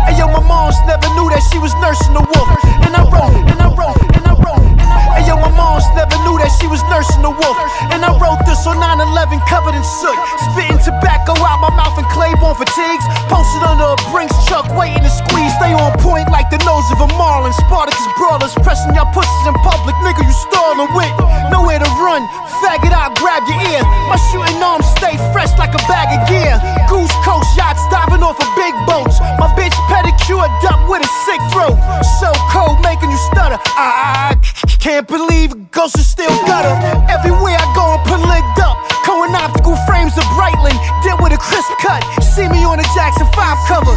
Hey 0.08 0.16
yo, 0.16 0.32
my 0.32 0.40
moms 0.40 0.80
never 0.88 1.12
knew 1.20 1.28
that 1.28 1.44
she 1.52 1.60
was 1.60 1.76
nursing 1.84 2.16
a 2.16 2.24
wolf. 2.24 2.48
And 2.88 2.96
I 2.96 3.04
wrote, 3.12 3.36
and 3.52 3.60
I 3.60 3.68
wrote, 3.76 4.00
and 4.16 4.24
I 4.24 4.34
wrote. 4.40 4.64
Hey 5.12 5.28
yo, 5.28 5.36
my 5.36 5.52
moms 5.52 5.84
never 5.92 6.07
knew 6.28 6.36
that 6.44 6.52
she 6.60 6.68
was 6.68 6.84
nursing 6.92 7.24
the 7.24 7.32
wolf. 7.32 7.58
And 7.96 8.04
I 8.04 8.12
wrote 8.20 8.44
this 8.44 8.68
on 8.68 8.84
9 8.84 9.00
11 9.00 9.40
covered 9.48 9.76
in 9.80 9.84
soot. 9.84 10.18
Spitting 10.52 10.80
tobacco 10.84 11.32
out 11.40 11.64
my 11.64 11.72
mouth 11.72 11.96
and 11.96 12.08
Claiborne 12.12 12.60
fatigues. 12.60 13.06
Posted 13.32 13.64
under 13.64 13.96
a 13.96 14.00
Brinks 14.12 14.36
truck, 14.52 14.68
waiting 14.76 15.00
to 15.00 15.12
squeeze. 15.12 15.56
Stay 15.56 15.72
on 15.72 15.96
point 16.04 16.28
like 16.28 16.52
the 16.52 16.60
nose 16.68 16.86
of 16.92 17.00
a 17.00 17.10
marlin. 17.16 17.56
Spartacus 17.56 18.04
brawlers 18.20 18.52
pressing 18.60 18.92
your 18.92 19.08
pussies 19.16 19.46
in 19.48 19.56
public. 19.64 19.96
Nigga, 20.04 20.28
you 20.28 20.36
stalling 20.52 20.92
with 20.92 21.16
nowhere 21.48 21.80
to 21.80 21.90
run. 22.04 22.28
Faggot, 22.60 22.92
I'll 22.92 23.16
grab 23.16 23.48
your 23.48 23.62
ear. 23.72 23.84
My 24.12 24.20
shooting 24.30 24.60
arms 24.60 24.86
stay 25.00 25.16
fresh 25.32 25.56
like 25.56 25.72
a 25.72 25.84
bag 25.88 26.12
of 26.12 26.28
gear. 26.28 26.60
Goose 26.92 27.14
coast 27.24 27.48
yachts 27.56 27.84
diving 27.88 28.22
off 28.22 28.36
of 28.36 28.50
big 28.60 28.76
boats. 28.84 29.24
My 29.40 29.48
bitch 29.56 29.76
pedicured 29.88 30.52
up 30.68 30.82
with 30.92 31.08
a 31.08 31.12
sick 31.24 31.42
throat. 31.56 31.78
So 32.20 32.30
cold, 32.52 32.82
making 32.84 33.12
you 33.12 33.22
stutter. 33.32 33.60
I, 33.78 34.36
can't 34.80 35.08
believe 35.08 35.72
ghosts 35.72 36.17
still 36.18 36.34
gutter. 36.50 36.74
Everywhere 37.14 37.62
I 37.62 37.68
go, 37.78 37.86
I'm 37.94 38.02
put 38.10 38.18
up. 38.58 38.76
Cohen 39.06 39.38
optical 39.38 39.78
frames 39.86 40.18
of 40.18 40.26
Brightland, 40.34 40.82
did 41.06 41.14
with 41.22 41.32
a 41.32 41.38
crisp 41.38 41.70
cut. 41.78 42.02
See 42.26 42.50
me 42.50 42.66
on 42.66 42.82
the 42.82 42.88
Jackson 42.98 43.30
5 43.38 43.58
cover. 43.70 43.94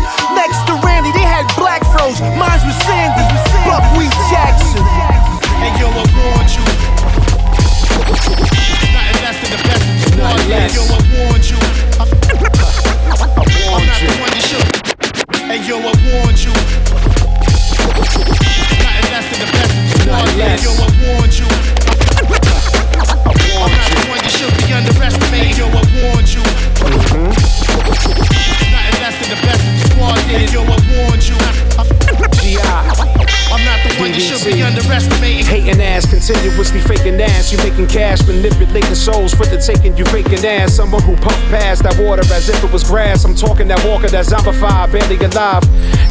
As 42.01 42.49
if 42.49 42.65
it 42.65 42.73
was 42.73 42.83
grass. 42.83 43.20
Talking 43.35 43.69
that 43.69 43.85
walker 43.87 44.09
that 44.09 44.27
zombified, 44.27 44.93
barely 44.93 45.17
alive. 45.17 45.63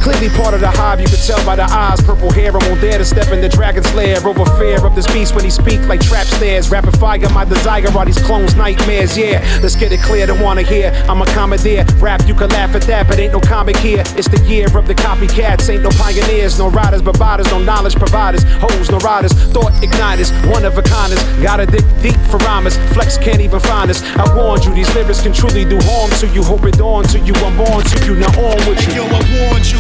Clearly 0.01 0.30
part 0.30 0.53
of 0.53 0.61
the 0.61 0.72
hive, 0.72 1.01
you 1.01 1.07
can 1.07 1.20
tell 1.20 1.43
by 1.45 1.55
the 1.55 1.63
eyes. 1.63 2.01
Purple 2.01 2.32
hair, 2.32 2.55
I 2.55 2.67
won't 2.67 2.80
dare 2.80 2.97
to 2.97 3.05
step 3.05 3.32
in 3.34 3.41
the 3.41 3.49
dragon's 3.49 3.93
lair. 3.93 4.17
Over 4.26 4.45
fear 4.57 4.84
of 4.86 4.95
this 4.95 5.05
beast 5.11 5.36
when 5.36 5.43
he 5.43 5.51
speak 5.51 5.82
like 5.88 5.99
trap 5.99 6.26
stairs. 6.26 6.72
Rapid 6.72 6.97
fire, 6.97 7.20
my 7.30 7.43
desire 7.43 7.86
are 7.95 8.05
these 8.05 8.22
clones, 8.24 8.55
nightmares. 8.55 9.17
Yeah, 9.17 9.43
let's 9.61 9.76
get 9.76 9.91
it 9.91 9.99
clear, 10.01 10.26
don't 10.26 10.39
wanna 10.39 10.61
hear. 10.61 10.91
I'm 11.09 11.22
a 11.22 11.26
commandeer. 11.28 11.86
Rap, 11.99 12.26
you 12.28 12.34
can 12.34 12.49
laugh 12.49 12.74
at 12.76 12.84
that, 12.84 13.07
but 13.07 13.20
ain't 13.20 13.34
no 13.34 13.41
comic 13.41 13.76
here. 13.78 14.03
It's 14.15 14.30
the 14.30 14.41
year 14.47 14.65
of 14.78 14.88
the 14.88 14.95
copycats. 14.95 15.70
Ain't 15.70 15.84
no 15.84 15.89
pioneers, 15.89 16.57
no 16.57 16.70
riders, 16.70 17.01
but 17.01 17.20
bodies, 17.20 17.51
no 17.51 17.59
knowledge 17.59 17.95
providers. 17.95 18.43
Hoes, 18.61 18.89
no 18.89 18.97
riders, 18.99 19.34
thought 19.51 19.74
igniters, 19.84 20.32
one 20.49 20.63
of 20.63 20.78
a 20.78 20.82
kinders. 20.82 21.22
Gotta 21.43 21.65
dig 21.65 21.84
deep 22.01 22.20
for 22.32 22.38
rhymers. 22.38 22.78
Flex 22.93 23.17
can't 23.17 23.41
even 23.41 23.59
find 23.59 23.91
us. 23.91 24.01
I 24.15 24.24
warned 24.36 24.63
you, 24.63 24.74
these 24.74 24.93
lyrics 24.95 25.22
can 25.22 25.34
truly 25.34 25.65
do 25.65 25.78
harm 25.84 26.09
to 26.22 26.28
you. 26.28 26.41
Hope 26.43 26.63
it 26.63 26.80
on 26.80 27.03
to 27.10 27.20
you, 27.20 27.34
I'm 27.41 27.55
born 27.57 27.84
to 27.84 28.05
you. 28.05 28.16
Now 28.16 28.30
on 28.38 28.57
with 28.70 28.86
you. 28.88 29.01
Yo, 29.01 29.05
I 29.05 29.22
warned 29.34 29.66
you. 29.66 29.80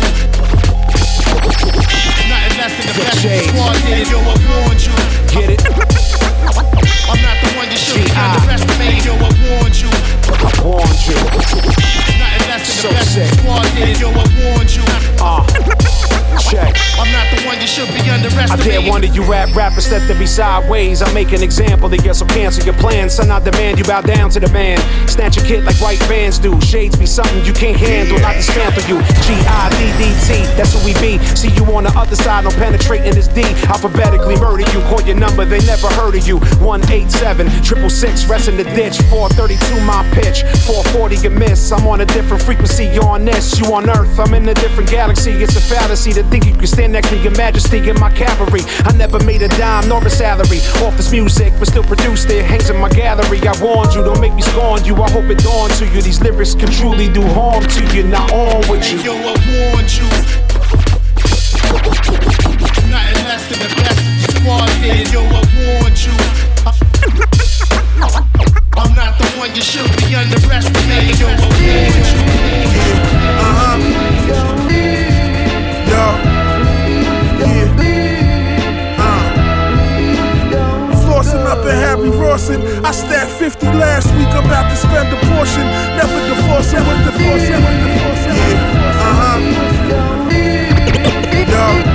Nothing 2.25 2.57
less 2.57 2.73
than 2.73 2.87
the 2.89 2.93
best. 2.97 3.21
Squad 3.49 3.75
did. 3.85 4.07
Yo, 4.09 4.17
I 4.19 4.35
warned 4.49 4.81
you. 4.81 4.95
Get 5.29 5.49
it? 5.53 5.61
I'm 7.09 7.21
not 7.21 7.37
the 7.41 7.49
one 7.57 7.69
you 7.69 7.77
should 7.77 8.01
be 8.01 8.09
underestimating. 8.11 9.03
Yo, 9.05 9.13
I 9.13 9.29
warned 9.45 9.77
you. 9.77 9.89
I 9.89 10.51
warned 10.63 11.01
you. 11.05 11.17
Nothing 12.17 12.47
less 12.49 12.65
than 12.65 12.77
So 12.81 12.87
the 12.89 12.93
best. 12.95 13.13
sick. 13.13 13.29
Squad 13.39 13.65
did. 13.75 13.99
Yo, 13.99 14.09
I 14.09 14.25
warned 14.41 14.71
you. 14.73 14.83
Uh, 15.21 15.45
check. 16.37 16.75
I'm 16.99 17.11
not 17.11 17.25
the 17.33 17.41
one 17.47 17.59
you 17.61 17.67
should 17.67 17.87
be 17.93 18.01
underestimating. 18.09 18.59
I 18.59 18.81
dare 18.81 18.91
one 18.91 19.03
of 19.03 19.15
you 19.15 19.23
rap 19.23 19.55
rappers 19.55 19.85
step 19.85 20.05
to 20.07 20.15
me 20.15 20.25
sideways. 20.25 21.01
I 21.01 21.11
make 21.13 21.31
an 21.31 21.41
example 21.41 21.91
of 21.91 22.05
you, 22.05 22.13
so 22.13 22.25
cancel 22.25 22.63
your 22.65 22.75
plans. 22.75 23.13
Son, 23.13 23.31
I 23.31 23.39
demand 23.39 23.79
you 23.79 23.85
bow 23.85 24.01
down 24.01 24.29
to 24.31 24.39
the 24.39 24.49
man. 24.49 24.77
Snatch 25.07 25.37
a 25.37 25.43
kid 25.43 25.63
like 25.63 25.77
white 25.77 25.99
fans 26.09 26.39
do. 26.39 26.59
Shades 26.61 26.97
be 26.97 27.05
something 27.05 27.43
you 27.45 27.53
can't 27.53 27.77
handle, 27.77 28.19
not 28.19 28.35
dismantle 28.35 28.83
you. 28.83 29.01
G 29.25 29.33
I 29.47 29.69
D 29.73 29.81
D 29.97 30.03
T, 30.27 30.43
that's 30.55 30.73
who 30.73 30.85
we 30.85 30.93
be. 30.99 31.17
See 31.35 31.49
you 31.51 31.65
on 31.73 31.83
the 31.83 31.93
other 31.97 32.15
side, 32.15 32.43
no 32.43 32.51
penetrating 32.51 33.13
this 33.13 33.27
D. 33.27 33.43
Alphabetically 33.67 34.35
murder 34.37 34.69
you, 34.71 34.81
call 34.91 35.01
your 35.01 35.15
number, 35.15 35.45
they 35.45 35.63
never 35.65 35.87
heard 35.95 36.15
of 36.15 36.27
you. 36.27 36.37
187, 36.59 37.47
triple 37.63 37.89
six, 37.89 38.25
rest 38.25 38.47
in 38.47 38.57
the 38.57 38.63
ditch. 38.75 38.97
432, 39.09 39.81
my 39.85 40.03
pitch. 40.13 40.43
440, 40.67 41.15
you 41.17 41.29
miss. 41.29 41.71
I'm 41.71 41.87
on 41.87 42.01
a 42.01 42.05
different 42.05 42.43
frequency, 42.43 42.85
you 42.85 43.01
on 43.01 43.25
this, 43.25 43.59
you 43.59 43.73
on 43.73 43.89
Earth. 43.89 44.19
I'm 44.19 44.33
in 44.33 44.47
a 44.49 44.53
different 44.53 44.89
galaxy, 44.89 45.31
it's 45.31 45.55
a 45.55 45.61
fallacy 45.61 46.11
to 46.23 46.29
think 46.29 46.45
you 46.45 46.53
can 46.53 46.67
stand 46.67 46.91
next 46.93 47.09
to 47.09 47.17
your 47.17 47.35
majesty 47.37 47.77
in 47.89 47.97
my 47.99 48.11
cavalry. 48.11 48.61
I 48.83 48.91
never 48.93 49.23
made 49.23 49.41
a 49.41 49.47
dime 49.47 49.87
nor 49.87 50.05
a 50.05 50.09
salary 50.09 50.59
off 50.83 50.97
this 50.97 51.11
music, 51.11 51.53
but 51.57 51.67
still 51.67 51.83
produced 51.83 52.29
it. 52.29 52.43
Hangs 52.43 52.69
in 52.69 52.77
my 52.77 52.89
gallery. 52.89 53.39
I 53.47 53.55
warned 53.61 53.93
you, 53.93 54.03
don't 54.03 54.19
make 54.19 54.33
me 54.33 54.41
scorn 54.41 54.83
you. 54.83 54.95
I 54.95 55.09
hope 55.11 55.25
it 55.25 55.39
dawns 55.39 55.79
to 55.79 55.85
you. 55.87 56.01
These 56.01 56.21
lyrics 56.21 56.55
can 56.55 56.69
truly 56.71 57.07
do 57.07 57.21
harm 57.21 57.63
to 57.63 57.95
you. 57.95 58.03
Not 58.03 58.31
on 58.33 58.59
with 58.69 58.91
you. 58.91 58.99
Yo, 58.99 59.13
I 59.15 59.33
warned 59.47 59.91
you. 59.95 60.07
Nothing 62.91 63.23
less 63.23 63.43
than 63.47 63.59
the 63.63 63.71
best. 63.79 63.99
Squad 64.35 64.67
did. 64.81 65.07
Yo, 65.13 65.21
I 65.23 65.41
warned 65.55 65.99
you. 66.03 66.15
I'm 68.75 68.91
not 68.95 69.17
the 69.17 69.25
one 69.39 69.55
you 69.55 69.61
should 69.61 69.89
be 70.03 70.15
underestimating. 70.15 71.15
Yo, 71.15 71.27
I 71.27 71.37
warned 71.39 73.03
you. 73.03 73.08
Flossing 81.69 81.81
Harry 81.81 82.09
Rawson. 82.09 82.61
I 82.85 82.91
stacked 82.91 83.31
50 83.31 83.67
last 83.67 84.07
week. 84.15 84.27
I'm 84.29 84.45
about 84.45 84.69
to 84.69 84.75
spend 84.75 85.13
a 85.13 85.17
portion. 85.35 85.65
Never 85.97 86.15
with 86.15 86.27
the 86.29 86.35
forcing 86.47 86.85
with 86.87 87.05
the 87.05 87.11
forcing. 87.11 87.51
Yeah. 87.53 89.05
Uh 89.05 89.13
huh. 89.19 89.39
Yo. 91.85 91.88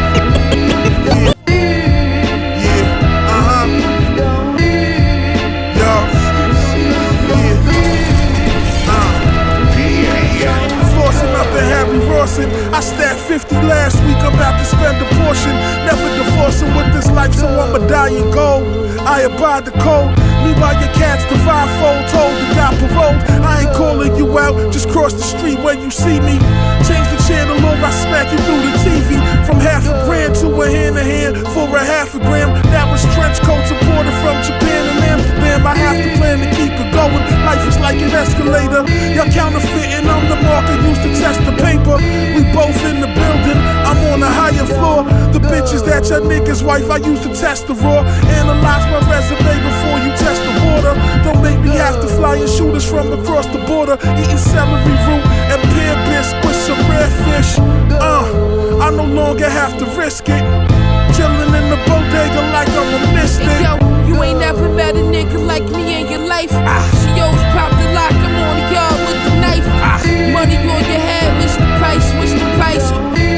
I 12.74 12.80
stacked 12.80 13.20
50 13.30 13.54
last 13.70 14.02
week. 14.02 14.18
I'm 14.18 14.34
about 14.34 14.58
to 14.58 14.66
spend 14.66 14.98
a 14.98 15.06
portion. 15.22 15.54
Never 15.86 16.10
divorcing 16.18 16.74
with 16.74 16.90
this 16.90 17.06
life, 17.06 17.32
so 17.32 17.46
I'ma 17.46 17.78
die 17.86 18.10
in 18.10 18.26
gold. 18.34 18.66
I 19.06 19.30
abide 19.30 19.64
the 19.64 19.70
code. 19.78 20.10
Meanwhile, 20.42 20.82
your 20.82 20.90
cats 20.98 21.22
divide 21.30 21.70
fold, 21.78 22.02
told 22.10 22.34
to 22.34 22.46
die 22.58 22.74
paroled. 22.82 23.22
I 23.46 23.62
ain't 23.62 23.76
calling 23.78 24.16
you 24.16 24.26
out, 24.40 24.58
just 24.72 24.88
cross 24.90 25.14
the 25.14 25.22
street 25.22 25.62
when 25.62 25.78
you 25.86 25.90
see 25.92 26.18
me. 26.18 26.34
Change 26.82 27.06
the 27.14 27.20
channel 27.30 27.62
or 27.62 27.78
I 27.78 27.94
smack 28.02 28.26
you 28.34 28.42
through 28.42 28.66
the 28.66 28.74
TV. 28.82 29.22
From 29.46 29.60
half 29.62 29.86
a 29.86 29.94
grand 30.04 30.34
to 30.42 30.50
a 30.50 30.66
hand 30.66 30.96
to 30.96 31.04
hand 31.04 31.36
for 31.54 31.70
a 31.70 31.78
half 31.78 32.16
a 32.16 32.18
gram. 32.18 32.58
Now 32.74 32.92
it's 32.92 33.06
trench 33.14 33.38
coats 33.46 33.70
imported 33.70 34.18
from 34.18 34.42
Japan 34.42 34.82
and. 34.82 34.83
I 35.64 35.72
have 35.80 35.96
to 35.96 36.10
plan 36.20 36.44
to 36.44 36.48
keep 36.52 36.76
it 36.76 36.90
going. 36.92 37.24
Life 37.48 37.64
is 37.64 37.78
like 37.80 37.96
an 37.96 38.12
escalator. 38.12 38.84
Y'all 39.16 39.32
counterfeiting, 39.32 40.04
I'm 40.04 40.28
the 40.28 40.36
marker 40.44 40.76
used 40.84 41.00
to 41.00 41.10
test 41.16 41.40
the 41.48 41.56
paper. 41.56 41.96
We 42.36 42.44
both 42.52 42.76
in 42.84 43.00
the 43.00 43.08
building, 43.08 43.58
I'm 43.88 43.96
on 44.12 44.20
the 44.20 44.28
higher 44.28 44.68
floor. 44.76 45.08
The 45.32 45.40
bitches 45.40 45.80
that 45.88 46.04
your 46.12 46.20
niggas 46.20 46.60
wife, 46.60 46.90
I 46.90 46.98
used 47.00 47.22
to 47.24 47.32
test 47.32 47.66
the 47.66 47.74
raw. 47.80 48.04
Analyze 48.36 48.84
my 48.92 49.00
resume 49.08 49.56
before 49.64 49.98
you 50.04 50.12
test 50.20 50.40
the 50.44 50.52
water. 50.68 50.92
Don't 51.24 51.40
make 51.40 51.60
me 51.64 51.72
have 51.80 51.96
to 52.00 52.08
fly 52.12 52.36
and 52.36 52.48
shoot 52.48 52.74
us 52.76 52.84
from 52.84 53.12
across 53.16 53.46
the 53.48 53.64
border. 53.64 53.96
Eating 54.20 54.36
celery 54.36 54.96
root 55.08 55.24
and 55.48 55.60
pear 55.72 55.96
bisque 56.12 56.36
with 56.44 56.60
some 56.68 56.80
rare 56.92 57.08
fish. 57.24 57.56
Uh, 57.96 58.84
I 58.84 58.90
no 58.92 59.04
longer 59.04 59.48
have 59.48 59.78
to 59.80 59.86
risk 59.96 60.28
it. 60.28 60.44
Chilling 61.16 61.56
in 61.56 61.66
the 61.72 61.80
bodega 61.88 62.42
like 62.52 62.68
I'm 62.68 62.92
a 63.00 63.12
mystic. 63.16 63.93
You 64.06 64.22
ain't 64.22 64.38
never 64.38 64.68
met 64.68 64.94
a 64.96 65.00
nigga 65.00 65.38
like 65.46 65.64
me 65.70 66.00
in 66.00 66.10
your 66.10 66.24
life. 66.26 66.50
She 66.50 67.10
always 67.20 67.44
pop 67.54 67.70
the 67.80 67.86
lock, 67.92 68.12
I'm 68.12 68.36
on 68.36 68.56
the 68.60 68.66
yard 68.74 68.98
with 69.06 69.20
the 69.26 69.32
knife. 69.40 69.66
Money 70.32 70.56
on 70.56 70.82
your 70.84 71.02
head, 71.10 71.30
Mr. 71.40 71.64
Price, 71.78 72.06
the 72.12 72.48
price? 72.58 72.86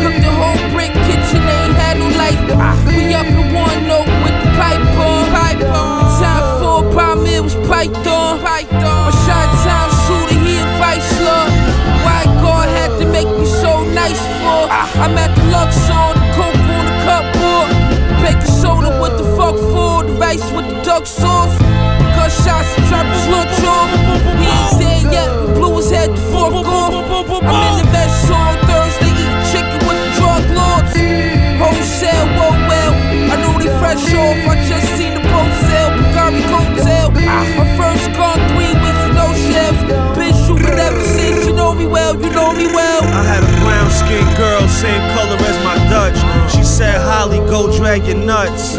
Cook 0.02 0.16
the 0.26 0.32
whole 0.32 0.60
brick 0.74 0.92
kitchen, 1.06 1.42
ain't 1.44 1.76
had 1.76 1.98
no 1.98 2.08
light. 2.16 2.40
We 2.88 3.14
up 3.14 3.26
in 3.26 3.52
one 3.54 3.86
note 3.86 4.10
with 4.24 4.36
the 4.42 4.50
pipe 4.58 4.82
on. 4.96 5.22
Pipe 5.30 5.62
on. 5.70 6.04
Time 6.20 6.46
for 6.58 6.84
a 6.84 6.94
bomb, 6.94 7.26
it 7.26 7.42
was 7.42 7.54
piped 7.68 8.06
on. 8.06 8.40
Piped 8.40 8.72
on. 8.72 9.12
Shot 9.24 9.48
time 9.64 9.90
shooter, 10.04 10.40
he 10.40 10.56
a 10.58 10.66
vice 10.80 11.12
lord. 11.20 11.50
Why 12.04 12.24
God 12.40 12.68
had 12.68 12.98
to 13.00 13.06
make 13.06 13.28
me 13.28 13.46
so 13.46 13.84
nice 13.92 14.20
for? 14.40 14.66
I'm 15.02 15.16
at 15.18 15.34
the 15.36 15.44
Luxor, 15.52 16.06
the 16.16 16.24
coke 16.34 16.64
on 16.76 16.84
the 16.90 16.96
cupboard. 17.04 17.68
Baking 18.22 18.54
soda, 18.60 18.90
what 18.98 19.18
the 19.18 19.24
fuck 19.36 19.56
for? 19.72 19.95
face 20.26 20.50
with 20.50 20.66
the 20.66 20.78
duck 20.82 21.06
sauce. 21.06 21.54
Gunshots 22.16 22.70
and 22.76 22.84
choppers 22.90 23.26
launch 23.30 23.62
off. 23.62 23.90
He 24.42 24.46
ain't 24.50 24.78
there 24.82 25.04
yet, 25.14 25.28
blew 25.54 25.76
his 25.76 25.90
head 25.90 26.10
to 26.10 26.22
fork 26.32 26.66
off. 26.66 26.94
I'm 26.94 27.62
in 27.68 27.74
the 27.78 27.88
best 27.94 28.30
on 28.30 28.58
Thursday, 28.66 29.12
eating 29.22 29.44
chicken 29.52 29.78
with 29.86 29.98
the 30.02 30.10
drug 30.18 30.42
lords. 30.58 30.94
Wholesale, 31.62 32.26
whoa, 32.38 32.52
well, 32.70 32.92
I 33.32 33.34
know 33.40 33.54
they 33.62 33.70
fresh 33.78 34.02
off. 34.18 34.38
I 34.50 34.54
just 34.66 34.88
seen 34.98 35.14
the 35.14 35.22
boat 35.30 35.52
sail, 35.66 35.88
Picari 35.94 36.42
coattail. 36.50 37.08
My 37.60 37.68
first 37.78 38.06
gun, 38.18 38.38
three 38.50 38.74
with 38.82 39.00
no 39.14 39.26
shells. 39.46 39.78
Bitch, 40.18 40.40
you 40.48 40.54
would 40.54 40.80
ever 40.88 41.02
since 41.14 41.46
you 41.46 41.52
know 41.52 41.72
me 41.74 41.86
well, 41.86 42.14
you 42.20 42.30
know 42.30 42.50
me 42.52 42.66
well. 42.66 43.02
I 43.04 43.22
had 43.22 43.42
a 43.46 43.52
brown 43.62 43.88
skinned 44.00 44.32
girl, 44.36 44.66
same 44.68 45.02
color 45.14 45.38
as 45.38 45.58
my 45.62 45.76
Dutch. 45.88 46.18
She 46.50 46.64
said, 46.64 46.98
Holly, 47.00 47.38
go 47.48 47.70
drag 47.78 48.06
your 48.06 48.18
nuts. 48.18 48.76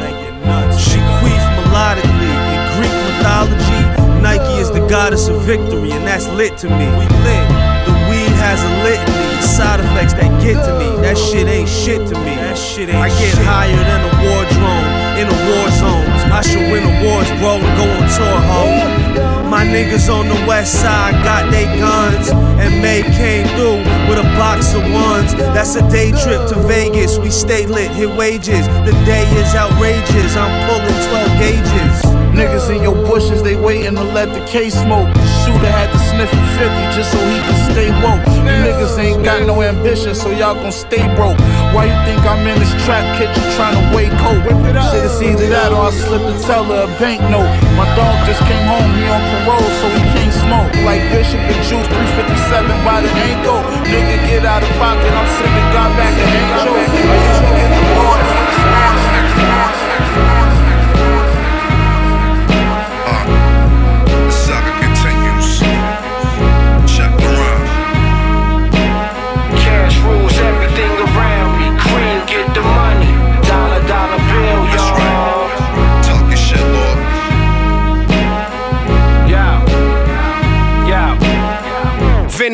She 0.77 0.99
queefed 1.19 1.49
melodically. 1.59 2.33
In 2.53 2.59
Greek 2.77 2.95
mythology, 3.07 3.81
Nike 4.21 4.59
is 4.61 4.71
the 4.71 4.85
goddess 4.87 5.27
of 5.27 5.41
victory, 5.41 5.91
and 5.91 6.05
that's 6.05 6.27
lit 6.29 6.57
to 6.59 6.67
me. 6.69 6.85
We 6.99 7.05
lit. 7.25 7.47
The 7.87 7.93
weed 8.09 8.31
has 8.43 8.59
a 8.63 8.71
litany 8.83 9.41
side 9.41 9.79
effects 9.79 10.13
that 10.13 10.29
get 10.41 10.57
to 10.65 10.73
me. 10.79 10.89
That 11.01 11.17
shit 11.17 11.47
ain't 11.47 11.69
shit 11.69 12.07
to 12.07 12.15
me. 12.25 12.35
That 12.35 12.57
shit 12.57 12.89
ain't 12.89 12.97
I 12.97 13.09
get 13.09 13.35
shit. 13.35 13.45
higher 13.45 13.83
than 13.89 14.01
a 14.05 14.13
war 14.23 14.41
drone 14.55 14.87
in 15.19 15.25
a 15.27 15.37
war 15.49 15.67
zone. 15.81 16.05
I 16.31 16.41
should 16.41 16.65
win 16.71 16.83
awards, 16.83 17.29
bro, 17.39 17.57
and 17.57 17.73
go 17.79 17.85
on 17.87 18.05
tour, 18.15 18.39
ho. 18.49 19.26
My 19.57 19.65
niggas 19.65 20.07
on 20.07 20.27
the 20.27 20.35
west 20.45 20.79
side 20.83 21.13
got 21.23 21.49
they 21.49 21.65
guns, 21.79 22.29
and 22.29 22.79
May 22.79 23.01
came 23.01 23.47
through 23.57 23.79
with 24.07 24.19
a 24.19 24.29
box 24.37 24.75
of 24.75 24.83
ones. 24.83 25.33
That's 25.33 25.75
a 25.75 25.81
day 25.89 26.11
trip 26.11 26.47
to 26.49 26.55
Vegas. 26.67 27.17
We 27.17 27.31
stay 27.31 27.65
lit, 27.65 27.89
hit 27.89 28.15
wages. 28.15 28.67
The 28.85 28.93
day 29.03 29.25
is 29.33 29.55
outrageous. 29.55 30.37
I'm 30.37 30.53
pulling 30.69 30.99
12 31.09 31.39
gauges. 31.39 32.06
Niggas 32.37 32.69
in 32.69 32.85
your 32.85 32.93
bushes, 33.09 33.41
they 33.41 33.57
waiting 33.57 33.97
to 33.97 34.05
let 34.13 34.29
the 34.29 34.45
case 34.45 34.77
smoke. 34.77 35.09
The 35.09 35.25
shooter 35.41 35.73
had 35.73 35.89
to 35.89 35.97
sniff 36.05 36.29
a 36.29 36.41
50 36.61 36.93
just 36.93 37.09
so 37.09 37.17
he 37.17 37.41
could 37.41 37.61
stay 37.73 37.89
woke. 38.05 38.21
You 38.29 38.45
niggas 38.45 38.93
ain't 39.01 39.25
got 39.25 39.41
no 39.49 39.65
ambition, 39.65 40.13
so 40.13 40.29
y'all 40.29 40.53
gon' 40.53 40.69
stay 40.69 41.01
broke. 41.17 41.41
Why 41.73 41.89
you 41.89 41.97
think 42.05 42.21
I'm 42.29 42.45
in 42.45 42.61
this 42.61 42.69
trap 42.85 43.01
kitchen 43.17 43.41
trying 43.57 43.73
to 43.73 43.83
wake 43.89 44.13
coke? 44.21 44.45
Shit, 44.93 45.09
it's 45.09 45.17
either 45.17 45.49
that 45.49 45.73
or 45.73 45.89
I 45.89 45.91
slip 46.05 46.21
and 46.29 46.37
tell 46.45 46.61
her 46.69 46.85
a 46.85 46.89
banknote. 47.01 47.49
My 47.73 47.89
dog 47.97 48.21
just 48.29 48.45
came 48.45 48.69
home, 48.69 48.85
he 48.93 49.09
on 49.09 49.17
parole, 49.41 49.71
so 49.81 49.89
he 49.97 50.01
can't 50.13 50.35
smoke. 50.37 50.69
Like 50.85 51.01
Bishop 51.09 51.41
and 51.41 51.61
Juice, 51.65 51.89
357 51.89 52.69
by 52.85 53.01
the 53.01 53.09
ankle. 53.33 53.65
Nigga, 53.89 54.13
get 54.29 54.45
out 54.45 54.61
of 54.61 54.69
pocket, 54.77 55.09
I'm 55.09 55.29
sending 55.41 55.69
God 55.73 55.89
back 55.97 56.13
to 56.13 56.25
Angel. 56.37 56.69
I 56.69 56.85
used 56.85 57.41
to 57.41 57.49
get 57.49 57.69
the 57.73 57.81
water 57.97 58.66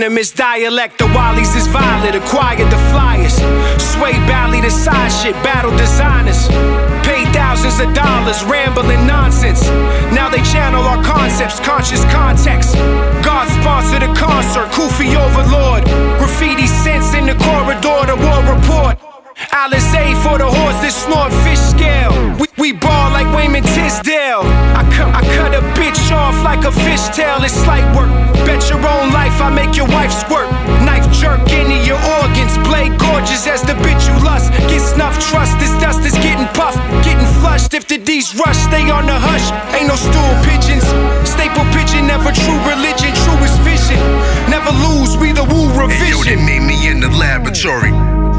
Yeah. 0.04 0.10
Venomous 0.10 0.32
dialect, 0.32 0.98
the 0.98 1.06
Wallies 1.16 1.56
is 1.56 1.66
violent, 1.68 2.16
acquired 2.16 2.70
the 2.70 2.78
flyers. 2.92 3.36
Sway 3.80 4.12
Bally 4.28 4.60
the 4.60 4.70
side 4.70 5.10
shit, 5.10 5.34
battle 5.44 5.72
designers. 5.78 6.48
Paid 7.08 7.32
thousands 7.32 7.80
of 7.80 7.94
dollars, 7.96 8.44
rambling 8.44 9.08
nonsense. 9.08 9.64
Now 10.12 10.28
they 10.30 10.44
channel 10.52 10.84
our 10.84 11.02
concepts, 11.04 11.62
conscious 11.62 12.04
context. 12.12 12.76
God 13.24 13.48
sponsored 13.62 14.04
a 14.04 14.14
concert, 14.14 14.68
Kufi 14.76 15.16
overlord. 15.16 15.86
Graffiti 16.20 16.68
sense 16.68 17.14
in 17.14 17.26
the 17.26 17.36
corridor, 17.40 18.04
the 18.06 18.18
war 18.20 18.44
report. 18.44 19.03
Alizé 19.54 20.18
for 20.26 20.42
the 20.42 20.50
horse 20.50 20.82
that 20.82 20.90
snort 20.90 21.30
fish 21.46 21.62
scale. 21.62 22.10
We, 22.42 22.50
we 22.58 22.70
ball 22.74 23.14
like 23.14 23.30
Wayman 23.38 23.62
Tisdale. 23.62 24.42
I 24.74 24.82
cut, 24.90 25.14
I 25.14 25.22
cut 25.38 25.54
a 25.54 25.62
bitch 25.78 26.10
off 26.10 26.34
like 26.42 26.66
a 26.66 26.74
fishtail. 26.74 27.38
It's 27.46 27.54
slight 27.54 27.86
work. 27.94 28.10
Bet 28.50 28.66
your 28.74 28.82
own 28.82 29.14
life, 29.14 29.38
I 29.38 29.54
make 29.54 29.78
your 29.78 29.86
wife 29.94 30.10
squirt. 30.12 30.50
Knife 30.82 31.06
jerk 31.14 31.40
into 31.54 31.78
your 31.86 32.02
organs. 32.18 32.58
Blade 32.66 32.98
gorgeous 32.98 33.46
as 33.46 33.62
the 33.62 33.78
bitch 33.86 34.02
you 34.10 34.18
lust. 34.26 34.50
Get 34.66 34.82
snuff 34.82 35.14
trust. 35.30 35.54
This 35.62 35.70
dust 35.78 36.02
is 36.02 36.18
getting 36.26 36.50
puffed, 36.58 36.82
getting 37.06 37.30
flushed. 37.38 37.78
If 37.78 37.86
the 37.86 38.02
D's 38.02 38.34
rush, 38.34 38.58
stay 38.58 38.90
on 38.90 39.06
the 39.06 39.14
hush. 39.14 39.54
Ain't 39.78 39.86
no 39.86 39.96
stool 39.96 40.34
pigeons. 40.50 40.82
Staple 41.30 41.64
pigeon, 41.78 42.10
never 42.10 42.34
true 42.34 42.60
religion. 42.66 43.14
Truest 43.22 43.62
vision. 43.62 44.02
Never 44.50 44.74
lose, 44.82 45.14
we 45.22 45.30
the 45.32 45.46
woo 45.46 45.70
Hey, 45.94 46.10
yo, 46.10 46.26
they 46.26 46.34
revision. 46.34 46.46
made 46.50 46.66
me 46.66 46.90
in 46.90 47.00
the 47.00 47.10
laboratory. 47.14 47.94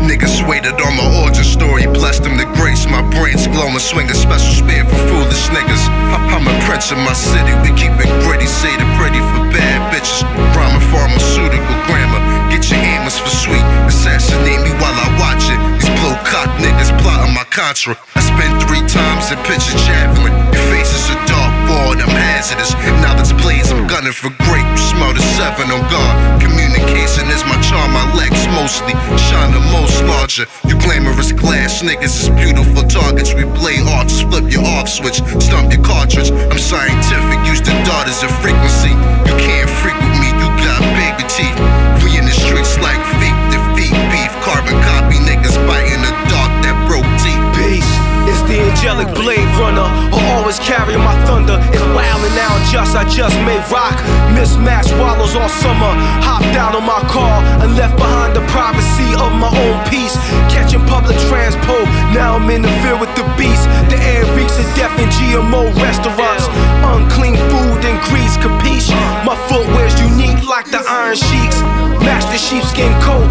Niggas 0.08 0.46
waited 0.48 0.76
on 0.80 0.92
my 0.96 1.06
origin 1.22 1.44
story. 1.44 1.86
Blessed 1.86 2.24
them 2.24 2.36
to 2.38 2.44
grace. 2.60 2.86
My 2.86 3.02
brain's 3.16 3.46
glowing. 3.48 3.78
Swing 3.78 4.08
a 4.10 4.14
special 4.14 4.52
spear 4.52 4.84
for 4.84 5.00
foolish 5.08 5.48
niggas. 5.48 5.84
I- 6.12 6.22
I'm 6.34 6.46
a 6.46 6.54
prince 6.66 6.92
in 6.92 7.00
my 7.00 7.12
city. 7.14 7.52
We 7.64 7.70
keep 7.72 7.92
it 8.04 8.10
gritty. 8.24 8.46
Say 8.46 8.72
the 8.76 8.86
pretty 8.98 9.20
for 9.32 9.42
bad 9.54 9.78
bitches. 9.92 10.22
Rhyming 10.56 10.84
pharmaceutical 10.92 11.76
grammar. 11.86 12.20
Get 12.50 12.70
your 12.70 12.80
hammers 12.80 13.18
for 13.18 13.28
sweet. 13.30 13.64
Assassinate 13.88 14.60
me 14.66 14.72
while 14.82 14.96
I 15.06 15.08
watch 15.18 15.44
it. 15.48 15.58
These 15.80 15.90
blow 16.00 16.16
cock 16.24 16.48
niggas 16.60 16.92
plotting 17.00 17.34
my 17.34 17.44
contra. 17.50 17.96
I 18.14 18.20
spent 18.20 18.62
three 18.68 18.84
times 18.86 19.30
in 19.32 19.38
pitching 19.48 19.78
javelin. 19.86 20.32
Your 20.52 20.64
face 20.70 20.92
is 20.92 21.10
a 21.10 21.18
dark 21.26 21.53
I'm 21.70 22.10
hazardous. 22.10 22.74
Now 23.00 23.14
that's 23.16 23.32
blades. 23.32 23.72
I'm 23.72 23.86
gunning 23.86 24.12
for 24.12 24.28
great. 24.44 24.66
Smell 24.76 25.12
the 25.14 25.22
seven 25.38 25.70
oh 25.72 25.80
on 25.80 25.82
guard. 25.88 26.42
Communication 26.42 27.24
is 27.32 27.42
my 27.48 27.56
charm. 27.64 27.92
My 27.92 28.04
legs 28.12 28.44
mostly 28.52 28.92
shine 29.16 29.52
the 29.52 29.64
most 29.72 30.02
larger. 30.04 30.44
You 30.68 30.76
glamorous 30.84 31.32
glass 31.32 31.82
niggas 31.82 32.12
is 32.12 32.28
beautiful 32.36 32.84
targets. 32.84 33.32
We 33.32 33.44
play 33.56 33.80
arts, 33.96 34.20
flip 34.20 34.50
your 34.52 34.64
off 34.76 34.88
switch, 34.88 35.24
stump 35.40 35.72
your 35.72 35.82
cartridge. 35.82 36.30
I'm 36.30 36.58
scientific, 36.60 37.40
use 37.48 37.60
the 37.64 37.72
dart 37.88 38.08
as 38.08 38.22
a 38.22 38.28
frequency. 38.44 38.92
You 39.24 39.34
can't 39.40 39.70
freak 39.80 39.96
with 39.96 40.16
me, 40.20 40.28
you 40.36 40.48
got 40.60 40.80
baby 41.00 41.24
teeth. 41.32 41.56
We 42.04 42.18
in 42.18 42.28
the 42.28 42.36
streets 42.36 42.76
like 42.84 43.00
feet, 43.16 43.36
defeat 43.48 43.96
beef, 44.12 44.32
carbon 44.44 44.76
copy 44.84 45.16
niggas 45.24 45.56
biting 45.64 46.02
the 46.04 46.12
dark 46.28 46.52
that 46.66 46.76
broke 46.84 47.08
teeth. 47.24 47.40
Peace. 47.56 47.92
It's 48.28 48.40
the 48.48 48.60
angelic 48.60 49.08
blade 49.14 49.48
runner. 49.60 50.13
Who 50.54 50.62
always 50.62 50.68
carry 50.68 50.96
my 50.96 51.14
thunder. 51.26 51.58
It's 51.72 51.82
wild 51.94 52.22
and 52.24 52.34
now 52.34 52.52
just 52.70 52.96
I 52.96 53.04
just 53.08 53.36
made 53.46 53.62
rock. 53.70 53.96
Mismatched 54.34 54.92
wallows 54.98 55.34
all 55.34 55.48
summer. 55.48 55.92
Hopped 56.22 56.56
out 56.56 56.74
on 56.74 56.84
my 56.84 57.00
car 57.08 57.42
and 57.62 57.76
left 57.76 57.96
behind 57.96 58.34
the 58.36 58.44
privacy 58.52 59.14
of 59.14 59.32
my 59.38 59.50
own 59.50 59.78
peace. 59.88 60.16
Catching 60.50 60.84
public 60.86 61.16
transport, 61.28 61.86
Now 62.14 62.36
I'm 62.36 62.48
in 62.50 62.62
the 62.62 62.72
field 62.82 63.00
with 63.00 63.14
the 63.16 63.26
beast. 63.38 63.64
The 63.90 63.98
air 64.02 64.24
reeks 64.36 64.58
of 64.58 64.66
death 64.76 64.94
in 64.98 65.08
GMO 65.10 65.74
restaurants. 65.80 66.46
Unclean 66.82 67.36
food 67.50 67.80
and 67.84 67.98
grease, 68.10 68.36
capiche? 68.38 68.92
My 69.24 69.36
footwear's 69.48 69.94
unique 70.00 70.46
like 70.46 70.66
the 70.70 70.82
iron 70.86 71.16
sheets. 71.16 71.58
Match 72.04 72.26
the 72.28 72.38
sheepskin 72.38 72.92
coat. 73.00 73.24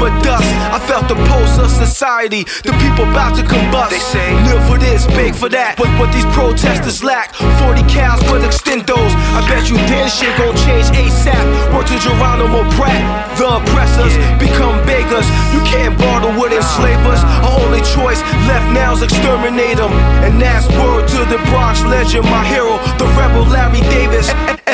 I 0.00 0.08
had 0.08 0.22
dyed 0.22 0.40
the 0.40 0.40
color 0.40 0.40
of 0.40 0.40
dust. 0.40 0.48
I 0.72 0.78
felt 0.86 1.08
the 1.08 1.14
pulse 1.28 1.58
of 1.58 1.70
society. 1.70 2.44
The 2.64 2.72
people 2.80 3.04
about 3.10 3.36
to 3.36 3.42
combust. 3.42 3.90
They 3.90 3.98
say, 3.98 4.32
live 4.48 4.64
for 4.66 4.78
this, 4.78 5.06
beg 5.06 5.34
for 5.34 5.48
that. 5.50 5.76
But 5.76 5.88
what 5.98 6.12
these 6.12 6.26
protesters 6.32 7.02
lack 7.04 7.34
40 7.34 7.82
cows 7.88 8.20
extend 8.44 8.86
those. 8.86 9.12
I 9.36 9.44
bet 9.48 9.68
you 9.68 9.76
then 9.86 10.08
shit 10.08 10.36
gon' 10.38 10.56
change 10.66 10.88
ASAP. 10.96 11.44
Word 11.74 11.86
to 11.88 11.96
Geronimo 11.98 12.64
Pratt. 12.76 13.02
The 13.38 13.46
oppressors 13.46 14.14
become 14.38 14.78
beggars. 14.86 15.26
You 15.54 15.60
can't 15.64 15.96
barter 15.98 16.32
with 16.38 16.52
enslavers. 16.52 17.22
Our 17.44 17.60
only 17.60 17.82
choice 17.94 18.20
left 18.48 18.72
now 18.72 18.94
is 18.94 19.02
exterminate 19.02 19.78
them. 19.78 19.92
And 20.24 20.40
that's 20.40 20.66
word 20.80 21.08
to 21.08 21.20
the 21.28 21.38
Bronx 21.50 21.82
legend, 21.84 22.24
my 22.24 22.44
hero, 22.44 22.78
the 22.98 23.06
rebel 23.16 23.44
Larry 23.46 23.80
Davis. 23.92 24.30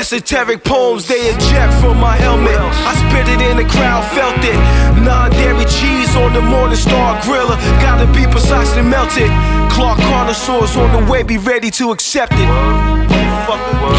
Esoteric 0.06 0.62
poems 0.62 1.08
they 1.08 1.18
eject 1.34 1.74
from 1.82 1.98
my 1.98 2.14
helmet. 2.14 2.54
I 2.54 2.94
spit 2.94 3.26
it 3.26 3.42
in 3.50 3.56
the 3.56 3.66
crowd, 3.66 4.06
felt 4.14 4.38
it. 4.38 4.54
Non 5.02 5.32
dairy 5.32 5.64
cheese 5.66 6.14
on 6.14 6.32
the 6.32 6.38
Morningstar 6.38 7.18
griller. 7.26 7.58
Gotta 7.82 8.06
be 8.14 8.22
precisely 8.30 8.82
melted. 8.82 9.26
Clark 9.74 9.98
connoisseurs 9.98 10.76
on 10.76 10.94
the 10.94 11.10
way, 11.10 11.24
be 11.24 11.38
ready 11.38 11.72
to 11.72 11.90
accept 11.90 12.34
it. 12.34 12.46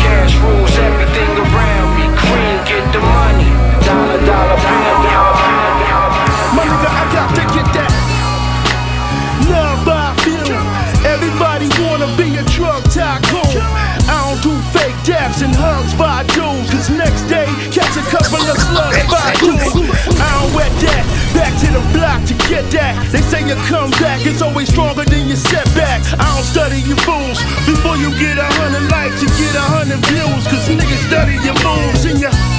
Cash 0.07 0.34
rules 0.47 0.75
everything 0.79 1.31
around 1.43 1.89
me. 1.99 2.07
Cream, 2.15 2.55
get 2.63 2.88
the 2.95 3.03
money. 3.03 3.51
Dollar, 3.84 4.23
dollar 4.23 4.59
bill. 4.63 4.88
My 6.55 6.63
nigga, 6.63 6.88
I 6.88 7.03
got 7.11 7.47
and 15.41 15.53
hugs 15.53 15.93
by 15.93 16.23
dudes. 16.34 16.69
Cause 16.72 16.89
next 16.89 17.23
day, 17.30 17.45
catch 17.69 17.93
a 17.97 18.05
couple 18.09 18.41
of 18.41 18.57
slugs 18.57 19.05
by 19.05 19.30
dudes. 19.38 19.93
I 20.18 20.27
don't 20.34 20.53
wet 20.55 20.72
that. 20.81 21.03
Back 21.34 21.53
to 21.61 21.68
the 21.69 21.84
block 21.93 22.26
to 22.26 22.34
get 22.49 22.65
that. 22.73 22.97
They 23.11 23.22
say 23.22 23.45
your 23.45 23.59
comeback 23.69 24.26
is 24.26 24.41
always 24.41 24.69
stronger 24.69 25.05
than 25.05 25.27
your 25.27 25.38
setback. 25.38 26.01
I 26.18 26.26
don't 26.34 26.47
study 26.47 26.81
your 26.81 26.97
fools. 27.05 27.38
Before 27.69 27.97
you 27.97 28.09
get 28.18 28.38
a 28.38 28.49
hundred 28.57 28.89
likes, 28.89 29.22
you 29.22 29.30
get 29.38 29.53
a 29.53 29.65
hundred 29.68 30.01
views. 30.09 30.43
Cause 30.49 30.65
niggas 30.69 31.03
study 31.05 31.38
your 31.45 31.57
moves 31.61 32.05
and 32.05 32.19
your 32.19 32.56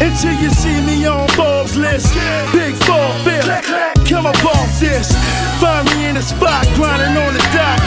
until 0.00 0.34
you 0.40 0.50
see 0.50 0.80
me 0.82 1.06
on 1.06 1.28
Forbes 1.36 1.76
list. 1.76 2.14
Big 2.52 2.74
four 2.86 3.10
fifth. 3.22 3.50
Come 4.08 4.26
up 4.26 4.38
off 4.44 4.80
this. 4.80 5.12
Find 5.60 5.86
me 5.94 6.08
in 6.08 6.14
the 6.14 6.22
spot, 6.22 6.66
grinding 6.74 7.16
on 7.16 7.32
the 7.34 7.44
dot. 7.54 7.78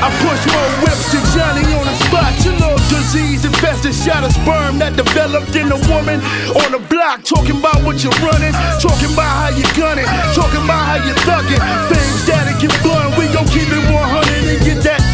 I 0.00 0.08
push 0.24 0.40
more 0.48 0.70
whips 0.80 1.12
than 1.12 1.20
Johnny 1.36 1.64
on 1.76 1.84
the 1.84 1.96
spot. 2.08 2.32
You 2.44 2.52
know, 2.56 2.72
just 2.88 3.12
disease 3.12 3.44
infested 3.44 3.94
shot 3.94 4.24
of 4.24 4.32
sperm 4.32 4.78
that 4.78 4.96
developed 4.96 5.54
in 5.56 5.68
a 5.68 5.80
woman 5.92 6.24
on 6.56 6.72
the 6.72 6.82
block. 6.88 7.24
Talking 7.24 7.58
about 7.58 7.82
what 7.84 8.00
you're 8.02 8.20
running, 8.24 8.54
talking 8.80 9.12
about 9.12 9.28
how 9.28 9.50
you 9.52 9.66
gunning, 9.76 10.08
talking 10.32 10.64
about 10.64 10.84
how 10.88 10.98
you 11.04 11.12
thugging. 11.26 11.60
Things 11.92 12.20
that'll 12.24 12.56
get 12.56 12.72
blunt, 12.80 13.18
we 13.18 13.28
gon' 13.34 13.46
keep 13.52 13.68
it 13.68 13.84
100 13.92 14.56
and 14.56 14.60
get 14.64 14.80
that. 14.84 15.09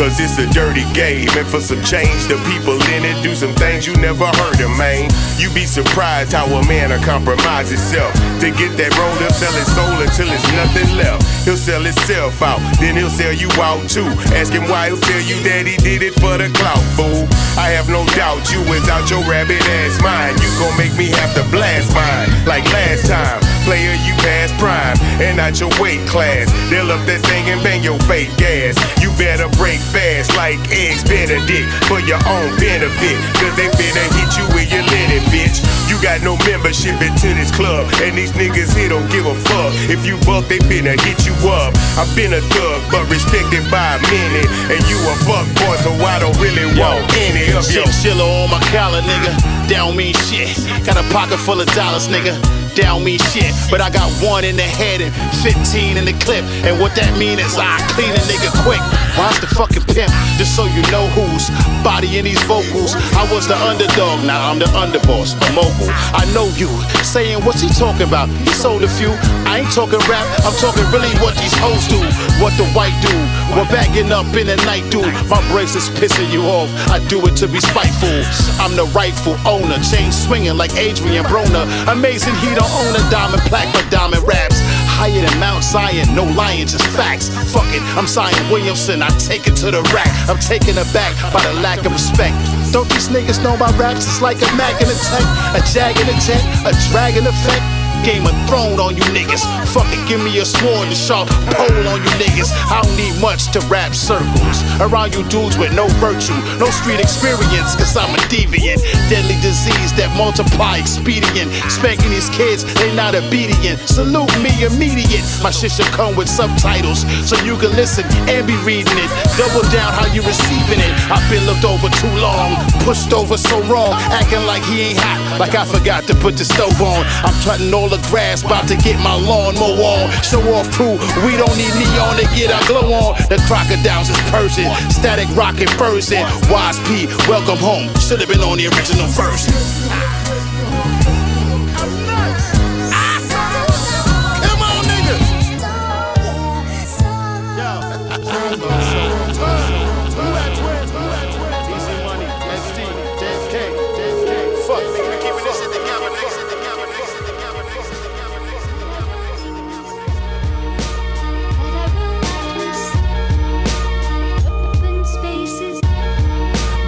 Cause 0.00 0.16
it's 0.18 0.38
a 0.38 0.48
dirty 0.48 0.88
game, 0.94 1.28
and 1.36 1.46
for 1.46 1.60
some 1.60 1.84
change, 1.84 2.24
the 2.24 2.40
people 2.48 2.72
in 2.96 3.04
it 3.04 3.20
do 3.22 3.34
some 3.34 3.52
things 3.60 3.86
you 3.86 3.92
never 4.00 4.24
heard 4.24 4.56
of, 4.56 4.72
man. 4.80 5.12
You 5.36 5.52
be 5.52 5.66
surprised 5.66 6.32
how 6.32 6.46
a 6.48 6.64
man 6.64 6.88
will 6.88 7.04
compromise 7.04 7.68
himself 7.68 8.08
to 8.40 8.48
get 8.48 8.80
that 8.80 8.96
roll 8.96 9.12
up, 9.20 9.32
sell 9.36 9.52
his 9.52 9.68
soul 9.76 9.92
until 10.00 10.24
there's 10.24 10.52
nothing 10.56 10.88
left. 10.96 11.20
He'll 11.44 11.60
sell 11.60 11.84
himself 11.84 12.40
out, 12.40 12.64
then 12.80 12.96
he'll 12.96 13.12
sell 13.12 13.36
you 13.36 13.52
out 13.60 13.90
too. 13.92 14.08
Ask 14.32 14.56
him 14.56 14.72
why, 14.72 14.88
he'll 14.88 15.04
tell 15.04 15.20
you 15.20 15.36
that 15.44 15.68
he 15.68 15.76
did 15.76 16.00
it 16.00 16.16
for 16.16 16.40
the 16.40 16.48
clout, 16.56 16.80
fool. 16.96 17.28
I 17.60 17.68
have 17.76 17.92
no 17.92 18.08
doubt 18.16 18.48
you 18.48 18.64
was 18.72 18.88
out 18.88 19.04
your 19.12 19.20
rabbit 19.28 19.60
ass 19.84 20.00
mind. 20.00 20.40
You 20.40 20.48
gon' 20.56 20.80
make 20.80 20.96
me 20.96 21.12
have 21.20 21.36
to 21.36 21.44
blast 21.52 21.92
mine 21.92 22.32
like 22.48 22.64
last 22.72 23.04
time. 23.04 23.49
Player, 23.64 23.92
you 24.06 24.14
past 24.24 24.56
prime 24.58 24.96
and 25.20 25.36
not 25.36 25.60
your 25.60 25.70
weight 25.78 26.00
class. 26.08 26.48
They'll 26.70 26.90
up 26.90 27.04
that 27.06 27.20
thing 27.28 27.44
and 27.52 27.60
bang 27.62 27.84
your 27.84 27.98
fake 28.08 28.32
gas. 28.36 28.74
You 29.02 29.12
better 29.20 29.46
break 29.60 29.78
fast 29.78 30.34
like 30.36 30.58
eggs 30.72 31.04
Benedict 31.04 31.68
for 31.84 32.00
your 32.00 32.20
own 32.24 32.50
benefit. 32.56 33.16
Cause 33.36 33.54
they 33.54 33.68
finna 33.76 34.04
hit 34.16 34.30
you 34.40 34.46
with 34.56 34.72
your 34.72 34.82
linen, 34.88 35.22
bitch. 35.28 35.60
You 35.92 36.00
got 36.00 36.22
no 36.22 36.38
membership 36.48 36.98
into 37.02 37.34
this 37.36 37.50
club, 37.50 37.86
and 38.00 38.16
these 38.16 38.32
niggas 38.32 38.72
here 38.72 38.88
don't 38.88 39.08
give 39.10 39.26
a 39.26 39.34
fuck. 39.34 39.72
If 39.92 40.06
you 40.06 40.16
buck, 40.24 40.48
they 40.48 40.58
finna 40.64 40.96
hit 41.00 41.26
you 41.26 41.34
up. 41.50 41.74
I've 42.00 42.10
been 42.16 42.32
a 42.32 42.40
thug, 42.40 42.80
but 42.90 43.04
respected 43.10 43.66
by 43.70 44.00
many. 44.08 44.44
And 44.72 44.80
you 44.88 44.98
a 45.04 45.14
fuck 45.26 45.46
boy, 45.62 45.76
so 45.84 45.90
I 46.00 46.18
don't 46.18 46.36
really 46.40 46.66
want 46.78 47.04
any 47.18 47.52
of 47.52 47.66
your 47.68 47.86
Chinchilla 47.86 48.24
on 48.24 48.50
my 48.50 48.62
collar, 48.72 49.02
nigga. 49.02 49.32
Down 49.68 49.96
mean 49.96 50.14
shit. 50.14 50.56
Got 50.86 50.96
a 50.96 51.06
pocket 51.12 51.38
full 51.38 51.60
of 51.60 51.68
dollars, 51.74 52.08
nigga. 52.08 52.59
Down 52.74 53.04
mean 53.04 53.18
shit. 53.18 53.52
But 53.70 53.80
I 53.80 53.90
got 53.90 54.10
one 54.22 54.44
in 54.44 54.56
the 54.56 54.62
head 54.62 55.00
and 55.00 55.12
15 55.42 55.96
in 55.96 56.04
the 56.04 56.12
clip. 56.24 56.44
And 56.66 56.78
what 56.80 56.94
that 56.94 57.16
mean 57.18 57.38
is 57.38 57.58
I 57.58 57.78
clean 57.94 58.14
a 58.14 58.22
nigga 58.30 58.50
quick. 58.62 58.80
Watch 59.18 59.40
the 59.40 59.48
fucking 59.48 59.84
pimp, 59.90 60.12
just 60.38 60.54
so 60.54 60.64
you 60.64 60.82
know 60.90 61.06
who's 61.14 61.50
body 61.82 62.18
in 62.18 62.24
these 62.24 62.42
vocals. 62.44 62.94
I 63.18 63.26
was 63.32 63.48
the 63.48 63.56
underdog, 63.56 64.24
now 64.24 64.50
I'm 64.50 64.58
the 64.58 64.70
underboss, 64.76 65.34
a 65.34 65.48
mogul. 65.52 65.90
I 66.14 66.24
know 66.32 66.46
you 66.54 66.70
saying 67.02 67.44
what's 67.44 67.60
he 67.60 67.68
talking 67.70 68.06
about? 68.06 68.28
He 68.28 68.52
sold 68.54 68.82
a 68.82 68.88
few. 68.88 69.10
I 69.50 69.60
ain't 69.60 69.72
talking 69.72 69.98
rap, 70.06 70.26
I'm 70.46 70.54
talking 70.62 70.86
really 70.94 71.10
what 71.18 71.36
these 71.36 71.54
hoes 71.58 71.86
do. 71.90 71.98
What 72.42 72.54
the 72.56 72.66
white 72.72 72.94
do. 73.02 73.12
We're 73.56 73.68
backing 73.68 74.12
up 74.12 74.30
in 74.36 74.46
the 74.46 74.56
night, 74.64 74.86
dude. 74.90 75.10
My 75.28 75.42
brakes 75.50 75.74
is 75.74 75.90
pissing 75.90 76.30
you 76.30 76.42
off. 76.46 76.70
I 76.88 77.02
do 77.08 77.20
it 77.26 77.36
to 77.42 77.48
be 77.48 77.60
spiteful. 77.60 78.22
I'm 78.62 78.76
the 78.76 78.86
rightful 78.94 79.36
owner, 79.46 79.78
chain 79.82 80.12
swinging 80.12 80.56
like 80.56 80.72
Adrien 80.78 81.24
Broner. 81.24 81.66
Amazing 81.90 82.34
he 82.40 82.54
don't 82.54 82.70
own 82.70 82.94
a 82.94 83.02
diamond 83.10 83.42
plaque 83.50 83.72
but 83.74 83.84
diamond 83.90 84.22
raps. 84.26 84.60
Higher 85.00 85.24
than 85.24 85.40
Mount 85.40 85.64
Zion, 85.64 86.14
no 86.14 86.24
lying, 86.24 86.66
just 86.66 86.84
facts. 86.88 87.30
Fuck 87.54 87.72
it, 87.72 87.80
I'm 87.96 88.06
Zion 88.06 88.52
Williamson, 88.52 89.00
I 89.00 89.08
take 89.16 89.46
it 89.46 89.56
to 89.64 89.70
the 89.70 89.80
rack. 89.96 90.12
I'm 90.28 90.38
taken 90.38 90.76
aback 90.76 91.16
by 91.32 91.40
the 91.40 91.54
lack 91.62 91.86
of 91.86 91.92
respect. 91.92 92.36
Don't 92.70 92.86
these 92.90 93.08
niggas 93.08 93.42
know 93.42 93.56
my 93.56 93.74
raps? 93.78 94.04
It's 94.04 94.20
like 94.20 94.36
a 94.42 94.56
Mac 94.60 94.76
in 94.82 94.92
a 94.92 94.98
tank, 95.08 95.24
a 95.56 95.64
jag 95.72 95.96
in 95.96 96.06
a 96.06 96.20
tent, 96.20 96.44
a 96.68 96.76
dragon 96.92 97.26
effect. 97.26 97.79
Game 98.04 98.24
of 98.24 98.32
Thrones 98.48 98.80
on 98.80 98.96
you 98.96 99.04
niggas. 99.12 99.44
Fucking 99.76 100.04
give 100.08 100.22
me 100.24 100.38
a 100.40 100.44
sword 100.44 100.88
and 100.88 100.96
sharp 100.96 101.28
pole 101.52 101.86
on 101.86 102.00
you 102.00 102.12
niggas. 102.16 102.50
I 102.72 102.80
don't 102.82 102.96
need 102.96 103.14
much 103.20 103.52
to 103.52 103.60
wrap 103.68 103.94
circles. 103.94 104.64
Around 104.80 105.14
you 105.14 105.22
dudes 105.28 105.58
with 105.58 105.72
no 105.76 105.86
virtue, 106.00 106.36
no 106.58 106.66
street 106.72 106.98
experience, 106.98 107.76
cause 107.76 107.96
I'm 107.96 108.08
a 108.14 108.20
deviant. 108.32 108.80
Deadly 109.12 109.36
disease 109.44 109.92
that 110.00 110.08
multiply 110.16 110.78
expedient. 110.80 111.52
Spanking 111.68 112.10
these 112.10 112.32
kids, 112.32 112.64
they 112.80 112.88
not 112.96 113.14
obedient. 113.14 113.78
Salute 113.84 114.32
me 114.40 114.50
immediate. 114.64 115.22
My 115.44 115.52
shit 115.52 115.72
should 115.72 115.92
come 115.92 116.16
with 116.16 116.28
subtitles 116.28 117.04
so 117.28 117.36
you 117.44 117.56
can 117.60 117.76
listen 117.76 118.08
and 118.32 118.46
be 118.48 118.56
reading 118.64 118.96
it. 118.96 119.10
Double 119.36 119.62
down 119.68 119.92
how 119.92 120.08
you 120.08 120.24
receiving 120.24 120.80
it. 120.80 120.92
I've 121.12 121.24
been 121.28 121.44
looked 121.44 121.68
over 121.68 121.92
too 122.00 122.14
long, 122.16 122.56
pushed 122.80 123.12
over 123.12 123.36
so 123.36 123.60
wrong, 123.68 123.92
acting 124.10 124.44
like 124.46 124.64
he 124.64 124.90
ain't 124.90 124.98
hot, 124.98 125.38
like 125.38 125.54
I 125.54 125.64
forgot 125.68 126.08
to 126.08 126.14
put 126.14 126.36
the 126.36 126.44
stove 126.44 126.80
on. 126.80 127.04
I'm 127.22 127.36
cutting 127.44 127.72
all 127.74 127.89
the 127.90 127.98
grass, 128.08 128.42
about 128.42 128.68
to 128.68 128.76
get 128.76 128.98
my 129.00 129.14
lawn 129.14 129.54
mow 129.58 129.74
on. 129.74 130.10
Show 130.22 130.40
off 130.54 130.70
crew, 130.70 130.94
we 131.26 131.36
don't 131.36 131.56
need 131.58 131.74
neon 131.74 132.16
to 132.16 132.26
get 132.34 132.54
our 132.54 132.64
glow 132.66 132.86
on. 132.94 133.18
The 133.28 133.42
crocodiles 133.46 134.08
is 134.08 134.20
person, 134.30 134.70
static 134.90 135.28
rockin' 135.36 135.68
person. 135.74 136.22
Wise 136.48 136.78
P, 136.86 137.06
welcome 137.28 137.58
home. 137.58 137.92
Should 137.98 138.20
have 138.20 138.28
been 138.28 138.40
on 138.40 138.58
the 138.58 138.68
original 138.68 139.06
version. 139.08 139.54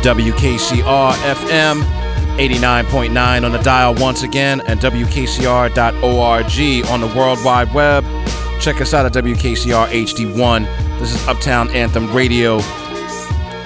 WKCR 0.02 1.12
FM 1.12 1.82
89.9 2.36 3.44
on 3.44 3.52
the 3.52 3.58
dial 3.58 3.94
once 3.94 4.22
again, 4.24 4.60
and 4.62 4.80
WKCR.org 4.80 5.72
on 6.90 7.00
the 7.00 7.06
World 7.16 7.38
Wide 7.44 7.72
Web. 7.72 8.04
Check 8.60 8.80
us 8.80 8.94
out 8.94 9.06
at 9.06 9.12
WKCR 9.12 9.86
HD1. 9.88 10.98
This 10.98 11.14
is 11.14 11.28
Uptown 11.28 11.70
Anthem 11.70 12.12
Radio, 12.12 12.56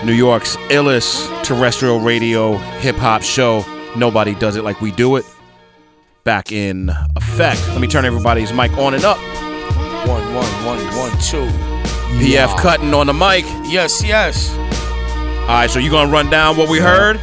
New 0.04 0.12
York's 0.12 0.56
illest 0.68 1.42
terrestrial 1.42 2.00
radio 2.00 2.56
hip 2.80 2.96
hop 2.96 3.22
show. 3.22 3.64
Nobody 3.96 4.34
does 4.34 4.56
it 4.56 4.64
like 4.64 4.80
we 4.82 4.90
do 4.92 5.16
it. 5.16 5.24
Back 6.24 6.52
in 6.52 6.90
effect. 7.14 7.66
Let 7.68 7.80
me 7.80 7.86
turn 7.86 8.04
everybody's 8.04 8.52
mic 8.52 8.72
on 8.72 8.92
and 8.94 9.04
up. 9.04 9.16
One, 10.06 10.34
one, 10.34 10.64
one, 10.66 10.84
one, 10.96 11.10
two. 11.18 11.48
PF 12.18 12.58
Cuttin 12.58 12.92
on 12.92 13.06
the 13.06 13.14
mic. 13.14 13.44
Yes, 13.70 14.04
yes. 14.04 14.65
All 15.46 15.52
right, 15.52 15.70
so 15.70 15.78
you 15.78 15.90
gonna 15.90 16.10
run 16.10 16.28
down 16.28 16.56
what 16.56 16.68
we 16.68 16.78
heard? 16.80 17.20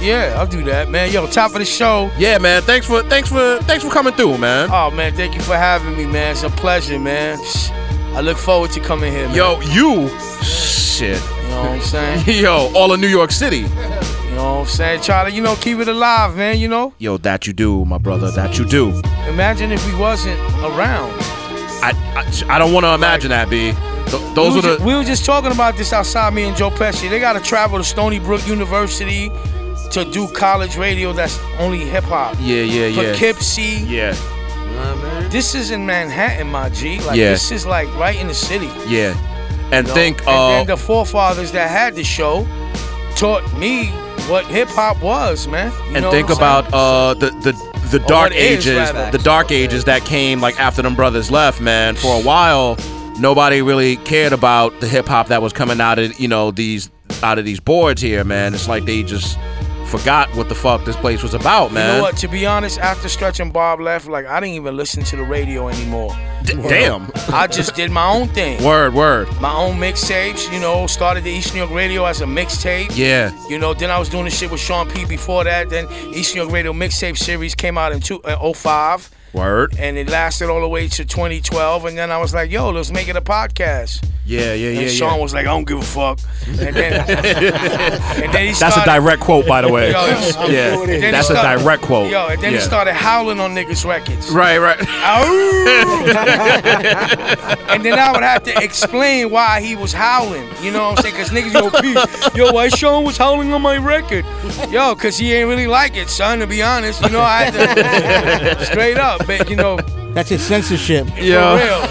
Yeah, 0.00 0.34
I'll 0.38 0.46
do 0.46 0.64
that, 0.64 0.88
man. 0.88 1.12
Yo, 1.12 1.26
top 1.26 1.52
of 1.52 1.58
the 1.58 1.66
show. 1.66 2.10
Yeah, 2.18 2.38
man. 2.38 2.62
Thanks 2.62 2.86
for 2.86 3.02
thanks 3.02 3.28
for 3.28 3.58
thanks 3.64 3.84
for 3.84 3.90
coming 3.90 4.14
through, 4.14 4.38
man. 4.38 4.70
Oh 4.72 4.90
man, 4.90 5.12
thank 5.14 5.34
you 5.34 5.42
for 5.42 5.54
having 5.54 5.96
me, 5.96 6.06
man. 6.06 6.32
It's 6.32 6.42
a 6.44 6.48
pleasure, 6.48 6.98
man. 6.98 7.38
I 8.16 8.20
look 8.22 8.38
forward 8.38 8.70
to 8.72 8.80
coming 8.80 9.12
here, 9.12 9.26
man. 9.28 9.36
Yo, 9.36 9.60
you 9.60 10.08
shit. 10.42 11.22
You 11.22 11.48
know 11.50 11.60
what 11.60 11.70
I'm 11.72 11.80
saying? 11.82 12.24
Yo, 12.42 12.72
all 12.74 12.90
of 12.90 13.00
New 13.00 13.06
York 13.06 13.30
City. 13.30 13.58
You 13.58 13.68
know 14.38 14.54
what 14.54 14.60
I'm 14.60 14.66
saying? 14.66 15.02
Try 15.02 15.24
to, 15.24 15.30
you 15.30 15.42
know, 15.42 15.54
keep 15.56 15.78
it 15.78 15.88
alive, 15.88 16.36
man, 16.36 16.58
you 16.58 16.66
know? 16.68 16.94
Yo, 16.98 17.18
that 17.18 17.46
you 17.46 17.52
do, 17.52 17.84
my 17.84 17.98
brother. 17.98 18.30
That 18.30 18.58
you 18.58 18.64
do. 18.64 18.88
Imagine 19.28 19.72
if 19.72 19.86
we 19.86 19.94
wasn't 19.98 20.40
around. 20.64 21.12
I 21.84 21.92
I, 22.16 22.54
I 22.56 22.58
don't 22.58 22.72
want 22.72 22.84
to 22.84 22.94
imagine 22.94 23.28
that, 23.28 23.50
B. 23.50 23.72
Th- 24.10 24.34
those 24.34 24.50
we 24.54 24.56
were, 24.56 24.62
the 24.62 24.78
ju- 24.78 24.84
we 24.84 24.94
were 24.94 25.04
just 25.04 25.24
talking 25.24 25.52
about 25.52 25.76
this 25.76 25.92
outside, 25.92 26.32
me 26.34 26.44
and 26.44 26.56
Dro 26.56 26.70
Peshi. 26.70 27.08
They 27.08 27.20
got 27.20 27.34
to 27.34 27.40
travel 27.40 27.78
to 27.78 27.84
Stony 27.84 28.18
Brook 28.18 28.46
University 28.46 29.30
to 29.90 30.04
do 30.10 30.26
college 30.28 30.76
radio 30.76 31.12
that's 31.12 31.38
only 31.58 31.80
hip 31.80 32.04
hop. 32.04 32.34
Yeah, 32.40 32.62
yeah, 32.62 32.86
yeah. 32.86 33.12
Poughkeepsie. 33.12 33.84
Yeah. 33.86 34.14
This 35.28 35.54
is 35.54 35.70
in 35.70 35.86
Manhattan, 35.86 36.48
my 36.50 36.68
G. 36.70 36.98
Like 37.00 37.16
Yeah. 37.16 37.30
this 37.30 37.50
is 37.50 37.64
like 37.66 37.88
right 37.96 38.18
in 38.18 38.26
the 38.28 38.34
city. 38.34 38.70
yeah. 38.86 39.14
And 39.72 39.86
you 39.86 39.92
know? 39.92 39.94
think 39.94 40.18
and 40.20 40.28
uh 40.28 40.48
then 40.48 40.66
the 40.66 40.76
forefathers 40.76 41.52
that 41.52 41.70
had 41.70 41.94
the 41.94 42.04
show 42.04 42.46
taught 43.16 43.42
me 43.56 43.86
what 44.28 44.44
hip 44.46 44.68
hop 44.68 45.00
was, 45.02 45.48
man. 45.48 45.72
You 45.90 45.96
and 45.96 46.06
think 46.10 46.28
about 46.30 46.72
uh 46.74 47.14
the 47.14 47.30
the 47.42 47.52
the 47.90 47.98
dark 48.00 48.32
ages, 48.32 48.76
rather. 48.76 49.10
the 49.16 49.22
dark 49.22 49.50
ages 49.50 49.84
that 49.84 50.04
came 50.04 50.40
like 50.40 50.58
after 50.60 50.82
them 50.82 50.94
brothers 50.94 51.30
left, 51.30 51.60
man. 51.60 51.94
For 51.94 52.20
a 52.20 52.22
while, 52.22 52.76
nobody 53.18 53.62
really 53.62 53.96
cared 53.96 54.32
about 54.32 54.78
the 54.80 54.88
hip 54.88 55.06
hop 55.06 55.28
that 55.28 55.42
was 55.42 55.52
coming 55.52 55.80
out 55.80 55.98
of 55.98 56.18
you 56.18 56.28
know 56.28 56.50
these 56.50 56.90
out 57.22 57.38
of 57.38 57.44
these 57.44 57.60
boards 57.60 58.00
here, 58.00 58.24
man. 58.24 58.54
It's 58.54 58.68
like 58.68 58.84
they 58.84 59.02
just 59.02 59.38
forgot 59.92 60.34
what 60.34 60.48
the 60.48 60.54
fuck 60.54 60.84
this 60.86 60.96
place 60.96 61.22
was 61.22 61.34
about, 61.34 61.70
man. 61.70 61.86
You 61.88 61.96
know 61.98 62.02
what? 62.02 62.16
To 62.18 62.28
be 62.28 62.46
honest, 62.46 62.78
after 62.78 63.10
Stretch 63.10 63.40
and 63.40 63.52
Bob 63.52 63.78
left, 63.78 64.08
like 64.08 64.24
I 64.26 64.40
didn't 64.40 64.54
even 64.54 64.76
listen 64.76 65.04
to 65.04 65.16
the 65.16 65.22
radio 65.22 65.68
anymore. 65.68 66.16
D- 66.44 66.54
damn. 66.54 67.10
I 67.32 67.46
just 67.46 67.74
did 67.74 67.90
my 67.90 68.10
own 68.10 68.28
thing. 68.28 68.64
Word, 68.64 68.94
word. 68.94 69.28
My 69.40 69.52
own 69.52 69.76
mixtapes, 69.76 70.50
you 70.52 70.60
know, 70.60 70.86
started 70.86 71.24
the 71.24 71.30
East 71.30 71.52
New 71.52 71.60
York 71.60 71.72
Radio 71.72 72.06
as 72.06 72.22
a 72.22 72.24
mixtape. 72.24 72.96
Yeah. 72.96 73.32
You 73.48 73.58
know, 73.58 73.74
then 73.74 73.90
I 73.90 73.98
was 73.98 74.08
doing 74.08 74.24
the 74.24 74.30
shit 74.30 74.50
with 74.50 74.60
Sean 74.60 74.88
P 74.88 75.04
before 75.04 75.44
that. 75.44 75.68
Then 75.68 75.86
East 76.14 76.34
New 76.34 76.40
York 76.40 76.52
Radio 76.52 76.72
mixtape 76.72 77.18
series 77.18 77.54
came 77.54 77.76
out 77.76 77.92
in 77.92 78.00
two, 78.00 78.22
uh, 78.22 78.52
05. 78.52 79.10
Word. 79.32 79.74
And 79.78 79.96
it 79.96 80.08
lasted 80.08 80.50
all 80.50 80.60
the 80.60 80.68
way 80.68 80.88
to 80.88 81.04
2012. 81.04 81.84
And 81.86 81.96
then 81.96 82.10
I 82.10 82.18
was 82.18 82.34
like, 82.34 82.50
yo, 82.50 82.70
let's 82.70 82.90
make 82.90 83.08
it 83.08 83.16
a 83.16 83.20
podcast. 83.20 84.06
Yeah, 84.24 84.54
yeah, 84.54 84.68
And 84.68 84.82
yeah, 84.82 84.88
Sean 84.88 85.16
yeah. 85.16 85.22
was 85.22 85.34
like, 85.34 85.46
I 85.46 85.50
don't 85.50 85.66
give 85.66 85.78
a 85.78 85.82
fuck. 85.82 86.20
And 86.46 86.76
then, 86.76 86.92
and 87.10 88.32
then 88.32 88.46
he 88.46 88.52
That's 88.52 88.76
a 88.76 88.84
direct 88.84 89.20
quote, 89.20 89.46
by 89.48 89.62
the 89.62 89.68
way. 89.68 89.90
Yo, 89.90 90.06
yeah, 90.46 90.80
and 90.80 91.02
that's 91.14 91.28
a 91.28 91.34
started- 91.34 91.64
direct 91.64 91.82
quote. 91.82 92.08
Yo, 92.08 92.28
and 92.28 92.40
then 92.40 92.52
yeah. 92.52 92.58
he 92.58 92.64
started 92.64 92.92
howling 92.92 93.40
on 93.40 93.52
niggas' 93.52 93.84
records. 93.84 94.30
Right, 94.30 94.58
right. 94.58 94.78
and 97.68 97.84
then 97.84 97.98
I 97.98 98.12
would 98.12 98.22
have 98.22 98.44
to 98.44 98.62
explain 98.62 99.30
why 99.30 99.60
he 99.60 99.74
was 99.74 99.92
howling. 99.92 100.48
You 100.62 100.70
know 100.70 100.90
what 100.90 100.98
I'm 100.98 101.02
saying? 101.02 101.14
Because 101.14 101.30
niggas, 101.30 101.54
yo, 101.54 101.70
Pete, 101.80 102.36
yo, 102.36 102.52
why 102.52 102.68
Sean 102.68 103.04
was 103.04 103.16
howling 103.16 103.52
on 103.52 103.62
my 103.62 103.76
record? 103.76 104.24
Yo, 104.70 104.94
because 104.94 105.18
he 105.18 105.32
ain't 105.32 105.48
really 105.48 105.66
like 105.66 105.96
it, 105.96 106.08
son, 106.08 106.38
to 106.38 106.46
be 106.46 106.62
honest. 106.62 107.02
You 107.02 107.10
know, 107.10 107.20
I 107.20 107.50
had 107.50 108.58
to, 108.58 108.64
straight 108.66 108.98
up, 108.98 109.21
but, 109.26 109.48
you 109.50 109.56
know, 109.56 109.76
That's 110.14 110.28
his 110.28 110.42
censorship. 110.42 111.06
for 111.08 111.14
real. 111.22 111.32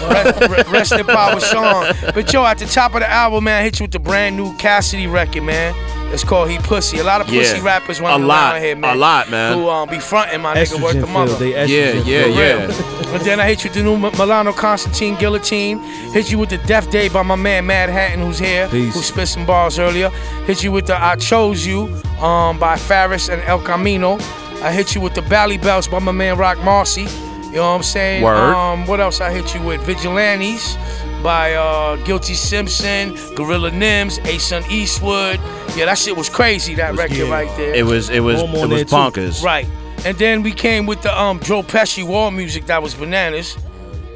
Rest, 0.08 0.40
re- 0.40 0.64
rest 0.72 0.92
in 0.92 1.06
power, 1.06 1.40
Sean. 1.40 1.92
But 2.14 2.32
yo, 2.32 2.44
at 2.44 2.58
the 2.58 2.66
top 2.66 2.94
of 2.94 3.00
the 3.00 3.10
album, 3.10 3.44
man, 3.44 3.60
I 3.60 3.64
hit 3.64 3.80
you 3.80 3.84
with 3.84 3.92
the 3.92 3.98
brand 3.98 4.36
new 4.36 4.56
Cassidy 4.58 5.06
record, 5.06 5.42
man. 5.42 5.74
It's 6.12 6.22
called 6.24 6.50
He 6.50 6.58
Pussy. 6.58 6.98
A 6.98 7.04
lot 7.04 7.22
of 7.22 7.26
pussy 7.26 7.56
Yeah. 7.56 7.64
rappers 7.64 7.98
A 7.98 8.02
running 8.02 8.26
lot. 8.26 8.52
around 8.54 8.62
here, 8.62 8.76
man. 8.76 8.96
A 8.96 8.98
lot, 8.98 9.30
man. 9.30 9.54
Who 9.58 9.68
um, 9.70 9.88
be 9.88 9.98
fronting 9.98 10.42
my 10.42 10.54
nigga 10.54 10.80
work 10.82 10.92
the 10.92 11.00
Estrogen 11.00 11.12
mother. 11.12 11.26
filled, 11.36 11.40
they 11.40 11.50
Yeah, 11.66 11.92
yeah, 12.04 12.22
For 12.24 12.28
yeah. 12.28 12.66
real. 12.66 13.14
And 13.14 13.20
then 13.24 13.40
I 13.40 13.46
hit 13.46 13.64
you 13.64 13.70
with 13.70 13.78
the 13.78 13.82
new 13.82 13.96
Milano 13.96 14.52
Constantine 14.52 15.16
Guillotine. 15.16 15.78
Hit 16.12 16.30
you 16.30 16.38
with 16.38 16.50
the 16.50 16.58
Death 16.58 16.90
Day 16.90 17.08
by 17.08 17.22
my 17.22 17.34
man 17.34 17.66
Madhattan, 17.66 18.18
who's 18.18 18.38
here, 18.38 18.68
Peace. 18.68 18.94
who 18.94 19.00
spit 19.02 19.28
some 19.28 19.46
bars 19.46 19.78
earlier. 19.78 20.10
Hit 20.46 20.62
you 20.62 20.70
with 20.70 20.86
the 20.86 21.02
I 21.02 21.16
Chose 21.16 21.66
You 21.66 21.88
um, 22.20 22.58
by 22.58 22.76
Farris 22.76 23.28
and 23.30 23.40
Elcamino. 23.42 24.20
I 24.62 24.70
hit 24.70 24.94
you 24.94 25.00
with 25.00 25.14
the 25.14 25.22
Bally 25.22 25.58
Belts 25.58 25.88
by 25.88 25.98
my 25.98 26.12
man 26.12 26.38
Roc 26.38 26.56
Marci. 26.58 27.10
You 27.46 27.56
know 27.56 27.70
what 27.70 27.76
I'm 27.76 27.82
saying? 27.82 28.22
Word. 28.22 28.54
Um, 28.54 28.86
what 28.86 29.00
else 29.00 29.20
I 29.20 29.32
hit 29.32 29.54
you 29.54 29.60
with? 29.60 29.82
Vigilantes 29.82 30.76
by 31.22 31.54
uh, 31.54 31.96
Guilty 32.04 32.34
Simpson, 32.34 33.14
Gorilla 33.34 33.70
Nems, 33.70 34.20
Asun 34.20 34.68
Eastwood. 34.70 35.40
Yeah, 35.76 35.86
that 35.86 35.98
shit 35.98 36.16
was 36.16 36.28
crazy. 36.28 36.76
That 36.76 36.94
record 36.94 37.28
right 37.28 37.54
there. 37.56 37.74
It 37.74 37.84
was 37.84 38.08
it 38.08 38.20
was 38.20 38.40
it 38.40 38.68
was 38.68 38.84
bonkers. 38.84 39.42
Right. 39.42 39.66
And 40.04 40.16
then 40.18 40.42
we 40.42 40.52
came 40.52 40.86
with 40.86 41.02
the 41.02 41.20
um 41.20 41.38
Dro 41.38 41.62
Peshi 41.62 42.06
War 42.06 42.30
Music 42.30 42.66
that 42.66 42.82
was 42.82 42.94
bananas. 42.94 43.56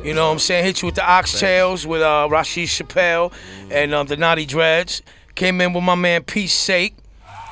You 0.04 0.14
know 0.14 0.26
what 0.26 0.32
I'm 0.34 0.38
saying? 0.38 0.64
Hit 0.64 0.82
you 0.82 0.86
with 0.86 0.94
the 0.94 1.02
Oxtails 1.02 1.86
with 1.86 2.02
uh 2.02 2.28
Rasheed 2.30 2.68
Chappell 2.68 3.32
and 3.70 3.92
um, 3.92 4.06
the 4.06 4.16
Naughty 4.16 4.46
Dreads. 4.46 5.02
Came 5.34 5.60
in 5.60 5.72
with 5.72 5.82
my 5.82 5.96
man 5.96 6.22
Pete 6.22 6.50
Sake. 6.50 6.94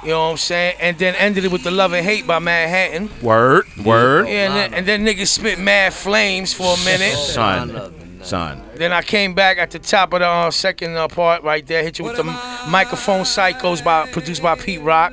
You 0.04 0.10
know 0.10 0.24
what 0.26 0.30
I'm 0.32 0.36
saying? 0.36 0.76
And 0.80 0.98
then 0.98 1.14
ended 1.14 1.46
it 1.46 1.50
with 1.52 1.64
the 1.64 1.70
Love 1.70 1.94
and 1.94 2.04
Hate 2.04 2.26
by 2.26 2.38
Madhattan. 2.38 3.22
Word, 3.22 3.66
word. 3.84 4.28
Yeah, 4.28 4.32
and 4.32 4.54
then, 4.54 4.74
and 4.74 4.86
then 4.86 5.04
niggas 5.06 5.28
spit 5.28 5.58
mad 5.58 5.94
flames 5.94 6.52
for 6.52 6.74
a 6.74 6.84
minute. 6.84 7.14
Son, 7.16 8.20
son. 8.22 8.62
Then 8.74 8.92
I 8.92 9.00
came 9.00 9.32
back 9.32 9.56
at 9.56 9.70
the 9.70 9.78
top 9.78 10.12
of 10.12 10.20
the 10.20 10.26
uh, 10.26 10.50
second 10.50 10.94
uh, 10.94 11.08
part 11.08 11.42
right 11.42 11.66
there. 11.66 11.82
Hit 11.82 11.98
you 11.98 12.04
with 12.04 12.16
the 12.16 12.24
microphone 12.68 13.22
psychos 13.22 13.82
by 13.82 14.06
produced 14.10 14.42
by 14.42 14.56
Pete 14.56 14.82
Rock. 14.82 15.12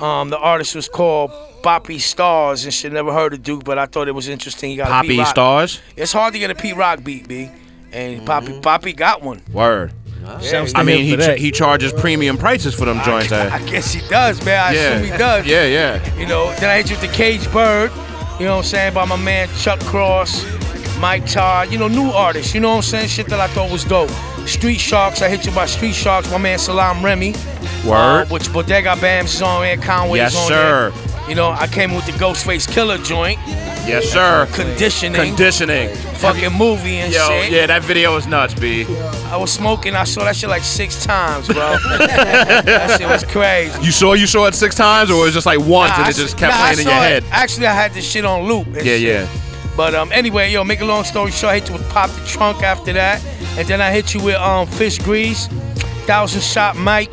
Um, 0.00 0.30
the 0.30 0.38
artist 0.38 0.74
was 0.74 0.88
called 0.88 1.30
Papi 1.62 1.96
Storz 1.96 2.64
and 2.64 2.74
shit. 2.74 2.92
Never 2.92 3.12
heard 3.12 3.34
of 3.34 3.42
Duke, 3.42 3.64
but 3.64 3.78
I 3.78 3.86
thought 3.86 4.08
it 4.08 4.12
was 4.12 4.28
interesting. 4.28 4.70
You 4.72 4.78
got 4.78 4.88
a 4.88 4.90
Poppy 4.90 5.16
Pete 5.16 5.26
Stars? 5.26 5.80
It's 5.96 6.12
hard 6.12 6.32
to 6.34 6.38
get 6.38 6.50
a 6.50 6.54
Pete 6.54 6.76
Rock 6.76 7.04
beat, 7.04 7.28
b. 7.28 7.50
And 7.92 8.26
Papi 8.26 8.60
Papi 8.62 8.94
got 8.94 9.22
one. 9.22 9.42
Word. 9.52 9.92
Yeah, 10.40 10.66
I 10.74 10.82
mean, 10.82 11.04
he 11.04 11.16
cha- 11.16 11.34
he 11.34 11.50
charges 11.50 11.92
premium 11.92 12.36
prices 12.36 12.74
for 12.74 12.84
them 12.84 13.00
joints. 13.04 13.32
eh? 13.32 13.50
I 13.52 13.58
guess 13.62 13.92
he 13.92 14.06
does, 14.08 14.44
man. 14.44 14.60
I 14.62 14.72
Yeah. 14.74 14.80
assume 14.90 15.12
he 15.12 15.18
does. 15.18 15.46
Yeah, 15.46 15.64
yeah. 15.64 16.00
You 16.18 16.26
know, 16.26 16.52
then 16.60 16.68
I 16.70 16.76
hit 16.76 16.90
you 16.90 16.96
with 16.96 17.10
the 17.10 17.16
Cage 17.16 17.50
Bird. 17.52 17.90
You 18.38 18.44
know 18.46 18.52
what 18.52 18.58
I'm 18.58 18.64
saying? 18.64 18.94
By 18.94 19.04
my 19.04 19.16
man 19.16 19.48
Chuck 19.58 19.80
Cross, 19.80 20.44
Mic 21.00 21.26
Todd. 21.26 21.72
You 21.72 21.78
know, 21.78 21.88
new 21.88 22.10
artists. 22.10 22.54
You 22.54 22.60
know 22.60 22.70
what 22.70 22.76
I'm 22.76 22.82
saying? 22.82 23.08
Shit 23.08 23.26
that 23.28 23.40
I 23.40 23.48
thought 23.48 23.70
was 23.70 23.84
dope. 23.84 24.10
Street 24.46 24.78
Sharks. 24.80 25.22
I 25.22 25.28
hit 25.28 25.44
you 25.44 25.52
by 25.52 25.66
Street 25.66 25.94
Sharks. 25.94 26.30
My 26.30 26.38
man 26.38 26.58
Salaam 26.58 27.04
Remi. 27.04 27.34
Word. 27.84 28.22
Uh, 28.22 28.26
which 28.26 28.52
Bodega 28.52 28.94
Bamz 28.96 29.24
is 29.34 29.42
on 29.42 29.62
there. 29.62 29.76
Conway 29.76 30.18
Yes, 30.18 30.32
is 30.34 30.38
on 30.40 30.48
sir. 30.48 30.90
there. 30.90 31.07
You 31.28 31.34
know, 31.34 31.50
I 31.50 31.66
came 31.66 31.94
with 31.94 32.06
the 32.06 32.12
Ghostface 32.12 32.66
Killah 32.68 33.04
joint. 33.04 33.38
Yes, 33.86 34.06
sir. 34.10 34.46
Conditioning. 34.52 35.20
Conditioning. 35.28 35.94
Fucking 36.16 36.52
movie 36.52 36.96
and 36.96 37.12
Yo, 37.12 37.26
shit. 37.28 37.52
yeah, 37.52 37.66
that 37.66 37.82
video 37.82 38.14
was 38.14 38.26
nuts, 38.26 38.54
B. 38.54 38.84
I 39.30 39.36
was 39.36 39.52
smoking. 39.52 39.94
I 39.94 40.04
saw 40.04 40.24
that 40.24 40.36
shit 40.36 40.48
like 40.48 40.62
six 40.62 41.04
times, 41.04 41.46
bro. 41.48 41.54
that 41.98 42.96
shit 42.98 43.08
was 43.08 43.24
crazy. 43.24 43.80
You 43.82 43.92
saw 43.92 44.14
you 44.14 44.26
saw 44.26 44.46
it 44.46 44.54
six 44.54 44.74
times, 44.74 45.10
or 45.10 45.20
it 45.22 45.24
was 45.26 45.34
just 45.34 45.46
like 45.46 45.58
once 45.58 45.90
Nah, 45.90 45.96
and 45.96 46.04
I 46.06 46.08
it 46.10 46.16
just 46.16 46.36
kept 46.38 46.54
nah, 46.54 46.60
I 46.62 46.74
playing 46.74 46.78
in 46.80 46.84
your 46.92 46.94
saw 46.94 47.04
it. 47.04 47.22
head? 47.22 47.24
Actually, 47.30 47.66
I 47.66 47.72
had 47.74 47.92
this 47.92 48.10
shit 48.10 48.24
on 48.24 48.44
loop. 48.48 48.66
and 48.68 48.76
Yeah, 48.76 48.82
shit. 48.82 49.00
yeah. 49.02 49.28
But 49.76 49.94
um, 49.94 50.10
anyway, 50.12 50.50
yo, 50.50 50.64
make 50.64 50.80
a 50.80 50.84
long 50.84 51.04
story 51.04 51.30
short, 51.30 51.52
I 51.52 51.58
hit 51.60 51.68
you 51.68 51.74
with 51.76 51.88
Pop 51.90 52.10
the 52.10 52.24
Trunk 52.26 52.62
after 52.62 52.92
that, 52.94 53.22
and 53.58 53.68
then 53.68 53.80
I 53.80 53.90
hit 53.92 54.12
you 54.14 54.22
with 54.22 54.36
um 54.36 54.66
Fish 54.66 54.98
Grease, 54.98 55.46
Thousand 56.06 56.42
Shot 56.42 56.76
Mac, 56.76 57.08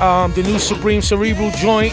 um 0.00 0.32
the 0.32 0.42
new 0.42 0.58
Supreme 0.58 1.02
Cerebral 1.02 1.50
joint, 1.52 1.92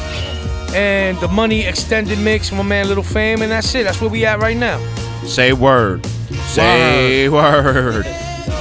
and 0.74 1.18
the 1.20 1.28
Money 1.28 1.62
Extended 1.66 2.18
Mix 2.20 2.52
my 2.52 2.64
man 2.64 2.88
Lil 2.88 3.04
Fame, 3.04 3.42
and 3.42 3.52
that's 3.52 3.74
it. 3.76 3.84
That's 3.84 4.00
where 4.02 4.10
we 4.10 4.26
at 4.26 4.40
right 4.40 4.58
now. 4.58 4.80
Say 5.26 5.54
word. 5.54 6.06
Say 6.48 7.30
word. 7.30 8.06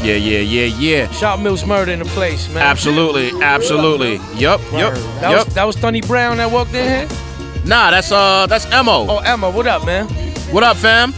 Yeah, 0.02 0.14
yeah, 0.14 0.38
yeah, 0.38 0.64
yeah. 0.78 1.10
Shot 1.12 1.38
Millz 1.40 1.64
Murda 1.64 1.88
in 1.88 1.98
the 2.00 2.04
place, 2.06 2.48
man. 2.52 2.62
Absolutely, 2.62 3.30
absolutely. 3.42 4.14
Yup, 4.38 4.60
yup, 4.72 4.94
That 5.20 5.30
yup. 5.30 5.46
was 5.46 5.54
that 5.54 5.64
was 5.64 5.76
Dunny 5.76 6.00
Brown 6.00 6.36
that 6.38 6.50
walked 6.50 6.74
in 6.74 7.08
here. 7.08 7.18
Nah, 7.64 7.90
that's 7.90 8.10
uh, 8.12 8.46
that's 8.46 8.66
Emo. 8.66 9.06
Oh, 9.08 9.18
Emma, 9.18 9.50
what 9.50 9.66
up, 9.66 9.84
man? 9.86 10.06
What 10.50 10.62
up, 10.64 10.76
fam? 10.76 11.12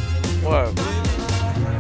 Word. 0.45 0.79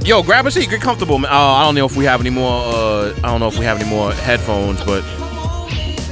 Yo, 0.04 0.22
grab 0.22 0.46
a 0.46 0.50
seat, 0.50 0.68
get 0.68 0.80
comfortable. 0.82 1.18
man. 1.18 1.30
Uh, 1.30 1.36
I 1.36 1.64
don't 1.64 1.74
know 1.74 1.86
if 1.86 1.96
we 1.96 2.04
have 2.04 2.20
any 2.20 2.30
more. 2.30 2.62
Uh, 2.66 3.14
I 3.18 3.28
don't 3.28 3.40
know 3.40 3.48
if 3.48 3.58
we 3.58 3.64
have 3.64 3.80
any 3.80 3.88
more 3.88 4.12
headphones, 4.12 4.82
but 4.84 5.02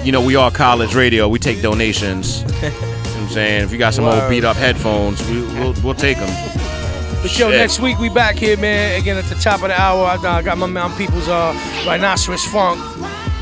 you 0.05 0.12
know 0.12 0.24
we 0.24 0.37
are 0.37 0.51
college 0.51 0.95
radio. 0.95 1.29
We 1.29 1.39
take 1.39 1.61
donations. 1.62 2.45
you 3.35 3.41
know 3.41 3.43
what 3.43 3.49
I'm 3.49 3.51
saying 3.51 3.65
if 3.65 3.73
you 3.73 3.79
got 3.79 3.95
some 3.95 4.05
old 4.05 4.29
beat 4.29 4.45
up 4.45 4.57
headphones, 4.57 5.29
we, 5.29 5.43
we'll 5.59 5.75
we'll 5.83 5.95
take 5.95 6.19
them. 6.19 6.29
But 7.23 7.39
yo, 7.39 7.51
next 7.51 7.81
week 7.81 7.99
we 7.99 8.09
back 8.09 8.37
here, 8.37 8.57
man. 8.57 9.01
Again 9.01 9.17
at 9.17 9.25
the 9.25 9.37
top 9.37 9.63
of 9.63 9.69
the 9.69 9.81
hour. 9.81 10.07
I 10.07 10.15
uh, 10.17 10.43
got 10.43 10.59
my 10.59 10.67
man 10.67 10.91
people's 10.97 11.29
uh, 11.29 11.53
Rhinoceros 11.87 12.45
Funk. 12.47 12.81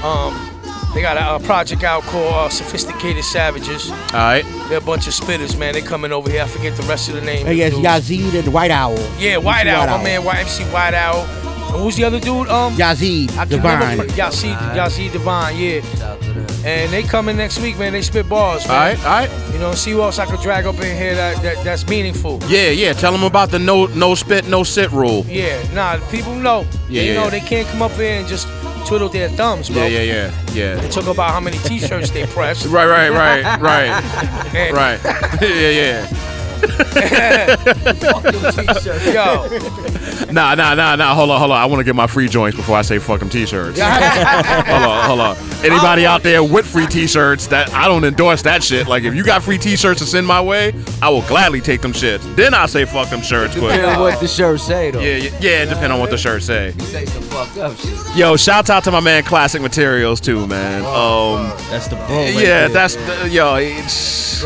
Um, 0.04 0.50
they 0.94 1.02
got 1.02 1.16
a, 1.16 1.36
a 1.36 1.46
project 1.46 1.84
out 1.84 2.02
called 2.02 2.34
uh, 2.34 2.48
Sophisticated 2.48 3.24
Savages. 3.24 3.90
All 3.90 3.96
right. 4.12 4.44
They're 4.68 4.78
a 4.78 4.80
bunch 4.80 5.06
of 5.06 5.14
spitters, 5.14 5.58
man. 5.58 5.72
They 5.72 5.82
coming 5.82 6.12
over 6.12 6.28
here. 6.28 6.42
I 6.42 6.46
forget 6.46 6.76
the 6.76 6.82
rest 6.82 7.08
of 7.08 7.14
the 7.14 7.20
name. 7.20 7.46
Hey, 7.46 7.54
yes, 7.54 7.72
dude. 7.72 7.84
Yazid 7.84 8.38
and 8.38 8.52
White 8.52 8.70
Owl. 8.70 8.98
Yeah, 9.18 9.38
White 9.38 9.66
MC 9.66 9.70
Owl, 9.70 9.98
my 9.98 10.02
man, 10.04 10.24
White 10.24 10.40
MC 10.40 10.64
White 10.64 10.94
Owl. 10.94 11.49
And 11.72 11.82
who's 11.82 11.96
the 11.96 12.04
other 12.04 12.20
dude? 12.20 12.48
Um, 12.48 12.74
Yazid 12.74 13.30
I 13.32 13.46
can 13.46 13.48
Divine. 13.48 13.80
remember. 13.80 14.12
Yazid, 14.14 14.56
Yazid 14.74 15.12
Divine, 15.12 15.56
yeah. 15.56 15.80
And 16.64 16.92
they 16.92 17.02
coming 17.02 17.36
next 17.36 17.58
week, 17.60 17.78
man. 17.78 17.92
They 17.92 18.02
spit 18.02 18.28
bars, 18.28 18.66
man. 18.68 18.76
All 18.76 18.82
right, 18.82 19.30
all 19.30 19.38
right. 19.38 19.52
You 19.54 19.58
know, 19.60 19.72
see 19.72 19.92
who 19.92 20.02
else 20.02 20.18
I 20.18 20.26
could 20.26 20.40
drag 20.40 20.66
up 20.66 20.74
in 20.76 20.96
here 20.96 21.14
that, 21.14 21.42
that 21.42 21.64
that's 21.64 21.88
meaningful. 21.88 22.38
Yeah, 22.48 22.68
yeah. 22.70 22.92
Tell 22.92 23.12
them 23.12 23.24
about 23.24 23.50
the 23.50 23.58
no 23.58 23.86
no 23.86 24.14
spit 24.14 24.46
no 24.46 24.62
sit 24.62 24.90
rule. 24.92 25.24
Yeah, 25.26 25.62
nah, 25.72 25.98
people 26.10 26.34
know. 26.34 26.66
Yeah, 26.88 27.02
they 27.02 27.08
yeah, 27.08 27.14
know 27.14 27.24
yeah. 27.24 27.30
they 27.30 27.40
can't 27.40 27.66
come 27.68 27.82
up 27.82 27.92
here 27.92 28.18
and 28.18 28.28
just 28.28 28.46
twiddle 28.86 29.08
their 29.08 29.28
thumbs, 29.30 29.70
bro. 29.70 29.86
Yeah, 29.86 30.00
yeah, 30.00 30.02
yeah, 30.02 30.52
yeah. 30.52 30.74
They 30.80 30.88
talk 30.88 31.06
about 31.06 31.30
how 31.30 31.40
many 31.40 31.58
t-shirts 31.58 32.10
they 32.10 32.26
pressed. 32.26 32.66
Right, 32.70 32.86
right, 32.86 33.10
right, 33.10 33.60
right, 33.60 34.72
right. 34.72 35.00
yeah, 35.40 35.70
yeah. 35.70 36.39
Yo. 39.12 39.48
Nah, 40.32 40.54
nah, 40.54 40.74
nah, 40.74 40.96
nah. 40.96 41.14
Hold 41.14 41.30
on, 41.30 41.38
hold 41.38 41.50
on. 41.50 41.56
I 41.58 41.64
want 41.66 41.80
to 41.80 41.84
get 41.84 41.94
my 41.96 42.06
free 42.06 42.28
joints 42.28 42.56
before 42.56 42.76
I 42.76 42.82
say 42.82 42.98
fuck 42.98 43.20
them 43.20 43.28
t-shirts. 43.28 43.78
hold 43.80 44.82
on, 44.82 45.04
hold 45.06 45.20
on. 45.20 45.36
Anybody 45.64 46.06
out 46.06 46.22
there 46.22 46.42
with 46.44 46.66
free 46.66 46.86
t-shirts 46.86 47.46
that 47.48 47.72
I 47.74 47.88
don't 47.88 48.04
endorse 48.04 48.42
that 48.42 48.62
shit. 48.62 48.86
Like 48.86 49.02
if 49.04 49.14
you 49.14 49.24
got 49.24 49.42
free 49.42 49.58
t-shirts 49.58 50.00
to 50.00 50.06
send 50.06 50.26
my 50.26 50.40
way, 50.40 50.72
I 51.02 51.08
will 51.08 51.22
gladly 51.22 51.60
take 51.60 51.80
them 51.80 51.92
shits. 51.92 52.22
Then 52.36 52.54
I 52.54 52.66
say 52.66 52.84
fuck 52.84 53.08
them 53.10 53.22
shirts. 53.22 53.54
But 53.54 53.62
Depending 53.62 53.90
on 53.90 54.00
what 54.00 54.20
the 54.20 54.28
shirt 54.28 54.60
say 54.60 54.90
though. 54.90 55.00
yeah, 55.00 55.16
yeah, 55.16 55.30
yeah. 55.40 55.64
Depending 55.64 55.92
on 55.92 56.00
what 56.00 56.10
the 56.10 56.18
shirt 56.18 56.42
say. 56.42 56.72
You 56.78 56.80
say 56.86 57.06
some 57.06 57.22
fucked 57.22 57.58
up 57.58 57.76
shit. 57.76 58.16
Yo, 58.16 58.36
shouts 58.36 58.70
out 58.70 58.84
to 58.84 58.90
my 58.90 59.00
man 59.00 59.22
Classic 59.24 59.60
Materials 59.60 60.20
too, 60.20 60.46
man. 60.46 60.82
Um, 60.84 61.48
that's 61.70 61.88
the 61.88 61.96
bro. 61.96 62.24
yeah, 62.26 62.68
that's 62.68 62.94
the, 62.94 63.28
yo. 63.30 63.56
It's, 63.56 64.44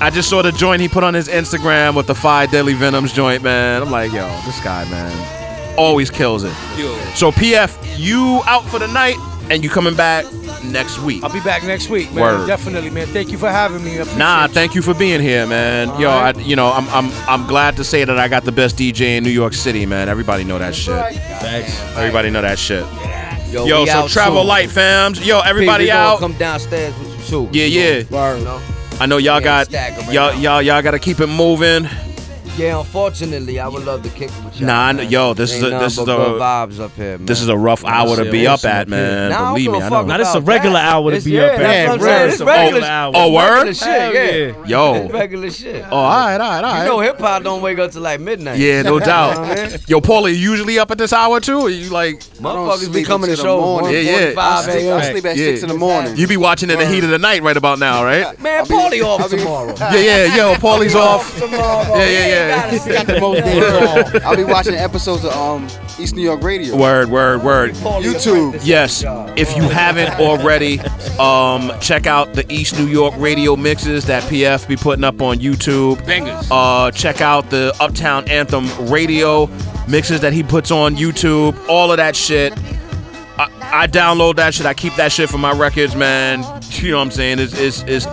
I 0.00 0.10
just 0.12 0.28
saw 0.30 0.42
the 0.42 0.52
joint 0.52 0.80
he 0.80 0.88
put 0.88 1.04
on 1.04 1.14
his 1.14 1.28
Instagram 1.40 1.94
with 1.96 2.06
the 2.06 2.14
five 2.14 2.50
deadly 2.50 2.74
venoms 2.74 3.12
joint, 3.12 3.42
man. 3.42 3.82
I'm 3.82 3.90
like, 3.90 4.12
yo, 4.12 4.26
this 4.44 4.60
guy, 4.62 4.84
man, 4.90 5.74
always 5.78 6.10
kills 6.10 6.44
it. 6.44 6.52
Yo. 6.76 6.94
So 7.14 7.30
PF, 7.32 7.98
you 7.98 8.42
out 8.46 8.64
for 8.66 8.78
the 8.78 8.88
night, 8.88 9.16
and 9.50 9.64
you 9.64 9.70
coming 9.70 9.94
back 9.96 10.24
next 10.62 10.98
week. 11.00 11.24
I'll 11.24 11.32
be 11.32 11.40
back 11.40 11.64
next 11.64 11.88
week, 11.88 12.12
man. 12.12 12.20
Word. 12.22 12.46
Definitely, 12.46 12.90
man. 12.90 13.06
Thank 13.08 13.32
you 13.32 13.38
for 13.38 13.48
having 13.50 13.82
me. 13.82 13.98
I 13.98 14.04
Nah, 14.16 14.42
you. 14.46 14.52
thank 14.52 14.74
you 14.74 14.82
for 14.82 14.94
being 14.94 15.20
here, 15.20 15.46
man. 15.46 15.88
Yo, 15.98 16.08
I, 16.10 16.32
you 16.32 16.54
know, 16.54 16.70
I'm, 16.70 16.86
I'm, 16.90 17.10
I'm 17.28 17.46
glad 17.48 17.76
to 17.76 17.84
say 17.84 18.04
that 18.04 18.18
I 18.18 18.28
got 18.28 18.44
the 18.44 18.52
best 18.52 18.76
DJ 18.76 19.16
in 19.16 19.24
New 19.24 19.30
York 19.30 19.54
City, 19.54 19.86
man. 19.86 20.08
Everybody 20.08 20.44
know 20.44 20.58
that 20.58 20.74
shit. 20.74 20.94
Thanks. 21.40 21.80
Everybody 21.96 22.30
know 22.30 22.42
that 22.42 22.58
shit. 22.58 22.84
Yo, 23.50 23.64
Yo, 23.64 23.84
so 23.86 24.06
travel 24.06 24.40
soon. 24.42 24.46
light, 24.46 24.68
fams. 24.68 25.24
Yo, 25.26 25.40
everybody 25.40 25.86
P, 25.86 25.90
out. 25.90 26.20
Come 26.20 26.34
downstairs 26.34 26.96
with 27.00 27.08
you 27.18 27.24
too. 27.24 27.48
Yeah, 27.52 27.64
yeah. 27.64 27.98
You 28.36 28.44
know? 28.44 28.60
I 29.00 29.06
know 29.06 29.16
y'all 29.16 29.40
got 29.40 29.60
ain't 29.60 29.68
stacking 29.68 30.06
right 30.06 30.12
y'all 30.12 30.34
y'all 30.34 30.62
y'all 30.62 30.82
got 30.82 30.90
to 30.90 30.98
keep 30.98 31.20
it 31.20 31.26
moving. 31.26 31.88
Yeah, 32.58 32.78
unfortunately, 32.78 33.58
I 33.58 33.68
would 33.68 33.84
love 33.86 34.02
to 34.02 34.10
kick 34.10 34.30
it 34.30 34.44
with 34.44 34.60
y'all. 34.60 34.66
Nah, 34.66 34.86
I 34.88 34.92
know- 34.92 35.02
man. 35.02 35.10
yo, 35.10 35.32
this 35.34 35.54
is 35.54 35.62
Ain't 35.62 35.72
a 35.74 35.78
this 35.78 35.92
is 35.94 36.00
a 36.00 36.10
vibes 36.10 36.78
up 36.78 36.94
here, 36.94 37.16
man. 37.16 37.24
this 37.24 37.40
is 37.40 37.48
a 37.48 37.56
rough 37.56 37.84
hour 37.86 38.16
to 38.16 38.30
be 38.30 38.46
up 38.46 38.64
at, 38.66 38.86
man. 38.86 39.30
Nah, 39.30 39.34
I 39.36 39.38
don't 39.38 39.48
Believe 39.54 39.64
give 39.66 39.72
me, 39.72 39.78
a 39.78 39.86
I 39.86 39.88
fuck 39.88 40.06
know. 40.06 40.12
Now, 40.12 40.18
this 40.18 40.28
is 40.28 40.34
a 40.34 40.40
regular 40.42 40.74
that. 40.78 40.92
hour 40.92 41.10
to 41.10 41.16
It's- 41.16 41.24
be 41.24 41.30
yeah, 41.32 41.42
up 41.42 41.52
at. 41.52 41.58
that's 41.58 41.88
what 41.88 41.94
I'm 41.94 42.00
Yeah, 42.00 42.04
saying. 42.04 42.20
word. 42.20 42.30
It's 42.32 42.40
oh, 42.40 42.44
regular. 42.44 42.88
Oh, 42.90 43.12
oh, 43.14 43.32
word? 43.32 43.48
Regular 43.54 43.74
shit, 43.74 44.14
yeah. 44.14 44.20
yeah. 44.20 44.66
Yo. 44.66 44.94
It's 45.04 45.12
regular 45.14 45.50
shit. 45.50 45.84
Oh, 45.90 45.96
all 45.96 46.10
right, 46.10 46.32
all 46.34 46.38
right, 46.50 46.56
all 46.56 46.62
right. 46.62 46.82
You 46.82 46.88
know 46.90 47.00
hip 47.00 47.18
hop 47.18 47.42
don't 47.44 47.62
wake 47.62 47.78
up 47.78 47.92
till 47.92 48.02
like 48.02 48.20
midnight. 48.20 48.58
Yeah, 48.58 48.82
no 48.82 48.94
You 48.94 49.00
know 49.00 49.06
what 49.06 49.08
I 49.08 49.54
doubt. 49.66 49.88
Yo, 49.88 50.00
Pauly, 50.00 50.30
you 50.32 50.50
usually 50.50 50.78
up 50.78 50.90
at 50.90 50.98
this 50.98 51.12
hour 51.14 51.40
too? 51.40 51.60
Or 51.60 51.70
you 51.70 51.88
like 51.88 52.20
Motherfuckers 52.40 52.92
be 52.92 53.04
coming 53.04 53.30
to 53.30 53.36
shows 53.36 53.90
Yeah, 53.90 54.00
yeah. 54.00 54.32
1:45 54.32 54.68
a.m. 54.68 55.12
Sleep 55.12 55.24
at 55.24 55.36
Yeah. 55.36 56.14
You 56.14 56.26
be 56.26 56.36
watching 56.36 56.68
in 56.68 56.78
the 56.78 56.86
heat 56.86 57.04
of 57.04 57.10
the 57.10 57.18
night 57.18 57.42
right 57.42 57.56
about 57.56 57.78
now, 57.78 58.04
right? 58.04 58.38
Man, 58.40 58.66
Pauly 58.66 59.02
off 59.02 59.30
tomorrow. 59.30 59.74
Yeah, 59.78 59.94
yeah, 60.26 60.36
yo, 60.36 60.54
Pauly's 60.56 60.94
off. 60.94 61.38
Tomorrow. 61.38 61.96
Yeah, 61.96 62.08
yeah, 62.10 62.39
yeah. 62.48 62.70
He 62.70 62.92
got 62.92 63.06
the 63.06 63.20
most 63.20 63.44
days 63.44 63.62
off. 63.62 64.24
I'll 64.24 64.36
be 64.36 64.44
watching 64.44 64.74
episodes 64.74 65.24
of 65.24 65.32
um 65.32 65.68
East 65.98 66.14
New 66.14 66.22
York 66.22 66.42
Radio. 66.42 66.76
Word, 66.76 67.10
word, 67.10 67.42
word. 67.42 67.72
YouTube. 67.72 68.60
Yes. 68.64 69.04
If 69.36 69.56
you 69.56 69.62
haven't 69.62 70.18
already, 70.20 70.80
um, 71.18 71.72
check 71.80 72.06
out 72.06 72.32
the 72.34 72.50
East 72.52 72.78
New 72.78 72.86
York 72.86 73.14
radio 73.18 73.56
mixes 73.56 74.04
that 74.06 74.22
PF 74.24 74.66
be 74.66 74.76
putting 74.76 75.04
up 75.04 75.20
on 75.20 75.38
YouTube. 75.38 76.04
Bangers. 76.06 76.48
Uh, 76.50 76.90
check 76.92 77.20
out 77.20 77.50
the 77.50 77.74
Uptown 77.80 78.28
Anthem 78.28 78.68
radio 78.90 79.46
mixes 79.88 80.20
that 80.20 80.32
he 80.32 80.42
puts 80.42 80.70
on 80.70 80.96
YouTube. 80.96 81.56
All 81.68 81.90
of 81.90 81.98
that 81.98 82.16
shit. 82.16 82.52
I, 83.38 83.48
I 83.62 83.86
download 83.86 84.36
that 84.36 84.54
shit. 84.54 84.66
I 84.66 84.74
keep 84.74 84.94
that 84.96 85.12
shit 85.12 85.30
for 85.30 85.38
my 85.38 85.52
records, 85.52 85.96
man. 85.96 86.40
You 86.72 86.92
know 86.92 86.98
what 86.98 87.04
I'm 87.04 87.10
saying? 87.10 87.38
It's, 87.38 87.58
it's, 87.58 87.82
it's 87.82 88.04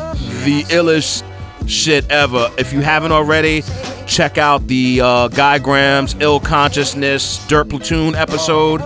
the 0.43 0.63
illest 0.69 1.23
shit 1.67 2.09
ever. 2.11 2.49
If 2.57 2.73
you 2.73 2.81
haven't 2.81 3.11
already, 3.11 3.63
check 4.07 4.37
out 4.37 4.67
the 4.67 5.01
uh, 5.01 5.27
Guy 5.29 5.59
Graham's 5.59 6.15
Ill 6.19 6.39
Consciousness 6.39 7.45
Dirt 7.47 7.69
Platoon 7.69 8.15
episode. 8.15 8.81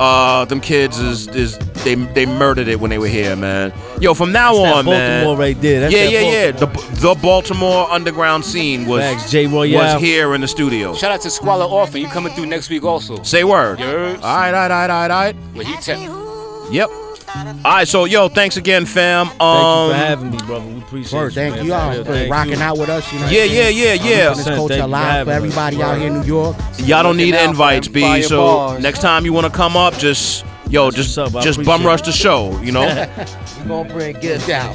Uh, 0.00 0.44
them 0.44 0.60
kids 0.60 0.98
is 1.00 1.26
is 1.28 1.58
they 1.82 1.96
they 1.96 2.24
murdered 2.24 2.68
it 2.68 2.78
when 2.78 2.88
they 2.90 2.98
were 2.98 3.08
here, 3.08 3.34
man. 3.34 3.72
Yo, 4.00 4.14
from 4.14 4.30
now 4.30 4.52
That's 4.52 4.64
that 4.64 4.74
on, 4.76 4.84
man. 4.84 5.24
Baltimore 5.24 5.36
right 5.36 5.60
there. 5.60 5.80
That's 5.80 5.92
yeah, 5.92 6.04
that 6.04 6.12
yeah, 6.12 6.20
yeah. 6.20 6.50
The 6.52 6.66
the 7.00 7.18
Baltimore 7.20 7.90
underground 7.90 8.44
scene 8.44 8.86
was 8.86 9.02
Facts, 9.02 9.30
J. 9.30 9.48
Royale. 9.48 9.94
was 9.94 10.00
here 10.00 10.34
in 10.34 10.40
the 10.40 10.46
studio. 10.48 10.94
Shout 10.94 11.10
out 11.10 11.20
to 11.22 11.30
Squalor 11.30 11.64
Orphan. 11.64 12.00
You 12.00 12.06
coming 12.08 12.32
through 12.32 12.46
next 12.46 12.70
week 12.70 12.84
also. 12.84 13.22
Say 13.24 13.42
word. 13.42 13.80
You 13.80 13.86
heard? 13.86 14.16
All 14.20 14.22
right, 14.22 14.54
all 14.54 14.68
right, 14.68 14.70
all 14.70 14.88
right, 14.88 15.10
all 15.10 15.24
right. 15.24 15.36
Well, 15.54 15.64
he 15.64 15.76
tell 15.78 16.70
Yep. 16.70 16.90
All 17.34 17.72
right, 17.72 17.86
so 17.88 18.04
yo, 18.06 18.28
thanks 18.28 18.56
again, 18.56 18.86
fam. 18.86 19.26
Thank 19.26 19.40
Um, 19.42 19.88
you 19.88 19.92
for 19.92 19.98
having 19.98 20.30
me, 20.30 20.38
brother. 20.46 20.64
We 20.66 20.78
appreciate 20.78 21.18
Word, 21.18 21.24
you. 21.26 21.34
thank 21.34 21.56
man. 21.56 21.66
you 21.66 21.72
all 21.74 21.90
real, 21.90 22.04
for 22.04 22.12
thank 22.12 22.32
rocking 22.32 22.52
you. 22.54 22.62
out 22.62 22.78
with 22.78 22.88
us. 22.88 23.12
You 23.12 23.18
know 23.20 23.26
Yeah, 23.28 23.40
what 23.42 23.50
yeah, 23.50 23.68
yeah, 23.68 23.92
yeah. 23.92 23.94
Keeping 23.98 24.36
this 24.36 24.44
Thank 24.44 24.56
culture 24.56 24.74
you 24.74 24.80
for 24.80 24.86
alive 24.86 25.26
for 25.26 25.32
having 25.32 25.50
us. 25.50 25.56
everybody 25.58 25.82
out 25.82 25.98
here 25.98 26.06
in 26.06 26.20
New 26.20 26.26
York. 26.26 26.56
Y'all 26.78 27.02
don't 27.02 27.16
need 27.16 27.34
invites, 27.34 27.88
B. 27.88 28.22
So 28.22 28.38
bars. 28.40 28.82
next 28.82 29.00
time 29.00 29.24
you 29.26 29.32
want 29.32 29.46
to 29.46 29.52
come 29.52 29.76
up, 29.76 29.94
just 29.98 30.44
yo, 30.70 30.90
just 30.90 31.18
up. 31.18 31.32
Just 31.42 31.62
bum 31.64 31.84
rush 31.84 32.02
the 32.02 32.12
show. 32.12 32.58
You 32.62 32.72
know, 32.72 32.86
We 33.62 33.68
gonna 33.68 33.92
bring 33.92 34.18
gifts 34.20 34.46
down. 34.46 34.74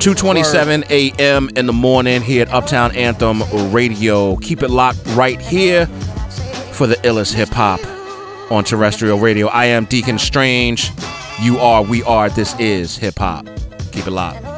2:27 0.00 0.90
a.m. 0.90 1.48
in 1.56 1.66
the 1.66 1.72
morning 1.72 2.20
here 2.20 2.42
at 2.42 2.50
Uptown 2.52 2.94
Anthem 2.94 3.42
Radio. 3.72 4.36
Keep 4.36 4.62
it 4.62 4.68
locked 4.70 4.98
right 5.08 5.40
here 5.40 5.86
for 6.74 6.86
the 6.86 6.96
illest 6.96 7.32
hip 7.34 7.48
hop 7.48 7.80
on 8.52 8.62
terrestrial 8.64 9.18
radio. 9.18 9.46
I 9.48 9.66
am 9.66 9.86
Deacon 9.86 10.18
Strange. 10.18 10.90
You 11.40 11.58
are, 11.58 11.82
we 11.82 12.02
are. 12.04 12.30
This 12.30 12.58
is 12.58 12.96
hip 12.96 13.18
hop. 13.18 13.46
Keep 13.92 14.06
it 14.06 14.10
locked. 14.10 14.53